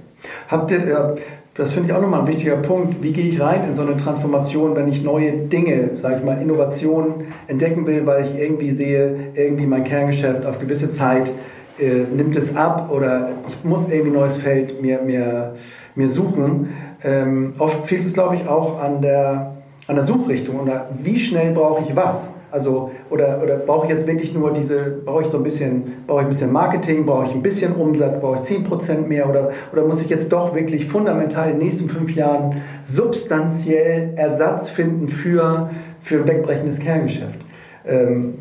Habt 0.49 0.73
ihr, 0.73 1.17
das 1.55 1.71
finde 1.71 1.91
ich 1.91 1.95
auch 1.95 2.01
nochmal 2.01 2.23
ein 2.23 2.27
wichtiger 2.27 2.57
Punkt. 2.57 3.03
Wie 3.05 3.13
gehe 3.13 3.27
ich 3.27 3.41
rein 3.41 3.69
in 3.69 3.77
so 3.77 3.83
eine 3.83 3.97
Transformation, 3.97 4.75
wenn 4.75 4.89
ich 4.89 5.05
neue 5.05 5.33
Dinge, 5.33 5.91
sage 5.95 6.17
ich 6.17 6.25
mal, 6.25 6.43
Innovationen 6.43 7.27
entdecken 7.47 7.87
will, 7.87 8.05
weil 8.05 8.23
ich 8.23 8.37
irgendwie 8.37 8.73
sehe, 8.73 9.29
irgendwie 9.35 9.67
mein 9.67 9.85
Kerngeschäft 9.85 10.45
auf 10.45 10.59
gewisse 10.59 10.91
Zeit 10.91 11.31
äh, 11.79 12.05
nimmt 12.15 12.37
es 12.37 12.57
ab 12.57 12.91
oder 12.91 13.31
ich 13.47 13.63
muss 13.65 13.89
irgendwie 13.89 14.11
ein 14.11 14.15
neues 14.15 14.39
Feld 14.39 14.83
mir, 14.83 15.03
mir, 15.03 15.55
mir 15.95 16.09
suchen. 16.09 16.71
Ähm, 17.05 17.55
oft 17.59 17.87
fehlt 17.87 18.05
es, 18.05 18.15
glaube 18.15 18.37
ich, 18.37 18.47
auch 18.47 18.81
an 18.81 19.03
der, 19.03 19.57
an 19.87 19.97
der 19.97 20.05
Suchrichtung 20.05 20.61
oder 20.61 20.89
wie 21.03 21.19
schnell 21.19 21.53
brauche 21.53 21.83
ich 21.83 21.97
was. 21.97 22.31
Also, 22.53 22.91
oder, 23.09 23.41
oder 23.43 23.57
brauche 23.57 23.87
ich 23.87 23.91
jetzt 23.91 24.07
wirklich 24.07 24.35
nur 24.35 24.53
diese, 24.53 25.01
brauche 25.07 25.23
ich 25.23 25.29
so 25.29 25.39
ein 25.39 25.43
bisschen, 25.43 26.05
brauche 26.07 26.21
ich 26.21 26.27
ein 26.27 26.31
bisschen 26.31 26.53
Marketing, 26.53 27.07
brauche 27.07 27.25
ich 27.25 27.33
ein 27.33 27.43
bisschen 27.43 27.73
Umsatz, 27.73 28.21
brauche 28.21 28.43
ich 28.43 28.43
10% 28.43 29.07
mehr 29.07 29.29
oder, 29.29 29.53
oder 29.73 29.87
muss 29.87 30.03
ich 30.03 30.11
jetzt 30.11 30.31
doch 30.31 30.55
wirklich 30.55 30.87
fundamental 30.87 31.51
in 31.51 31.59
den 31.59 31.67
nächsten 31.67 31.89
fünf 31.89 32.15
Jahren 32.15 32.61
substanziell 32.85 34.13
Ersatz 34.17 34.69
finden 34.69 35.09
für, 35.09 35.71
für 36.01 36.17
ein 36.17 36.29
wegbrechendes 36.29 36.79
Kerngeschäft? 36.79 37.41
Ähm, 37.87 38.35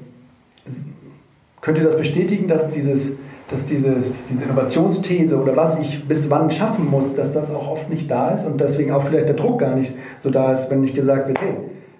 könnt 1.62 1.78
ihr 1.78 1.86
das 1.86 1.98
bestätigen, 1.98 2.50
dass 2.50 2.70
dieses, 2.70 3.16
dass 3.52 3.66
dieses, 3.66 4.26
diese 4.26 4.46
Innovationsthese 4.46 5.40
oder 5.40 5.56
was 5.58 5.78
ich 5.78 6.08
bis 6.08 6.30
wann 6.30 6.50
schaffen 6.50 6.90
muss, 6.90 7.14
dass 7.14 7.34
das 7.34 7.54
auch 7.54 7.70
oft 7.70 7.90
nicht 7.90 8.10
da 8.10 8.30
ist 8.30 8.46
und 8.46 8.62
deswegen 8.62 8.92
auch 8.94 9.04
vielleicht 9.04 9.28
der 9.28 9.36
Druck 9.36 9.60
gar 9.60 9.76
nicht 9.76 9.94
so 10.20 10.30
da 10.30 10.54
ist, 10.54 10.72
wenn 10.72 10.82
nicht 10.82 10.96
gesagt 10.96 11.28
wird, 11.28 11.42
hey, 11.42 11.58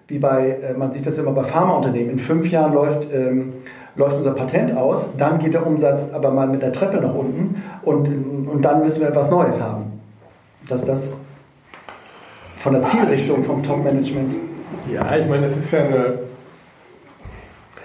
wie 0.08 0.18
bei, 0.18 0.58
äh, 0.62 0.74
man 0.74 0.94
sieht 0.94 1.06
das 1.06 1.18
immer 1.18 1.32
bei 1.32 1.44
Pharmaunternehmen, 1.44 2.10
in 2.10 2.20
fünf 2.20 2.50
Jahren 2.50 2.74
läuft, 2.74 3.08
ähm, 3.14 3.54
läuft 3.96 4.16
unser 4.16 4.32
Patent 4.32 4.76
aus, 4.76 5.06
dann 5.18 5.40
geht 5.40 5.54
der 5.54 5.68
Umsatz 5.68 6.12
aber 6.14 6.32
mal 6.32 6.48
mit 6.48 6.62
der 6.62 6.72
Treppe 6.72 6.98
nach 7.02 7.14
unten 7.14 7.62
und, 7.84 8.08
und 8.48 8.62
dann 8.62 8.82
müssen 8.82 9.02
wir 9.02 9.10
etwas 9.10 9.30
Neues 9.30 9.62
haben. 9.62 10.00
Dass 10.70 10.86
das 10.86 11.12
von 12.56 12.74
der 12.74 12.84
Zielrichtung 12.84 13.44
vom 13.44 13.62
Top-Management. 13.62 14.36
Ja, 14.94 15.18
ich 15.18 15.28
meine, 15.28 15.44
das 15.44 15.58
ist 15.58 15.72
ja 15.72 15.84
eine 15.84 16.20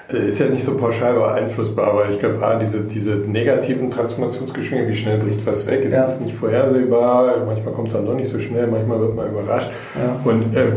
ist 0.09 0.39
ja 0.39 0.49
nicht 0.49 0.65
so 0.65 0.77
pauschal 0.77 1.15
beeinflussbar, 1.15 1.97
weil 1.97 2.13
ich 2.13 2.21
glaube, 2.21 2.39
ah, 2.41 2.59
diese, 2.59 2.85
diese 2.85 3.17
negativen 3.17 3.91
Transformationsgeschwinge, 3.91 4.87
wie 4.89 4.97
schnell 4.97 5.19
bricht 5.19 5.45
was 5.45 5.67
weg, 5.67 5.85
ist 5.85 5.95
ja. 5.95 6.07
nicht 6.25 6.37
vorhersehbar, 6.37 7.45
manchmal 7.45 7.75
kommt 7.75 7.89
es 7.89 7.95
dann 7.95 8.07
doch 8.07 8.15
nicht 8.15 8.29
so 8.29 8.39
schnell, 8.39 8.69
manchmal 8.69 9.01
wird 9.01 9.17
man 9.17 9.29
überrascht. 9.31 9.71
Ja. 9.97 10.21
Und 10.23 10.57
ähm, 10.57 10.75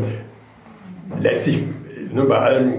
letztlich, 1.22 1.64
nur 2.12 2.28
bei 2.28 2.40
allem 2.40 2.74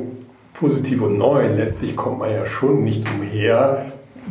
positiv 0.55 1.03
und 1.03 1.19
neu, 1.19 1.47
letztlich 1.47 1.95
kommt 1.95 2.19
man 2.19 2.31
ja 2.31 2.45
schon 2.47 2.83
nicht 2.83 3.07
umher, 3.15 3.87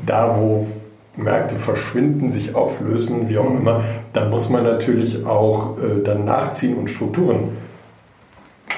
da 0.06 0.36
wo 0.38 0.68
Märkte 1.16 1.56
verschwinden, 1.56 2.32
sich 2.32 2.56
auflösen, 2.56 3.30
wie 3.30 3.38
auch 3.38 3.50
mhm. 3.50 3.60
immer, 3.60 3.84
dann 4.14 4.30
muss 4.30 4.50
man 4.50 4.64
natürlich 4.64 5.26
auch 5.26 5.78
äh, 5.78 6.04
dann 6.04 6.26
nachziehen 6.26 6.76
und 6.76 6.90
Strukturen 6.90 7.58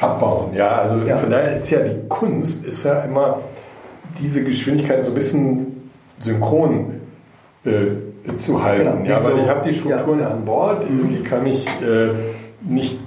abbauen. 0.02 0.54
Ja, 0.54 0.80
also 0.80 0.97
ja. 1.06 1.18
von 1.18 1.30
daher 1.30 1.62
ist 1.62 1.70
ja 1.70 1.80
die 1.80 2.08
Kunst 2.10 2.66
ist 2.66 2.84
ja 2.84 3.02
immer 3.02 3.39
diese 4.20 4.43
Geschwindigkeit 4.43 5.04
so 5.04 5.12
ein 5.12 5.16
bisschen 5.16 5.89
synchron 6.20 7.02
äh, 7.66 8.36
zu 8.36 8.62
halten. 8.62 9.04
Genau, 9.04 9.10
ja, 9.10 9.24
weil 9.24 9.34
so, 9.34 9.38
ich 9.38 9.47
habe 9.47 9.70
die 9.70 9.76
Strukturen 9.76 10.20
ja. 10.20 10.30
an 10.30 10.45
Bord, 10.45 10.84
die 10.89 11.24
kann 11.24 11.45
ich 11.45 11.66
äh, 11.82 12.12
nicht 12.62 12.99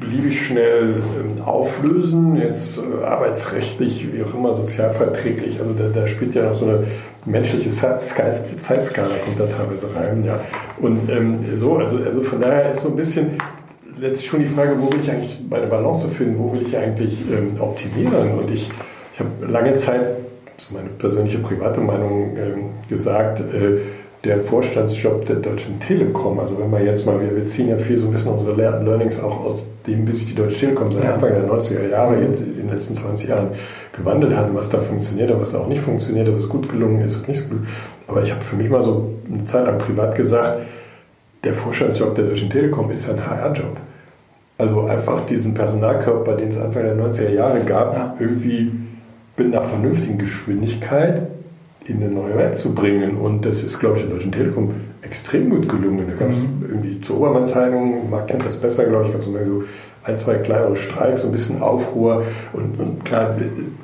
beliebig 0.00 0.46
schnell 0.46 1.02
ähm, 1.18 1.42
auflösen, 1.42 2.36
jetzt 2.36 2.78
äh, 2.78 3.04
arbeitsrechtlich, 3.04 4.08
wie 4.12 4.22
auch 4.22 4.34
immer, 4.34 4.54
sozialverträglich. 4.54 5.60
Also 5.60 5.72
da, 5.74 5.88
da, 5.88 6.06
spielt 6.06 6.34
ja 6.34 6.44
noch 6.44 6.54
so 6.54 6.66
eine 6.66 6.84
menschliche 7.26 7.70
Zeitskala, 7.70 8.40
Zeitskala 8.58 9.14
kommt 9.24 9.38
da 9.38 9.46
teilweise 9.46 9.94
rein. 9.94 10.24
Ja. 10.24 10.40
Und 10.78 11.10
ähm, 11.10 11.44
so, 11.54 11.76
also, 11.76 11.98
also 11.98 12.22
von 12.22 12.40
daher 12.40 12.72
ist 12.72 12.82
so 12.82 12.88
ein 12.88 12.96
bisschen 12.96 13.32
letztlich 14.00 14.28
schon 14.28 14.40
die 14.40 14.46
Frage, 14.46 14.72
wo 14.78 14.92
will 14.92 15.00
ich 15.02 15.10
eigentlich 15.10 15.38
meine 15.48 15.66
Balance 15.66 16.08
finden, 16.08 16.38
wo 16.38 16.52
will 16.52 16.62
ich 16.62 16.76
eigentlich 16.76 17.20
ähm, 17.30 17.60
optimieren? 17.60 18.32
Und 18.38 18.50
ich, 18.50 18.70
ich 19.14 19.20
habe 19.20 19.30
lange 19.46 19.74
Zeit, 19.74 20.02
das 20.56 20.66
ist 20.66 20.72
meine 20.72 20.88
persönliche 20.88 21.38
private 21.38 21.80
Meinung, 21.80 22.36
ähm, 22.36 22.64
gesagt, 22.88 23.40
äh, 23.40 23.78
der 24.24 24.40
Vorstandsjob 24.40 25.24
der 25.24 25.36
Deutschen 25.36 25.80
Telekom, 25.80 26.38
also 26.38 26.58
wenn 26.58 26.68
man 26.68 26.84
jetzt 26.84 27.06
mal, 27.06 27.18
wir, 27.18 27.46
ziehen 27.46 27.68
ja 27.68 27.78
viel 27.78 27.98
so 27.98 28.06
ein 28.06 28.12
bisschen 28.12 28.32
unsere 28.32 28.54
Learnings 28.54 29.18
auch 29.18 29.46
aus 29.46 29.66
dem, 29.86 30.06
wie 30.06 30.12
sich 30.12 30.26
die 30.26 30.34
Deutsche 30.34 30.58
Telekom 30.58 30.92
seit. 30.92 31.06
Anfang 31.06 31.30
der 31.30 31.48
90er 31.48 31.88
Jahre, 31.88 32.20
jetzt 32.20 32.42
in 32.42 32.56
den 32.56 32.68
letzten 32.68 32.94
20 32.94 33.30
Jahren 33.30 33.52
gewandelt 33.96 34.36
hat, 34.36 34.54
was 34.54 34.68
da 34.68 34.78
funktioniert 34.78 35.30
und 35.30 35.40
was 35.40 35.52
da 35.52 35.60
auch 35.60 35.68
nicht 35.68 35.80
funktioniert, 35.80 36.28
was 36.34 36.46
gut 36.50 36.68
gelungen 36.68 37.00
ist, 37.00 37.18
was 37.18 37.28
nicht 37.28 37.40
so 37.40 37.48
gut. 37.48 37.60
Aber 38.08 38.22
ich 38.22 38.30
habe 38.30 38.42
für 38.42 38.56
mich 38.56 38.68
mal 38.68 38.82
so 38.82 39.10
eine 39.32 39.46
Zeit 39.46 39.64
lang 39.64 39.78
privat 39.78 40.14
gesagt, 40.14 40.60
der 41.42 41.54
Vorstandsjob 41.54 42.14
der 42.14 42.26
Deutschen 42.26 42.50
Telekom 42.50 42.90
ist 42.90 43.08
ein 43.08 43.24
HR-Job. 43.24 43.78
Also 44.60 44.82
einfach 44.82 45.24
diesen 45.24 45.54
Personalkörper, 45.54 46.36
den 46.36 46.50
es 46.50 46.58
Anfang 46.58 46.82
der 46.82 46.94
90er 46.94 47.30
Jahre 47.30 47.60
gab, 47.60 47.94
ja. 47.94 48.14
irgendwie 48.20 48.70
mit 49.38 49.54
einer 49.54 49.62
vernünftigen 49.62 50.18
Geschwindigkeit 50.18 51.22
in 51.86 51.96
eine 51.96 52.12
neue 52.12 52.36
Welt 52.36 52.58
zu 52.58 52.74
bringen. 52.74 53.16
Und 53.16 53.46
das 53.46 53.62
ist, 53.62 53.78
glaube 53.78 53.96
ich, 53.96 54.04
der 54.04 54.12
Deutschen 54.12 54.32
Telekom 54.32 54.74
extrem 55.00 55.48
gut 55.48 55.66
gelungen. 55.66 56.04
Da 56.06 56.14
gab 56.14 56.34
es 56.34 56.42
mhm. 56.42 56.66
irgendwie 56.68 57.00
zur 57.00 57.16
Obermann-Zeitung, 57.16 58.10
man 58.10 58.26
kennt 58.26 58.44
das 58.44 58.56
besser, 58.56 58.84
glaube 58.84 59.06
ich, 59.06 59.12
gab 59.12 59.22
es 59.22 59.28
immer 59.28 59.44
so 59.46 59.64
ein, 60.02 60.18
zwei 60.18 60.34
kleinere 60.34 60.76
Streiks, 60.76 61.22
so 61.22 61.28
ein 61.28 61.32
bisschen 61.32 61.62
Aufruhr. 61.62 62.24
Und, 62.52 62.78
und 62.78 63.02
klar, 63.06 63.34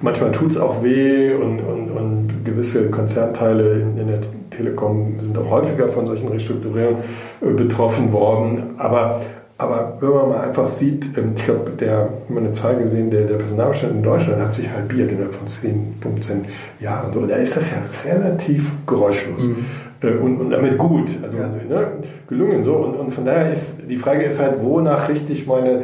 manchmal 0.02 0.32
tut 0.32 0.50
es 0.50 0.58
auch 0.58 0.82
weh 0.82 1.32
und, 1.32 1.60
und, 1.60 1.90
und, 1.90 2.44
gewisse 2.44 2.90
Konzernteile 2.90 3.80
in, 3.80 3.98
in, 3.98 4.08
der 4.08 4.20
Telekom 4.50 5.16
sind 5.20 5.36
auch 5.38 5.50
häufiger 5.50 5.88
von 5.88 6.06
solchen 6.06 6.28
Restrukturierungen 6.28 7.02
äh, 7.40 7.50
betroffen 7.50 8.12
worden. 8.12 8.74
Aber 8.78 9.22
aber 9.58 9.96
wenn 10.00 10.10
man 10.10 10.28
mal 10.28 10.40
einfach 10.40 10.68
sieht, 10.68 11.16
ähm, 11.16 11.32
ich 11.36 11.44
glaube, 11.44 11.70
der, 11.70 12.08
man 12.28 12.44
eine 12.44 12.52
Zahl 12.52 12.76
gesehen, 12.76 13.10
der, 13.10 13.24
der 13.24 13.36
Personalbestand 13.36 13.94
in 13.94 14.02
Deutschland 14.02 14.42
hat 14.42 14.52
sich 14.52 14.70
halbiert 14.70 15.10
innerhalb 15.10 15.34
von 15.34 15.46
10, 15.46 15.94
15 16.00 16.44
Jahren. 16.80 17.12
So, 17.12 17.26
da 17.26 17.36
ist 17.36 17.56
das 17.56 17.70
ja 17.70 17.78
relativ 18.04 18.70
geräuschlos. 18.86 19.44
Mhm. 19.44 19.64
Äh, 20.02 20.10
und, 20.12 20.40
und 20.40 20.50
damit 20.50 20.76
gut, 20.76 21.08
also 21.22 21.38
ja. 21.38 21.46
ne, 21.46 21.86
gelungen 22.28 22.62
so. 22.62 22.74
Und, 22.74 22.96
und 22.96 23.10
von 23.12 23.24
daher 23.24 23.50
ist 23.50 23.88
die 23.88 23.96
Frage 23.96 24.24
ist 24.24 24.40
halt, 24.40 24.62
wonach 24.62 25.08
richte 25.08 25.32
ich 25.32 25.46
meine 25.46 25.82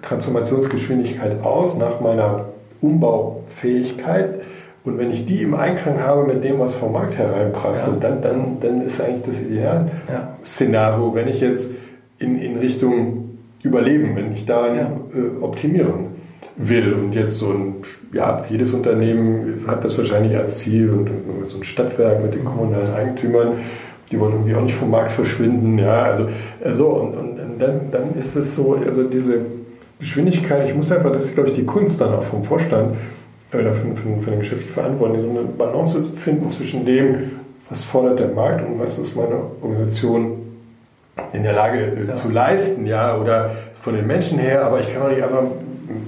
Transformationsgeschwindigkeit 0.00 1.42
aus, 1.42 1.76
nach 1.76 2.00
meiner 2.00 2.46
Umbaufähigkeit. 2.80 4.40
Und 4.82 4.96
wenn 4.96 5.10
ich 5.10 5.26
die 5.26 5.42
im 5.42 5.54
Einklang 5.54 6.02
habe 6.02 6.24
mit 6.24 6.42
dem, 6.42 6.58
was 6.58 6.74
vom 6.74 6.92
Markt 6.92 7.18
hereinprasselt, 7.18 8.02
ja. 8.02 8.08
dann, 8.08 8.22
dann, 8.22 8.60
dann 8.60 8.80
ist 8.80 8.98
eigentlich 8.98 9.26
das 9.26 9.40
Idealszenario. 9.42 11.08
Ja. 11.08 11.14
Wenn 11.14 11.28
ich 11.28 11.42
jetzt 11.42 11.74
in, 12.20 12.40
in 12.40 12.58
Richtung 12.58 13.38
Überleben, 13.62 14.16
wenn 14.16 14.32
ich 14.32 14.46
daran 14.46 14.76
ja. 14.76 14.90
äh, 15.14 15.42
optimieren 15.42 16.10
will. 16.56 16.94
Und 16.94 17.14
jetzt 17.14 17.36
so 17.36 17.50
ein, 17.50 17.74
ja, 18.12 18.44
jedes 18.48 18.72
Unternehmen 18.72 19.64
hat 19.66 19.84
das 19.84 19.98
wahrscheinlich 19.98 20.36
als 20.36 20.58
Ziel 20.58 20.90
und, 20.90 21.10
und 21.10 21.46
so 21.46 21.58
ein 21.58 21.64
Stadtwerk 21.64 22.22
mit 22.22 22.34
den 22.34 22.44
kommunalen 22.44 22.92
Eigentümern, 22.94 23.52
die 24.10 24.18
wollen 24.18 24.32
irgendwie 24.32 24.54
auch 24.54 24.62
nicht 24.62 24.76
vom 24.76 24.90
Markt 24.90 25.12
verschwinden, 25.12 25.78
ja, 25.78 26.02
also 26.02 26.28
äh, 26.62 26.72
so 26.72 26.88
und, 26.88 27.14
und 27.14 27.58
dann, 27.58 27.90
dann 27.92 28.14
ist 28.18 28.34
es 28.34 28.56
so, 28.56 28.74
also 28.74 29.04
diese 29.04 29.40
Geschwindigkeit, 29.98 30.68
ich 30.68 30.74
muss 30.74 30.90
einfach, 30.90 31.12
das 31.12 31.26
ist 31.26 31.34
glaube 31.34 31.50
ich 31.50 31.54
die 31.54 31.64
Kunst 31.64 32.00
dann 32.00 32.14
auch 32.14 32.24
vom 32.24 32.42
Vorstand 32.42 32.96
oder 33.52 33.74
für, 33.74 33.94
für, 33.94 34.22
für 34.22 34.30
den 34.30 34.40
geschäftlichen 34.40 34.72
Verantwortlichen, 34.72 35.32
so 35.32 35.38
eine 35.38 35.48
Balance 35.48 36.02
finden 36.16 36.48
zwischen 36.48 36.84
dem, 36.84 37.30
was 37.68 37.84
fordert 37.84 38.18
der 38.18 38.28
Markt 38.28 38.66
und 38.66 38.80
was 38.80 38.98
ist 38.98 39.14
meine 39.14 39.36
Organisation 39.62 40.49
in 41.32 41.42
der 41.42 41.52
Lage 41.52 42.04
ja. 42.06 42.12
zu 42.12 42.30
leisten, 42.30 42.86
ja, 42.86 43.16
oder 43.16 43.50
von 43.82 43.94
den 43.94 44.06
Menschen 44.06 44.38
her, 44.38 44.64
aber 44.64 44.80
ich 44.80 44.92
kann 44.92 45.02
auch 45.02 45.10
nicht 45.10 45.22
einfach 45.22 45.42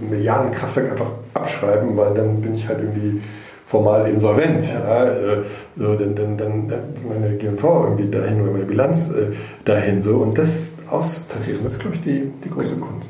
Milliarden 0.09 0.53
Kraftwerk 0.53 0.93
einfach 0.93 1.11
abschreiben, 1.35 1.97
weil 1.97 2.15
dann 2.15 2.41
bin 2.41 2.55
ich 2.55 2.69
halt 2.69 2.81
irgendwie 2.81 3.21
formal 3.67 4.09
insolvent. 4.09 4.65
Ja. 4.67 5.05
ja 5.05 5.13
äh, 5.13 5.43
so, 5.77 5.95
dann, 5.95 6.15
dann, 6.15 6.37
dann, 6.37 6.69
dann 6.69 6.81
meine 7.09 7.37
GMV 7.37 7.65
irgendwie 7.65 8.11
dahin 8.11 8.43
oder 8.43 8.53
meine 8.53 8.65
Bilanz 8.65 9.11
äh, 9.11 9.33
dahin. 9.65 10.03
So. 10.03 10.17
Und 10.17 10.37
das 10.37 10.69
auszutarieren, 10.91 11.65
das 11.65 11.75
ist, 11.75 11.81
glaube 11.81 11.97
ich, 11.97 12.03
die, 12.03 12.31
die 12.45 12.51
große 12.51 12.79
Kunst. 12.79 13.09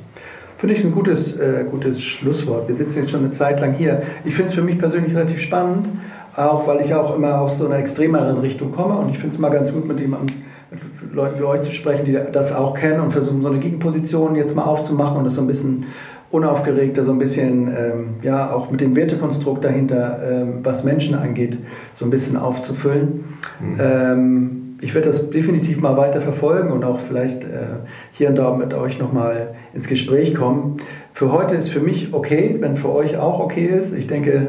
Finde 0.56 0.76
ich 0.76 0.84
ein 0.84 0.92
gutes, 0.92 1.36
äh, 1.36 1.64
gutes 1.68 2.00
Schlusswort. 2.00 2.68
Wir 2.68 2.76
sitzen 2.76 3.00
jetzt 3.00 3.10
schon 3.10 3.20
eine 3.20 3.32
Zeit 3.32 3.60
lang 3.60 3.72
hier. 3.72 4.02
Ich 4.24 4.34
finde 4.34 4.50
es 4.50 4.54
für 4.54 4.62
mich 4.62 4.78
persönlich 4.78 5.12
relativ 5.14 5.40
spannend, 5.40 5.88
auch 6.36 6.68
weil 6.68 6.80
ich 6.82 6.94
auch 6.94 7.16
immer 7.16 7.40
aus 7.40 7.58
so 7.58 7.66
einer 7.66 7.78
extremeren 7.78 8.38
Richtung 8.38 8.70
komme 8.70 8.96
und 8.96 9.10
ich 9.10 9.18
finde 9.18 9.34
es 9.34 9.40
mal 9.40 9.50
ganz 9.50 9.72
gut, 9.72 9.88
mit 9.88 9.98
jemandem 9.98 10.36
Leuten 11.12 11.38
wie 11.38 11.44
euch 11.44 11.60
zu 11.60 11.70
sprechen, 11.70 12.04
die 12.04 12.18
das 12.32 12.54
auch 12.54 12.74
kennen 12.74 13.00
und 13.00 13.12
versuchen, 13.12 13.42
so 13.42 13.48
eine 13.48 13.58
Gegenposition 13.58 14.34
jetzt 14.34 14.56
mal 14.56 14.64
aufzumachen 14.64 15.18
und 15.18 15.24
das 15.24 15.34
so 15.34 15.40
ein 15.42 15.46
bisschen 15.46 15.84
unaufgeregter, 16.30 17.04
so 17.04 17.12
ein 17.12 17.18
bisschen, 17.18 17.68
ähm, 17.68 18.06
ja, 18.22 18.52
auch 18.52 18.70
mit 18.70 18.80
dem 18.80 18.96
Wertekonstrukt 18.96 19.64
dahinter, 19.64 20.18
ähm, 20.26 20.60
was 20.62 20.82
Menschen 20.82 21.14
angeht, 21.14 21.58
so 21.92 22.06
ein 22.06 22.10
bisschen 22.10 22.36
aufzufüllen. 22.38 23.24
Mhm. 23.60 23.78
Ähm, 23.78 24.58
ich 24.80 24.94
werde 24.94 25.08
das 25.08 25.30
definitiv 25.30 25.80
mal 25.80 25.96
weiter 25.96 26.20
verfolgen 26.22 26.72
und 26.72 26.82
auch 26.82 26.98
vielleicht 26.98 27.44
äh, 27.44 27.48
hier 28.12 28.30
und 28.30 28.36
da 28.36 28.52
mit 28.56 28.74
euch 28.74 28.98
nochmal 28.98 29.54
ins 29.74 29.86
Gespräch 29.86 30.34
kommen. 30.34 30.78
Für 31.12 31.30
heute 31.30 31.54
ist 31.54 31.68
für 31.68 31.80
mich 31.80 32.12
okay, 32.12 32.56
wenn 32.58 32.76
für 32.76 32.88
euch 32.88 33.16
auch 33.16 33.38
okay 33.38 33.66
ist. 33.66 33.96
Ich 33.96 34.08
denke, 34.08 34.48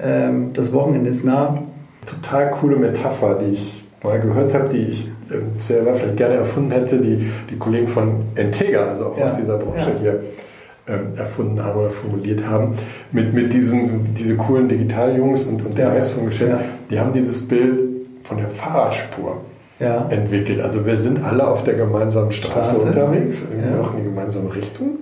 ähm, 0.00 0.52
das 0.54 0.72
Wochenende 0.72 1.10
ist 1.10 1.24
nah. 1.24 1.62
Total 2.06 2.50
coole 2.50 2.76
Metapher, 2.76 3.34
die 3.34 3.52
ich 3.52 3.84
mal 4.02 4.20
gehört 4.20 4.54
habe, 4.54 4.68
die 4.68 4.84
ich 4.84 5.08
ähm, 5.30 5.58
selber 5.58 5.94
vielleicht 5.94 6.16
gerne 6.16 6.34
erfunden 6.34 6.70
hätte, 6.70 6.98
die 6.98 7.30
die 7.50 7.56
Kollegen 7.56 7.88
von 7.88 8.22
Entega, 8.34 8.86
also 8.86 9.06
auch 9.06 9.18
ja. 9.18 9.24
aus 9.24 9.36
dieser 9.36 9.58
Branche 9.58 9.90
ja. 9.90 10.00
hier, 10.00 10.20
ähm, 10.88 11.16
erfunden 11.16 11.62
haben 11.62 11.80
oder 11.80 11.90
formuliert 11.90 12.46
haben, 12.46 12.74
mit, 13.12 13.32
mit 13.34 13.52
diesen 13.52 14.14
diese 14.14 14.36
coolen 14.36 14.68
Digitaljungs 14.68 15.44
und, 15.44 15.64
und 15.64 15.76
der 15.76 15.88
ja. 15.88 15.92
Rest 15.92 16.14
vom 16.14 16.26
Geschäft, 16.26 16.56
die 16.90 16.98
haben 16.98 17.12
dieses 17.12 17.46
Bild 17.46 17.78
von 18.24 18.38
der 18.38 18.48
Fahrradspur 18.48 19.36
entwickelt. 20.10 20.60
Also 20.60 20.84
wir 20.84 20.96
sind 20.96 21.22
alle 21.24 21.46
auf 21.46 21.64
der 21.64 21.74
gemeinsamen 21.74 22.32
Straße, 22.32 22.74
Straße. 22.74 22.88
unterwegs, 22.88 23.46
auch 23.82 23.92
in 23.94 23.98
die 23.98 24.04
gemeinsame 24.04 24.54
Richtung. 24.54 24.98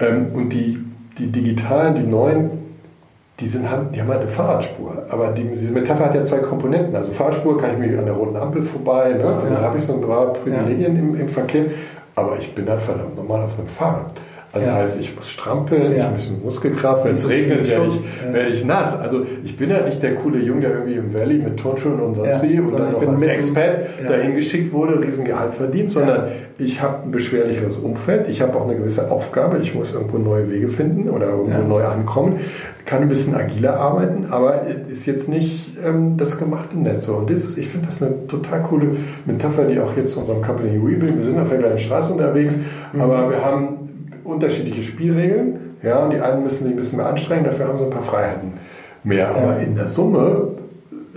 Ähm, 0.00 0.26
und 0.34 0.50
die, 0.50 0.78
die 1.18 1.26
digitalen, 1.32 1.96
die 1.96 2.02
neuen 2.02 2.63
die, 3.40 3.48
sind, 3.48 3.66
die 3.94 4.00
haben 4.00 4.08
halt 4.08 4.20
eine 4.20 4.30
Fahrradspur. 4.30 5.06
Aber 5.08 5.32
die, 5.32 5.44
diese 5.44 5.72
Metapher 5.72 6.06
hat 6.06 6.14
ja 6.14 6.24
zwei 6.24 6.38
Komponenten. 6.38 6.94
Also 6.94 7.12
Fahrradspur 7.12 7.58
kann 7.58 7.72
ich 7.72 7.78
mich 7.78 7.98
an 7.98 8.06
der 8.06 8.14
roten 8.14 8.36
Ampel 8.36 8.62
vorbei, 8.62 9.12
ne? 9.12 9.24
also 9.24 9.52
ja. 9.52 9.60
da 9.60 9.66
habe 9.66 9.78
ich 9.78 9.84
so 9.84 9.94
ein 9.94 10.00
paar 10.00 10.32
Privilegien 10.32 10.94
ja. 10.94 11.02
im, 11.02 11.20
im 11.20 11.28
Verkehr. 11.28 11.64
Aber 12.14 12.38
ich 12.38 12.54
bin 12.54 12.68
halt 12.68 12.80
verdammt 12.80 13.16
normal 13.16 13.42
auf 13.42 13.58
einem 13.58 13.66
Fahrrad. 13.66 14.12
Also 14.54 14.68
ja. 14.68 14.74
das 14.74 14.92
heißt, 14.92 15.00
ich 15.00 15.16
muss 15.16 15.28
strampeln, 15.28 15.96
ja. 15.96 16.04
ich 16.04 16.10
muss 16.12 16.44
Muskelkraft, 16.44 17.04
wenn 17.04 17.12
es 17.12 17.28
regnet, 17.28 17.68
werde 17.68 17.88
ich, 17.88 18.32
werde 18.32 18.50
ich 18.50 18.64
nass. 18.64 18.96
Also 18.96 19.26
ich 19.42 19.56
bin 19.56 19.68
ja 19.68 19.84
nicht 19.84 20.00
der 20.00 20.14
coole 20.14 20.38
Junge, 20.38 20.60
der 20.60 20.70
irgendwie 20.70 20.94
im 20.94 21.12
Valley 21.12 21.38
mit 21.38 21.56
Turnschuhen 21.58 21.98
und 21.98 22.14
sonst 22.14 22.40
wie 22.44 22.60
und 22.60 22.78
dann 22.78 22.92
noch 22.92 23.04
als 23.04 23.22
Expat 23.22 23.86
dahin 24.06 24.36
geschickt 24.36 24.72
wurde, 24.72 25.00
Riesengehalt 25.00 25.54
verdient, 25.54 25.90
sondern 25.90 26.28
ich 26.56 26.80
habe 26.80 27.02
ein 27.02 27.10
beschwerlicheres 27.10 27.78
Umfeld, 27.78 28.28
ich 28.28 28.42
habe 28.42 28.56
auch 28.56 28.68
eine 28.68 28.76
gewisse 28.76 29.10
Aufgabe, 29.10 29.58
ich 29.58 29.74
muss 29.74 29.92
irgendwo 29.92 30.18
neue 30.18 30.48
Wege 30.48 30.68
finden 30.68 31.10
oder 31.10 31.30
irgendwo 31.30 31.62
neu 31.62 31.82
ankommen, 31.82 32.38
kann 32.84 33.02
ein 33.02 33.08
bisschen 33.08 33.34
agiler 33.34 33.78
arbeiten, 33.78 34.26
aber 34.30 34.62
ist 34.88 35.06
jetzt 35.06 35.28
nicht 35.28 35.76
ähm, 35.84 36.16
das 36.16 36.38
gemachte 36.38 36.78
Netz. 36.78 37.08
Und 37.08 37.30
das 37.30 37.44
ist, 37.44 37.58
ich 37.58 37.68
finde 37.68 37.86
das 37.86 38.02
eine 38.02 38.26
total 38.26 38.62
coole 38.62 38.96
Metapher, 39.24 39.64
die 39.64 39.80
auch 39.80 39.96
jetzt 39.96 40.14
zu 40.14 40.20
unserem 40.20 40.42
Company 40.42 40.76
Rebuild, 40.76 41.16
wir 41.16 41.24
sind 41.24 41.38
auf 41.38 41.48
der 41.48 41.58
gleichen 41.58 41.78
Straße 41.78 42.12
unterwegs, 42.12 42.58
mhm. 42.92 43.00
aber 43.00 43.30
wir 43.30 43.44
haben 43.44 44.10
unterschiedliche 44.24 44.82
Spielregeln. 44.82 45.60
Ja, 45.82 46.04
und 46.04 46.12
die 46.12 46.20
einen 46.20 46.42
müssen 46.42 46.64
sich 46.64 46.72
ein 46.72 46.76
bisschen 46.76 46.98
mehr 46.98 47.08
anstrengen, 47.08 47.44
dafür 47.44 47.68
haben 47.68 47.78
sie 47.78 47.84
ein 47.84 47.90
paar 47.90 48.02
Freiheiten 48.02 48.52
mehr. 49.02 49.34
Aber 49.34 49.58
in 49.58 49.74
der 49.74 49.86
Summe 49.86 50.54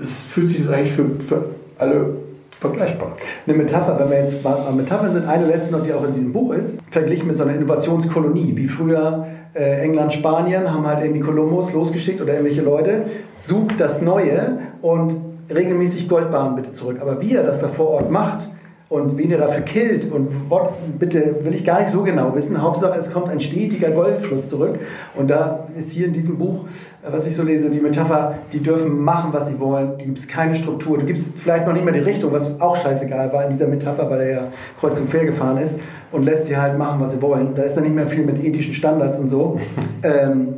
es 0.02 0.12
fühlt 0.12 0.48
sich 0.48 0.60
das 0.60 0.70
eigentlich 0.70 0.94
für, 0.94 1.06
für 1.20 1.46
alle 1.78 2.18
vergleichbar. 2.60 3.16
Eine 3.46 3.58
Metapher, 3.58 4.00
wenn 4.00 4.10
wir 4.10 4.20
jetzt 4.20 4.44
mal 4.44 4.72
Metaphern 4.74 5.12
sind, 5.12 5.28
eine 5.28 5.46
letzte 5.46 5.74
noch, 5.74 5.84
die 5.84 5.94
auch 5.94 6.04
in 6.04 6.14
diesem 6.14 6.34
Buch 6.34 6.54
ist, 6.54 6.78
verglichen 6.90 7.28
mit 7.28 7.36
so 7.36 7.44
einer 7.44 7.54
Innovationskolonie, 7.54 8.54
wie 8.56 8.68
früher 8.68 9.28
England, 9.58 10.14
Spanien, 10.14 10.72
haben 10.72 10.86
halt 10.86 11.04
irgendwie 11.04 11.22
Kolumbus 11.22 11.74
losgeschickt 11.74 12.22
oder 12.22 12.34
irgendwelche 12.34 12.62
Leute, 12.62 13.06
sucht 13.36 13.80
das 13.80 14.02
Neue 14.02 14.60
und 14.82 15.16
regelmäßig 15.54 16.08
Goldbahn 16.08 16.56
bitte 16.56 16.72
zurück. 16.74 16.98
Aber 17.02 17.22
wie 17.22 17.36
er 17.36 17.44
das 17.44 17.62
da 17.62 17.68
vor 17.68 17.90
Ort 17.90 18.12
macht, 18.12 18.48
und 18.90 19.18
wen 19.18 19.32
er 19.32 19.40
dafür 19.40 19.64
killt 19.64 20.10
und 20.12 20.50
what, 20.50 20.70
bitte 20.98 21.44
will 21.44 21.54
ich 21.54 21.66
gar 21.66 21.82
nicht 21.82 21.92
so 21.92 22.04
genau 22.04 22.34
wissen. 22.36 22.62
Hauptsache, 22.62 22.98
es 22.98 23.12
kommt 23.12 23.28
ein 23.30 23.42
stetiger 23.42 23.90
Goldfluss 23.90 24.48
zurück. 24.48 24.80
Und 25.16 25.30
da 25.30 25.68
ist 25.78 25.92
hier 25.92 26.08
in 26.08 26.14
diesem 26.14 26.38
Buch, 26.38 26.66
was 27.12 27.26
ich 27.26 27.36
so 27.36 27.44
lese, 27.44 27.70
die 27.70 27.80
Metapher, 27.80 28.36
die 28.52 28.60
dürfen 28.60 29.02
machen, 29.04 29.32
was 29.34 29.48
sie 29.48 29.60
wollen. 29.60 29.98
Die 29.98 30.06
gibt 30.06 30.20
es 30.20 30.28
keine 30.28 30.56
Struktur. 30.56 30.98
Du 30.98 31.06
gibst 31.06 31.38
vielleicht 31.38 31.66
noch 31.66 31.74
nicht 31.74 31.86
mehr 31.86 31.94
die 31.94 32.00
Richtung, 32.00 32.32
was 32.32 32.60
auch 32.60 32.76
scheißegal 32.76 33.32
war 33.34 33.44
in 33.44 33.50
dieser 33.50 33.68
Metapher, 33.68 34.10
weil 34.10 34.22
er 34.22 34.32
ja 34.32 34.42
kreuz 34.80 35.00
und 35.00 35.10
quer 35.10 35.26
gefahren 35.26 35.58
ist 35.58 35.80
und 36.12 36.24
lässt 36.24 36.46
sie 36.46 36.58
halt 36.58 36.78
machen, 36.78 37.00
was 37.00 37.12
sie 37.12 37.22
wollen. 37.22 37.56
Da 37.56 37.64
ist 37.64 37.76
dann 37.76 37.84
nicht 37.84 37.96
mehr 37.96 38.08
viel 38.08 38.26
mit 38.26 38.44
ethischen 38.44 38.74
Standards 38.74 39.18
und 39.18 39.30
so. 39.30 39.60
ähm, 40.04 40.56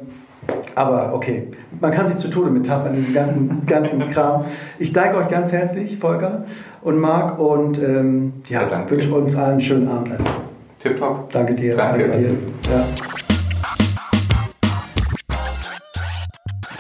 aber 0.76 1.14
okay, 1.14 1.48
man 1.80 1.92
kann 1.92 2.08
sich 2.08 2.18
zu 2.18 2.30
Tode 2.30 2.50
metaphern 2.50 2.94
in 2.94 3.00
diesem 3.00 3.14
ganzen, 3.14 3.66
ganzen 3.66 4.08
Kram. 4.10 4.46
Ich 4.80 4.94
danke 4.94 5.18
euch 5.18 5.28
ganz 5.28 5.52
herzlich, 5.52 5.98
Volker 5.98 6.46
und 6.82 6.98
Marc, 7.00 7.40
und 7.40 7.82
ähm, 7.84 8.34
ja, 8.48 8.62
ja 8.68 8.90
wünsche 8.90 9.14
uns 9.14 9.36
allen 9.36 9.52
einen 9.52 9.62
schönen 9.62 9.88
Abend. 9.88 10.12
Tipptopp. 10.82 11.32
Danke 11.32 11.54
dir. 11.54 11.76
Danke, 11.76 12.04
danke 12.04 12.18
dir. 12.18 12.30
Ja. 12.70 13.09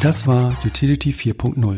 Das 0.01 0.25
war 0.25 0.55
Utility 0.65 1.11
4.0, 1.11 1.77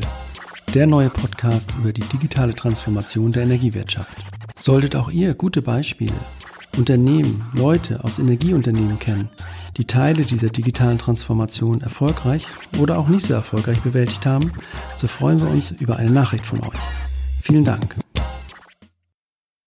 der 0.76 0.86
neue 0.86 1.09
Podcast 1.09 1.72
über 1.80 1.91
die 1.91 2.03
digitale 2.03 2.53
Transformation 2.53 3.32
der 3.32 3.41
Energiewirtschaft. 3.41 4.15
Solltet 4.55 4.95
auch 4.95 5.09
ihr 5.09 5.34
gute 5.34 5.63
Beispiele 5.63 6.13
Unternehmen, 6.78 7.49
Leute 7.55 8.03
aus 8.03 8.19
Energieunternehmen 8.19 8.99
kennen, 8.99 9.28
die 9.78 9.86
Teile 9.86 10.24
dieser 10.24 10.49
digitalen 10.49 10.99
Transformation 10.99 11.82
erfolgreich 11.82 12.45
oder 12.78 12.99
auch 12.99 13.07
nicht 13.07 13.26
so 13.26 13.34
erfolgreich 13.34 13.82
bewältigt 13.82 14.28
haben, 14.28 14.51
so 14.95 15.07
freuen 15.07 15.39
wir 15.39 15.49
uns 15.49 15.72
über 15.72 15.95
eine 15.95 16.11
Nachricht 16.11 16.45
von 16.45 16.59
euch. 16.59 16.80
Vielen 17.41 17.65
Dank. 17.65 17.95